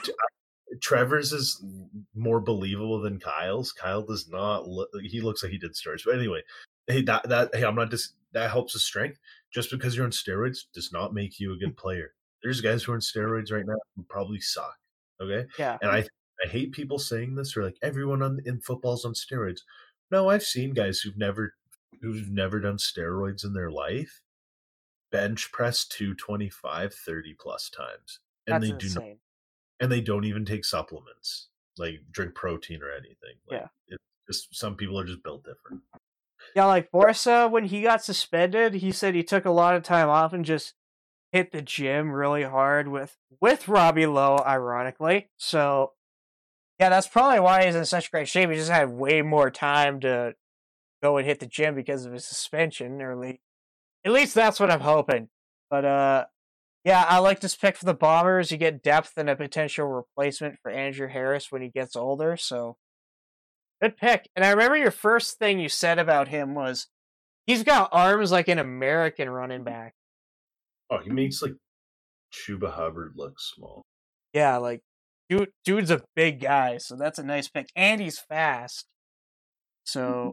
Trevor's 0.82 1.34
is 1.34 1.64
more 2.16 2.40
believable 2.40 3.00
than 3.02 3.20
Kyle's. 3.20 3.72
Kyle 3.72 4.02
does 4.02 4.28
not 4.30 4.68
look. 4.68 4.90
He 5.04 5.22
looks 5.22 5.44
like 5.44 5.52
he 5.52 5.58
did 5.58 5.74
steroids. 5.74 6.04
But 6.06 6.16
anyway, 6.16 6.42
hey, 6.88 7.02
that 7.04 7.28
that 7.30 7.54
hey, 7.54 7.66
I'm 7.66 7.76
not 7.76 7.92
just 7.92 8.14
that 8.34 8.52
helps 8.52 8.74
his 8.74 8.86
strength. 8.86 9.20
Just 9.52 9.72
because 9.72 9.96
you're 9.96 10.06
on 10.06 10.12
steroids 10.12 10.60
does 10.74 10.92
not 10.92 11.14
make 11.14 11.40
you 11.40 11.54
a 11.54 11.58
good 11.58 11.76
player. 11.76 12.14
There's 12.44 12.62
guys 12.62 12.84
who 12.84 12.92
are 12.92 12.96
on 12.96 13.02
steroids 13.02 13.52
right 13.52 13.66
now 13.66 13.78
who 13.96 14.04
probably 14.04 14.40
suck. 14.40 14.78
Okay. 15.22 15.48
Yeah. 15.58 15.78
And 15.82 15.92
I 15.92 16.06
I 16.44 16.48
hate 16.48 16.72
people 16.72 17.00
saying 17.00 17.36
this 17.36 17.58
or 17.58 17.64
like 17.64 17.78
everyone 17.82 18.22
on 18.22 18.40
in 18.46 18.62
football's 18.62 19.06
on 19.06 19.14
steroids. 19.14 19.62
No, 20.12 20.30
I've 20.30 20.44
seen 20.44 20.74
guys 20.74 21.00
who've 21.00 21.18
never 21.18 21.54
who've 22.02 22.30
never 22.30 22.60
done 22.60 22.78
steroids 22.78 23.44
in 23.44 23.54
their 23.54 23.72
life 23.72 24.22
bench 25.12 25.52
press 25.52 25.86
225 25.86 26.94
30 26.94 27.36
plus 27.40 27.70
times. 27.70 28.20
And 28.48 28.64
That's 28.64 28.72
they 28.72 28.78
do 28.78 28.94
not 28.94 29.18
and 29.80 29.92
they 29.92 30.02
don't 30.02 30.26
even 30.26 30.46
take 30.46 30.66
supplements, 30.66 31.48
like 31.78 32.02
drink 32.12 32.36
protein 32.36 32.82
or 32.82 32.92
anything. 32.92 33.36
Like, 33.50 33.62
yeah. 33.62 33.68
It's 33.88 34.02
just 34.28 34.56
some 34.56 34.76
people 34.76 35.00
are 35.00 35.06
just 35.06 35.24
built 35.24 35.44
different. 35.44 35.84
Yeah, 36.56 36.66
like 36.66 36.92
Borsa, 36.92 37.50
when 37.50 37.66
he 37.66 37.82
got 37.82 38.04
suspended, 38.04 38.76
he 38.76 38.92
said 38.92 39.16
he 39.16 39.24
took 39.24 39.46
a 39.46 39.52
lot 39.52 39.76
of 39.76 39.84
time 39.84 40.10
off 40.10 40.34
and 40.34 40.46
just 40.46 40.74
hit 41.32 41.52
the 41.52 41.62
gym 41.62 42.12
really 42.12 42.44
hard 42.44 42.88
with 42.88 43.18
with 43.40 43.68
Robbie 43.68 44.08
Lowe, 44.08 44.44
ironically. 44.46 45.30
So 45.38 45.94
yeah, 46.80 46.90
that's 46.90 47.08
probably 47.08 47.40
why 47.40 47.66
he's 47.66 47.76
in 47.76 47.86
such 47.86 48.10
great 48.10 48.28
shape. 48.28 48.50
He 48.50 48.56
just 48.56 48.72
had 48.72 48.90
way 48.90 49.22
more 49.22 49.52
time 49.52 50.00
to 50.02 50.36
go 51.04 51.18
and 51.18 51.28
hit 51.28 51.40
the 51.40 51.46
gym 51.46 51.76
because 51.76 52.06
of 52.06 52.14
his 52.14 52.26
suspension, 52.26 53.02
or 53.02 53.12
at 53.12 53.20
least, 53.20 53.40
at 54.06 54.12
least 54.12 54.34
that's 54.34 54.60
what 54.60 54.72
I'm 54.72 54.80
hoping. 54.80 55.30
But 55.70 55.86
uh, 55.86 56.26
yeah, 56.86 57.06
I 57.08 57.20
like 57.20 57.42
this 57.42 57.56
pick 57.56 57.76
for 57.76 57.86
the 57.86 57.94
Bombers. 57.94 58.52
You 58.52 58.58
get 58.58 58.82
depth 58.82 59.14
and 59.18 59.30
a 59.30 59.36
potential 59.36 59.88
replacement 59.88 60.56
for 60.62 60.72
Andrew 60.72 61.08
Harris 61.08 61.52
when 61.52 61.62
he 61.62 61.70
gets 61.70 61.96
older. 61.96 62.38
So 62.38 62.78
good 63.82 63.98
pick. 63.98 64.30
And 64.36 64.46
I 64.46 64.52
remember 64.52 64.78
your 64.78 64.92
first 64.92 65.38
thing 65.38 65.60
you 65.60 65.70
said 65.70 66.00
about 66.00 66.30
him 66.30 66.56
was 66.56 66.88
he's 67.46 67.64
got 67.64 67.90
arms 67.92 68.32
like 68.32 68.48
an 68.48 68.60
American 68.60 69.30
running 69.30 69.64
back. 69.64 69.94
Oh, 70.90 71.00
he 71.00 71.10
makes 71.10 71.42
like 71.42 71.56
Chuba 72.34 72.74
Hubbard 72.74 73.14
look 73.16 73.40
small. 73.40 73.84
Yeah, 74.34 74.58
like 74.58 74.82
dude, 75.30 75.50
dude's 75.66 75.92
a 75.92 76.04
big 76.16 76.40
guy, 76.40 76.78
so 76.78 76.96
that's 76.96 77.20
a 77.20 77.24
nice 77.24 77.48
pick, 77.48 77.70
and 77.76 78.00
he's 78.02 78.20
fast. 78.20 78.86
So 79.84 80.02
mm-hmm. 80.02 80.30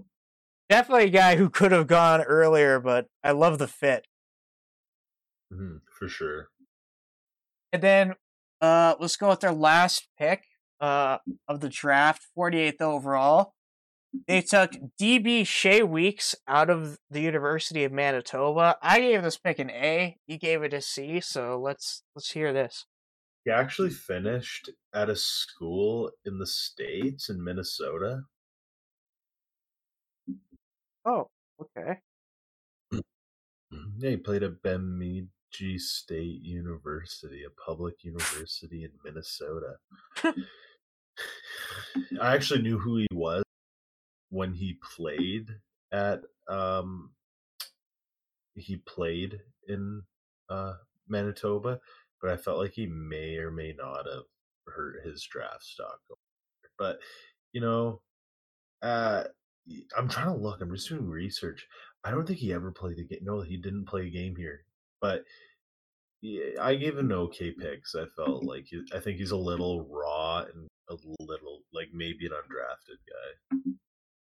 definitely 0.68 1.06
a 1.06 1.10
guy 1.10 1.36
who 1.36 1.50
could 1.50 1.72
have 1.72 1.86
gone 1.86 2.22
earlier, 2.22 2.78
but 2.78 3.06
I 3.24 3.32
love 3.32 3.58
the 3.58 3.68
fit. 3.68 4.06
Mm-hmm, 5.52 5.76
for 5.98 6.08
sure. 6.08 6.48
And 7.72 7.82
then 7.82 8.14
uh, 8.60 8.94
let's 8.98 9.16
go 9.16 9.30
with 9.30 9.40
their 9.40 9.52
last 9.52 10.08
pick 10.18 10.44
uh, 10.80 11.18
of 11.48 11.60
the 11.60 11.68
draft, 11.68 12.26
48th 12.36 12.80
overall. 12.80 13.54
They 14.26 14.40
took 14.40 14.72
DB 15.00 15.46
Shea 15.46 15.82
Weeks 15.82 16.34
out 16.48 16.70
of 16.70 16.98
the 17.10 17.20
University 17.20 17.84
of 17.84 17.92
Manitoba. 17.92 18.76
I 18.80 19.00
gave 19.00 19.22
this 19.22 19.36
pick 19.36 19.58
an 19.58 19.70
A. 19.70 20.16
You 20.26 20.38
gave 20.38 20.62
it 20.62 20.72
a 20.72 20.80
C. 20.80 21.20
So 21.20 21.60
let's 21.60 22.02
let's 22.14 22.30
hear 22.30 22.52
this. 22.52 22.86
He 23.44 23.50
actually 23.50 23.90
finished 23.90 24.70
at 24.94 25.10
a 25.10 25.16
school 25.16 26.10
in 26.24 26.38
the 26.38 26.46
States 26.46 27.28
in 27.28 27.44
Minnesota. 27.44 28.22
Oh, 31.04 31.28
okay. 31.60 32.00
Yeah, 33.98 34.10
he 34.10 34.16
played 34.16 34.42
at 34.42 34.62
Bemidji 35.52 35.78
State 35.78 36.42
University, 36.42 37.42
a 37.44 37.50
public 37.60 38.04
university 38.04 38.84
in 38.84 38.90
Minnesota. 39.04 39.76
I 42.20 42.34
actually 42.34 42.62
knew 42.62 42.78
who 42.78 42.98
he 42.98 43.06
was 43.12 43.42
when 44.30 44.52
he 44.52 44.78
played 44.96 45.48
at 45.92 46.20
um 46.48 47.10
he 48.54 48.76
played 48.76 49.40
in 49.68 50.02
uh 50.50 50.74
Manitoba 51.08 51.78
but 52.20 52.30
I 52.30 52.36
felt 52.36 52.58
like 52.58 52.72
he 52.72 52.86
may 52.86 53.36
or 53.36 53.50
may 53.50 53.74
not 53.76 54.06
have 54.06 54.24
hurt 54.66 55.04
his 55.04 55.26
draft 55.30 55.62
stock. 55.62 55.98
But 56.78 56.98
you 57.52 57.60
know, 57.60 58.00
uh, 58.82 59.24
I'm 59.96 60.08
trying 60.08 60.26
to 60.26 60.34
look. 60.34 60.60
I'm 60.60 60.74
just 60.74 60.88
doing 60.88 61.08
research. 61.08 61.66
I 62.04 62.10
don't 62.10 62.26
think 62.26 62.38
he 62.38 62.52
ever 62.52 62.72
played 62.72 62.98
a 62.98 63.04
game. 63.04 63.20
No, 63.22 63.40
he 63.42 63.56
didn't 63.56 63.86
play 63.86 64.06
a 64.06 64.10
game 64.10 64.34
here. 64.36 64.64
But 65.00 65.24
yeah, 66.22 66.60
I 66.60 66.74
gave 66.74 66.98
him 66.98 67.10
an 67.10 67.18
okay 67.18 67.52
picks. 67.52 67.94
I 67.94 68.04
felt 68.16 68.44
like 68.52 68.66
he, 68.66 68.82
I 68.94 69.00
think 69.00 69.18
he's 69.18 69.30
a 69.30 69.36
little 69.36 69.86
raw 69.90 70.38
and 70.40 70.68
a 70.88 70.96
little 71.20 71.60
like 71.72 71.88
maybe 71.92 72.26
an 72.26 72.32
undrafted 72.32 72.98
guy. 73.08 73.60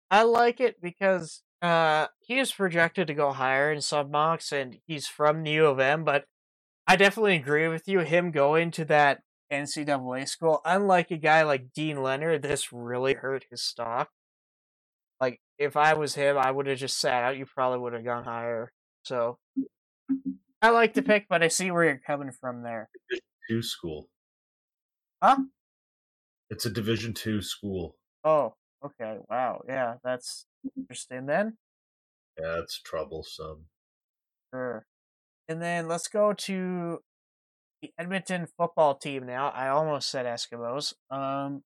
I 0.09 0.23
like 0.23 0.59
it 0.59 0.81
because 0.81 1.43
uh 1.61 2.07
he 2.19 2.39
is 2.39 2.51
projected 2.51 3.07
to 3.07 3.13
go 3.13 3.31
higher 3.31 3.71
in 3.71 3.81
some 3.81 4.11
mocks 4.11 4.51
and 4.51 4.77
he's 4.85 5.07
from 5.07 5.43
the 5.43 5.51
U 5.51 5.65
of 5.67 5.79
M, 5.79 6.03
but 6.03 6.25
I 6.87 6.95
definitely 6.95 7.35
agree 7.35 7.67
with 7.67 7.87
you. 7.87 7.99
Him 7.99 8.31
going 8.31 8.71
to 8.71 8.85
that 8.85 9.21
NCAA 9.51 10.27
school, 10.27 10.61
unlike 10.65 11.11
a 11.11 11.17
guy 11.17 11.43
like 11.43 11.73
Deane 11.73 12.01
Leonard, 12.01 12.41
this 12.41 12.71
really 12.71 13.13
hurt 13.13 13.45
his 13.49 13.61
stock. 13.61 14.09
Like 15.19 15.41
if 15.57 15.75
I 15.75 15.95
was 15.95 16.15
him, 16.15 16.37
I 16.37 16.51
would 16.51 16.67
have 16.67 16.77
just 16.77 16.99
sat 16.99 17.23
out. 17.23 17.37
You 17.37 17.45
probably 17.45 17.79
would 17.79 17.93
have 17.93 18.05
gone 18.05 18.23
higher. 18.23 18.71
So 19.03 19.39
I 20.61 20.71
like 20.71 20.93
to 20.95 21.01
pick, 21.01 21.27
but 21.29 21.43
I 21.43 21.49
see 21.49 21.71
where 21.71 21.83
you're 21.83 22.01
coming 22.05 22.31
from 22.31 22.63
there. 22.63 22.89
Division 23.09 23.23
two 23.49 23.61
school. 23.61 24.09
Huh? 25.21 25.37
It's 26.49 26.65
a 26.65 26.69
Division 26.69 27.13
two 27.13 27.41
school. 27.41 27.95
Oh, 28.23 28.55
okay. 28.83 29.17
Wow. 29.29 29.61
Yeah, 29.67 29.95
that's 30.03 30.45
interesting 30.75 31.25
then. 31.25 31.57
Yeah, 32.39 32.59
it's 32.59 32.81
troublesome. 32.81 33.65
Sure. 34.53 34.85
And 35.47 35.61
then 35.61 35.87
let's 35.87 36.07
go 36.07 36.33
to 36.33 36.99
the 37.81 37.93
Edmonton 37.97 38.47
football 38.57 38.95
team 38.95 39.25
now. 39.25 39.49
I 39.49 39.69
almost 39.69 40.09
said 40.09 40.25
Eskimos. 40.25 40.93
Um, 41.09 41.63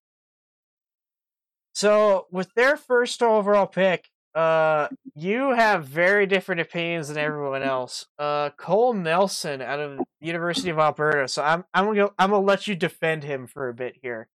so 1.74 2.28
with 2.32 2.54
their 2.54 2.78
first 2.78 3.24
overall 3.24 3.68
pick, 3.68 4.10
uh, 4.34 4.88
you 5.16 5.54
have 5.54 5.86
very 5.86 6.26
different 6.26 6.62
opinions 6.62 7.10
than 7.10 7.18
everyone 7.18 7.64
else. 7.64 8.06
Uh, 8.18 8.50
Cole 8.52 8.94
Nelson 8.94 9.62
out 9.62 9.80
of 9.80 10.00
University 10.20 10.70
of 10.70 10.80
Alberta. 10.80 11.28
So 11.28 11.44
I'm 11.44 11.66
I'm 11.74 11.86
gonna 11.86 12.10
I'm 12.18 12.32
gonna 12.32 12.46
let 12.46 12.68
you 12.68 12.76
defend 12.76 13.24
him 13.24 13.48
for 13.48 13.68
a 13.68 13.74
bit 13.74 13.98
here. 14.02 14.30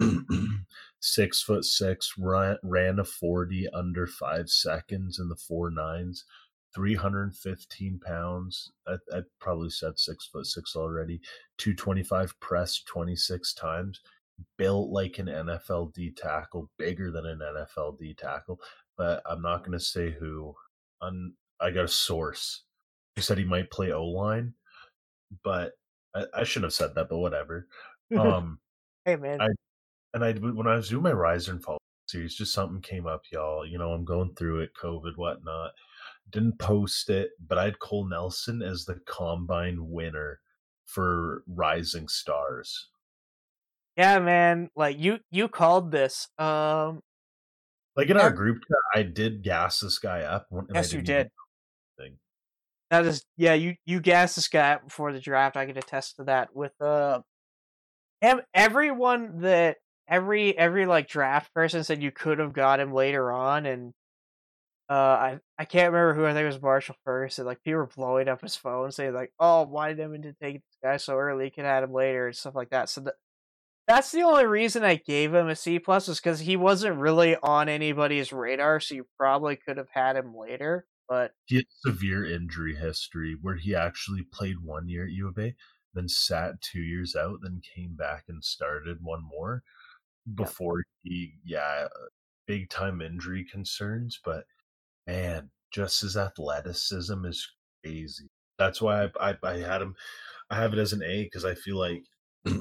six 1.00 1.42
foot 1.42 1.64
six, 1.64 2.14
ran, 2.18 2.56
ran 2.62 2.98
a 2.98 3.04
40 3.04 3.68
under 3.74 4.06
five 4.06 4.48
seconds 4.48 5.18
in 5.18 5.28
the 5.28 5.36
four 5.36 5.70
nines, 5.70 6.24
315 6.74 8.00
pounds. 8.00 8.72
I, 8.86 8.94
I 9.12 9.20
probably 9.40 9.70
said 9.70 9.98
six 9.98 10.26
foot 10.26 10.46
six 10.46 10.76
already. 10.76 11.20
225 11.58 12.38
press 12.40 12.82
26 12.86 13.54
times. 13.54 14.00
Built 14.56 14.90
like 14.90 15.18
an 15.18 15.26
NFL 15.26 15.92
D 15.92 16.12
tackle, 16.12 16.70
bigger 16.78 17.10
than 17.10 17.26
an 17.26 17.40
NFL 17.40 17.98
D 17.98 18.14
tackle, 18.14 18.58
but 19.00 19.22
I'm 19.24 19.40
not 19.40 19.60
going 19.60 19.72
to 19.72 19.82
say 19.82 20.10
who. 20.10 20.54
I 21.00 21.70
got 21.70 21.84
a 21.84 21.88
source 21.88 22.64
who 23.16 23.22
said 23.22 23.38
he 23.38 23.44
might 23.44 23.70
play 23.70 23.92
O 23.92 24.04
line, 24.04 24.52
but 25.42 25.72
I, 26.14 26.24
I 26.34 26.44
shouldn't 26.44 26.66
have 26.66 26.74
said 26.74 26.94
that. 26.94 27.08
But 27.08 27.16
whatever. 27.16 27.66
Um, 28.14 28.58
hey 29.06 29.16
man, 29.16 29.40
I 29.40 29.46
and 30.12 30.22
I 30.22 30.32
when 30.34 30.66
I 30.66 30.76
was 30.76 30.90
doing 30.90 31.02
my 31.02 31.12
Rise 31.12 31.48
and 31.48 31.64
Fall 31.64 31.78
series, 32.10 32.34
just 32.34 32.52
something 32.52 32.82
came 32.82 33.06
up, 33.06 33.22
y'all. 33.32 33.66
You 33.66 33.78
know, 33.78 33.92
I'm 33.92 34.04
going 34.04 34.34
through 34.34 34.60
it, 34.60 34.72
COVID, 34.78 35.16
whatnot. 35.16 35.70
Didn't 36.28 36.58
post 36.58 37.08
it, 37.08 37.30
but 37.48 37.56
I 37.56 37.64
had 37.64 37.78
Cole 37.78 38.06
Nelson 38.06 38.60
as 38.60 38.84
the 38.84 39.00
combine 39.06 39.78
winner 39.88 40.40
for 40.84 41.42
Rising 41.46 42.08
Stars. 42.08 42.90
Yeah, 43.96 44.18
man. 44.18 44.68
Like 44.76 44.98
you, 44.98 45.20
you 45.30 45.48
called 45.48 45.90
this. 45.90 46.28
Um, 46.38 47.00
like 48.00 48.10
in 48.10 48.16
our 48.16 48.30
group 48.30 48.62
I 48.94 49.02
did 49.02 49.42
gas 49.42 49.80
this 49.80 49.98
guy 49.98 50.22
up. 50.22 50.46
yes, 50.74 50.92
you 50.92 51.02
did. 51.02 51.30
That 52.90 53.06
is, 53.06 53.24
yeah. 53.36 53.54
You 53.54 53.76
you 53.86 54.00
gassed 54.00 54.34
this 54.34 54.48
guy 54.48 54.72
up 54.72 54.84
before 54.84 55.12
the 55.12 55.20
draft. 55.20 55.56
I 55.56 55.64
can 55.66 55.78
attest 55.78 56.16
to 56.16 56.24
that. 56.24 56.54
With 56.54 56.72
uh, 56.80 57.20
everyone 58.52 59.42
that 59.42 59.76
every 60.08 60.58
every 60.58 60.86
like 60.86 61.08
draft 61.08 61.54
person 61.54 61.84
said 61.84 62.02
you 62.02 62.10
could 62.10 62.40
have 62.40 62.52
got 62.52 62.80
him 62.80 62.92
later 62.92 63.30
on, 63.30 63.64
and 63.64 63.92
uh, 64.88 64.92
I 64.92 65.40
I 65.56 65.64
can't 65.66 65.92
remember 65.92 66.14
who 66.14 66.26
I 66.26 66.32
think 66.32 66.42
it 66.42 66.46
was 66.46 66.60
Marshall 66.60 66.96
first, 67.04 67.38
and 67.38 67.46
like 67.46 67.62
people 67.62 67.78
were 67.78 67.86
blowing 67.86 68.28
up 68.28 68.40
his 68.40 68.56
phone 68.56 68.90
saying 68.90 69.14
like, 69.14 69.32
"Oh, 69.38 69.62
why 69.62 69.90
did 69.90 70.00
Edmonton 70.00 70.36
take 70.42 70.54
this 70.56 70.78
guy 70.82 70.96
so 70.96 71.16
early? 71.16 71.44
He 71.44 71.50
could 71.50 71.64
have 71.64 71.74
had 71.74 71.84
him 71.84 71.92
later 71.92 72.26
and 72.26 72.36
stuff 72.36 72.56
like 72.56 72.70
that." 72.70 72.88
So 72.88 73.02
the, 73.02 73.14
that's 73.90 74.12
the 74.12 74.22
only 74.22 74.46
reason 74.46 74.84
I 74.84 74.94
gave 74.94 75.34
him 75.34 75.48
a 75.48 75.56
C 75.56 75.80
plus 75.80 76.06
is 76.06 76.20
because 76.20 76.38
he 76.38 76.56
wasn't 76.56 76.98
really 76.98 77.36
on 77.42 77.68
anybody's 77.68 78.32
radar, 78.32 78.78
so 78.78 78.94
you 78.94 79.06
probably 79.18 79.56
could 79.56 79.78
have 79.78 79.88
had 79.92 80.14
him 80.14 80.32
later. 80.32 80.86
But 81.08 81.32
he 81.46 81.56
had 81.56 81.64
severe 81.84 82.24
injury 82.24 82.76
history 82.76 83.36
where 83.40 83.56
he 83.56 83.74
actually 83.74 84.22
played 84.32 84.60
one 84.62 84.88
year 84.88 85.06
at 85.06 85.10
U 85.10 85.26
of 85.28 85.38
A, 85.38 85.56
then 85.92 86.08
sat 86.08 86.60
two 86.60 86.80
years 86.80 87.16
out, 87.16 87.40
then 87.42 87.60
came 87.74 87.96
back 87.96 88.24
and 88.28 88.44
started 88.44 88.98
one 89.00 89.24
more 89.28 89.64
before 90.36 90.84
he, 91.02 91.32
yeah, 91.44 91.88
big 92.46 92.70
time 92.70 93.00
injury 93.00 93.44
concerns. 93.50 94.20
But 94.24 94.44
man, 95.08 95.50
just 95.72 96.02
his 96.02 96.16
athleticism 96.16 97.24
is 97.24 97.44
crazy. 97.82 98.28
That's 98.56 98.80
why 98.80 99.06
I, 99.06 99.30
I, 99.30 99.36
I 99.42 99.56
had 99.56 99.82
him. 99.82 99.96
I 100.48 100.54
have 100.56 100.74
it 100.74 100.78
as 100.78 100.92
an 100.92 101.02
A 101.02 101.24
because 101.24 101.44
I 101.44 101.56
feel 101.56 101.76
like 101.76 102.04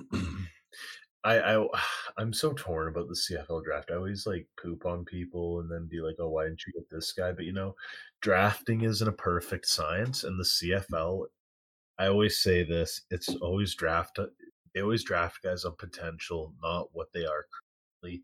I, 1.23 1.39
I 1.55 1.67
I'm 2.17 2.33
so 2.33 2.53
torn 2.53 2.87
about 2.89 3.07
the 3.07 3.15
CFL 3.15 3.63
draft. 3.63 3.91
I 3.91 3.95
always 3.95 4.25
like 4.25 4.47
poop 4.61 4.85
on 4.85 5.05
people 5.05 5.59
and 5.59 5.71
then 5.71 5.87
be 5.89 6.01
like, 6.01 6.15
"Oh, 6.19 6.29
why 6.29 6.45
didn't 6.45 6.63
you 6.67 6.73
get 6.73 6.89
this 6.89 7.13
guy?" 7.13 7.31
But 7.31 7.45
you 7.45 7.53
know, 7.53 7.75
drafting 8.21 8.81
isn't 8.81 9.07
a 9.07 9.13
perfect 9.13 9.67
science, 9.67 10.23
and 10.23 10.39
the 10.39 10.43
CFL. 10.43 11.25
I 11.97 12.07
always 12.07 12.39
say 12.39 12.63
this: 12.63 13.01
it's 13.11 13.29
always 13.35 13.75
draft 13.75 14.19
uh, 14.19 14.27
they 14.73 14.81
always 14.81 15.03
draft 15.03 15.43
guys 15.43 15.65
on 15.65 15.75
potential, 15.77 16.53
not 16.61 16.89
what 16.93 17.11
they 17.13 17.25
are 17.25 17.45
currently. 18.01 18.23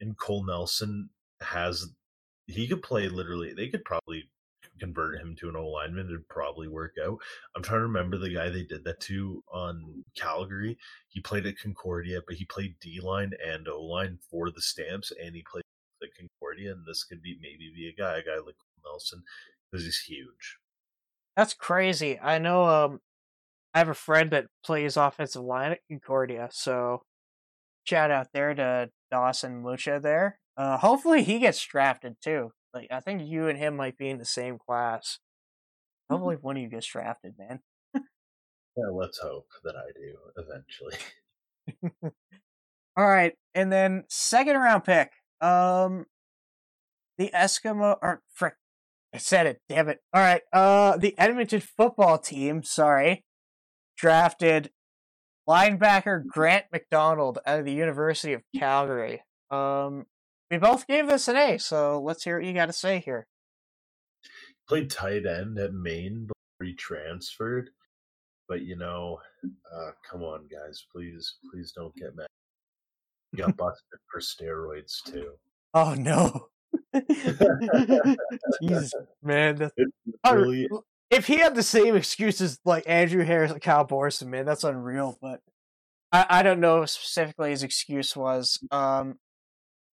And 0.00 0.16
Cole 0.18 0.44
Nelson 0.44 1.10
has 1.40 1.88
he 2.46 2.66
could 2.66 2.82
play 2.82 3.08
literally. 3.08 3.52
They 3.54 3.68
could 3.68 3.84
probably 3.84 4.30
convert 4.80 5.20
him 5.20 5.36
to 5.38 5.48
an 5.48 5.56
O 5.56 5.66
lineman. 5.66 6.06
It'd 6.06 6.28
probably 6.28 6.68
work 6.68 6.94
out. 7.04 7.18
I'm 7.54 7.62
trying 7.62 7.80
to 7.80 7.86
remember 7.86 8.18
the 8.18 8.34
guy 8.34 8.48
they 8.48 8.64
did 8.64 8.84
that 8.84 9.00
to 9.00 9.42
on 9.52 10.04
Calgary. 10.16 10.78
He 11.08 11.20
played 11.20 11.46
at 11.46 11.58
Concordia, 11.58 12.20
but 12.26 12.36
he 12.36 12.44
played 12.44 12.76
D 12.80 13.00
line 13.00 13.32
and 13.44 13.68
O 13.68 13.82
line 13.82 14.18
for 14.30 14.50
the 14.50 14.60
Stamps, 14.60 15.12
and 15.22 15.34
he 15.34 15.44
played 15.50 15.64
at 16.02 16.08
Concordia. 16.16 16.72
And 16.72 16.84
this 16.86 17.04
could 17.04 17.22
be 17.22 17.38
maybe 17.40 17.72
be 17.74 17.88
a 17.88 18.00
guy, 18.00 18.18
a 18.18 18.22
guy 18.22 18.36
like 18.44 18.56
Nelson, 18.84 19.22
because 19.70 19.84
he's 19.84 20.00
huge. 20.00 20.58
That's 21.36 21.54
crazy. 21.54 22.18
I 22.18 22.38
know. 22.38 22.64
Um, 22.64 23.00
I 23.74 23.78
have 23.78 23.88
a 23.88 23.94
friend 23.94 24.30
that 24.32 24.46
plays 24.64 24.96
offensive 24.96 25.42
line 25.42 25.72
at 25.72 25.80
Concordia, 25.88 26.48
so 26.52 27.02
shout 27.84 28.10
out 28.10 28.28
there 28.34 28.54
to 28.54 28.90
Dawson 29.10 29.62
Mucha 29.62 29.98
there. 30.00 30.38
Uh, 30.56 30.76
hopefully 30.76 31.22
he 31.22 31.38
gets 31.38 31.64
drafted 31.64 32.16
too. 32.20 32.52
Like 32.74 32.88
I 32.90 33.00
think 33.00 33.22
you 33.22 33.48
and 33.48 33.58
him 33.58 33.76
might 33.76 33.98
be 33.98 34.08
in 34.08 34.18
the 34.18 34.24
same 34.24 34.58
class. 34.58 35.18
Mm-hmm. 36.10 36.14
Hopefully 36.14 36.36
one 36.40 36.56
of 36.56 36.62
you 36.62 36.68
gets 36.68 36.86
drafted, 36.86 37.34
man. 37.38 37.60
yeah, 37.94 38.90
let's 38.92 39.18
hope 39.18 39.46
that 39.64 39.74
I 39.76 39.90
do 39.94 40.42
eventually. 40.42 42.12
All 42.96 43.06
right, 43.06 43.34
and 43.54 43.72
then 43.72 44.04
second 44.08 44.56
round 44.56 44.84
pick. 44.84 45.12
Um, 45.40 46.06
the 47.18 47.30
Eskimo 47.34 47.96
or 48.00 48.22
frick, 48.32 48.54
I 49.14 49.18
said 49.18 49.46
it. 49.46 49.60
Damn 49.68 49.88
it. 49.88 50.00
All 50.12 50.22
right. 50.22 50.42
Uh, 50.52 50.96
the 50.96 51.18
Edmonton 51.18 51.60
football 51.60 52.18
team. 52.18 52.62
Sorry, 52.62 53.24
drafted 53.96 54.70
linebacker 55.48 56.24
Grant 56.26 56.66
McDonald 56.72 57.38
out 57.46 57.60
of 57.60 57.64
the 57.64 57.72
University 57.72 58.32
of 58.32 58.42
Calgary. 58.56 59.22
Um, 59.50 60.06
we 60.52 60.58
both 60.58 60.86
gave 60.86 61.06
this 61.06 61.28
an 61.28 61.36
A, 61.36 61.58
so 61.58 61.98
let's 61.98 62.24
hear 62.24 62.38
what 62.38 62.46
you 62.46 62.52
got 62.52 62.66
to 62.66 62.74
say 62.74 63.00
here. 63.00 63.26
Played 64.68 64.90
tight 64.90 65.24
end 65.24 65.58
at 65.58 65.72
Maine 65.72 66.26
before 66.26 66.66
he 66.66 66.74
transferred, 66.74 67.70
but 68.48 68.60
you 68.60 68.76
know, 68.76 69.18
uh, 69.44 69.90
come 70.08 70.22
on, 70.22 70.46
guys, 70.52 70.84
please, 70.94 71.36
please 71.50 71.72
don't 71.74 71.96
get 71.96 72.14
mad. 72.14 72.26
He 73.30 73.38
got 73.38 73.56
busted 73.56 73.98
for 74.10 74.20
steroids 74.20 75.02
too. 75.02 75.32
Oh 75.72 75.94
no! 75.94 76.48
Jesus, 78.62 78.92
man, 79.22 79.56
that's 79.56 79.72
really, 80.30 80.68
if 81.10 81.28
he 81.28 81.38
had 81.38 81.54
the 81.54 81.62
same 81.62 81.96
excuses 81.96 82.58
like 82.66 82.84
Andrew 82.86 83.24
Harris 83.24 83.52
and 83.52 83.62
Kyle 83.62 83.86
Borsa, 83.86 84.26
man, 84.26 84.44
that's 84.44 84.64
unreal. 84.64 85.16
But 85.22 85.40
I, 86.12 86.26
I 86.28 86.42
don't 86.42 86.60
know 86.60 86.84
specifically 86.84 87.50
his 87.50 87.62
excuse 87.62 88.14
was. 88.14 88.58
Um, 88.70 89.18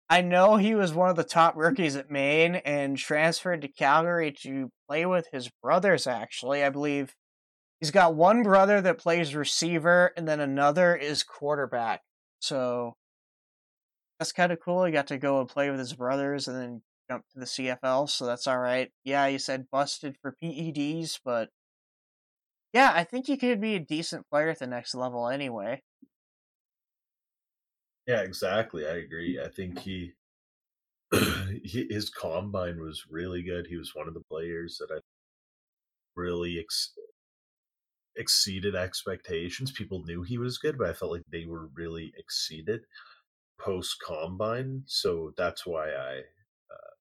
I 0.10 0.22
know 0.22 0.56
he 0.56 0.74
was 0.74 0.94
one 0.94 1.10
of 1.10 1.18
the 1.18 1.24
top 1.24 1.56
rookies 1.58 1.96
at 1.96 2.10
Maine 2.10 2.56
and 2.56 2.98
transferred 2.98 3.62
to 3.62 3.68
Calgary 3.68 4.34
to 4.44 4.70
play 4.88 5.06
with 5.06 5.28
his 5.34 5.50
brothers. 5.62 6.08
Actually, 6.08 6.64
I 6.64 6.70
believe 6.70 7.14
he's 7.80 7.92
got 7.92 8.16
one 8.16 8.42
brother 8.42 8.80
that 8.82 9.00
plays 9.00 9.36
receiver, 9.36 10.14
and 10.16 10.28
then 10.28 10.40
another 10.40 10.96
is 10.96 11.24
quarterback. 11.24 12.02
So 12.40 12.94
that's 14.18 14.32
kind 14.32 14.52
of 14.52 14.60
cool. 14.64 14.86
He 14.86 14.94
got 14.94 15.08
to 15.08 15.18
go 15.18 15.42
and 15.42 15.50
play 15.50 15.70
with 15.70 15.80
his 15.80 15.94
brothers, 15.94 16.48
and 16.48 16.56
then 16.56 16.82
jump 17.10 17.24
to 17.34 17.40
the 17.40 17.46
CFL, 17.46 18.10
so 18.10 18.26
that's 18.26 18.48
all 18.48 18.60
right. 18.60 18.90
Yeah, 19.04 19.28
you 19.28 19.40
said 19.40 19.68
busted 19.72 20.16
for 20.22 20.36
PEDs, 20.42 21.20
but 21.24 21.50
yeah, 22.74 22.92
I 22.94 23.04
think 23.04 23.28
he 23.28 23.38
could 23.38 23.62
be 23.62 23.76
a 23.76 23.80
decent 23.80 24.28
player 24.30 24.50
at 24.50 24.60
the 24.60 24.68
next 24.68 24.94
level 24.94 25.28
anyway. 25.28 25.82
Yeah, 28.08 28.22
exactly. 28.22 28.86
I 28.88 28.96
agree. 28.98 29.40
I 29.40 29.50
think 29.50 29.80
he, 29.80 30.14
he 31.64 31.88
his 31.90 32.10
combine 32.10 32.82
was 32.82 33.08
really 33.10 33.44
good. 33.44 33.68
He 33.68 33.78
was 33.78 33.96
one 33.96 34.08
of 34.08 34.14
the 34.14 34.24
players 34.30 34.78
that 34.80 34.92
I 34.94 35.00
really 36.16 36.60
ex- 36.60 36.94
exceeded 38.16 38.76
expectations. 38.76 39.72
People 39.72 40.04
knew 40.04 40.24
he 40.24 40.38
was 40.38 40.58
good, 40.58 40.78
but 40.78 40.90
I 40.90 40.94
felt 40.94 41.12
like 41.12 41.24
they 41.32 41.46
were 41.46 41.68
really 41.68 42.14
exceeded 42.18 42.82
post 43.60 43.98
combine. 44.06 44.84
So 44.88 45.34
that's 45.38 45.66
why 45.66 45.92
I 45.94 46.20
uh, 46.72 46.92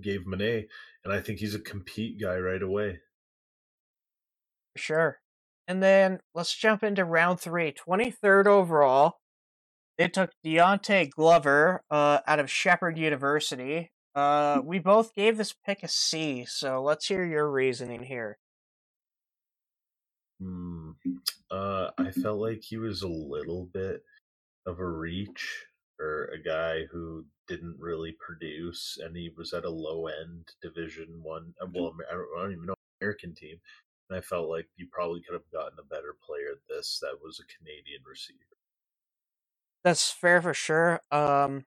gave 0.00 0.22
him 0.22 0.34
an 0.34 0.42
A, 0.42 0.68
and 1.04 1.14
I 1.14 1.20
think 1.20 1.40
he's 1.40 1.56
a 1.56 1.60
compete 1.60 2.20
guy 2.20 2.38
right 2.38 2.62
away. 2.62 3.00
Sure. 4.76 5.20
And 5.66 5.82
then 5.82 6.20
let's 6.34 6.54
jump 6.54 6.82
into 6.82 7.04
round 7.04 7.40
three. 7.40 7.72
23rd 7.72 8.46
overall. 8.46 9.18
They 9.96 10.08
took 10.08 10.30
Deontay 10.44 11.10
Glover 11.10 11.82
uh, 11.90 12.18
out 12.26 12.40
of 12.40 12.50
Shepherd 12.50 12.98
University. 12.98 13.90
Uh, 14.14 14.60
we 14.64 14.78
both 14.78 15.14
gave 15.14 15.36
this 15.36 15.52
pick 15.52 15.82
a 15.82 15.88
C, 15.88 16.44
so 16.46 16.82
let's 16.82 17.06
hear 17.06 17.24
your 17.24 17.50
reasoning 17.50 18.04
here. 18.04 18.38
Hmm. 20.40 20.92
Uh, 21.50 21.90
I 21.98 22.10
felt 22.10 22.40
like 22.40 22.62
he 22.62 22.76
was 22.76 23.02
a 23.02 23.08
little 23.08 23.68
bit 23.72 24.02
of 24.66 24.78
a 24.80 24.86
reach 24.86 25.66
for 25.96 26.26
a 26.26 26.42
guy 26.42 26.84
who 26.90 27.24
didn't 27.46 27.76
really 27.78 28.16
produce, 28.18 28.98
and 29.00 29.16
he 29.16 29.30
was 29.36 29.52
at 29.52 29.64
a 29.64 29.70
low 29.70 30.06
end 30.06 30.48
Division 30.62 31.20
One. 31.22 31.54
Uh, 31.62 31.66
well, 31.72 31.94
I 32.10 32.14
don't, 32.14 32.26
I 32.36 32.42
don't 32.42 32.52
even 32.52 32.66
know 32.66 32.74
American 33.00 33.34
team, 33.34 33.56
and 34.08 34.18
I 34.18 34.22
felt 34.22 34.48
like 34.48 34.66
you 34.76 34.88
probably 34.90 35.22
could 35.22 35.34
have 35.34 35.50
gotten 35.52 35.78
a 35.78 35.94
better 35.94 36.16
player 36.26 36.52
at 36.52 36.68
this 36.68 36.98
that 37.00 37.18
was 37.22 37.38
a 37.40 37.52
Canadian 37.58 38.02
receiver. 38.08 38.58
That's 39.84 40.10
fair 40.10 40.40
for 40.42 40.54
sure. 40.54 41.00
Um, 41.10 41.66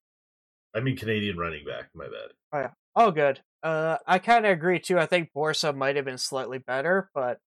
I 0.75 0.79
mean 0.79 0.97
Canadian 0.97 1.37
running 1.37 1.65
back. 1.65 1.89
My 1.93 2.05
bad. 2.05 2.33
Oh 2.51 2.59
yeah. 2.59 2.71
Oh, 2.95 3.11
good. 3.11 3.41
Uh, 3.61 3.97
I 4.07 4.17
kind 4.17 4.45
of 4.45 4.51
agree 4.51 4.79
too. 4.79 4.97
I 4.97 5.05
think 5.05 5.29
Borsa 5.35 5.75
might 5.75 5.95
have 5.95 6.05
been 6.05 6.17
slightly 6.17 6.57
better, 6.57 7.09
but 7.13 7.39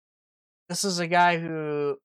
this 0.69 0.85
is 0.85 0.99
a 0.99 1.07
guy 1.07 1.39
who 1.39 1.97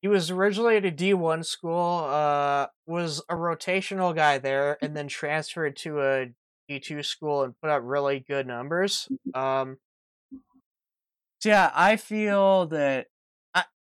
he 0.00 0.06
was 0.06 0.30
originally 0.30 0.76
at 0.76 0.84
a 0.84 0.92
D1 0.92 1.44
school, 1.44 2.04
uh, 2.08 2.68
was 2.86 3.20
a 3.28 3.34
rotational 3.34 4.14
guy 4.14 4.38
there, 4.38 4.78
and 4.80 4.96
then 4.96 5.08
transferred 5.08 5.76
to 5.78 6.00
a 6.00 6.28
D2 6.70 7.04
school 7.04 7.42
and 7.42 7.60
put 7.60 7.70
up 7.70 7.82
really 7.84 8.20
good 8.20 8.46
numbers. 8.46 9.08
Um, 9.34 9.78
so 11.40 11.48
yeah, 11.48 11.72
I 11.74 11.96
feel 11.96 12.66
that 12.66 13.08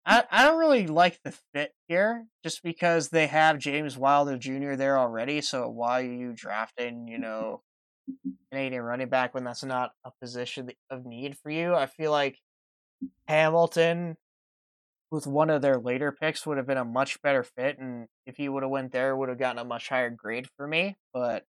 I, 0.06 0.24
I, 0.30 0.44
don't 0.44 0.58
really 0.58 0.86
like 0.86 1.20
the 1.24 1.34
fit 1.52 1.72
here, 1.86 2.26
just 2.42 2.62
because 2.62 3.10
they 3.10 3.26
have 3.26 3.58
James 3.58 3.98
Wilder 3.98 4.38
Jr. 4.38 4.74
there 4.74 4.98
already. 4.98 5.40
So 5.40 5.68
why 5.68 6.00
are 6.00 6.12
you 6.12 6.32
drafting, 6.34 7.06
you 7.06 7.18
know, 7.18 7.62
Canadian 8.50 8.82
running 8.82 9.08
back 9.08 9.34
when 9.34 9.44
that's 9.44 9.64
not 9.64 9.92
a 10.04 10.10
position 10.22 10.70
of 10.90 11.04
need 11.04 11.36
for 11.36 11.50
you? 11.50 11.74
I 11.74 11.86
feel 11.86 12.10
like 12.10 12.38
Hamilton 13.28 14.16
with 15.10 15.26
one 15.26 15.50
of 15.50 15.60
their 15.60 15.78
later 15.78 16.12
picks 16.12 16.46
would 16.46 16.56
have 16.56 16.66
been 16.66 16.78
a 16.78 16.84
much 16.84 17.20
better 17.20 17.42
fit, 17.42 17.78
and 17.78 18.06
if 18.26 18.36
he 18.36 18.48
would 18.48 18.62
have 18.62 18.70
went 18.70 18.92
there, 18.92 19.16
would 19.16 19.28
have 19.28 19.38
gotten 19.38 19.58
a 19.58 19.64
much 19.64 19.88
higher 19.88 20.10
grade 20.10 20.48
for 20.56 20.66
me. 20.66 20.96
But 21.12 21.44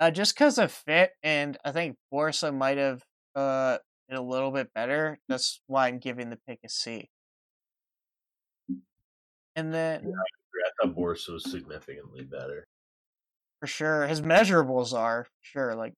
uh, 0.00 0.10
just 0.10 0.34
because 0.34 0.58
of 0.58 0.72
fit, 0.72 1.10
and 1.22 1.58
I 1.64 1.72
think 1.72 1.96
Borsa 2.12 2.54
might 2.54 2.78
have 2.78 3.02
uh, 3.34 3.78
been 4.08 4.16
a 4.16 4.22
little 4.22 4.52
bit 4.52 4.72
better. 4.74 5.18
That's 5.28 5.60
why 5.66 5.88
I'm 5.88 5.98
giving 5.98 6.30
the 6.30 6.38
pick 6.46 6.60
a 6.64 6.68
C. 6.68 7.10
And 9.56 9.72
then 9.72 10.04
yeah, 10.04 10.10
I, 10.10 10.86
thought 10.86 10.96
Borsa 10.96 11.34
was 11.34 11.50
significantly 11.50 12.24
better. 12.24 12.66
For 13.60 13.66
sure, 13.66 14.06
his 14.06 14.22
measurables 14.22 14.92
are 14.92 15.26
sure. 15.40 15.74
Like, 15.74 15.94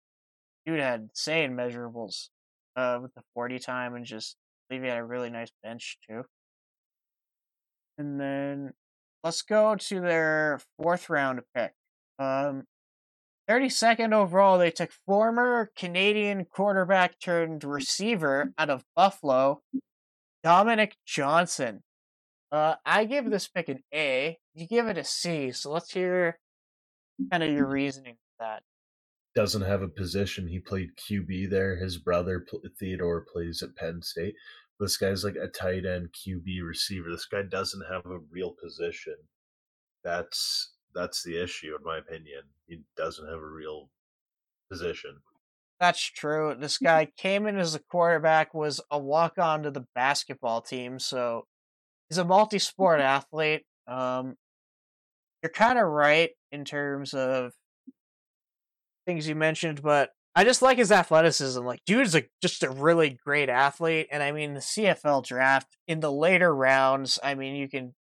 dude 0.66 0.80
had 0.80 1.00
insane 1.00 1.52
measurables 1.52 2.28
uh, 2.76 2.98
with 3.02 3.14
the 3.14 3.22
forty 3.34 3.58
time, 3.58 3.94
and 3.94 4.04
just 4.04 4.36
I 4.70 4.74
believe 4.74 4.84
he 4.84 4.88
had 4.88 4.98
a 4.98 5.04
really 5.04 5.30
nice 5.30 5.50
bench 5.62 5.98
too. 6.08 6.24
And 7.96 8.20
then 8.20 8.72
let's 9.22 9.42
go 9.42 9.76
to 9.76 10.00
their 10.00 10.60
fourth 10.76 11.08
round 11.08 11.42
pick. 11.54 11.72
Um, 12.18 12.64
32nd 13.48 14.12
overall, 14.12 14.58
they 14.58 14.70
took 14.70 14.90
former 15.06 15.70
Canadian 15.76 16.46
quarterback 16.46 17.18
turned 17.18 17.62
receiver 17.62 18.52
out 18.56 18.70
of 18.70 18.84
Buffalo, 18.96 19.62
Dominic 20.42 20.96
Johnson. 21.04 21.82
Uh, 22.54 22.76
I 22.86 23.04
give 23.04 23.28
this 23.28 23.48
pick 23.48 23.68
an 23.68 23.80
A. 23.92 24.38
You 24.54 24.68
give 24.68 24.86
it 24.86 24.96
a 24.96 25.02
C. 25.02 25.50
So 25.50 25.72
let's 25.72 25.90
hear 25.90 26.38
kind 27.28 27.42
of 27.42 27.50
your 27.50 27.66
reasoning 27.66 28.14
for 28.14 28.44
that. 28.44 28.62
Doesn't 29.34 29.62
have 29.62 29.82
a 29.82 29.88
position. 29.88 30.46
He 30.46 30.60
played 30.60 30.90
QB 30.96 31.50
there. 31.50 31.74
His 31.74 31.98
brother 31.98 32.46
Theodore 32.78 33.26
plays 33.32 33.60
at 33.60 33.74
Penn 33.74 34.02
State. 34.02 34.34
This 34.78 34.96
guy's 34.96 35.24
like 35.24 35.34
a 35.34 35.48
tight 35.48 35.84
end 35.84 36.10
QB 36.14 36.64
receiver. 36.64 37.10
This 37.10 37.26
guy 37.26 37.42
doesn't 37.42 37.86
have 37.90 38.06
a 38.06 38.20
real 38.30 38.54
position. 38.62 39.16
That's 40.04 40.74
that's 40.94 41.24
the 41.24 41.42
issue, 41.42 41.74
in 41.76 41.82
my 41.84 41.98
opinion. 41.98 42.42
He 42.68 42.82
doesn't 42.96 43.28
have 43.28 43.40
a 43.40 43.44
real 43.44 43.90
position. 44.70 45.16
That's 45.80 46.00
true. 46.00 46.54
This 46.56 46.78
guy 46.78 47.08
came 47.16 47.48
in 47.48 47.58
as 47.58 47.74
a 47.74 47.80
quarterback, 47.80 48.54
was 48.54 48.80
a 48.92 48.98
walk 49.00 49.38
on 49.38 49.64
to 49.64 49.72
the 49.72 49.86
basketball 49.96 50.60
team, 50.60 51.00
so 51.00 51.46
he's 52.14 52.18
a 52.18 52.24
multi 52.24 52.60
sport 52.60 53.00
athlete. 53.00 53.64
Um, 53.88 54.36
you're 55.42 55.50
kind 55.50 55.78
of 55.78 55.86
right 55.86 56.30
in 56.52 56.64
terms 56.64 57.12
of 57.12 57.52
things 59.04 59.26
you 59.26 59.34
mentioned, 59.34 59.82
but 59.82 60.10
I 60.36 60.44
just 60.44 60.62
like 60.62 60.78
his 60.78 60.92
athleticism. 60.92 61.64
Like, 61.64 61.80
dude 61.84 62.06
is 62.06 62.14
a, 62.14 62.22
just 62.40 62.62
a 62.62 62.70
really 62.70 63.18
great 63.24 63.48
athlete. 63.48 64.06
And 64.12 64.22
I 64.22 64.30
mean, 64.30 64.54
the 64.54 64.60
CFL 64.60 65.24
draft 65.24 65.76
in 65.88 65.98
the 65.98 66.12
later 66.12 66.54
rounds, 66.54 67.18
I 67.22 67.34
mean, 67.34 67.56
you 67.56 67.68
can 67.68 67.94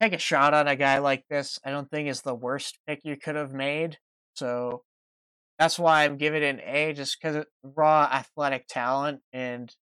take 0.00 0.12
a 0.12 0.18
shot 0.18 0.52
on 0.52 0.66
a 0.66 0.74
guy 0.74 0.98
like 0.98 1.24
this. 1.30 1.60
I 1.64 1.70
don't 1.70 1.90
think 1.90 2.08
is 2.08 2.22
the 2.22 2.34
worst 2.34 2.78
pick 2.88 3.02
you 3.04 3.16
could 3.16 3.36
have 3.36 3.52
made. 3.52 3.98
So 4.34 4.82
that's 5.60 5.78
why 5.78 6.04
I'm 6.04 6.16
giving 6.16 6.42
it 6.42 6.46
an 6.46 6.60
A, 6.64 6.92
just 6.92 7.18
because 7.22 7.44
raw 7.62 8.08
athletic 8.12 8.66
talent. 8.68 9.20
And 9.32 9.72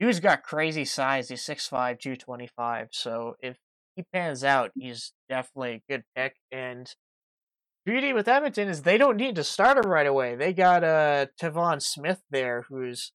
dude's 0.00 0.20
got 0.20 0.42
crazy 0.42 0.84
size. 0.84 1.28
He's 1.28 1.44
6'5, 1.44 1.98
225. 1.98 2.88
So 2.92 3.34
if 3.40 3.56
he 3.96 4.04
pans 4.12 4.44
out, 4.44 4.70
he's 4.74 5.12
definitely 5.28 5.82
a 5.88 5.92
good 5.92 6.04
pick. 6.14 6.34
And 6.52 6.92
beauty 7.84 8.12
with 8.12 8.28
Edmonton 8.28 8.68
is 8.68 8.82
they 8.82 8.98
don't 8.98 9.16
need 9.16 9.34
to 9.36 9.44
start 9.44 9.82
him 9.82 9.90
right 9.90 10.06
away. 10.06 10.36
They 10.36 10.52
got 10.52 10.84
uh 10.84 11.26
Tevaun 11.40 11.82
Smith 11.82 12.20
there, 12.30 12.64
who's 12.68 13.12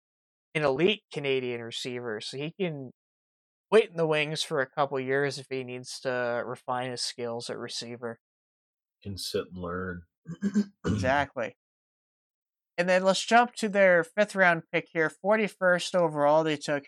an 0.55 0.63
elite 0.63 1.03
Canadian 1.11 1.61
receiver, 1.61 2.21
so 2.21 2.37
he 2.37 2.53
can 2.59 2.91
wait 3.71 3.89
in 3.89 3.97
the 3.97 4.05
wings 4.05 4.43
for 4.43 4.61
a 4.61 4.69
couple 4.69 4.99
years 4.99 5.39
if 5.39 5.47
he 5.49 5.63
needs 5.63 5.99
to 6.01 6.43
refine 6.45 6.91
his 6.91 7.01
skills 7.01 7.49
at 7.49 7.57
receiver. 7.57 8.19
Can 9.01 9.17
sit 9.17 9.45
and 9.51 9.61
learn. 9.61 10.03
exactly. 10.85 11.55
And 12.77 12.89
then 12.89 13.03
let's 13.03 13.23
jump 13.23 13.53
to 13.55 13.69
their 13.69 14.03
fifth 14.03 14.35
round 14.35 14.63
pick 14.71 14.87
here, 14.93 15.11
41st 15.23 15.95
overall. 15.95 16.43
They 16.43 16.57
took 16.57 16.85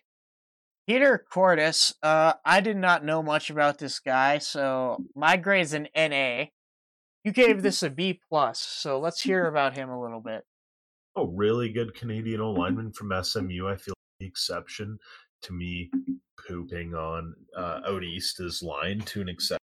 Peter 0.87 1.25
Kourtis. 1.31 1.93
Uh, 2.01 2.33
I 2.43 2.61
did 2.61 2.77
not 2.77 3.05
know 3.05 3.21
much 3.21 3.49
about 3.49 3.77
this 3.77 3.99
guy, 3.99 4.39
so 4.39 5.03
my 5.15 5.37
grade's 5.37 5.73
an 5.73 5.87
NA. 5.95 6.45
You 7.23 7.31
gave 7.31 7.61
this 7.61 7.81
a 7.83 7.89
B 7.89 8.19
plus, 8.29 8.59
so 8.59 8.99
let's 8.99 9.21
hear 9.21 9.45
about 9.47 9.75
him 9.77 9.89
a 9.89 10.01
little 10.01 10.21
bit. 10.21 10.43
Oh, 11.15 11.27
really 11.27 11.69
good 11.69 11.95
Canadian 11.95 12.41
O 12.41 12.51
lineman 12.51 12.91
from 12.91 13.11
SMU. 13.23 13.67
I 13.67 13.77
feel 13.77 13.93
like 13.93 14.19
the 14.19 14.27
exception 14.27 14.97
to 15.43 15.53
me 15.53 15.89
pooping 16.47 16.93
on 16.93 17.33
uh, 17.57 17.81
out 17.87 18.03
east 18.03 18.39
is 18.39 18.61
line 18.61 18.99
to 19.01 19.21
an 19.21 19.29
exception. 19.29 19.59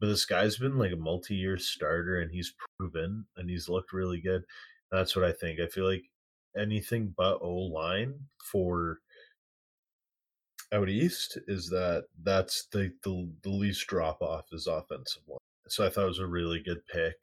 But 0.00 0.08
this 0.08 0.24
guy's 0.24 0.58
been 0.58 0.76
like 0.76 0.92
a 0.92 0.96
multi-year 0.96 1.56
starter, 1.58 2.20
and 2.20 2.30
he's 2.30 2.52
proven, 2.78 3.26
and 3.36 3.48
he's 3.48 3.68
looked 3.68 3.92
really 3.92 4.20
good. 4.20 4.42
That's 4.94 5.16
what 5.16 5.24
I 5.24 5.32
think. 5.32 5.58
I 5.58 5.66
feel 5.66 5.90
like 5.90 6.04
anything 6.56 7.12
but 7.16 7.40
O 7.42 7.52
line 7.52 8.14
for 8.44 8.98
out 10.72 10.88
east 10.88 11.36
is 11.48 11.68
that 11.70 12.04
that's 12.22 12.66
the 12.70 12.92
the, 13.02 13.28
the 13.42 13.50
least 13.50 13.88
drop 13.88 14.22
off 14.22 14.44
is 14.52 14.68
offensive 14.68 15.22
line. 15.26 15.38
So 15.66 15.84
I 15.84 15.88
thought 15.88 16.04
it 16.04 16.08
was 16.08 16.20
a 16.20 16.26
really 16.28 16.62
good 16.62 16.86
pick. 16.86 17.14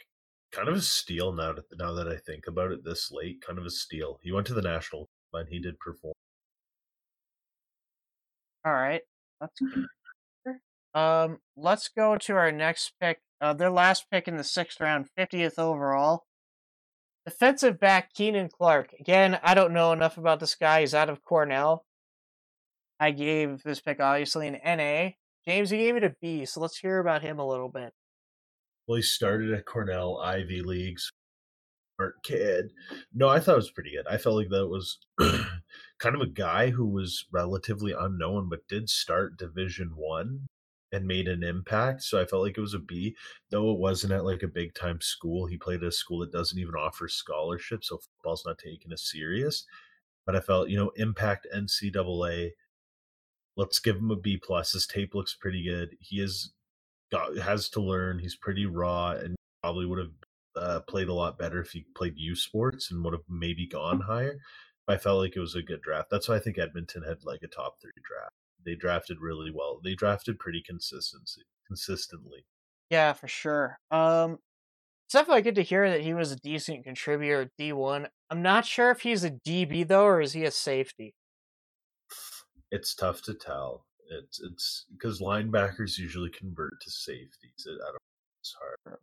Kind 0.52 0.68
of 0.68 0.76
a 0.76 0.82
steal 0.82 1.32
now. 1.32 1.54
To, 1.54 1.64
now 1.80 1.94
that 1.94 2.10
I 2.10 2.18
think 2.18 2.48
about 2.48 2.72
it, 2.72 2.84
this 2.84 3.10
late, 3.10 3.42
kind 3.46 3.58
of 3.58 3.66
a 3.66 3.70
steal. 3.70 4.20
He 4.22 4.34
went 4.34 4.48
to 4.48 4.54
the 4.54 4.62
national, 4.62 5.08
and 5.32 5.48
he 5.48 5.60
did 5.60 5.80
perform. 5.80 6.14
All 8.66 8.74
right, 8.74 9.02
that's 9.40 9.58
good. 10.46 10.56
Um, 10.94 11.38
let's 11.56 11.88
go 11.88 12.18
to 12.18 12.34
our 12.34 12.52
next 12.52 12.92
pick. 13.00 13.20
Uh, 13.40 13.54
their 13.54 13.70
last 13.70 14.08
pick 14.12 14.28
in 14.28 14.36
the 14.36 14.44
sixth 14.44 14.82
round, 14.82 15.08
fiftieth 15.16 15.58
overall. 15.58 16.26
Defensive 17.26 17.80
back 17.80 18.14
Keenan 18.14 18.50
Clark. 18.50 18.94
Again, 19.00 19.40
I 19.44 19.54
don't 19.54 19.74
know 19.74 19.92
enough 19.92 20.18
about 20.18 20.40
this 20.40 20.56
guy. 20.56 20.82
He's 20.82 20.94
out 20.94 21.10
of 21.10 21.24
Cornell. 21.24 21.86
I 23.00 23.12
gave 23.12 23.64
this 23.64 23.82
pick 23.82 24.00
obviously 24.00 24.48
an 24.48 24.60
NA. 24.64 25.12
James, 25.46 25.72
you 25.72 25.78
gave 25.78 25.96
it 25.96 26.04
a 26.04 26.16
B, 26.22 26.46
so 26.46 26.62
let's 26.62 26.78
hear 26.78 27.00
about 27.00 27.24
him 27.24 27.40
a 27.40 27.48
little 27.48 27.70
bit. 27.70 27.94
Well, 28.88 28.98
he 28.98 29.02
started 29.02 29.52
at 29.54 29.66
Cornell 29.66 30.20
Ivy 30.20 30.62
Leagues. 30.62 31.12
Smart 31.98 32.16
kid. 32.24 32.72
No, 33.14 33.28
I 33.28 33.40
thought 33.40 33.54
it 33.54 33.56
was 33.56 33.72
pretty 33.72 33.92
good. 33.92 34.06
I 34.08 34.18
felt 34.18 34.36
like 34.36 34.50
that 34.50 34.68
was 34.68 35.00
kind 36.00 36.16
of 36.16 36.22
a 36.22 36.28
guy 36.28 36.70
who 36.70 36.88
was 36.88 37.26
relatively 37.32 37.94
unknown, 37.98 38.50
but 38.50 38.68
did 38.68 38.90
start 38.90 39.38
Division 39.38 39.94
One 39.96 40.48
and 40.92 41.08
made 41.08 41.28
an 41.28 41.44
impact. 41.44 42.04
So 42.04 42.20
I 42.20 42.26
felt 42.26 42.44
like 42.44 42.58
it 42.58 42.62
was 42.62 42.74
a 42.74 42.80
B, 42.80 43.16
though 43.50 43.72
it 43.72 43.80
wasn't 43.80 44.14
at 44.14 44.26
like 44.26 44.44
a 44.44 44.48
big 44.48 44.74
time 44.74 45.00
school. 45.02 45.46
He 45.46 45.58
played 45.58 45.84
at 45.84 45.90
a 45.90 45.92
school 45.92 46.20
that 46.20 46.32
doesn't 46.32 46.60
even 46.60 46.76
offer 46.76 47.08
scholarships, 47.08 47.90
so 47.90 47.98
football's 47.98 48.46
not 48.46 48.58
taken 48.58 48.92
as 48.92 49.10
serious. 49.10 49.66
But 50.26 50.36
I 50.36 50.42
felt, 50.42 50.70
you 50.70 50.78
know, 50.78 50.92
impact 50.98 51.48
NCAA. 51.56 52.52
Let's 53.58 53.80
give 53.80 53.98
him 53.98 54.12
a 54.12 54.16
B 54.16 54.40
plus. 54.42 54.74
His 54.74 54.88
tape 54.88 55.16
looks 55.16 55.36
pretty 55.36 55.64
good. 55.64 55.96
He 56.00 56.22
is 56.22 56.54
got 57.12 57.38
has 57.38 57.70
to 57.70 57.82
learn. 57.82 58.20
He's 58.20 58.36
pretty 58.36 58.66
raw 58.66 59.12
and 59.12 59.36
probably 59.62 59.86
would 59.86 60.00
have 60.00 60.12
uh, 60.56 60.80
played 60.82 61.08
a 61.08 61.14
lot 61.14 61.40
better 61.40 61.62
if 61.62 61.72
he 61.72 61.86
played 61.96 62.14
U 62.18 62.36
Sports 62.36 62.92
and 62.92 63.04
would 63.04 63.14
have 63.14 63.24
maybe 63.30 63.68
gone 63.68 64.02
higher. 64.02 64.38
I 64.88 64.98
felt 64.98 65.20
like 65.20 65.36
it 65.36 65.40
was 65.40 65.56
a 65.56 65.62
good 65.62 65.82
draft. 65.82 66.10
That's 66.10 66.28
why 66.28 66.36
I 66.36 66.40
think 66.40 66.58
Edmonton 66.58 67.04
had 67.04 67.24
like 67.24 67.42
a 67.44 67.48
top 67.48 67.76
three 67.82 67.92
draft 68.04 68.34
they 68.66 68.76
drafted 68.76 69.18
really 69.20 69.52
well. 69.54 69.80
They 69.84 69.96
drafted 69.96 70.40
pretty 70.40 70.62
consistency 70.66 71.42
consistently. 71.68 72.46
Yeah, 72.90 73.14
for 73.14 73.28
sure. 73.28 73.80
Um, 73.90 74.40
it's 75.06 75.14
definitely 75.14 75.42
good 75.42 75.56
to 75.56 75.64
hear 75.64 75.90
that 75.90 76.02
he 76.02 76.14
was 76.14 76.32
a 76.32 76.38
decent 76.38 76.84
contributor 76.84 77.42
at 77.42 77.52
D 77.58 77.74
one. 77.74 78.08
I'm 78.30 78.42
not 78.42 78.66
sure 78.66 78.92
if 78.92 79.02
he's 79.02 79.24
a 79.24 79.32
DB 79.32 79.88
though, 79.88 80.06
or 80.06 80.22
is 80.22 80.34
he 80.34 80.44
a 80.44 80.52
safety? 80.52 81.14
It's 82.72 82.96
tough 82.96 83.22
to 83.24 83.34
tell. 83.34 83.86
It's 84.10 84.42
it's 84.42 84.86
because 84.92 85.22
linebackers 85.22 85.98
usually 85.98 86.30
convert 86.30 86.82
to 86.82 86.92
safeties. 86.92 87.66
I 87.68 87.72
don't. 87.72 87.98
It's 88.42 88.56
hard. 88.60 89.00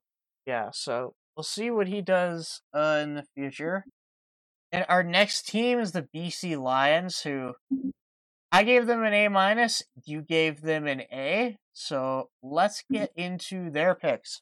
Yeah, 0.47 0.71
so 0.73 1.15
we'll 1.37 1.45
see 1.45 1.71
what 1.71 1.89
he 1.89 2.01
does 2.01 2.63
uh, 2.75 3.01
in 3.03 3.15
the 3.15 3.25
future. 3.35 3.85
And 4.73 4.85
our 4.89 5.03
next 5.03 5.47
team 5.47 5.79
is 5.79 5.93
the 5.93 6.09
BC 6.15 6.61
Lions, 6.61 7.21
who 7.21 7.55
I 8.51 8.63
gave 8.65 8.87
them 8.87 9.05
an 9.05 9.13
A 9.13 9.29
minus. 9.29 9.83
You 10.05 10.23
gave 10.23 10.63
them 10.63 10.87
an 10.87 11.03
A. 11.13 11.59
So 11.73 12.31
let's 12.43 12.83
mm-hmm. 12.83 12.95
get 12.95 13.13
into 13.17 13.71
their 13.71 13.95
picks. 13.95 14.41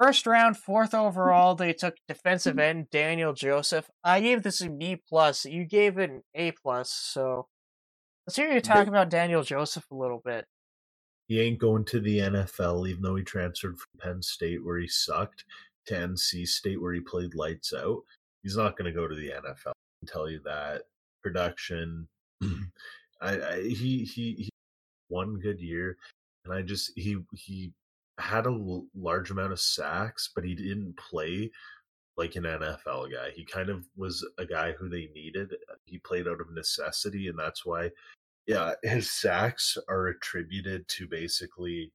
First 0.00 0.26
round, 0.26 0.56
fourth 0.56 0.92
overall, 0.92 1.54
they 1.54 1.72
took 1.72 1.94
defensive 2.08 2.58
end 2.58 2.90
Daniel 2.90 3.32
Joseph. 3.32 3.88
I 4.02 4.20
gave 4.20 4.42
this 4.42 4.60
a 4.60 4.68
B 4.68 4.96
plus. 5.08 5.44
You 5.44 5.64
gave 5.64 5.98
it 5.98 6.10
an 6.10 6.22
A 6.34 6.50
plus. 6.50 6.90
So 6.90 7.46
let's 8.26 8.36
hear 8.36 8.52
you 8.52 8.60
talk 8.60 8.88
about 8.88 9.08
Daniel 9.08 9.44
Joseph 9.44 9.84
a 9.90 9.94
little 9.94 10.20
bit. 10.24 10.46
He 11.28 11.40
ain't 11.40 11.60
going 11.60 11.84
to 11.86 12.00
the 12.00 12.18
NFL, 12.18 12.88
even 12.88 13.02
though 13.02 13.14
he 13.14 13.22
transferred 13.22 13.78
from 13.78 14.00
Penn 14.00 14.22
State 14.22 14.64
where 14.64 14.78
he 14.78 14.88
sucked 14.88 15.44
to 15.86 15.94
NC 15.94 16.46
State 16.46 16.82
where 16.82 16.92
he 16.92 17.00
played 17.00 17.34
lights 17.34 17.72
out. 17.72 18.00
He's 18.42 18.56
not 18.56 18.76
going 18.76 18.92
to 18.92 18.98
go 18.98 19.08
to 19.08 19.14
the 19.14 19.30
NFL. 19.30 19.68
I 19.68 20.00
can 20.00 20.08
tell 20.08 20.28
you 20.28 20.40
that. 20.44 20.82
Production, 21.22 22.08
I, 23.24 23.54
I 23.54 23.62
he, 23.62 24.04
he 24.04 24.32
he 24.34 24.48
one 25.08 25.38
good 25.38 25.60
year, 25.60 25.96
and 26.44 26.54
I 26.54 26.62
just 26.62 26.92
he 26.96 27.16
he 27.32 27.72
had 28.18 28.46
a 28.46 28.50
l- 28.50 28.86
large 28.94 29.30
amount 29.30 29.52
of 29.52 29.60
sacks, 29.60 30.30
but 30.34 30.44
he 30.44 30.54
didn't 30.54 30.96
play 30.96 31.50
like 32.16 32.36
an 32.36 32.44
NFL 32.44 33.12
guy. 33.12 33.30
He 33.34 33.44
kind 33.44 33.70
of 33.70 33.86
was 33.96 34.24
a 34.38 34.46
guy 34.46 34.72
who 34.72 34.88
they 34.88 35.08
needed. 35.14 35.54
He 35.86 35.98
played 35.98 36.28
out 36.28 36.40
of 36.40 36.52
necessity, 36.52 37.28
and 37.28 37.38
that's 37.38 37.66
why, 37.66 37.90
yeah, 38.46 38.74
his 38.82 39.10
sacks 39.10 39.76
are 39.88 40.08
attributed 40.08 40.86
to 40.88 41.08
basically 41.08 41.92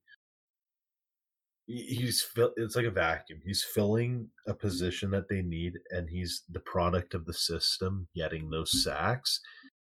he's 1.69 2.27
it's 2.57 2.75
like 2.75 2.85
a 2.85 2.91
vacuum. 2.91 3.39
He's 3.45 3.63
filling 3.63 4.27
a 4.47 4.53
position 4.53 5.11
that 5.11 5.29
they 5.29 5.41
need, 5.41 5.79
and 5.91 6.09
he's 6.09 6.43
the 6.49 6.59
product 6.59 7.13
of 7.13 7.25
the 7.25 7.33
system 7.33 8.07
getting 8.15 8.49
those 8.49 8.71
mm. 8.71 8.79
sacks 8.79 9.39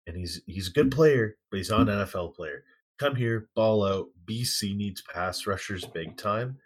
and 0.06 0.16
he's 0.16 0.42
he's 0.46 0.68
a 0.68 0.72
good 0.72 0.90
player, 0.90 1.36
but 1.50 1.58
he's 1.58 1.70
not 1.70 1.88
an 1.88 1.88
NFL 1.88 2.34
player. 2.34 2.64
Come 2.98 3.16
here, 3.16 3.48
ball 3.54 3.84
out. 3.84 4.08
BC 4.26 4.76
needs 4.76 5.02
pass 5.02 5.46
rushers 5.46 5.84
big 5.84 6.16
time. 6.16 6.58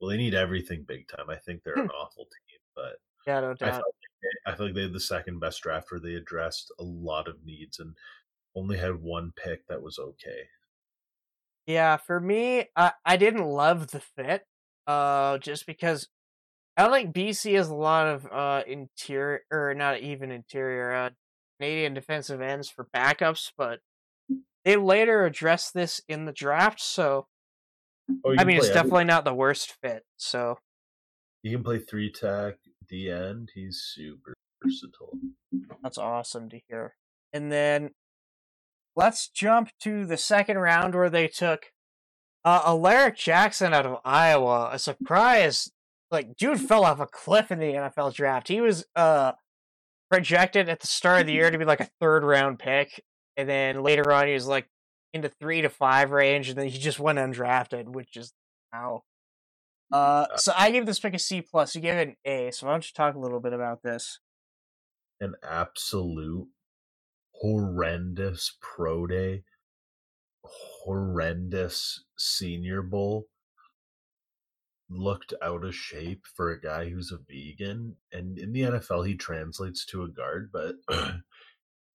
Well, 0.00 0.10
they 0.10 0.16
need 0.16 0.34
everything 0.34 0.84
big 0.86 1.08
time. 1.08 1.28
I 1.28 1.36
think 1.36 1.62
they're 1.62 1.74
an 1.74 1.86
hmm. 1.86 1.90
awful 1.90 2.24
team, 2.24 2.58
but 2.74 2.96
yeah, 3.26 3.40
no 3.40 3.54
doubt. 3.54 3.68
I 3.68 3.72
feel, 3.72 3.78
like 3.78 3.94
they, 4.22 4.52
I 4.52 4.54
feel 4.54 4.66
like 4.66 4.74
they 4.74 4.82
had 4.82 4.92
the 4.92 5.00
second 5.00 5.40
best 5.40 5.62
draft 5.62 5.90
where 5.90 6.00
they 6.00 6.14
addressed 6.14 6.72
a 6.78 6.84
lot 6.84 7.28
of 7.28 7.44
needs 7.44 7.78
and 7.78 7.94
only 8.54 8.78
had 8.78 9.02
one 9.02 9.32
pick 9.36 9.66
that 9.68 9.82
was 9.82 9.98
okay. 9.98 10.48
Yeah, 11.66 11.98
for 11.98 12.18
me, 12.18 12.64
I, 12.74 12.92
I 13.04 13.16
didn't 13.16 13.44
love 13.44 13.88
the 13.88 14.00
fit, 14.00 14.44
uh, 14.86 15.38
just 15.38 15.66
because 15.66 16.08
I 16.76 16.84
don't 16.84 16.92
think 16.92 17.14
BC 17.14 17.56
has 17.56 17.68
a 17.68 17.74
lot 17.74 18.06
of 18.06 18.26
uh 18.32 18.62
interior 18.66 19.42
or 19.50 19.74
not 19.74 20.00
even 20.00 20.30
interior 20.30 20.94
uh 20.94 21.10
Canadian 21.60 21.92
defensive 21.92 22.40
ends 22.40 22.70
for 22.70 22.88
backups, 22.94 23.52
but 23.56 23.80
they 24.64 24.76
later 24.76 25.26
addressed 25.26 25.74
this 25.74 26.00
in 26.08 26.24
the 26.24 26.32
draft. 26.32 26.80
So, 26.80 27.26
oh, 28.24 28.34
I 28.38 28.44
mean, 28.44 28.56
it's 28.56 28.70
definitely 28.70 29.04
not 29.04 29.24
the 29.24 29.34
worst 29.34 29.76
fit. 29.82 30.04
So, 30.16 30.58
you 31.42 31.52
can 31.52 31.62
play 31.62 31.78
three 31.78 32.10
tech 32.10 32.54
the 32.88 33.10
end. 33.10 33.50
He's 33.54 33.82
super 33.94 34.34
versatile. 34.62 35.18
That's 35.82 35.98
awesome 35.98 36.48
to 36.48 36.60
hear. 36.68 36.94
And 37.32 37.52
then 37.52 37.90
let's 38.96 39.28
jump 39.28 39.70
to 39.82 40.06
the 40.06 40.16
second 40.16 40.58
round 40.58 40.94
where 40.94 41.10
they 41.10 41.28
took 41.28 41.66
uh, 42.44 42.62
Alaric 42.64 43.16
Jackson 43.16 43.74
out 43.74 43.86
of 43.86 43.98
Iowa. 44.04 44.70
A 44.72 44.78
surprise, 44.78 45.70
like 46.10 46.36
dude 46.36 46.60
fell 46.60 46.84
off 46.84 47.00
a 47.00 47.06
cliff 47.06 47.50
in 47.50 47.58
the 47.58 47.72
NFL 47.72 48.14
draft. 48.14 48.48
He 48.48 48.62
was 48.62 48.86
uh 48.96 49.32
projected 50.10 50.68
at 50.68 50.80
the 50.80 50.86
start 50.86 51.22
of 51.22 51.26
the 51.26 51.32
year 51.32 51.50
to 51.50 51.58
be 51.58 51.64
like 51.64 51.80
a 51.80 51.90
third 52.00 52.24
round 52.24 52.58
pick, 52.58 53.02
and 53.36 53.48
then 53.48 53.82
later 53.82 54.12
on 54.12 54.26
he 54.26 54.34
was 54.34 54.46
like 54.46 54.68
in 55.12 55.20
the 55.20 55.28
three 55.28 55.62
to 55.62 55.68
five 55.68 56.10
range, 56.10 56.48
and 56.48 56.58
then 56.58 56.68
he 56.68 56.78
just 56.78 57.00
went 57.00 57.18
undrafted, 57.18 57.88
which 57.88 58.16
is 58.16 58.32
how. 58.72 59.02
Uh, 59.92 60.26
so 60.36 60.52
I 60.56 60.70
gave 60.70 60.86
this 60.86 61.00
pick 61.00 61.14
a 61.14 61.18
C 61.18 61.42
plus. 61.42 61.74
You 61.74 61.80
gave 61.80 61.94
it 61.94 62.08
an 62.08 62.16
A. 62.24 62.50
So 62.52 62.66
why 62.66 62.72
don't 62.72 62.84
you 62.84 62.92
talk 62.94 63.14
a 63.14 63.18
little 63.18 63.40
bit 63.40 63.52
about 63.52 63.82
this? 63.82 64.20
An 65.20 65.34
absolute 65.42 66.48
horrendous 67.34 68.56
pro 68.60 69.06
day, 69.06 69.42
horrendous 70.44 72.04
senior 72.16 72.82
bowl, 72.82 73.26
looked 74.90 75.32
out 75.42 75.64
of 75.64 75.74
shape 75.74 76.24
for 76.34 76.50
a 76.50 76.60
guy 76.60 76.88
who's 76.88 77.12
a 77.12 77.18
vegan. 77.28 77.96
And 78.12 78.38
in 78.38 78.52
the 78.52 78.62
NFL, 78.62 79.06
he 79.06 79.14
translates 79.14 79.86
to 79.86 80.02
a 80.02 80.08
guard, 80.08 80.50
but 80.52 80.76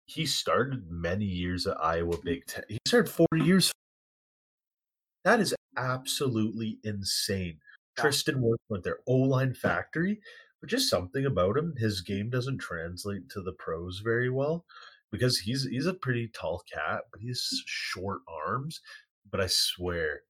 he 0.07 0.27
started 0.27 0.91
many 0.91 1.25
years 1.25 1.67
at 1.67 1.83
Iowa 1.83 2.17
Big 2.23 2.47
Ten. 2.47 2.65
He 2.69 2.79
started 2.87 3.11
four 3.11 3.27
years. 3.35 3.73
That 5.25 5.41
is 5.41 5.55
absolutely 5.77 6.79
insane. 6.85 7.59
Tristan 7.99 8.41
Wirfs 8.41 8.59
went 8.69 8.85
there, 8.85 8.99
O 9.07 9.15
line 9.15 9.55
factory, 9.55 10.21
but 10.61 10.71
just 10.71 10.91
something 10.91 11.25
about 11.25 11.57
him. 11.57 11.75
His 11.77 12.01
game 12.01 12.31
doesn't 12.31 12.59
translate 12.59 13.29
to 13.31 13.43
the 13.43 13.53
pros 13.53 14.01
very 14.05 14.31
well 14.31 14.65
because 15.11 15.39
he's 15.39 15.65
he's 15.65 15.87
a 15.87 15.95
pretty 15.95 16.29
tall 16.29 16.63
cat, 16.73 17.03
but 17.13 17.21
he's 17.21 17.63
short 17.67 18.21
arms. 18.29 18.81
But 19.31 19.41
I 19.41 19.47
swear, 19.49 20.23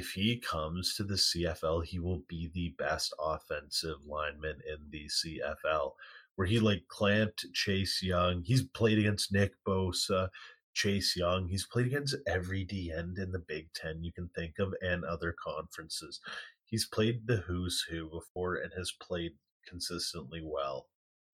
if 0.00 0.12
he 0.12 0.38
comes 0.38 0.94
to 0.94 1.04
the 1.04 1.16
CFL, 1.16 1.84
he 1.84 1.98
will 1.98 2.22
be 2.26 2.50
the 2.54 2.74
best 2.78 3.12
offensive 3.20 4.06
lineman 4.06 4.56
in 4.66 4.78
the 4.88 5.06
CFL. 5.08 5.92
Where 6.36 6.46
he 6.46 6.58
like 6.58 6.84
clamped 6.88 7.44
Chase 7.52 8.02
Young. 8.02 8.42
He's 8.42 8.62
played 8.62 8.98
against 8.98 9.30
Nick 9.30 9.52
Bosa, 9.68 10.30
Chase 10.72 11.14
Young. 11.18 11.48
He's 11.48 11.66
played 11.66 11.86
against 11.86 12.16
every 12.26 12.64
D 12.64 12.90
end 12.96 13.18
in 13.18 13.30
the 13.30 13.44
Big 13.46 13.74
Ten 13.74 14.02
you 14.02 14.10
can 14.10 14.30
think 14.34 14.58
of 14.58 14.72
and 14.80 15.04
other 15.04 15.34
conferences. 15.38 16.20
He's 16.64 16.86
played 16.86 17.26
the 17.26 17.36
who's 17.36 17.84
who 17.90 18.08
before 18.08 18.54
and 18.54 18.72
has 18.78 18.92
played 18.92 19.32
consistently 19.68 20.40
well. 20.42 20.86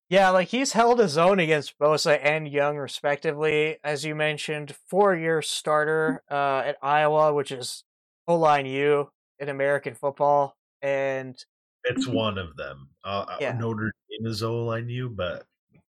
Yeah, 0.09 0.31
like 0.31 0.49
he's 0.49 0.73
held 0.73 0.99
his 0.99 1.17
own 1.17 1.39
against 1.39 1.79
Bosa 1.79 2.19
and 2.21 2.49
Young, 2.49 2.79
respectively. 2.79 3.77
As 3.85 4.05
you 4.05 4.17
mentioned, 4.17 4.75
four 4.89 5.15
year 5.15 5.41
starter 5.41 6.25
uh, 6.29 6.63
at 6.65 6.79
Iowa, 6.83 7.33
which 7.33 7.53
is 7.53 7.85
O 8.29 8.37
line 8.37 8.67
U 8.67 9.09
in 9.39 9.49
American 9.49 9.95
football, 9.95 10.57
and 10.83 11.37
it's 11.85 12.07
one 12.07 12.39
of 12.39 12.57
them. 12.57 12.89
Uh, 13.05 13.25
uh, 13.29 13.37
yeah. 13.41 13.53
Notre 13.53 13.93
Dame 14.11 14.27
is 14.27 14.43
O 14.43 14.65
line 14.65 14.89
U, 14.89 15.09
but 15.09 15.45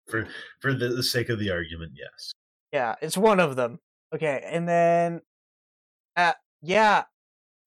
for 0.07 0.27
for 0.59 0.73
the, 0.73 0.89
the 0.89 1.03
sake 1.03 1.29
of 1.29 1.39
the 1.39 1.51
argument, 1.51 1.93
yes. 1.95 2.31
Yeah, 2.71 2.95
it's 3.01 3.17
one 3.17 3.39
of 3.39 3.55
them. 3.55 3.79
Okay, 4.13 4.43
and 4.45 4.67
then, 4.67 5.21
uh, 6.15 6.33
yeah, 6.61 7.03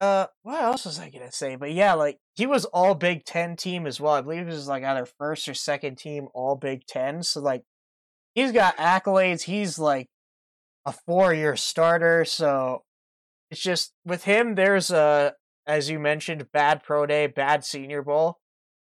uh, 0.00 0.26
what 0.42 0.62
else 0.62 0.84
was 0.84 0.98
I 1.00 1.10
gonna 1.10 1.32
say? 1.32 1.56
But 1.56 1.72
yeah, 1.72 1.94
like 1.94 2.18
he 2.34 2.46
was 2.46 2.64
all 2.66 2.94
Big 2.94 3.24
Ten 3.24 3.56
team 3.56 3.86
as 3.86 4.00
well. 4.00 4.14
I 4.14 4.20
believe 4.20 4.46
he 4.46 4.52
was 4.52 4.68
like 4.68 4.84
either 4.84 5.06
first 5.18 5.48
or 5.48 5.54
second 5.54 5.96
team 5.98 6.28
all 6.34 6.56
Big 6.56 6.86
Ten. 6.86 7.22
So 7.22 7.40
like 7.40 7.62
he's 8.34 8.52
got 8.52 8.76
accolades. 8.76 9.42
He's 9.42 9.78
like 9.78 10.08
a 10.86 10.92
four 10.92 11.34
year 11.34 11.56
starter. 11.56 12.24
So 12.24 12.84
it's 13.50 13.62
just 13.62 13.92
with 14.04 14.24
him, 14.24 14.54
there's 14.54 14.90
a 14.90 15.34
as 15.68 15.90
you 15.90 15.98
mentioned, 15.98 16.50
bad 16.50 16.82
pro 16.82 17.04
day, 17.04 17.26
bad 17.26 17.62
senior 17.62 18.02
bowl. 18.02 18.38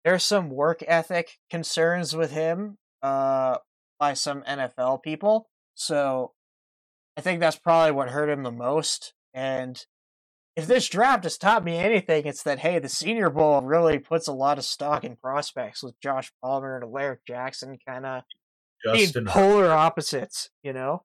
There's 0.04 0.24
some 0.24 0.48
work 0.48 0.82
ethic 0.86 1.32
concerns 1.50 2.14
with 2.14 2.30
him 2.30 2.78
uh, 3.02 3.58
by 3.98 4.14
some 4.14 4.42
NFL 4.42 5.02
people. 5.02 5.50
So 5.74 6.32
I 7.18 7.20
think 7.20 7.40
that's 7.40 7.58
probably 7.58 7.90
what 7.90 8.10
hurt 8.10 8.30
him 8.30 8.44
the 8.44 8.52
most. 8.52 9.12
And 9.34 9.84
if 10.56 10.66
this 10.66 10.88
draft 10.88 11.24
has 11.24 11.36
taught 11.36 11.64
me 11.64 11.76
anything, 11.76 12.24
it's 12.24 12.44
that 12.44 12.60
hey, 12.60 12.78
the 12.78 12.88
Senior 12.88 13.30
Bowl 13.30 13.60
really 13.62 13.98
puts 13.98 14.28
a 14.28 14.32
lot 14.32 14.56
of 14.56 14.64
stock 14.64 15.04
in 15.04 15.16
prospects 15.16 15.82
with 15.82 16.00
Josh 16.00 16.32
Palmer 16.42 16.76
and 16.76 16.84
Alaric 16.84 17.26
Jackson 17.26 17.78
kind 17.86 18.06
of 18.06 18.22
being 18.92 19.12
polar 19.26 19.72
opposites, 19.72 20.50
you 20.62 20.72
know. 20.72 21.02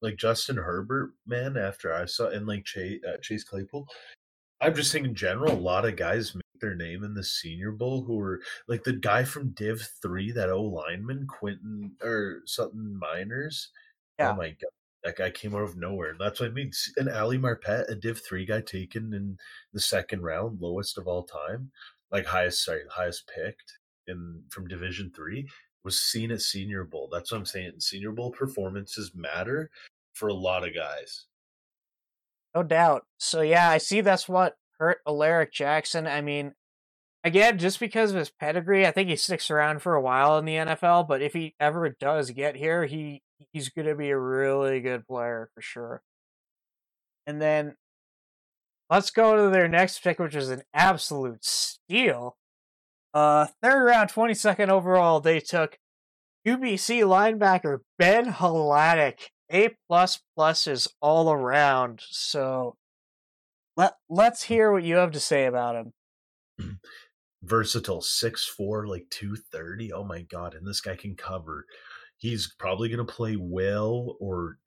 Like 0.00 0.16
Justin 0.16 0.56
Herbert, 0.56 1.12
man. 1.26 1.56
After 1.56 1.92
I 1.92 2.04
saw 2.04 2.28
and 2.28 2.46
like 2.46 2.64
Chase, 2.64 3.00
uh, 3.06 3.16
Chase 3.22 3.44
Claypool, 3.44 3.88
I'm 4.60 4.74
just 4.74 4.90
saying 4.90 5.04
in 5.04 5.14
general, 5.14 5.52
a 5.52 5.54
lot 5.54 5.84
of 5.84 5.96
guys 5.96 6.34
make 6.34 6.42
their 6.60 6.74
name 6.74 7.04
in 7.04 7.14
the 7.14 7.24
Senior 7.24 7.72
Bowl 7.72 8.02
who 8.02 8.18
are 8.20 8.40
like 8.66 8.84
the 8.84 8.92
guy 8.92 9.24
from 9.24 9.50
Div 9.50 9.88
Three, 10.02 10.32
that 10.32 10.50
O 10.50 10.62
lineman 10.62 11.26
Quentin 11.26 11.92
or 12.02 12.42
something 12.46 13.00
Meinerz. 13.02 13.68
Oh 14.18 14.24
yeah. 14.24 14.32
Oh 14.32 14.36
my 14.36 14.48
god, 14.48 14.70
that 15.04 15.16
guy 15.16 15.30
came 15.30 15.54
out 15.54 15.62
of 15.62 15.76
nowhere. 15.76 16.14
That's 16.18 16.40
what 16.40 16.50
I 16.50 16.52
mean. 16.52 16.72
An 16.96 17.08
Ali 17.08 17.38
Marpet, 17.38 17.88
a 17.88 17.94
Div 17.94 18.20
three 18.20 18.44
guy 18.44 18.60
taken 18.60 19.14
in 19.14 19.38
the 19.72 19.80
second 19.80 20.22
round, 20.22 20.60
lowest 20.60 20.98
of 20.98 21.06
all 21.06 21.24
time, 21.24 21.70
like 22.10 22.26
highest 22.26 22.64
sorry, 22.64 22.82
highest 22.90 23.30
picked 23.32 23.78
in 24.06 24.42
from 24.50 24.66
Division 24.66 25.12
three, 25.14 25.48
was 25.84 26.00
seen 26.00 26.30
at 26.30 26.40
Senior 26.40 26.84
Bowl. 26.84 27.08
That's 27.10 27.32
what 27.32 27.38
I'm 27.38 27.46
saying. 27.46 27.72
Senior 27.78 28.12
Bowl 28.12 28.30
performances 28.30 29.12
matter 29.14 29.70
for 30.12 30.28
a 30.28 30.34
lot 30.34 30.66
of 30.66 30.74
guys. 30.74 31.26
No 32.54 32.62
doubt. 32.62 33.04
So 33.18 33.40
yeah, 33.40 33.70
I 33.70 33.78
see 33.78 34.00
that's 34.00 34.28
what 34.28 34.56
hurt 34.78 34.98
Alaric 35.06 35.52
Jackson. 35.52 36.06
I 36.06 36.20
mean, 36.20 36.54
again, 37.24 37.58
just 37.58 37.80
because 37.80 38.10
of 38.10 38.18
his 38.18 38.30
pedigree, 38.30 38.86
I 38.86 38.90
think 38.90 39.08
he 39.08 39.16
sticks 39.16 39.50
around 39.50 39.82
for 39.82 39.94
a 39.94 40.00
while 40.00 40.38
in 40.38 40.44
the 40.44 40.54
NFL. 40.54 41.06
But 41.08 41.22
if 41.22 41.32
he 41.32 41.54
ever 41.60 41.88
does 41.90 42.30
get 42.30 42.56
here, 42.56 42.86
he 42.86 43.22
he's 43.52 43.68
going 43.68 43.86
to 43.86 43.94
be 43.94 44.10
a 44.10 44.18
really 44.18 44.80
good 44.80 45.06
player 45.06 45.50
for 45.54 45.60
sure. 45.60 46.02
And 47.26 47.40
then 47.40 47.76
let's 48.90 49.10
go 49.10 49.36
to 49.36 49.50
their 49.50 49.68
next 49.68 50.02
pick, 50.02 50.18
which 50.18 50.34
is 50.34 50.50
an 50.50 50.62
absolute 50.72 51.44
steal. 51.44 52.36
Uh, 53.14 53.46
third 53.62 53.84
round, 53.84 54.10
22nd 54.10 54.68
overall, 54.68 55.20
they 55.20 55.40
took 55.40 55.78
UBC 56.46 57.02
linebacker 57.02 57.78
Ben 57.98 58.32
Hladik. 58.32 59.30
A 59.50 59.70
plus 59.88 60.20
pluses 60.38 60.88
all 61.00 61.32
around. 61.32 62.02
So 62.10 62.76
let 63.78 63.94
let's 64.10 64.42
hear 64.42 64.70
what 64.70 64.82
you 64.82 64.96
have 64.96 65.12
to 65.12 65.20
say 65.20 65.46
about 65.46 65.92
him. 66.58 66.80
Versatile, 67.42 68.02
six 68.02 68.46
four, 68.46 68.86
like 68.86 69.06
two 69.08 69.36
thirty. 69.36 69.90
Oh 69.90 70.04
my 70.04 70.20
god! 70.20 70.54
And 70.54 70.66
this 70.66 70.82
guy 70.82 70.96
can 70.96 71.16
cover. 71.16 71.64
He's 72.18 72.52
probably 72.58 72.88
going 72.88 73.06
to 73.06 73.10
play 73.10 73.36
well 73.38 74.16
or 74.20 74.58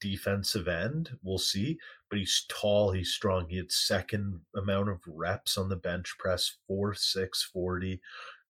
defensive 0.00 0.68
end. 0.68 1.10
We'll 1.22 1.38
see. 1.38 1.78
But 2.10 2.18
he's 2.18 2.44
tall, 2.48 2.92
he's 2.92 3.12
strong. 3.12 3.48
He 3.48 3.56
had 3.56 3.70
second 3.70 4.40
amount 4.56 4.88
of 4.88 5.00
reps 5.06 5.58
on 5.58 5.68
the 5.68 5.76
bench 5.76 6.14
press, 6.18 6.56
four 6.66 6.94
six 6.94 7.42
forty. 7.42 8.00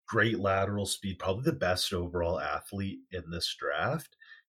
Great 0.06 0.40
lateral 0.40 0.86
speed, 0.86 1.18
probably 1.18 1.44
the 1.44 1.52
best 1.52 1.92
overall 1.92 2.40
athlete 2.40 2.98
in 3.12 3.30
this 3.30 3.54
draft. 3.58 4.16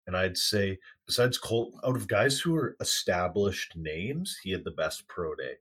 And 0.08 0.18
I'd 0.18 0.38
say, 0.38 0.80
besides 1.06 1.38
Cole, 1.38 1.80
out 1.86 1.96
of 1.96 2.08
guys 2.08 2.40
who 2.40 2.56
are 2.56 2.76
established 2.80 3.76
names, 3.76 4.40
he 4.44 4.52
had 4.52 4.64
the 4.64 4.72
best 4.72 5.08
pro 5.08 5.36
day. 5.36 5.56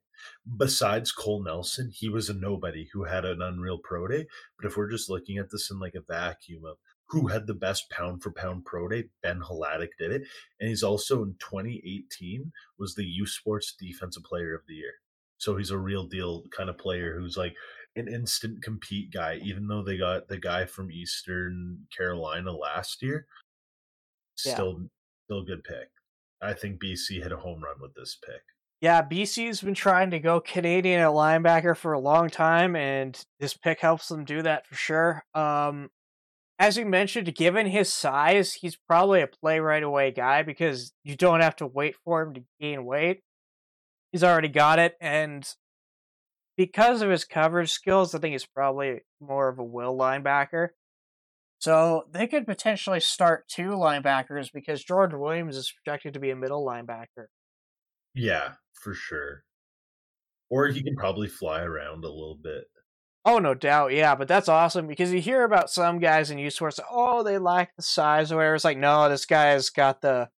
Besides 0.57 1.13
Cole 1.13 1.43
Nelson, 1.43 1.91
he 1.93 2.09
was 2.09 2.29
a 2.29 2.35
nobody 2.35 2.89
who 2.93 3.05
had 3.05 3.25
an 3.25 3.43
unreal 3.43 3.79
pro 3.79 4.07
day. 4.07 4.27
But 4.57 4.67
if 4.67 4.77
we're 4.77 4.91
just 4.91 5.11
looking 5.11 5.39
at 5.39 5.51
this 5.51 5.71
in 5.71 5.79
like 5.79 5.95
a 5.95 6.01
vacuum 6.01 6.65
of 6.65 6.77
who 7.11 7.27
had 7.27 7.47
the 7.47 7.55
best 7.55 7.91
pound 7.91 8.23
for 8.23 8.31
pound 8.31 8.65
pro 8.65 8.89
day. 8.89 9.05
Ben 9.23 9.41
Hladik 9.41 9.91
did 9.99 10.13
it. 10.13 10.23
And 10.61 10.69
he's 10.69 10.83
also 10.83 11.23
in 11.23 11.35
2018 11.41 12.53
was 12.79 12.95
the 12.95 13.05
U 13.05 13.27
Sports 13.27 13.75
Defensive 13.79 14.23
Player 14.23 14.55
of 14.55 14.63
the 14.69 14.75
Year. 14.75 14.95
So 15.39 15.57
he's 15.57 15.71
a 15.71 15.79
real 15.79 16.07
deal 16.07 16.45
kind 16.57 16.71
of 16.71 16.79
player 16.79 17.19
who's 17.19 17.37
like 17.37 17.55
an 17.97 18.09
instant 18.09 18.63
compete 18.63 19.13
guy, 19.13 19.41
even 19.43 19.67
though 19.67 19.83
they 19.83 19.97
got 19.97 20.29
the 20.29 20.39
guy 20.39 20.67
from 20.67 20.93
Eastern 20.93 21.87
Carolina 21.97 22.53
last 22.53 23.03
year. 23.03 23.27
Still 24.37 24.79
yeah. 24.81 24.87
still 25.27 25.41
a 25.41 25.45
good 25.45 25.65
pick. 25.65 25.91
I 26.41 26.55
think 26.55 26.81
BC 26.83 27.23
hit 27.23 27.33
a 27.33 27.37
home 27.37 27.63
run 27.63 27.77
with 27.81 27.95
this 27.95 28.17
pick. 28.25 28.43
Yeah, 28.81 29.03
BC's 29.03 29.61
been 29.61 29.75
trying 29.75 30.11
to 30.13 30.21
go 30.21 30.41
Canadian 30.41 31.01
at 31.01 31.09
linebacker 31.09 31.77
for 31.77 31.93
a 31.93 32.01
long 32.01 32.31
time, 32.31 32.77
and 32.77 33.23
this 33.39 33.55
pick 33.55 33.81
helps 33.81 34.09
them 34.09 34.25
do 34.25 34.41
that 34.43 34.67
for 34.67 34.75
sure. 34.75 35.25
Um, 35.35 35.91
as 36.61 36.77
you 36.77 36.85
mentioned, 36.85 37.35
given 37.35 37.67
his 37.67 37.91
size, 37.91 38.53
he's 38.53 38.77
probably 38.77 39.23
a 39.23 39.27
play 39.27 39.61
right 39.61 39.83
away 39.83 40.11
guy 40.11 40.43
because 40.43 40.93
you 41.03 41.17
don't 41.17 41.41
have 41.41 41.57
to 41.57 41.67
wait 41.67 41.97
for 42.05 42.21
him 42.23 42.35
to 42.35 42.45
gain 42.61 42.85
weight. 42.85 43.23
He's 44.13 44.23
already 44.23 44.49
got 44.49 44.79
it, 44.79 44.95
and 45.01 45.49
because 46.59 47.01
of 47.01 47.09
his 47.09 47.25
coverage 47.25 47.71
skills, 47.71 48.15
I 48.15 48.19
think 48.19 48.33
he's 48.33 48.45
probably 48.45 49.01
more 49.21 49.49
of 49.49 49.59
a 49.59 49.65
will 49.65 49.97
linebacker. 49.97 50.69
So 51.61 52.05
they 52.11 52.27
could 52.27 52.47
potentially 52.47 53.01
start 53.01 53.49
two 53.49 53.71
linebackers 53.71 54.53
because 54.53 54.85
Jordan 54.85 55.19
Williams 55.19 55.57
is 55.57 55.73
projected 55.73 56.13
to 56.15 56.21
be 56.21 56.31
a 56.31 56.37
middle 56.37 56.67
linebacker. 56.67 57.27
Yeah, 58.15 58.53
for 58.75 58.93
sure. 58.93 59.45
Or 60.51 60.69
he 60.69 60.83
can 60.83 60.97
probably 60.97 61.29
fly 61.29 61.63
around 61.63 62.05
a 62.05 62.09
little 62.09 62.39
bit. 62.43 62.65
Oh, 63.25 63.39
no 63.39 63.55
doubt, 63.55 63.93
yeah, 63.93 64.15
but 64.15 64.29
that's 64.29 64.49
awesome 64.49 64.87
because 64.87 65.13
you 65.13 65.21
hear 65.21 65.45
about 65.45 65.71
some 65.71 65.99
guys 65.99 66.31
in 66.31 66.39
U 66.39 66.49
Sports, 66.51 66.81
oh, 66.91 67.23
they 67.23 67.37
lack 67.37 67.77
the 67.77 67.83
size 67.83 68.33
or 68.33 68.37
whatever. 68.37 68.55
It's 68.55 68.65
like, 68.65 68.79
no, 68.79 69.09
this 69.11 69.27
guy's 69.27 69.69
got 69.69 70.01
the, 70.01 70.31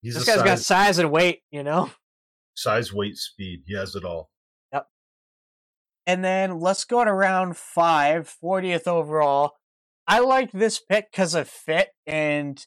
He's 0.00 0.14
this 0.14 0.24
guy's 0.24 0.36
size, 0.36 0.44
got 0.44 0.58
size 0.58 0.98
and 0.98 1.10
weight, 1.10 1.40
you 1.50 1.62
know? 1.62 1.90
Size, 2.54 2.92
weight, 2.92 3.16
speed. 3.16 3.64
He 3.66 3.74
has 3.76 3.94
it 3.94 4.04
all. 4.04 4.30
Yep. 4.72 4.86
And 6.06 6.24
then 6.24 6.58
let's 6.58 6.84
go 6.84 7.04
to 7.04 7.12
round 7.12 7.56
five, 7.56 8.34
40th 8.42 8.86
overall. 8.86 9.52
I 10.06 10.20
like 10.20 10.52
this 10.52 10.80
pick 10.80 11.10
because 11.10 11.34
of 11.34 11.48
fit 11.48 11.90
and 12.06 12.64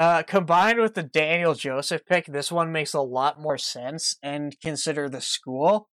uh, 0.00 0.22
combined 0.22 0.78
with 0.78 0.94
the 0.94 1.02
Daniel 1.02 1.52
Joseph 1.54 2.06
pick, 2.06 2.24
this 2.24 2.50
one 2.50 2.72
makes 2.72 2.94
a 2.94 3.02
lot 3.02 3.38
more 3.38 3.58
sense 3.58 4.16
and 4.22 4.58
consider 4.62 5.10
the 5.10 5.20
school. 5.20 5.89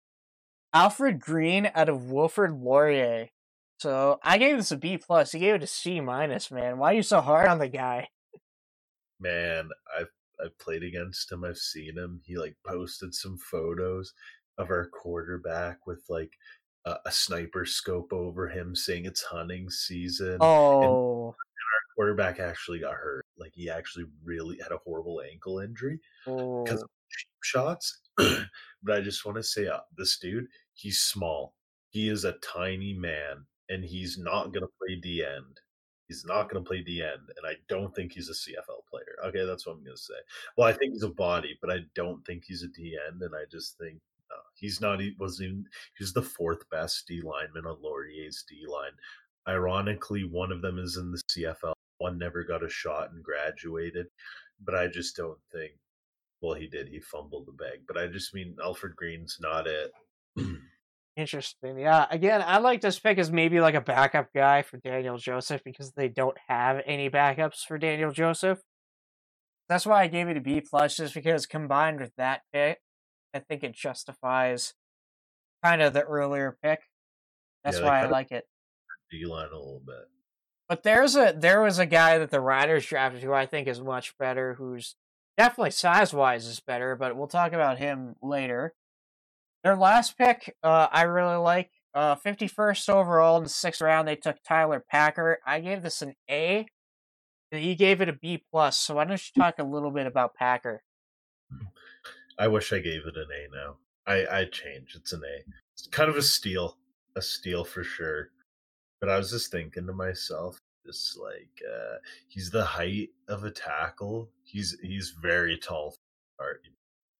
Alfred 0.74 1.20
Green 1.20 1.70
out 1.76 1.90
of 1.90 2.12
Wilfrid 2.12 2.52
Laurier. 2.52 3.30
So 3.80 4.20
I 4.24 4.38
gave 4.38 4.58
this 4.58 4.72
a 4.72 4.78
B 4.78 4.98
plus. 4.98 5.32
He 5.32 5.40
gave 5.40 5.56
it 5.56 5.64
a 5.64 5.68
C 5.68 6.02
minus, 6.02 6.52
man. 6.52 6.78
Why 6.78 6.92
are 6.92 6.96
you 6.96 7.04
so 7.04 7.20
hard 7.20 7.48
on 7.48 7.60
the 7.60 7.68
guy? 7.68 8.10
Man, 9.20 9.70
I've 9.98 10.12
I've 10.44 10.58
played 10.60 10.84
against 10.84 11.32
him. 11.32 11.44
I've 11.44 11.58
seen 11.58 11.98
him. 11.98 12.22
He 12.26 12.38
like 12.38 12.56
posted 12.66 13.14
some 13.14 13.38
photos 13.38 14.14
of 14.58 14.70
our 14.70 14.88
quarterback 14.88 15.86
with 15.88 16.04
like 16.10 16.32
a, 16.86 16.98
a 17.06 17.12
sniper 17.12 17.66
scope 17.66 18.14
over 18.14 18.48
him, 18.48 18.76
saying 18.76 19.06
it's 19.06 19.24
hunting 19.24 19.70
season. 19.70 20.38
Oh, 20.42 21.28
and 21.28 21.36
our 21.36 21.96
quarterback 21.96 22.40
actually 22.40 22.80
got 22.80 22.94
hurt. 22.94 23.26
Like 23.38 23.52
he 23.54 23.70
actually 23.70 24.06
really 24.24 24.58
had 24.62 24.72
a 24.72 24.80
horrible 24.86 25.22
ankle 25.32 25.60
injury 25.60 26.00
because 26.26 26.84
oh. 26.84 26.88
Shots. 27.44 28.02
but 28.18 28.98
I 28.98 29.02
just 29.02 29.26
want 29.26 29.38
to 29.38 29.44
say, 29.44 29.68
uh, 29.68 29.80
this 29.98 30.18
dude, 30.20 30.48
he's 30.74 31.02
small. 31.02 31.54
He 31.90 32.10
is 32.10 32.26
a 32.26 32.34
tiny 32.34 32.94
man, 32.94 33.46
and 33.70 33.84
he's 33.84 34.18
not 34.18 34.54
going 34.54 34.64
to 34.64 34.72
play 34.80 34.96
D 34.96 35.24
end. 35.24 35.60
He's 36.08 36.26
not 36.26 36.50
going 36.50 36.64
to 36.64 36.68
play 36.68 36.82
D 36.82 37.02
end, 37.02 37.30
and 37.38 37.46
I 37.46 37.56
don't 37.70 37.96
think 37.96 38.12
he's 38.12 38.30
a 38.30 38.34
CFL 38.34 38.86
player. 38.90 39.16
Okay, 39.26 39.46
that's 39.46 39.66
what 39.66 39.74
I'm 39.74 39.84
going 39.84 39.96
to 39.96 40.02
say. 40.02 40.14
Well, 40.58 40.68
I 40.68 40.74
think 40.74 40.94
he's 40.94 41.04
a 41.04 41.10
body, 41.10 41.58
but 41.62 41.72
I 41.72 41.80
don't 41.96 42.26
think 42.26 42.44
he's 42.46 42.64
a 42.64 42.68
D 42.68 42.98
end, 43.08 43.22
and 43.22 43.34
I 43.36 43.44
just 43.50 43.78
think 43.78 44.00
no, 44.30 44.38
he's 44.56 44.80
not. 44.82 45.02
He 45.02 45.14
was 45.20 45.42
even. 45.42 45.66
He's 45.98 46.14
the 46.14 46.22
fourth 46.22 46.70
best 46.70 47.08
D 47.08 47.22
lineman 47.22 47.66
on 47.66 47.82
Laurier's 47.82 48.44
D 48.48 48.66
line. 48.68 48.92
Ironically, 49.48 50.24
one 50.24 50.52
of 50.52 50.62
them 50.62 50.80
is 50.80 50.98
in 50.98 51.12
the 51.12 51.22
CFL. 51.30 51.74
One 51.98 52.18
never 52.18 52.44
got 52.44 52.64
a 52.64 52.70
shot 52.70 53.12
and 53.12 53.24
graduated, 53.24 54.08
but 54.64 54.76
I 54.76 54.88
just 54.88 55.16
don't 55.16 55.40
think. 55.52 55.74
Well, 56.42 56.56
he 56.56 56.68
did. 56.68 56.90
He 56.90 57.00
fumbled 57.00 57.46
the 57.48 57.52
bag, 57.52 57.82
but 57.88 57.98
I 57.98 58.08
just 58.08 58.34
mean 58.34 58.56
Alfred 58.62 58.96
Green's 58.96 59.38
not 59.40 59.68
it. 59.68 59.92
Interesting. 61.18 61.78
Yeah. 61.78 62.08
Again, 62.10 62.42
I 62.46 62.58
like 62.60 62.82
this 62.82 62.98
pick 62.98 63.18
as 63.18 63.32
maybe 63.32 63.60
like 63.60 63.76
a 63.76 63.82
backup 63.82 64.34
guy 64.34 64.62
for 64.62 64.78
Daniel 64.78 65.18
Joseph 65.18 65.62
because 65.64 65.92
they 65.92 66.08
don't 66.08 66.38
have 66.48 66.82
any 66.86 67.10
backups 67.10 67.66
for 67.68 67.78
Daniel 67.78 68.12
Joseph. 68.12 68.62
That's 69.70 69.86
why 69.86 70.04
I 70.04 70.08
gave 70.08 70.30
it 70.30 70.38
a 70.38 70.42
B 70.42 70.62
plus, 70.62 70.98
just 70.98 71.14
because 71.14 71.46
combined 71.46 72.00
with 72.00 72.12
that 72.18 72.42
pick, 72.54 72.80
I 73.34 73.40
think 73.40 73.64
it 73.64 73.74
justifies 73.74 74.74
kind 75.64 75.82
of 75.82 75.94
the 75.94 76.02
earlier 76.04 76.58
pick. 76.64 76.80
That's 77.64 77.78
Yeah, 77.80 77.86
why 77.86 78.02
I 78.02 78.08
like 78.08 78.32
it. 78.32 78.46
D 79.12 79.26
line 79.26 79.50
a 79.52 79.58
little 79.58 79.82
bit. 79.86 80.08
But 80.70 80.84
there's 80.84 81.16
a 81.18 81.36
there 81.38 81.62
was 81.62 81.80
a 81.80 81.86
guy 81.86 82.18
that 82.18 82.32
the 82.32 82.40
Riders 82.40 82.86
drafted 82.86 83.22
who 83.22 83.34
I 83.34 83.46
think 83.46 83.68
is 83.68 83.82
much 83.82 84.18
better, 84.18 84.54
who's 84.56 84.96
definitely 85.42 85.72
size 85.72 86.14
wise 86.14 86.46
is 86.46 86.60
better, 86.60 86.96
but 86.96 87.16
we'll 87.16 87.28
talk 87.28 87.52
about 87.52 87.80
him 87.80 88.16
later. 88.22 88.76
Their 89.64 89.76
last 89.76 90.16
pick, 90.16 90.56
uh, 90.62 90.88
I 90.92 91.04
really 91.04 91.38
like. 91.38 91.72
Uh, 91.96 92.16
51st 92.16 92.90
overall 92.90 93.38
in 93.38 93.44
the 93.44 93.50
sixth 93.50 93.82
round, 93.82 94.08
they 94.08 94.16
took 94.16 94.38
Tyler 94.48 94.84
Packer. 94.88 95.40
I 95.46 95.60
gave 95.60 95.82
this 95.82 96.04
an 96.04 96.14
A, 96.30 96.68
and 97.52 97.62
he 97.62 97.74
gave 97.74 98.02
it 98.02 98.08
a 98.08 98.14
B 98.14 98.44
plus. 98.52 98.78
So 98.78 98.96
why 98.96 99.06
don't 99.06 99.20
you 99.20 99.42
talk 99.42 99.56
a 99.58 99.64
little 99.64 99.92
bit 99.92 100.06
about 100.06 100.36
Packer? 100.36 100.84
I 102.38 102.48
wish 102.48 102.72
I 102.72 102.80
gave 102.80 103.08
it 103.08 103.18
an 103.18 103.28
A 103.30 103.56
now. 103.56 103.76
I 104.06 104.42
I 104.42 104.46
changed. 104.46 104.96
It's 104.96 105.12
an 105.12 105.24
A. 105.26 105.44
It's 105.74 105.88
kind 105.88 106.10
of 106.10 106.16
a 106.16 106.22
steal, 106.22 106.78
a 107.16 107.22
steal 107.22 107.66
for 107.66 107.84
sure. 107.84 108.30
But 109.00 109.10
I 109.10 109.18
was 109.18 109.32
just 109.32 109.52
thinking 109.52 109.88
to 109.88 109.94
myself, 109.94 110.60
just 110.86 111.18
like 111.18 111.62
uh, 111.68 111.98
he's 112.28 112.50
the 112.50 112.66
height 112.66 113.10
of 113.28 113.44
a 113.44 113.52
tackle. 113.52 114.30
He's 114.44 114.78
he's 114.82 115.12
very 115.22 115.58
tall. 115.58 115.96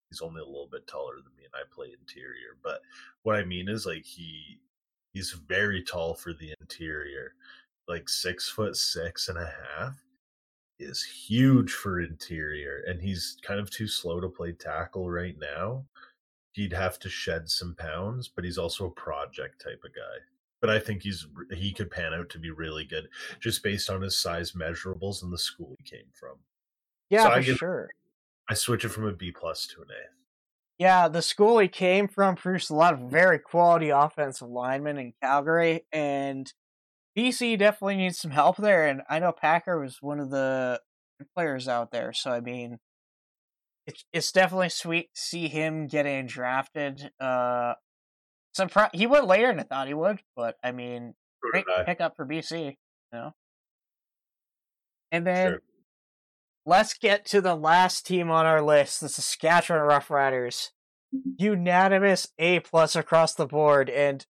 He's 0.10 0.22
only 0.22 0.42
a 0.42 0.46
little 0.46 0.68
bit 0.70 0.88
taller 0.88 1.16
than 1.16 1.34
me, 1.38 1.44
and 1.46 1.54
I 1.54 1.64
play 1.74 1.96
interior. 2.00 2.58
But 2.64 2.82
what 3.24 3.36
I 3.36 3.46
mean 3.46 3.70
is 3.70 3.86
like 3.86 4.04
he 4.06 4.60
he's 5.14 5.32
very 5.32 5.84
tall 5.84 6.16
for 6.16 6.34
the 6.34 6.54
interior, 6.60 7.36
like 7.88 8.10
six 8.10 8.50
foot 8.50 8.76
six 8.76 9.30
and 9.30 9.38
a 9.38 9.54
half 9.78 9.96
is 10.80 11.04
huge 11.04 11.72
for 11.72 12.02
interior, 12.02 12.84
and 12.88 13.02
he's 13.02 13.38
kind 13.44 13.60
of 13.60 13.70
too 13.70 13.88
slow 13.88 14.20
to 14.20 14.28
play 14.30 14.52
tackle 14.52 15.10
right 15.10 15.36
now. 15.40 15.86
He'd 16.54 16.74
have 16.74 17.00
to 17.00 17.10
shed 17.10 17.50
some 17.50 17.76
pounds, 17.76 18.28
but 18.28 18.44
he's 18.44 18.58
also 18.58 18.88
a 18.88 18.92
project 18.92 19.62
type 19.64 19.82
of 19.86 19.94
guy. 19.94 20.18
But 20.62 20.70
I 20.70 20.80
think 20.80 21.02
he's 21.02 21.26
he 21.52 21.74
could 21.74 21.90
pan 21.92 22.14
out 22.14 22.30
to 22.30 22.40
be 22.40 22.52
really 22.52 22.86
good 22.86 23.10
just 23.40 23.64
based 23.64 23.90
on 23.90 24.02
his 24.02 24.18
size 24.18 24.52
measurables 24.52 25.24
and 25.24 25.34
the 25.34 25.38
school 25.38 25.76
he 25.78 25.84
came 25.84 26.06
from. 26.14 26.38
Yeah, 27.10 27.24
So 27.24 27.30
for 27.30 27.36
I 27.36 27.42
give- 27.42 27.58
sure. 27.58 27.90
I 28.50 28.54
switch 28.54 28.86
it 28.86 28.90
from 28.90 29.06
a 29.08 29.12
B 29.14 29.32
plus 29.32 29.66
to 29.68 29.82
an 29.82 29.88
A. 29.90 30.10
Yeah, 30.78 31.08
the 31.08 31.22
school 31.22 31.60
he 31.60 31.68
came 31.68 32.08
from 32.08 32.36
produced 32.36 32.70
a 32.70 32.76
lot 32.76 32.94
of 32.94 33.02
very 33.12 33.38
quality 33.40 33.90
offensive 33.90 34.50
linemen 34.50 34.98
in 34.98 35.14
Calgary, 35.22 35.86
and 35.92 36.52
BC 37.18 37.58
definitely 37.58 37.98
needs 37.98 38.18
some 38.20 38.32
help 38.32 38.58
there. 38.58 38.88
And 38.88 39.02
I 39.10 39.20
know 39.20 39.32
Packer 39.32 39.80
was 39.80 40.02
one 40.02 40.20
of 40.20 40.32
the 40.32 40.82
players 41.36 41.68
out 41.68 41.92
there, 41.92 42.14
so 42.14 42.32
I 42.32 42.40
mean, 42.40 42.80
it's 43.88 44.04
it's 44.12 44.32
definitely 44.32 44.70
sweet 44.70 45.14
to 45.14 45.22
see 45.22 45.48
him 45.48 45.88
getting 45.88 46.26
drafted. 46.26 47.12
Uh, 47.20 47.76
surpri- 48.58 48.94
he 48.94 49.08
went 49.08 49.28
later 49.28 49.48
than 49.48 49.60
I 49.60 49.64
thought 49.64 49.88
he 49.88 49.94
would, 49.94 50.22
but 50.36 50.58
I 50.64 50.72
mean, 50.72 51.16
great 51.42 51.66
pickup 51.86 52.16
for 52.16 52.26
BC, 52.26 52.66
you 52.66 52.76
know. 53.12 53.34
And 55.12 55.26
then 55.28 55.48
Sure. 55.54 55.62
let's 56.66 56.94
get 56.94 57.26
to 57.28 57.42
the 57.42 57.56
last 57.56 58.06
team 58.06 58.30
on 58.32 58.46
our 58.46 58.62
list, 58.62 59.02
the 59.02 59.10
Saskatchewan 59.10 59.82
Roughriders. 59.82 60.72
Unanimous 61.38 62.30
A 62.40 62.62
plus 62.62 62.96
across 62.96 63.34
the 63.34 63.46
board. 63.46 63.90
And 63.90 64.26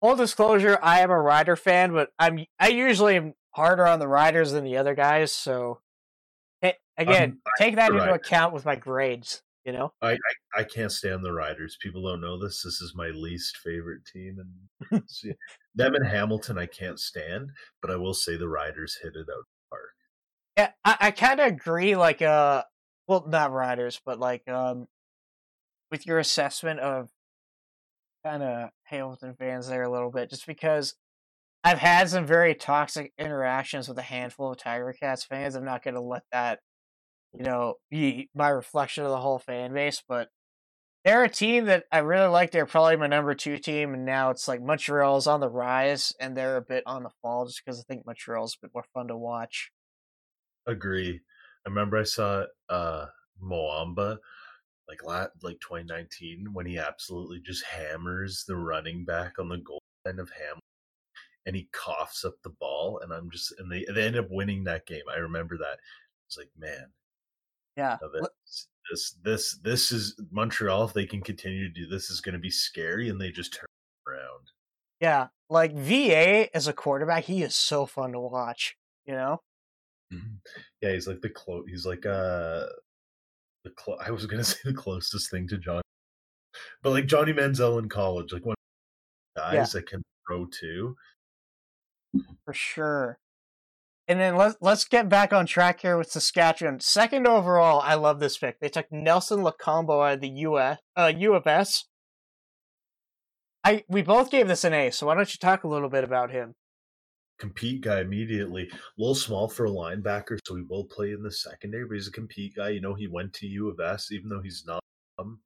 full 0.00 0.16
disclosure, 0.16 0.78
I 0.82 1.00
am 1.00 1.10
a 1.10 1.20
Rider 1.20 1.56
fan, 1.56 1.92
but 1.92 2.10
I'm 2.18 2.46
I 2.58 2.68
usually 2.68 3.16
am 3.16 3.34
harder 3.50 3.86
on 3.86 3.98
the 3.98 4.08
Riders 4.08 4.52
than 4.52 4.64
the 4.64 4.78
other 4.78 4.94
guys. 4.94 5.30
So 5.32 5.82
eh, 6.62 6.72
again, 6.96 7.42
take 7.58 7.74
that 7.76 7.90
into 7.92 8.14
account 8.14 8.54
with 8.54 8.64
my 8.64 8.76
grades. 8.76 9.42
You 9.64 9.72
know, 9.72 9.92
I, 10.00 10.12
I 10.12 10.60
I 10.60 10.64
can't 10.64 10.90
stand 10.90 11.24
the 11.24 11.32
Riders. 11.32 11.76
People 11.82 12.02
don't 12.02 12.22
know 12.22 12.38
this. 12.38 12.62
This 12.62 12.80
is 12.80 12.94
my 12.96 13.08
least 13.08 13.58
favorite 13.58 14.02
team, 14.10 14.38
and 14.90 15.02
them 15.74 15.94
and 15.94 16.06
Hamilton 16.06 16.58
I 16.58 16.66
can't 16.66 16.98
stand. 16.98 17.50
But 17.82 17.90
I 17.90 17.96
will 17.96 18.14
say 18.14 18.36
the 18.36 18.48
Riders 18.48 18.98
hit 19.02 19.12
it 19.14 19.26
out 19.28 19.38
of 19.38 19.44
the 19.44 19.68
park. 19.70 19.90
yeah, 20.56 20.70
I, 20.84 20.96
I 21.08 21.10
kind 21.10 21.40
of 21.40 21.46
agree. 21.46 21.94
Like, 21.96 22.22
uh, 22.22 22.64
well, 23.06 23.26
not 23.28 23.52
Riders, 23.52 24.00
but 24.04 24.18
like, 24.18 24.48
um, 24.48 24.86
with 25.90 26.06
your 26.06 26.18
assessment 26.18 26.80
of 26.80 27.10
kind 28.24 28.42
of 28.42 28.70
Hamilton 28.84 29.34
fans 29.38 29.68
there 29.68 29.82
a 29.82 29.90
little 29.90 30.10
bit, 30.10 30.30
just 30.30 30.46
because 30.46 30.94
I've 31.64 31.78
had 31.78 32.08
some 32.08 32.26
very 32.26 32.54
toxic 32.54 33.12
interactions 33.18 33.88
with 33.88 33.98
a 33.98 34.02
handful 34.02 34.52
of 34.52 34.58
Tiger 34.58 34.94
Cats 34.98 35.24
fans. 35.24 35.54
I'm 35.54 35.64
not 35.64 35.82
going 35.82 35.94
to 35.94 36.00
let 36.00 36.22
that, 36.32 36.60
you 37.32 37.44
know, 37.44 37.74
be 37.90 38.28
my 38.34 38.48
reflection 38.48 39.04
of 39.04 39.10
the 39.10 39.20
whole 39.20 39.38
fan 39.38 39.72
base. 39.72 40.02
But 40.06 40.28
they're 41.04 41.24
a 41.24 41.28
team 41.30 41.66
that 41.66 41.84
I 41.90 41.98
really 41.98 42.28
like. 42.28 42.50
They're 42.50 42.66
probably 42.66 42.96
my 42.96 43.06
number 43.06 43.34
two 43.34 43.58
team, 43.58 43.94
and 43.94 44.04
now 44.04 44.30
it's 44.30 44.48
like 44.48 44.62
Montreal's 44.62 45.26
on 45.26 45.40
the 45.40 45.48
rise, 45.48 46.12
and 46.20 46.36
they're 46.36 46.56
a 46.56 46.62
bit 46.62 46.82
on 46.86 47.02
the 47.02 47.10
fall, 47.22 47.46
just 47.46 47.62
because 47.64 47.80
I 47.80 47.84
think 47.88 48.06
Montreal's 48.06 48.56
a 48.56 48.66
bit 48.66 48.74
more 48.74 48.84
fun 48.94 49.08
to 49.08 49.16
watch. 49.16 49.70
Agree. 50.66 51.20
I 51.66 51.68
remember 51.68 51.98
I 51.98 52.04
saw 52.04 52.44
uh 52.68 53.06
Muamba 53.42 54.18
like 54.88 55.04
la- 55.04 55.28
like 55.42 55.60
2019 55.60 56.48
when 56.52 56.66
he 56.66 56.78
absolutely 56.78 57.40
just 57.40 57.64
hammers 57.64 58.44
the 58.46 58.56
running 58.56 59.04
back 59.04 59.38
on 59.38 59.48
the 59.48 59.58
goal 59.58 59.80
line 60.04 60.18
of 60.18 60.30
Hamilton 60.30 60.60
and 61.46 61.56
he 61.56 61.68
coughs 61.72 62.24
up 62.24 62.34
the 62.42 62.50
ball 62.50 63.00
and 63.02 63.12
I'm 63.12 63.30
just 63.30 63.54
and 63.58 63.70
they 63.70 63.86
they 63.94 64.06
end 64.06 64.16
up 64.16 64.28
winning 64.30 64.64
that 64.64 64.86
game. 64.86 65.04
I 65.12 65.18
remember 65.18 65.56
that. 65.58 65.78
It's 66.26 66.36
like, 66.36 66.50
man, 66.58 66.86
Yeah, 67.80 67.96
of 68.02 68.14
it. 68.14 68.28
This 68.90 69.16
this 69.24 69.58
this 69.62 69.90
is 69.90 70.20
Montreal. 70.30 70.84
If 70.84 70.92
they 70.92 71.06
can 71.06 71.22
continue 71.22 71.66
to 71.66 71.72
do 71.72 71.86
this, 71.86 72.10
is 72.10 72.20
going 72.20 72.34
to 72.34 72.38
be 72.38 72.50
scary, 72.50 73.08
and 73.08 73.18
they 73.18 73.30
just 73.30 73.54
turn 73.54 73.66
around. 74.06 74.50
Yeah, 75.00 75.28
like 75.48 75.72
VA 75.74 76.54
as 76.54 76.68
a 76.68 76.74
quarterback, 76.74 77.24
he 77.24 77.42
is 77.42 77.56
so 77.56 77.86
fun 77.86 78.12
to 78.12 78.20
watch. 78.20 78.76
You 79.06 79.14
know, 79.14 79.40
Yeah, 80.82 80.92
he's 80.92 81.06
like 81.08 81.22
the 81.22 81.30
close. 81.30 81.64
He's 81.68 81.86
like 81.86 82.04
uh 82.04 82.66
the 83.64 83.70
clo- 83.76 83.98
I 84.04 84.10
was 84.10 84.26
going 84.26 84.38
to 84.44 84.44
say 84.44 84.58
the 84.64 84.74
closest 84.74 85.30
thing 85.30 85.48
to 85.48 85.56
John, 85.56 85.80
but 86.82 86.90
like 86.90 87.06
Johnny 87.06 87.32
Manziel 87.32 87.78
in 87.78 87.88
college, 87.88 88.32
like 88.32 88.44
one 88.44 88.56
of 88.58 89.42
the 89.42 89.56
guys 89.56 89.72
that 89.72 89.86
can 89.86 90.02
throw 90.28 90.44
too. 90.46 90.96
for 92.44 92.52
sure. 92.52 93.18
And 94.10 94.18
then 94.18 94.34
let's 94.34 94.56
let's 94.60 94.82
get 94.82 95.08
back 95.08 95.32
on 95.32 95.46
track 95.46 95.82
here 95.82 95.96
with 95.96 96.10
Saskatchewan. 96.10 96.80
Second 96.80 97.28
overall, 97.28 97.80
I 97.80 97.94
love 97.94 98.18
this 98.18 98.36
pick. 98.36 98.58
They 98.58 98.68
took 98.68 98.90
Nelson 98.90 99.38
Lokombo 99.38 100.04
out 100.04 100.14
of 100.14 100.20
the 100.20 100.30
US, 100.30 100.78
uh, 100.96 101.12
U 101.16 101.34
of 101.34 101.46
S. 101.46 101.84
I 103.62 103.84
we 103.88 104.02
both 104.02 104.32
gave 104.32 104.48
this 104.48 104.64
an 104.64 104.74
A, 104.74 104.90
so 104.90 105.06
why 105.06 105.14
don't 105.14 105.32
you 105.32 105.38
talk 105.40 105.62
a 105.62 105.68
little 105.68 105.88
bit 105.88 106.02
about 106.02 106.32
him? 106.32 106.56
Compete 107.38 107.82
guy 107.82 108.00
immediately. 108.00 108.68
A 108.72 108.76
little 108.98 109.14
small 109.14 109.48
for 109.48 109.66
a 109.66 109.70
linebacker, 109.70 110.38
so 110.44 110.56
he 110.56 110.64
will 110.68 110.86
play 110.86 111.12
in 111.12 111.22
the 111.22 111.30
secondary, 111.30 111.84
but 111.86 111.94
he's 111.94 112.08
a 112.08 112.12
compete 112.12 112.56
guy. 112.56 112.70
You 112.70 112.80
know, 112.80 112.94
he 112.94 113.06
went 113.06 113.32
to 113.34 113.46
U 113.46 113.68
of 113.68 113.78
S, 113.78 114.10
even 114.10 114.28
though 114.28 114.42
he's 114.42 114.64
not 114.66 114.82
from 115.14 115.38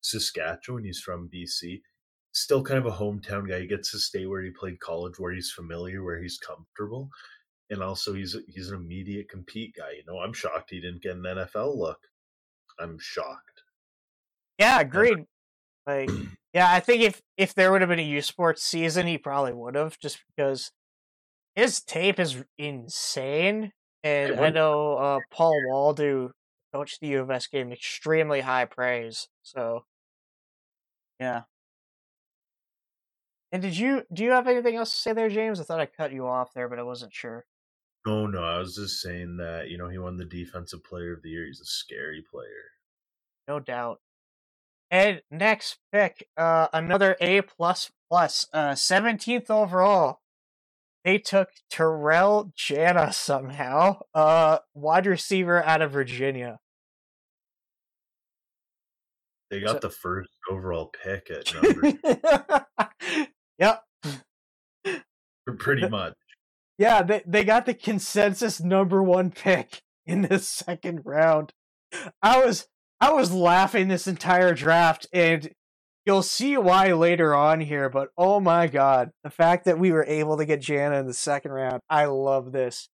Saskatchewan, 0.00 0.84
he's 0.84 1.00
from 1.00 1.28
BC. 1.28 1.80
Still 2.30 2.62
kind 2.62 2.78
of 2.78 2.86
a 2.86 2.96
hometown 2.96 3.48
guy. 3.48 3.62
He 3.62 3.66
gets 3.66 3.90
to 3.90 3.98
stay 3.98 4.26
where 4.26 4.42
he 4.42 4.50
played 4.50 4.78
college, 4.78 5.14
where 5.18 5.32
he's 5.32 5.50
familiar, 5.50 6.04
where 6.04 6.22
he's 6.22 6.38
comfortable. 6.38 7.10
And 7.72 7.82
also 7.82 8.12
he's 8.12 8.36
he's 8.46 8.68
an 8.68 8.76
immediate 8.76 9.28
compete 9.28 9.74
guy. 9.76 9.92
You 9.96 10.04
know, 10.06 10.20
I'm 10.20 10.32
shocked 10.32 10.70
he 10.70 10.80
didn't 10.80 11.02
get 11.02 11.16
an 11.16 11.22
NFL 11.22 11.76
look. 11.76 11.98
I'm 12.78 12.98
shocked. 13.00 13.62
Yeah, 14.58 14.80
agreed. 14.80 15.24
Like, 15.86 16.10
yeah, 16.52 16.70
I 16.70 16.80
think 16.80 17.02
if 17.02 17.22
if 17.36 17.54
there 17.54 17.72
would 17.72 17.80
have 17.80 17.88
been 17.88 17.98
a 17.98 18.02
U 18.02 18.22
Sports 18.22 18.62
season, 18.62 19.06
he 19.06 19.18
probably 19.18 19.54
would 19.54 19.74
have, 19.74 19.98
just 19.98 20.18
because 20.28 20.70
his 21.54 21.80
tape 21.80 22.20
is 22.20 22.44
insane. 22.58 23.72
And 24.04 24.38
I 24.38 24.50
know 24.50 24.94
uh, 24.94 25.18
Paul 25.30 25.54
Waldo 25.66 26.32
coached 26.74 27.00
the 27.00 27.08
U 27.08 27.20
of 27.20 27.30
S 27.30 27.46
game 27.46 27.72
extremely 27.72 28.40
high 28.40 28.64
praise. 28.64 29.28
So, 29.42 29.84
yeah. 31.20 31.42
And 33.52 33.62
did 33.62 33.76
you 33.76 34.02
do 34.12 34.24
you 34.24 34.30
have 34.30 34.48
anything 34.48 34.76
else 34.76 34.90
to 34.90 34.96
say 34.96 35.12
there, 35.12 35.28
James? 35.28 35.60
I 35.60 35.64
thought 35.64 35.80
I 35.80 35.86
cut 35.86 36.12
you 36.12 36.26
off 36.26 36.52
there, 36.54 36.68
but 36.68 36.78
I 36.78 36.82
wasn't 36.82 37.12
sure. 37.12 37.44
No, 38.06 38.26
no, 38.26 38.42
I 38.42 38.58
was 38.58 38.74
just 38.74 39.00
saying 39.00 39.36
that, 39.36 39.68
you 39.68 39.78
know, 39.78 39.88
he 39.88 39.98
won 39.98 40.16
the 40.16 40.24
defensive 40.24 40.82
player 40.82 41.12
of 41.12 41.22
the 41.22 41.30
year. 41.30 41.46
He's 41.46 41.60
a 41.60 41.64
scary 41.64 42.22
player. 42.28 42.72
No 43.46 43.60
doubt. 43.60 44.00
And 44.90 45.22
next 45.30 45.78
pick, 45.92 46.28
uh, 46.36 46.68
another 46.72 47.16
A 47.20 47.40
plus 47.42 47.90
plus, 48.10 48.46
uh, 48.52 48.74
seventeenth 48.74 49.50
overall. 49.50 50.20
They 51.04 51.18
took 51.18 51.48
Terrell 51.70 52.52
Jana 52.54 53.12
somehow, 53.12 54.02
uh, 54.14 54.58
wide 54.74 55.06
receiver 55.06 55.62
out 55.64 55.80
of 55.82 55.92
Virginia. 55.92 56.60
They 59.50 59.60
So- 59.60 59.72
got 59.72 59.80
the 59.80 59.90
first 59.90 60.30
overall 60.50 60.86
pick 61.02 61.30
at 61.30 61.52
number 61.62 61.98
yep, 63.58 63.82
pretty 65.58 65.88
much. 65.88 66.14
Yeah, 66.82 67.04
they 67.04 67.22
they 67.24 67.44
got 67.44 67.64
the 67.64 67.74
consensus 67.74 68.60
number 68.60 69.00
one 69.00 69.30
pick 69.30 69.82
in 70.04 70.22
the 70.22 70.40
second 70.40 71.02
round. 71.04 71.52
I 72.20 72.44
was 72.44 72.66
I 73.00 73.12
was 73.12 73.32
laughing 73.32 73.86
this 73.86 74.08
entire 74.08 74.52
draft, 74.52 75.06
and 75.12 75.54
you'll 76.04 76.24
see 76.24 76.56
why 76.56 76.92
later 76.92 77.36
on 77.36 77.60
here, 77.60 77.88
but 77.88 78.08
oh 78.18 78.40
my 78.40 78.66
god, 78.66 79.12
the 79.22 79.30
fact 79.30 79.64
that 79.66 79.78
we 79.78 79.92
were 79.92 80.04
able 80.04 80.36
to 80.38 80.44
get 80.44 80.60
Jana 80.60 80.98
in 80.98 81.06
the 81.06 81.14
second 81.14 81.52
round, 81.52 81.82
I 81.88 82.06
love 82.06 82.50
this. 82.50 82.88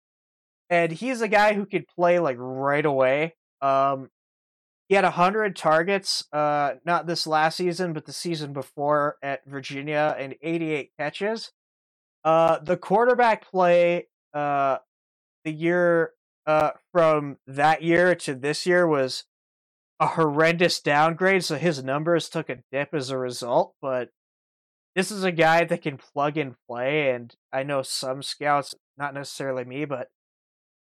And 0.68 0.92
he's 0.92 1.22
a 1.22 1.28
guy 1.28 1.54
who 1.54 1.64
could 1.64 1.86
play 1.88 2.18
like 2.18 2.36
right 2.38 2.84
away. 2.84 3.36
Um, 3.62 4.10
he 4.90 4.96
had 4.96 5.04
100 5.04 5.56
targets, 5.56 6.26
uh, 6.30 6.74
not 6.84 7.06
this 7.06 7.26
last 7.26 7.56
season, 7.56 7.94
but 7.94 8.04
the 8.04 8.12
season 8.12 8.52
before 8.52 9.16
at 9.22 9.40
Virginia, 9.46 10.14
and 10.18 10.34
88 10.42 10.90
catches. 10.98 11.52
Uh, 12.28 12.58
the 12.58 12.76
quarterback 12.76 13.50
play, 13.50 14.06
uh, 14.34 14.76
the 15.46 15.50
year 15.50 16.12
uh, 16.46 16.72
from 16.92 17.38
that 17.46 17.82
year 17.82 18.14
to 18.14 18.34
this 18.34 18.66
year 18.66 18.86
was 18.86 19.24
a 19.98 20.08
horrendous 20.08 20.78
downgrade, 20.78 21.42
so 21.42 21.56
his 21.56 21.82
numbers 21.82 22.28
took 22.28 22.50
a 22.50 22.58
dip 22.70 22.92
as 22.92 23.08
a 23.08 23.16
result. 23.16 23.76
But 23.80 24.10
this 24.94 25.10
is 25.10 25.24
a 25.24 25.32
guy 25.32 25.64
that 25.64 25.80
can 25.80 25.96
plug 25.96 26.36
and 26.36 26.54
play, 26.68 27.12
and 27.12 27.34
I 27.50 27.62
know 27.62 27.80
some 27.80 28.22
scouts, 28.22 28.74
not 28.98 29.14
necessarily 29.14 29.64
me, 29.64 29.86
but 29.86 30.10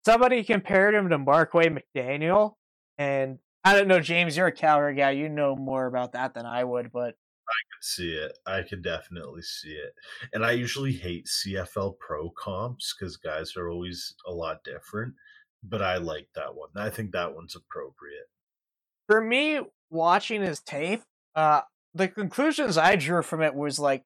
somebody 0.05 0.43
compared 0.43 0.97
him 0.97 1.10
to 1.10 1.16
Marquay 1.16 1.68
McDaniel, 1.68 2.55
and 2.98 3.39
I 3.62 3.73
don't 3.73 3.86
know, 3.86 4.01
James, 4.01 4.36
you're 4.36 4.48
a 4.48 4.52
Calgary 4.52 4.97
guy. 4.97 5.12
You 5.12 5.28
know 5.28 5.55
more 5.55 5.86
about 5.86 6.14
that 6.14 6.35
than 6.35 6.44
I 6.44 6.64
would, 6.64 6.90
but 6.90 7.14
could 7.73 7.85
see 7.85 8.12
it. 8.12 8.39
I 8.47 8.62
could 8.62 8.82
definitely 8.82 9.43
see 9.43 9.73
it. 9.73 9.94
And 10.32 10.44
I 10.44 10.52
usually 10.52 10.93
hate 10.93 11.27
CFL 11.27 11.98
pro 11.98 12.31
comps 12.31 12.94
because 12.98 13.16
guys 13.16 13.56
are 13.56 13.70
always 13.70 14.14
a 14.27 14.32
lot 14.32 14.64
different. 14.64 15.14
But 15.62 15.82
I 15.82 15.97
like 15.97 16.28
that 16.35 16.55
one. 16.55 16.68
I 16.77 16.90
think 16.90 17.12
that 17.12 17.35
one's 17.35 17.56
appropriate. 17.56 18.28
For 19.09 19.20
me, 19.20 19.60
watching 19.90 20.43
his 20.43 20.60
tape, 20.60 21.02
uh, 21.35 21.62
the 21.94 22.09
conclusions 22.09 22.77
I 22.77 22.97
drew 22.97 23.23
from 23.23 23.43
it 23.43 23.55
was 23.55 23.78
like 23.78 24.02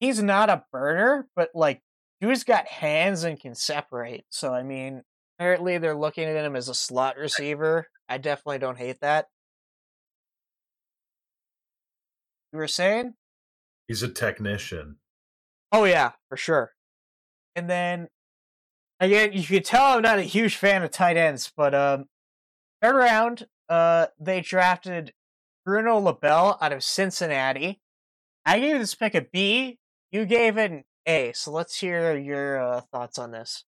he's 0.00 0.22
not 0.22 0.50
a 0.50 0.64
burner, 0.72 1.28
but 1.34 1.50
like 1.54 1.80
dude's 2.20 2.44
got 2.44 2.66
hands 2.66 3.24
and 3.24 3.40
can 3.40 3.54
separate. 3.54 4.24
So 4.28 4.52
I 4.52 4.62
mean, 4.62 5.02
apparently 5.38 5.78
they're 5.78 5.96
looking 5.96 6.24
at 6.24 6.44
him 6.44 6.56
as 6.56 6.68
a 6.68 6.74
slot 6.74 7.16
receiver. 7.16 7.86
I 8.08 8.18
definitely 8.18 8.58
don't 8.58 8.78
hate 8.78 9.00
that. 9.00 9.26
You 12.52 12.58
were 12.58 12.68
saying? 12.68 13.14
He's 13.88 14.02
a 14.02 14.08
technician. 14.08 14.96
Oh 15.70 15.84
yeah, 15.84 16.12
for 16.28 16.36
sure. 16.36 16.72
And 17.56 17.68
then 17.68 18.08
again, 19.00 19.32
you 19.32 19.42
could 19.42 19.64
tell 19.64 19.96
I'm 19.96 20.02
not 20.02 20.18
a 20.18 20.22
huge 20.22 20.56
fan 20.56 20.82
of 20.82 20.90
tight 20.90 21.16
ends, 21.16 21.50
but 21.56 21.74
um 21.74 22.06
third 22.80 22.96
round, 22.96 23.46
uh 23.68 24.06
they 24.20 24.40
drafted 24.40 25.12
Bruno 25.64 25.98
Labelle 25.98 26.58
out 26.60 26.72
of 26.72 26.84
Cincinnati. 26.84 27.80
I 28.44 28.60
gave 28.60 28.78
this 28.78 28.94
pick 28.94 29.14
a 29.14 29.22
B. 29.22 29.78
You 30.10 30.26
gave 30.26 30.58
it 30.58 30.70
an 30.70 30.84
A. 31.06 31.32
So 31.32 31.52
let's 31.52 31.78
hear 31.78 32.16
your 32.18 32.60
uh, 32.60 32.80
thoughts 32.92 33.18
on 33.18 33.30
this 33.30 33.64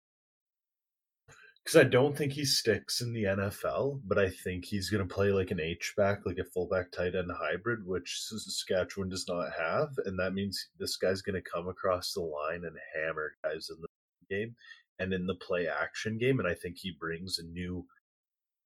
because 1.64 1.80
I 1.80 1.86
don't 1.86 2.18
think 2.18 2.34
he 2.34 2.44
sticks 2.44 3.00
in 3.00 3.14
the 3.14 3.24
NFL, 3.24 4.02
but 4.06 4.20
I 4.20 4.30
think 4.30 4.66
he's 4.66 4.90
going 4.90 5.08
to 5.08 5.14
play 5.14 5.32
like 5.32 5.52
an 5.52 5.62
H 5.62 5.94
back, 5.96 6.26
like 6.26 6.38
a 6.38 6.44
fullback 6.44 6.92
tight 6.92 7.16
end 7.16 7.32
hybrid, 7.34 7.86
which 7.86 8.20
Saskatchewan 8.22 9.08
does 9.10 9.26
not 9.30 9.50
have, 9.58 9.90
and 10.06 10.20
that 10.20 10.34
means 10.34 10.70
this 10.78 10.98
guy's 10.98 11.22
going 11.22 11.42
to 11.42 11.50
come 11.50 11.70
across 11.70 12.14
the 12.14 12.22
line 12.22 12.66
and 12.66 12.76
hammer 12.94 13.32
guys 13.44 13.70
in 13.70 13.82
the 13.82 13.88
game 14.30 14.56
and 15.00 15.14
in 15.14 15.26
the 15.26 15.36
play 15.36 15.68
action 15.68 16.18
game, 16.18 16.40
and 16.40 16.48
I 16.48 16.54
think 16.54 16.78
he 16.78 16.96
brings 17.00 17.40
a 17.40 17.44
new 17.44 17.86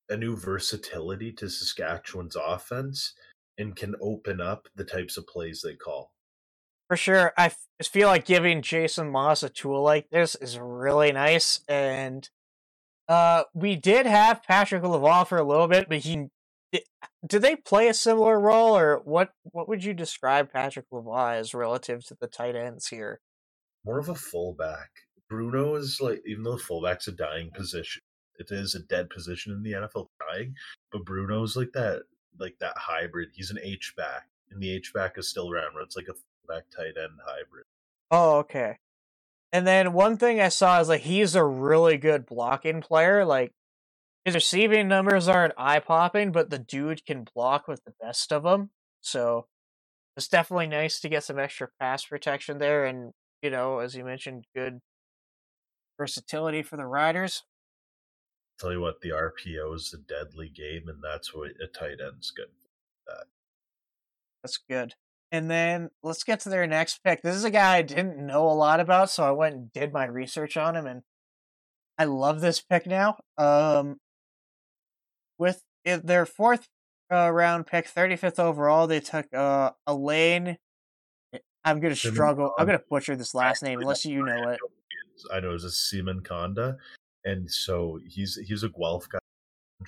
a 0.09 0.17
new 0.17 0.37
versatility 0.37 1.33
to 1.33 1.49
Saskatchewan's 1.49 2.37
offense 2.37 3.13
and 3.57 3.75
can 3.75 3.93
open 4.01 4.39
up 4.39 4.67
the 4.75 4.85
types 4.85 5.17
of 5.17 5.27
plays 5.27 5.61
they 5.61 5.75
call. 5.75 6.13
For 6.87 6.95
sure, 6.95 7.33
I 7.37 7.51
feel 7.83 8.07
like 8.07 8.25
giving 8.25 8.61
Jason 8.61 9.09
Maas 9.09 9.43
a 9.43 9.49
tool 9.49 9.83
like 9.83 10.09
this 10.09 10.35
is 10.35 10.57
really 10.57 11.11
nice, 11.11 11.59
and 11.67 12.27
uh, 13.07 13.43
we 13.53 13.75
did 13.75 14.05
have 14.05 14.43
Patrick 14.43 14.83
Laval 14.83 15.25
for 15.25 15.37
a 15.37 15.43
little 15.43 15.67
bit, 15.67 15.87
but 15.87 15.99
he 15.99 16.27
did, 17.25 17.41
they 17.41 17.55
play 17.55 17.87
a 17.87 17.93
similar 17.93 18.39
role, 18.39 18.77
or 18.77 19.01
what? 19.03 19.31
What 19.43 19.69
would 19.69 19.83
you 19.83 19.93
describe 19.93 20.51
Patrick 20.51 20.85
Laval 20.91 21.17
as 21.17 21.53
relative 21.53 22.05
to 22.07 22.17
the 22.19 22.27
tight 22.27 22.55
ends 22.55 22.87
here? 22.87 23.21
More 23.85 23.99
of 23.99 24.09
a 24.09 24.15
fullback. 24.15 24.89
Bruno 25.29 25.75
is 25.75 25.99
like, 26.01 26.21
even 26.25 26.43
though 26.43 26.57
fullback's 26.57 27.07
a 27.07 27.11
dying 27.11 27.51
position, 27.53 28.01
it 28.39 28.51
is 28.51 28.75
a 28.75 28.79
dead 28.79 29.09
position 29.09 29.53
in 29.53 29.63
the 29.63 29.73
NFL, 29.73 30.07
dying. 30.19 30.53
But 30.91 31.05
Bruno's 31.05 31.55
like 31.55 31.71
that, 31.73 32.03
like 32.39 32.55
that 32.59 32.77
hybrid. 32.77 33.29
He's 33.33 33.51
an 33.51 33.59
H 33.61 33.93
back, 33.97 34.27
and 34.51 34.61
the 34.61 34.71
H 34.71 34.93
back 34.93 35.17
is 35.17 35.29
still 35.29 35.51
around. 35.51 35.73
Where 35.73 35.83
it's 35.83 35.95
like 35.95 36.07
a 36.09 36.13
fullback 36.13 36.65
tight 36.69 37.01
end 37.01 37.19
hybrid. 37.25 37.65
Oh, 38.11 38.37
okay. 38.39 38.77
And 39.51 39.65
then 39.65 39.93
one 39.93 40.17
thing 40.17 40.41
I 40.41 40.49
saw 40.49 40.79
is 40.79 40.89
like 40.89 41.01
he's 41.01 41.35
a 41.35 41.43
really 41.43 41.97
good 41.97 42.25
blocking 42.25 42.81
player. 42.81 43.25
Like 43.25 43.53
his 44.25 44.35
receiving 44.35 44.87
numbers 44.87 45.27
aren't 45.27 45.53
eye 45.57 45.79
popping, 45.79 46.31
but 46.31 46.49
the 46.49 46.59
dude 46.59 47.05
can 47.05 47.25
block 47.33 47.67
with 47.67 47.83
the 47.85 47.93
best 48.01 48.33
of 48.33 48.43
them. 48.43 48.71
So 49.01 49.47
it's 50.17 50.27
definitely 50.27 50.67
nice 50.67 50.99
to 50.99 51.09
get 51.09 51.23
some 51.23 51.39
extra 51.39 51.69
pass 51.79 52.03
protection 52.05 52.57
there, 52.57 52.85
and 52.85 53.13
you 53.41 53.49
know, 53.49 53.79
as 53.79 53.95
you 53.95 54.03
mentioned, 54.03 54.45
good 54.55 54.79
versatility 55.97 56.63
for 56.63 56.75
the 56.75 56.85
riders. 56.85 57.43
Tell 58.59 58.71
you 58.71 58.81
what, 58.81 59.01
the 59.01 59.09
RPO 59.09 59.75
is 59.75 59.93
a 59.93 59.97
deadly 59.97 60.49
game, 60.49 60.89
and 60.89 61.03
that's 61.03 61.33
what 61.33 61.51
a 61.61 61.67
tight 61.67 61.99
end's 62.05 62.31
good. 62.31 62.49
That. 63.05 63.25
That's 64.43 64.57
good. 64.57 64.95
And 65.31 65.51
then 65.51 65.89
let's 66.03 66.23
get 66.23 66.39
to 66.41 66.49
their 66.49 66.65
next 66.67 67.03
pick. 67.03 67.21
This 67.21 67.35
is 67.35 67.43
a 67.43 67.51
guy 67.51 67.77
I 67.77 67.81
didn't 67.81 68.25
know 68.25 68.47
a 68.47 68.53
lot 68.53 68.79
about, 68.79 69.09
so 69.09 69.23
I 69.23 69.31
went 69.31 69.55
and 69.55 69.71
did 69.73 69.91
my 69.91 70.05
research 70.05 70.55
on 70.55 70.75
him, 70.75 70.87
and 70.87 71.01
I 71.97 72.05
love 72.05 72.39
this 72.39 72.61
pick 72.61 72.85
now. 72.85 73.17
Um, 73.37 73.97
with 75.37 75.63
their 75.83 76.25
fourth 76.25 76.67
uh, 77.11 77.29
round 77.29 77.67
pick, 77.67 77.93
35th 77.93 78.39
overall, 78.39 78.87
they 78.87 79.01
took 79.01 79.33
uh, 79.33 79.71
Elaine. 79.85 80.57
Eh, 81.33 81.39
I'm 81.65 81.81
gonna 81.81 81.95
struggle. 81.95 82.53
I'm 82.57 82.65
gonna 82.65 82.81
butcher 82.89 83.15
this 83.17 83.35
last 83.35 83.63
name 83.63 83.79
unless 83.79 84.05
you 84.05 84.25
know 84.25 84.49
it. 84.49 84.59
I 85.33 85.41
know 85.41 85.53
it's 85.53 85.65
a 85.65 85.71
Seaman 85.71 86.21
Conda, 86.21 86.77
and 87.25 87.51
so 87.51 87.99
he's 88.07 88.35
he's 88.47 88.63
a 88.63 88.69
Guelph 88.69 89.09
guy 89.09 89.19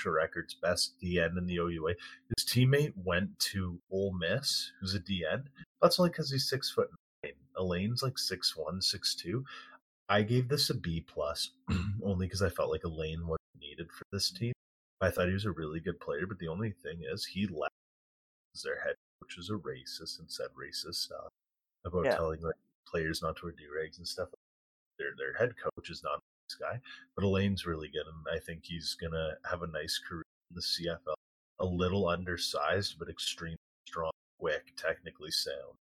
records, 0.05 0.55
best 0.55 0.93
DN 1.01 1.37
in 1.37 1.45
the 1.45 1.57
OUA. 1.57 1.93
His 2.37 2.45
teammate 2.45 2.93
went 2.95 3.37
to 3.51 3.79
Ole 3.91 4.13
Miss, 4.13 4.71
who's 4.79 4.95
a 4.95 4.99
DN. 4.99 5.43
That's 5.81 5.99
only 5.99 6.09
because 6.09 6.31
he's 6.31 6.49
six 6.49 6.71
foot 6.71 6.89
nine. 7.23 7.33
Elaine's 7.57 8.03
like 8.03 8.17
six 8.17 8.55
one, 8.55 8.81
six 8.81 9.15
two. 9.15 9.43
I 10.07 10.23
gave 10.23 10.47
this 10.47 10.69
a 10.69 10.75
B 10.75 11.05
plus, 11.07 11.51
only 12.03 12.25
because 12.25 12.41
I 12.41 12.49
felt 12.49 12.71
like 12.71 12.83
Elaine 12.83 13.27
was 13.27 13.39
needed 13.59 13.91
for 13.91 14.03
this 14.11 14.31
team. 14.31 14.53
I 15.01 15.09
thought 15.09 15.27
he 15.27 15.33
was 15.33 15.45
a 15.45 15.51
really 15.51 15.79
good 15.79 15.99
player, 15.99 16.25
but 16.27 16.39
the 16.39 16.47
only 16.47 16.71
thing 16.71 17.01
is 17.11 17.25
he 17.25 17.47
left 17.47 17.73
their 18.63 18.81
head 18.81 18.95
coach 19.21 19.37
is 19.37 19.49
a 19.49 19.53
racist 19.53 20.19
and 20.19 20.29
said 20.29 20.47
racist 20.57 20.95
stuff 20.95 21.29
about 21.85 22.05
yeah. 22.05 22.15
telling 22.15 22.41
like 22.41 22.55
players 22.87 23.21
not 23.21 23.37
to 23.37 23.45
wear 23.45 23.53
do 23.53 23.63
rags 23.75 23.97
and 23.97 24.07
stuff. 24.07 24.29
Their 24.97 25.11
their 25.17 25.33
head 25.33 25.53
coach 25.61 25.89
is 25.89 26.03
not 26.03 26.19
guy. 26.55 26.79
But 27.15 27.25
Elaine's 27.25 27.65
really 27.65 27.87
good, 27.87 28.05
and 28.07 28.35
I 28.35 28.39
think 28.39 28.61
he's 28.63 28.95
gonna 28.99 29.35
have 29.49 29.61
a 29.61 29.67
nice 29.67 29.99
career 29.99 30.23
in 30.49 30.55
the 30.55 30.61
CFL. 30.61 31.15
A 31.59 31.65
little 31.65 32.07
undersized, 32.07 32.97
but 32.97 33.09
extremely 33.09 33.57
strong, 33.87 34.11
quick, 34.39 34.73
technically 34.77 35.31
sound. 35.31 35.75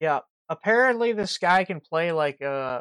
Yeah, 0.00 0.20
apparently 0.48 1.12
this 1.12 1.38
guy 1.38 1.64
can 1.64 1.80
play 1.80 2.12
like 2.12 2.40
a 2.40 2.50
uh, 2.50 2.80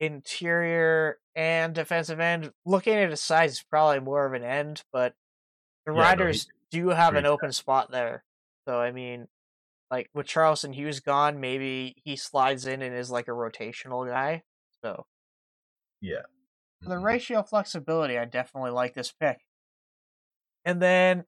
interior 0.00 1.18
and 1.34 1.74
defensive 1.74 2.20
end. 2.20 2.52
Looking 2.64 2.94
at 2.94 3.10
his 3.10 3.22
size, 3.22 3.52
he's 3.52 3.62
probably 3.62 4.00
more 4.00 4.26
of 4.26 4.32
an 4.32 4.44
end, 4.44 4.82
but 4.92 5.14
the 5.86 5.92
yeah, 5.92 6.00
Riders 6.00 6.48
no, 6.72 6.80
do 6.80 6.88
have 6.88 7.14
an 7.14 7.26
open 7.26 7.52
spot 7.52 7.90
there. 7.90 8.24
So 8.66 8.78
I 8.78 8.92
mean, 8.92 9.28
like 9.90 10.08
with 10.14 10.26
Charleston 10.26 10.72
Hughes 10.72 11.00
gone, 11.00 11.40
maybe 11.40 11.96
he 12.04 12.16
slides 12.16 12.66
in 12.66 12.82
and 12.82 12.94
is 12.94 13.10
like 13.10 13.28
a 13.28 13.32
rotational 13.32 14.08
guy. 14.08 14.42
So 14.82 15.06
yeah. 16.00 16.22
For 16.82 16.88
the 16.88 16.94
mm-hmm. 16.96 17.04
ratio 17.04 17.42
flexibility, 17.42 18.18
I 18.18 18.24
definitely 18.24 18.70
like 18.70 18.94
this 18.94 19.12
pick. 19.12 19.38
And 20.64 20.80
then 20.80 21.24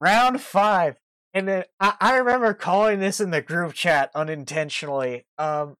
round 0.00 0.40
five. 0.40 0.96
And 1.34 1.48
then 1.48 1.64
I, 1.80 1.94
I 2.00 2.16
remember 2.16 2.54
calling 2.54 3.00
this 3.00 3.20
in 3.20 3.30
the 3.30 3.42
group 3.42 3.74
chat 3.74 4.10
unintentionally. 4.14 5.26
Um, 5.38 5.76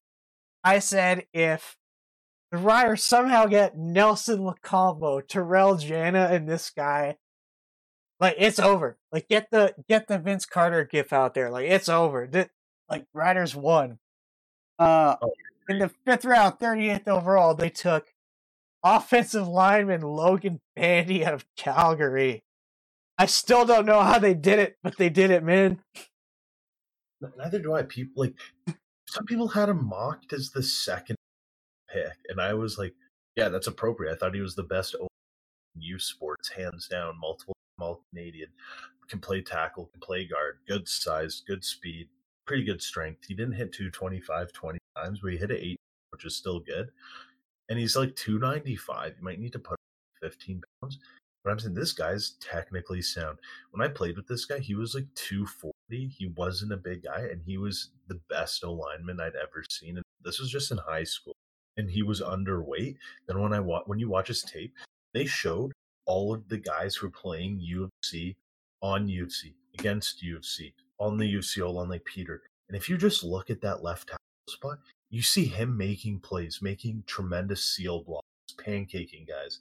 I 0.62 0.78
said 0.80 1.26
if 1.32 1.76
the 2.51 2.59
Riders 2.59 3.02
somehow 3.02 3.47
get 3.47 3.76
Nelson 3.76 4.40
Lokombo, 4.40 5.26
Terrell 5.26 5.76
Jana, 5.76 6.28
and 6.30 6.48
this 6.48 6.70
guy, 6.70 7.16
like 8.20 8.36
it's 8.38 8.59
over. 8.59 8.98
Like 9.12 9.28
get 9.28 9.51
the 9.51 9.74
get 9.88 10.09
the 10.09 10.18
Vince 10.18 10.47
Carter 10.47 10.84
gif 10.84 11.12
out 11.12 11.34
there. 11.34 11.51
Like 11.51 11.68
it's 11.68 11.88
over. 11.88 12.26
The, 12.26 12.48
like 12.90 13.06
Riders 13.12 13.55
won. 13.55 13.98
Uh, 14.78 15.16
oh, 15.20 15.32
in 15.68 15.78
the 15.78 15.90
fifth 16.05 16.24
round, 16.24 16.59
38th 16.59 17.09
overall, 17.09 17.55
they 17.55 17.70
took 17.70 18.14
offensive 18.82 19.48
lineman 19.48 20.02
Logan 20.02 20.60
Bandy 20.74 21.24
out 21.24 21.34
of 21.34 21.44
Calgary. 21.56 22.44
I 23.18 23.26
still 23.26 23.64
don't 23.64 23.86
know 23.86 24.02
how 24.02 24.18
they 24.18 24.34
did 24.34 24.59
it, 24.59 24.76
but 24.82 24.97
they 24.98 25.09
did 25.09 25.30
it, 25.30 25.43
man. 25.43 25.80
Neither 27.38 27.59
do 27.59 27.72
I. 27.72 27.82
People 27.82 28.24
like 28.24 28.34
some 29.09 29.24
people 29.24 29.48
had 29.48 29.70
him 29.70 29.86
mocked 29.86 30.32
as 30.32 30.51
the 30.51 30.62
second 30.62 31.16
pick, 31.90 32.12
and 32.28 32.40
I 32.40 32.55
was 32.55 32.78
like, 32.78 32.94
yeah, 33.36 33.48
that's 33.48 33.66
appropriate. 33.66 34.12
I 34.12 34.16
thought 34.16 34.34
he 34.34 34.40
was 34.40 34.55
the 34.55 34.62
best 34.62 34.94
U 35.78 35.98
Sports, 35.98 36.51
hands 36.51 36.88
down, 36.88 37.18
multiple 37.18 37.55
all 37.78 38.02
Canadian, 38.10 38.48
can 39.09 39.18
play 39.18 39.43
tackle, 39.43 39.86
can 39.93 40.01
play 40.01 40.26
guard, 40.26 40.59
good 40.66 40.88
size, 40.88 41.43
good 41.47 41.64
speed, 41.64 42.09
pretty 42.47 42.64
good 42.64 42.82
strength. 42.82 43.24
He 43.27 43.35
didn't 43.35 43.55
hit 43.55 43.73
225 43.73 44.52
20 44.52 44.78
times, 44.97 45.20
but 45.23 45.32
he 45.32 45.36
hit 45.36 45.51
it 45.51 45.62
eight, 45.62 45.81
which 46.10 46.24
is 46.24 46.36
still 46.36 46.60
good. 46.60 46.90
And 47.68 47.78
he's 47.78 47.97
like 47.97 48.14
295. 48.16 49.14
You 49.18 49.24
might 49.24 49.40
need 49.40 49.52
to 49.52 49.59
put 49.59 49.78
15 50.23 50.62
pounds. 50.81 50.98
But 51.44 51.52
I'm 51.52 51.59
saying 51.59 51.74
this 51.74 51.93
guy's 51.93 52.35
technically 52.40 53.02
sound. 53.02 53.39
When 53.70 53.86
I 53.86 53.93
played 53.93 54.16
with 54.16 54.27
this 54.27 54.44
guy, 54.44 54.59
he 54.59 54.74
was 54.74 54.94
like 54.94 55.06
240. 55.14 55.73
He 56.09 56.27
wasn't 56.36 56.73
a 56.73 56.77
big 56.77 57.05
guy, 57.05 57.28
and 57.31 57.40
he 57.40 57.56
was 57.56 57.90
the 58.09 58.20
best 58.28 58.64
lineman 58.64 59.20
I'd 59.20 59.36
ever 59.36 59.64
seen. 59.70 59.97
And 59.97 60.05
this 60.24 60.40
was 60.40 60.51
just 60.51 60.73
in 60.73 60.78
high 60.78 61.05
school, 61.05 61.35
and 61.77 61.89
he 61.89 62.02
was 62.02 62.20
underweight. 62.20 62.97
Then 63.28 63.40
when 63.40 63.52
I 63.52 63.60
wa- 63.60 63.85
when 63.86 64.01
you 64.01 64.09
watch 64.09 64.27
his 64.27 64.43
tape, 64.43 64.74
they 65.14 65.24
showed 65.24 65.73
all 66.05 66.35
of 66.35 66.48
the 66.48 66.59
guys 66.59 66.97
who 66.97 67.06
were 67.06 67.12
playing 67.12 67.60
U 67.60 67.85
of 67.85 67.90
C 68.02 68.36
on 68.82 69.09
U 69.09 69.24
of 69.24 69.32
C 69.32 69.55
against 69.78 70.23
U 70.23 70.36
of 70.36 70.44
C 70.44 70.74
on 70.98 71.16
the 71.18 71.27
U 71.27 71.39
of 71.39 71.44
C 71.44 71.62
line 71.62 71.89
like 71.89 72.05
Peter. 72.05 72.43
And 72.68 72.77
if 72.77 72.89
you 72.89 72.97
just 72.97 73.23
look 73.23 73.51
at 73.51 73.60
that 73.60 73.82
left 73.82 74.09
tackle 74.09 74.18
spot, 74.48 74.78
you 75.10 75.23
see 75.23 75.44
him 75.44 75.77
making 75.77 76.20
plays, 76.20 76.60
making 76.60 77.05
tremendous 77.06 77.64
seal 77.64 78.02
blocks, 78.02 78.27
pancaking 78.56 79.27
guys. 79.28 79.60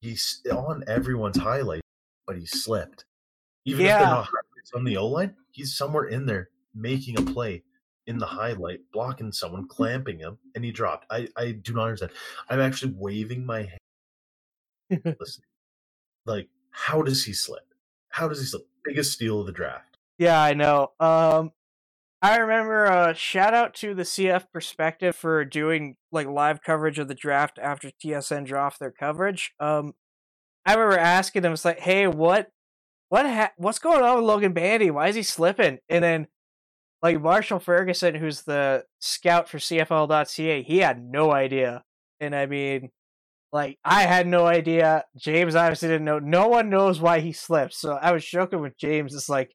He's 0.00 0.40
on 0.50 0.84
everyone's 0.86 1.38
highlight, 1.38 1.82
but 2.26 2.36
he 2.36 2.46
slipped. 2.46 3.04
Even 3.64 3.84
yeah. 3.84 3.94
if 3.94 4.00
they're 4.00 4.08
not 4.08 4.28
on 4.74 4.84
the 4.84 4.96
O 4.96 5.06
line, 5.06 5.34
he's 5.50 5.76
somewhere 5.76 6.04
in 6.04 6.26
there 6.26 6.48
making 6.74 7.18
a 7.18 7.22
play 7.22 7.62
in 8.06 8.18
the 8.18 8.26
highlight, 8.26 8.80
blocking 8.92 9.30
someone, 9.30 9.68
clamping 9.68 10.18
him, 10.18 10.38
and 10.54 10.64
he 10.64 10.72
dropped. 10.72 11.06
I, 11.10 11.28
I 11.36 11.52
do 11.52 11.72
not 11.74 11.84
understand. 11.84 12.12
I'm 12.48 12.60
actually 12.60 12.94
waving 12.96 13.46
my 13.46 13.70
hand. 14.90 15.02
Listen, 15.20 15.44
like, 16.26 16.48
how 16.70 17.02
does 17.02 17.24
he 17.24 17.32
slip? 17.32 17.74
How 18.08 18.28
does 18.28 18.40
he 18.40 18.46
slip? 18.46 18.66
Biggest 18.84 19.12
steal 19.12 19.40
of 19.40 19.46
the 19.46 19.52
draft. 19.52 19.91
Yeah, 20.22 20.40
I 20.40 20.54
know. 20.54 20.92
Um, 21.00 21.50
I 22.22 22.36
remember. 22.36 22.86
Uh, 22.86 23.12
shout 23.12 23.54
out 23.54 23.74
to 23.74 23.92
the 23.92 24.04
CF 24.04 24.44
Perspective 24.52 25.16
for 25.16 25.44
doing 25.44 25.96
like 26.12 26.28
live 26.28 26.62
coverage 26.62 27.00
of 27.00 27.08
the 27.08 27.14
draft 27.16 27.58
after 27.60 27.90
TSN 27.90 28.46
dropped 28.46 28.78
their 28.78 28.92
coverage. 28.92 29.52
Um, 29.58 29.94
I 30.64 30.74
remember 30.74 30.96
asking 30.96 31.42
them, 31.42 31.54
"It's 31.54 31.64
like, 31.64 31.80
hey, 31.80 32.06
what, 32.06 32.52
what, 33.08 33.26
ha- 33.26 33.50
what's 33.56 33.80
going 33.80 34.04
on 34.04 34.14
with 34.14 34.24
Logan 34.24 34.52
Bandy? 34.52 34.92
Why 34.92 35.08
is 35.08 35.16
he 35.16 35.24
slipping?" 35.24 35.78
And 35.88 36.04
then, 36.04 36.28
like 37.02 37.20
Marshall 37.20 37.58
Ferguson, 37.58 38.14
who's 38.14 38.42
the 38.42 38.84
scout 39.00 39.48
for 39.48 39.58
CFL.ca, 39.58 40.62
he 40.62 40.78
had 40.78 41.02
no 41.02 41.32
idea. 41.32 41.82
And 42.20 42.32
I 42.32 42.46
mean, 42.46 42.90
like 43.52 43.76
I 43.84 44.02
had 44.02 44.28
no 44.28 44.46
idea. 44.46 45.04
James 45.18 45.56
obviously 45.56 45.88
didn't 45.88 46.04
know. 46.04 46.20
No 46.20 46.46
one 46.46 46.70
knows 46.70 47.00
why 47.00 47.18
he 47.18 47.32
slipped. 47.32 47.74
So 47.74 47.94
I 48.00 48.12
was 48.12 48.24
joking 48.24 48.60
with 48.60 48.78
James. 48.78 49.16
It's 49.16 49.28
like, 49.28 49.50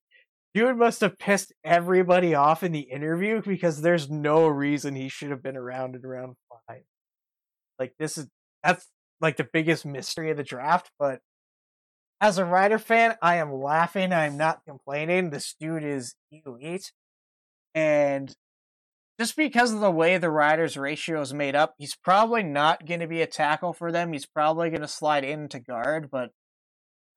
dude 0.53 0.78
must 0.78 1.02
have 1.02 1.18
pissed 1.18 1.53
everybody 1.64 2.34
off 2.36 2.64
in 2.64 2.72
the 2.72 2.80
interview 2.80 3.41
because 3.41 3.82
there's 3.82 4.10
no 4.10 4.48
reason 4.48 4.95
he 4.95 5.10
should 5.10 5.30
have 5.30 5.44
been 5.44 5.57
around 5.57 5.95
in 5.95 6.02
round 6.02 6.36
five. 6.68 6.84
Like 7.80 7.94
this 7.99 8.18
is 8.18 8.28
that's 8.64 8.88
like 9.22 9.38
the 9.38 9.48
biggest 9.52 9.86
mystery 9.86 10.32
of 10.32 10.38
the 10.38 10.44
draft. 10.44 10.91
But 10.99 11.19
as 12.19 12.38
a 12.38 12.45
Rider 12.45 12.80
fan, 12.80 13.15
I 13.22 13.36
am 13.36 13.53
laughing. 13.53 14.11
I'm 14.11 14.38
not 14.38 14.65
complaining. 14.68 15.30
This 15.30 15.56
dude 15.60 15.84
is 15.84 16.15
elite. 16.32 16.91
And 17.76 18.36
just 19.19 19.36
because 19.36 19.74
of 19.74 19.80
the 19.80 19.91
way 19.91 20.18
the 20.18 20.30
riders 20.30 20.78
ratio 20.78 21.22
is 21.22 21.34
made 21.34 21.56
up, 21.56 21.76
he's 21.78 21.95
probably 21.95 22.44
not 22.44 22.86
going 22.86 22.99
to 22.99 23.07
be 23.07 23.22
a 23.22 23.28
tackle 23.28 23.74
for 23.74 23.91
them. 23.91 24.14
He's 24.14 24.26
probably 24.26 24.69
going 24.69 24.82
to 24.82 24.88
slide 24.88 25.24
into 25.24 25.60
guard, 25.60 26.10
but 26.11 26.32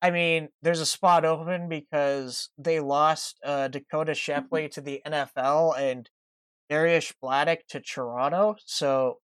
I 0.01 0.09
mean, 0.11 0.49
there's 0.61 0.79
a 0.79 0.85
spot 0.85 1.25
open 1.25 1.69
because 1.69 2.49
they 2.57 2.79
lost 2.79 3.39
uh, 3.45 3.67
Dakota 3.67 4.13
mm-hmm. 4.13 4.17
Shepley 4.17 4.69
to 4.69 4.81
the 4.81 5.01
NFL 5.05 5.77
and 5.77 6.09
Dariusz 6.71 7.13
Bladek 7.23 7.67
to 7.69 7.81
Toronto. 7.81 8.55
So 8.65 9.19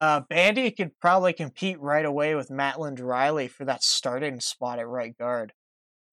uh, 0.00 0.20
Bandy 0.28 0.70
could 0.70 0.98
probably 1.00 1.32
compete 1.32 1.80
right 1.80 2.04
away 2.04 2.34
with 2.34 2.50
Mattland 2.50 3.00
Riley 3.00 3.48
for 3.48 3.64
that 3.64 3.82
starting 3.82 4.40
spot 4.40 4.78
at 4.78 4.88
right 4.88 5.16
guard. 5.16 5.52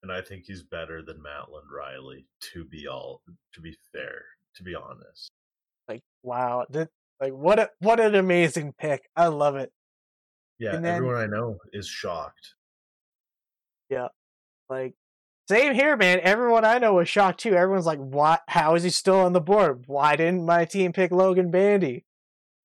And 0.01 0.11
I 0.11 0.21
think 0.21 0.43
he's 0.45 0.63
better 0.63 1.01
than 1.01 1.21
Mattland 1.21 1.67
Riley, 1.75 2.27
to 2.53 2.65
be 2.65 2.87
all 2.87 3.21
to 3.53 3.61
be 3.61 3.75
fair, 3.91 4.23
to 4.55 4.63
be 4.63 4.75
honest. 4.75 5.31
Like 5.87 6.01
wow, 6.21 6.65
that, 6.69 6.89
like 7.19 7.33
what 7.33 7.59
a 7.59 7.69
what 7.79 7.99
an 7.99 8.13
amazing 8.13 8.73
pick! 8.77 9.09
I 9.15 9.27
love 9.27 9.55
it. 9.55 9.71
Yeah, 10.59 10.73
then, 10.73 10.85
everyone 10.85 11.17
I 11.17 11.25
know 11.25 11.57
is 11.73 11.87
shocked. 11.87 12.54
Yeah, 13.89 14.07
like 14.69 14.95
same 15.47 15.75
here, 15.75 15.95
man. 15.95 16.19
Everyone 16.21 16.65
I 16.65 16.79
know 16.79 16.95
was 16.95 17.09
shocked 17.09 17.41
too. 17.41 17.53
Everyone's 17.53 17.85
like, 17.85 17.99
"What? 17.99 18.43
How 18.47 18.75
is 18.75 18.83
he 18.83 18.89
still 18.89 19.19
on 19.19 19.33
the 19.33 19.41
board? 19.41 19.83
Why 19.87 20.15
didn't 20.15 20.45
my 20.45 20.65
team 20.65 20.93
pick 20.93 21.11
Logan 21.11 21.51
Bandy? 21.51 22.05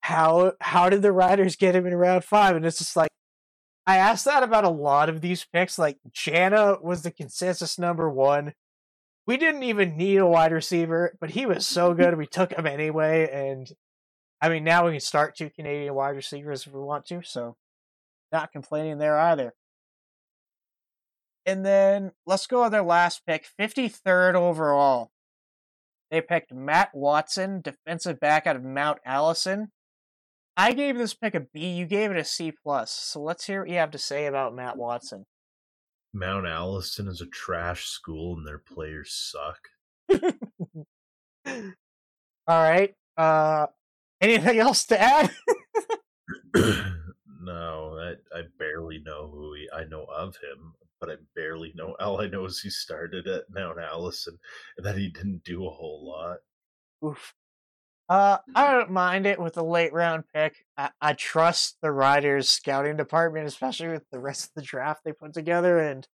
How 0.02 0.54
how 0.60 0.88
did 0.88 1.02
the 1.02 1.12
Riders 1.12 1.56
get 1.56 1.76
him 1.76 1.86
in 1.86 1.94
round 1.94 2.24
five? 2.24 2.56
And 2.56 2.64
it's 2.64 2.78
just 2.78 2.96
like, 2.96 3.10
I 3.86 3.96
asked 3.96 4.24
that 4.24 4.42
about 4.42 4.64
a 4.64 4.70
lot 4.70 5.08
of 5.08 5.20
these 5.20 5.44
picks. 5.52 5.78
Like 5.78 5.98
Jana 6.12 6.78
was 6.82 7.02
the 7.02 7.10
consensus 7.10 7.78
number 7.78 8.08
one 8.10 8.54
we 9.30 9.36
didn't 9.36 9.62
even 9.62 9.96
need 9.96 10.16
a 10.16 10.26
wide 10.26 10.50
receiver, 10.50 11.16
but 11.20 11.30
he 11.30 11.46
was 11.46 11.64
so 11.64 11.94
good 11.94 12.18
we 12.18 12.26
took 12.26 12.52
him 12.52 12.66
anyway. 12.66 13.28
And 13.32 13.70
I 14.40 14.48
mean, 14.48 14.64
now 14.64 14.84
we 14.84 14.90
can 14.90 15.00
start 15.00 15.36
two 15.36 15.50
Canadian 15.50 15.94
wide 15.94 16.16
receivers 16.16 16.66
if 16.66 16.72
we 16.72 16.80
want 16.80 17.06
to, 17.06 17.22
so 17.22 17.56
not 18.32 18.50
complaining 18.50 18.98
there 18.98 19.16
either. 19.16 19.54
And 21.50 21.66
then 21.66 22.12
let's 22.26 22.46
go 22.46 22.62
with 22.62 22.70
their 22.70 22.84
last 22.84 23.26
pick, 23.26 23.44
53rd 23.58 24.36
overall. 24.36 25.10
They 26.08 26.20
picked 26.20 26.54
Matt 26.54 26.94
Watson, 26.94 27.60
defensive 27.60 28.20
back 28.20 28.46
out 28.46 28.54
of 28.54 28.62
Mount 28.62 28.98
Allison. 29.04 29.72
I 30.56 30.70
gave 30.70 30.96
this 30.96 31.12
pick 31.12 31.34
a 31.34 31.40
B. 31.40 31.66
You 31.70 31.86
gave 31.86 32.12
it 32.12 32.16
a 32.16 32.24
C 32.24 32.52
plus. 32.52 32.92
So 32.92 33.20
let's 33.20 33.46
hear 33.46 33.62
what 33.62 33.68
you 33.68 33.78
have 33.78 33.90
to 33.90 33.98
say 33.98 34.26
about 34.26 34.54
Matt 34.54 34.76
Watson. 34.76 35.26
Mount 36.14 36.46
Allison 36.46 37.08
is 37.08 37.20
a 37.20 37.26
trash 37.26 37.86
school 37.86 38.36
and 38.36 38.46
their 38.46 38.60
players 38.60 39.12
suck. 39.12 39.70
All 42.46 42.62
right. 42.62 42.94
Uh, 43.16 43.66
anything 44.20 44.60
else 44.60 44.86
to 44.86 45.00
add? 45.00 45.32
no, 47.40 47.98
I, 47.98 48.38
I 48.38 48.42
barely 48.58 49.00
know 49.04 49.30
who 49.32 49.54
he. 49.54 49.68
I 49.74 49.84
know 49.84 50.04
of 50.04 50.36
him, 50.36 50.74
but 51.00 51.10
I 51.10 51.14
barely 51.34 51.72
know. 51.74 51.96
All 51.98 52.20
I 52.20 52.28
know 52.28 52.44
is 52.44 52.60
he 52.60 52.70
started 52.70 53.26
at 53.26 53.44
Mount 53.50 53.78
Allison 53.80 54.38
and 54.76 54.86
that 54.86 54.96
he 54.96 55.08
didn't 55.08 55.44
do 55.44 55.66
a 55.66 55.70
whole 55.70 56.06
lot. 56.06 56.38
Oof. 57.04 57.34
Uh, 58.08 58.38
I 58.56 58.72
don't 58.72 58.90
mind 58.90 59.24
it 59.24 59.38
with 59.40 59.56
a 59.56 59.62
late 59.62 59.92
round 59.92 60.24
pick. 60.34 60.64
I, 60.76 60.90
I 61.00 61.12
trust 61.12 61.76
the 61.80 61.92
Riders 61.92 62.48
scouting 62.48 62.96
department, 62.96 63.46
especially 63.46 63.88
with 63.88 64.02
the 64.10 64.18
rest 64.18 64.46
of 64.46 64.50
the 64.56 64.62
draft 64.62 65.02
they 65.04 65.12
put 65.12 65.32
together. 65.32 65.78
And 65.78 66.06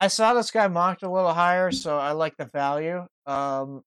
I 0.00 0.08
saw 0.08 0.34
this 0.34 0.50
guy 0.50 0.66
mocked 0.66 1.04
a 1.04 1.10
little 1.10 1.32
higher, 1.32 1.70
so 1.70 1.96
I 1.96 2.12
like 2.12 2.36
the 2.36 2.46
value. 2.46 3.06
Um, 3.26 3.82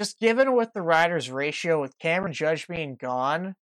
just 0.00 0.20
given 0.20 0.54
with 0.54 0.72
the 0.72 0.82
Riders 0.82 1.30
ratio, 1.32 1.80
with 1.80 1.98
Cameron 1.98 2.32
Judge 2.32 2.68
being 2.68 2.94
gone, 2.94 3.56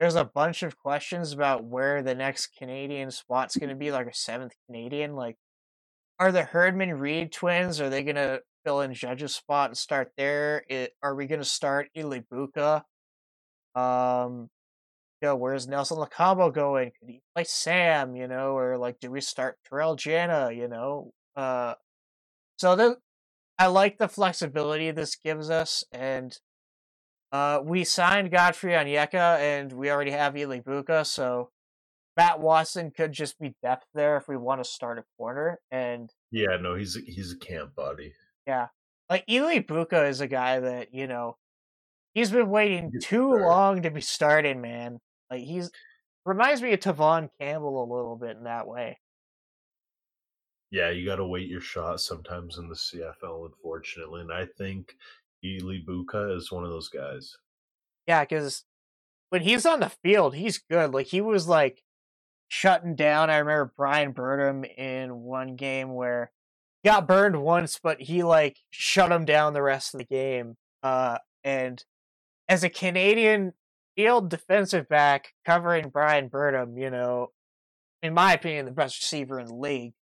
there's 0.00 0.16
a 0.16 0.24
bunch 0.24 0.62
of 0.62 0.78
questions 0.78 1.32
about 1.32 1.64
where 1.64 2.02
the 2.02 2.14
next 2.14 2.48
Canadian 2.58 3.10
spot's 3.10 3.56
going 3.56 3.70
to 3.70 3.76
be, 3.76 3.92
like 3.92 4.06
a 4.06 4.14
seventh 4.14 4.54
Canadian. 4.66 5.14
Like, 5.14 5.36
are 6.18 6.32
the 6.32 6.42
Herdman 6.42 6.98
Reed 6.98 7.32
twins? 7.32 7.80
Are 7.80 7.90
they 7.90 8.02
going 8.02 8.16
to 8.16 8.40
fill 8.64 8.80
in 8.80 8.94
Judge's 8.94 9.34
spot 9.34 9.70
and 9.70 9.78
start 9.78 10.12
there? 10.16 10.64
It, 10.68 10.92
are 11.02 11.14
we 11.14 11.26
going 11.26 11.40
to 11.40 11.44
start 11.44 11.88
Elie 11.96 12.24
Bouka? 12.32 12.82
Um, 13.74 14.50
you 15.20 15.28
know, 15.28 15.36
where's 15.36 15.68
Nelson 15.68 15.98
Lokombo 15.98 16.52
going? 16.52 16.90
Could 16.98 17.08
he 17.08 17.22
play 17.34 17.44
Sam? 17.44 18.16
You 18.16 18.28
know, 18.28 18.56
or 18.56 18.76
like, 18.76 19.00
do 19.00 19.10
we 19.10 19.20
start 19.20 19.58
Terrell 19.68 19.96
Jana? 19.96 20.50
You 20.52 20.68
know, 20.68 21.12
uh, 21.36 21.74
so 22.56 22.76
the, 22.76 22.96
I 23.58 23.68
like 23.68 23.98
the 23.98 24.08
flexibility 24.08 24.90
this 24.90 25.16
gives 25.16 25.50
us, 25.50 25.84
and 25.92 26.36
uh, 27.34 27.60
we 27.64 27.82
signed 27.82 28.30
Godfrey 28.30 28.74
Onyeka, 28.74 29.40
and 29.40 29.72
we 29.72 29.90
already 29.90 30.12
have 30.12 30.36
Elie 30.36 30.60
Bouka, 30.60 31.04
so 31.04 31.50
Matt 32.16 32.38
Watson 32.38 32.92
could 32.92 33.10
just 33.10 33.40
be 33.40 33.56
depth 33.60 33.86
there 33.92 34.16
if 34.16 34.28
we 34.28 34.36
want 34.36 34.62
to 34.62 34.70
start 34.70 35.00
a 35.00 35.04
corner. 35.18 35.58
And 35.72 36.12
yeah, 36.30 36.56
no, 36.60 36.76
he's 36.76 36.96
a, 36.96 37.00
he's 37.00 37.32
a 37.32 37.36
camp 37.36 37.74
body. 37.74 38.12
Yeah. 38.46 38.68
Like 39.10 39.24
Elie 39.28 39.64
Bouka 39.64 40.08
is 40.08 40.20
a 40.20 40.28
guy 40.28 40.60
that, 40.60 40.94
you 40.94 41.08
know, 41.08 41.36
he's 42.12 42.30
been 42.30 42.50
waiting 42.50 42.92
too 43.02 43.32
long 43.32 43.82
to 43.82 43.90
be 43.90 44.00
started, 44.00 44.56
man. 44.56 45.00
Like 45.28 45.42
he's 45.42 45.72
reminds 46.24 46.62
me 46.62 46.72
of 46.72 46.78
Tevaughn 46.78 47.30
Campbell 47.40 47.82
a 47.82 47.92
little 47.92 48.16
bit 48.16 48.36
in 48.36 48.44
that 48.44 48.68
way. 48.68 49.00
Yeah, 50.70 50.90
you 50.90 51.04
got 51.04 51.16
to 51.16 51.26
wait 51.26 51.48
your 51.48 51.60
shot 51.60 52.00
sometimes 52.00 52.58
in 52.58 52.68
the 52.68 52.76
CFL, 52.76 53.46
unfortunately. 53.46 54.20
And 54.20 54.32
I 54.32 54.46
think 54.56 54.94
Elie 55.44 55.84
Bouka 55.86 56.36
is 56.36 56.50
one 56.50 56.64
of 56.64 56.70
those 56.70 56.88
guys. 56.88 57.36
Yeah, 58.06 58.24
because 58.24 58.64
when 59.30 59.42
he's 59.42 59.66
on 59.66 59.80
the 59.80 59.92
field, 60.02 60.34
he's 60.34 60.58
good. 60.58 60.92
Like 60.92 61.06
he 61.06 61.20
was 61.20 61.48
like 61.48 61.82
shutting 62.48 62.94
down. 62.94 63.30
I 63.30 63.38
remember 63.38 63.72
Bryan 63.76 64.12
Burnham 64.12 64.64
in 64.64 65.22
one 65.22 65.56
game 65.56 65.94
where 65.94 66.30
he 66.82 66.88
got 66.88 67.08
burned 67.08 67.42
once, 67.42 67.78
but 67.82 68.00
he 68.00 68.22
like 68.22 68.58
shut 68.70 69.12
him 69.12 69.24
down 69.24 69.52
the 69.52 69.62
rest 69.62 69.94
of 69.94 69.98
the 69.98 70.06
game. 70.06 70.56
Uh, 70.82 71.18
and 71.42 71.82
as 72.48 72.62
a 72.62 72.68
Canadian 72.68 73.52
field 73.96 74.30
defensive 74.30 74.88
back 74.88 75.32
covering 75.44 75.88
Bryan 75.88 76.28
Burnham, 76.28 76.76
you 76.78 76.90
know, 76.90 77.28
in 78.02 78.14
my 78.14 78.34
opinion, 78.34 78.66
the 78.66 78.70
best 78.70 79.00
receiver 79.00 79.40
in 79.40 79.46
the 79.46 79.54
league. 79.54 79.94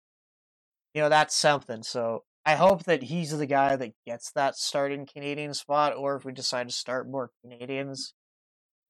You 0.94 1.02
know, 1.02 1.08
that's 1.08 1.34
something. 1.34 1.82
So 1.82 2.24
I 2.44 2.56
hope 2.56 2.84
that 2.84 3.04
he's 3.04 3.36
the 3.36 3.46
guy 3.46 3.76
that 3.76 3.92
gets 4.06 4.32
that 4.32 4.56
starting 4.56 5.06
Canadian 5.06 5.54
spot, 5.54 5.94
or 5.96 6.16
if 6.16 6.24
we 6.24 6.32
decide 6.32 6.68
to 6.68 6.74
start 6.74 7.08
more 7.08 7.30
Canadians, 7.42 8.14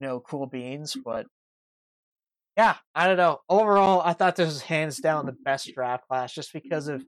you 0.00 0.06
know, 0.06 0.20
cool 0.20 0.46
beans. 0.46 0.92
Mm-hmm. 0.92 1.02
But 1.04 1.26
yeah, 2.56 2.76
I 2.94 3.06
don't 3.06 3.16
know. 3.18 3.40
Overall, 3.48 4.00
I 4.02 4.14
thought 4.14 4.36
this 4.36 4.48
was 4.48 4.62
hands 4.62 4.98
down 4.98 5.26
the 5.26 5.32
best 5.32 5.74
draft 5.74 6.08
class 6.08 6.34
just 6.34 6.52
because 6.52 6.88
of 6.88 7.04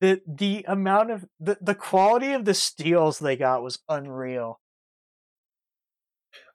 the 0.00 0.20
the 0.26 0.64
amount 0.66 1.12
of 1.12 1.24
the, 1.38 1.56
the 1.60 1.76
quality 1.76 2.32
of 2.32 2.44
the 2.44 2.54
steals 2.54 3.20
they 3.20 3.36
got 3.36 3.62
was 3.62 3.78
unreal. 3.88 4.60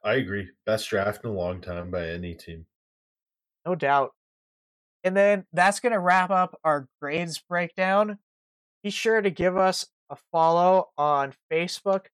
I 0.04 0.14
agree. 0.14 0.48
Best 0.66 0.90
draft 0.90 1.24
in 1.24 1.30
a 1.30 1.34
long 1.34 1.60
time 1.60 1.90
by 1.90 2.08
any 2.08 2.34
team. 2.34 2.66
No 3.66 3.74
doubt. 3.74 4.12
And 5.04 5.16
then 5.16 5.44
that's 5.52 5.80
going 5.80 5.92
to 5.92 5.98
wrap 5.98 6.30
up 6.30 6.58
our 6.64 6.88
grades 7.00 7.38
breakdown. 7.38 8.18
Be 8.82 8.90
sure 8.90 9.20
to 9.20 9.30
give 9.30 9.56
us 9.56 9.86
a 10.10 10.16
follow 10.30 10.90
on 10.96 11.34
Facebook, 11.50 12.06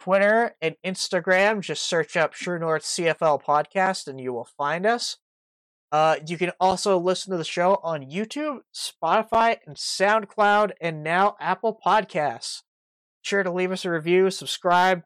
Twitter, 0.00 0.56
and 0.60 0.76
Instagram. 0.84 1.60
Just 1.60 1.84
search 1.84 2.16
up 2.16 2.32
True 2.32 2.58
North 2.58 2.82
CFL 2.82 3.42
Podcast 3.42 4.06
and 4.06 4.20
you 4.20 4.32
will 4.32 4.48
find 4.56 4.86
us. 4.86 5.18
Uh, 5.92 6.16
you 6.26 6.38
can 6.38 6.52
also 6.60 6.98
listen 6.98 7.32
to 7.32 7.36
the 7.36 7.44
show 7.44 7.80
on 7.82 8.08
YouTube, 8.08 8.60
Spotify, 8.74 9.56
and 9.66 9.76
SoundCloud, 9.76 10.72
and 10.80 11.02
now 11.02 11.36
Apple 11.40 11.78
Podcasts. 11.84 12.62
Be 13.22 13.28
sure 13.28 13.42
to 13.42 13.50
leave 13.50 13.72
us 13.72 13.84
a 13.84 13.90
review, 13.90 14.30
subscribe, 14.30 15.02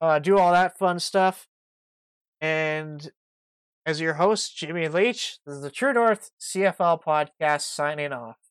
uh, 0.00 0.18
do 0.18 0.38
all 0.38 0.52
that 0.52 0.78
fun 0.78 1.00
stuff. 1.00 1.48
And 2.40 3.10
as 3.86 4.00
your 4.00 4.14
host, 4.14 4.56
Jimmy 4.56 4.88
Leach, 4.88 5.38
this 5.46 5.56
is 5.56 5.62
the 5.62 5.70
True 5.70 5.94
North 5.94 6.30
CFL 6.38 7.02
podcast 7.02 7.62
signing 7.62 8.12
off. 8.12 8.45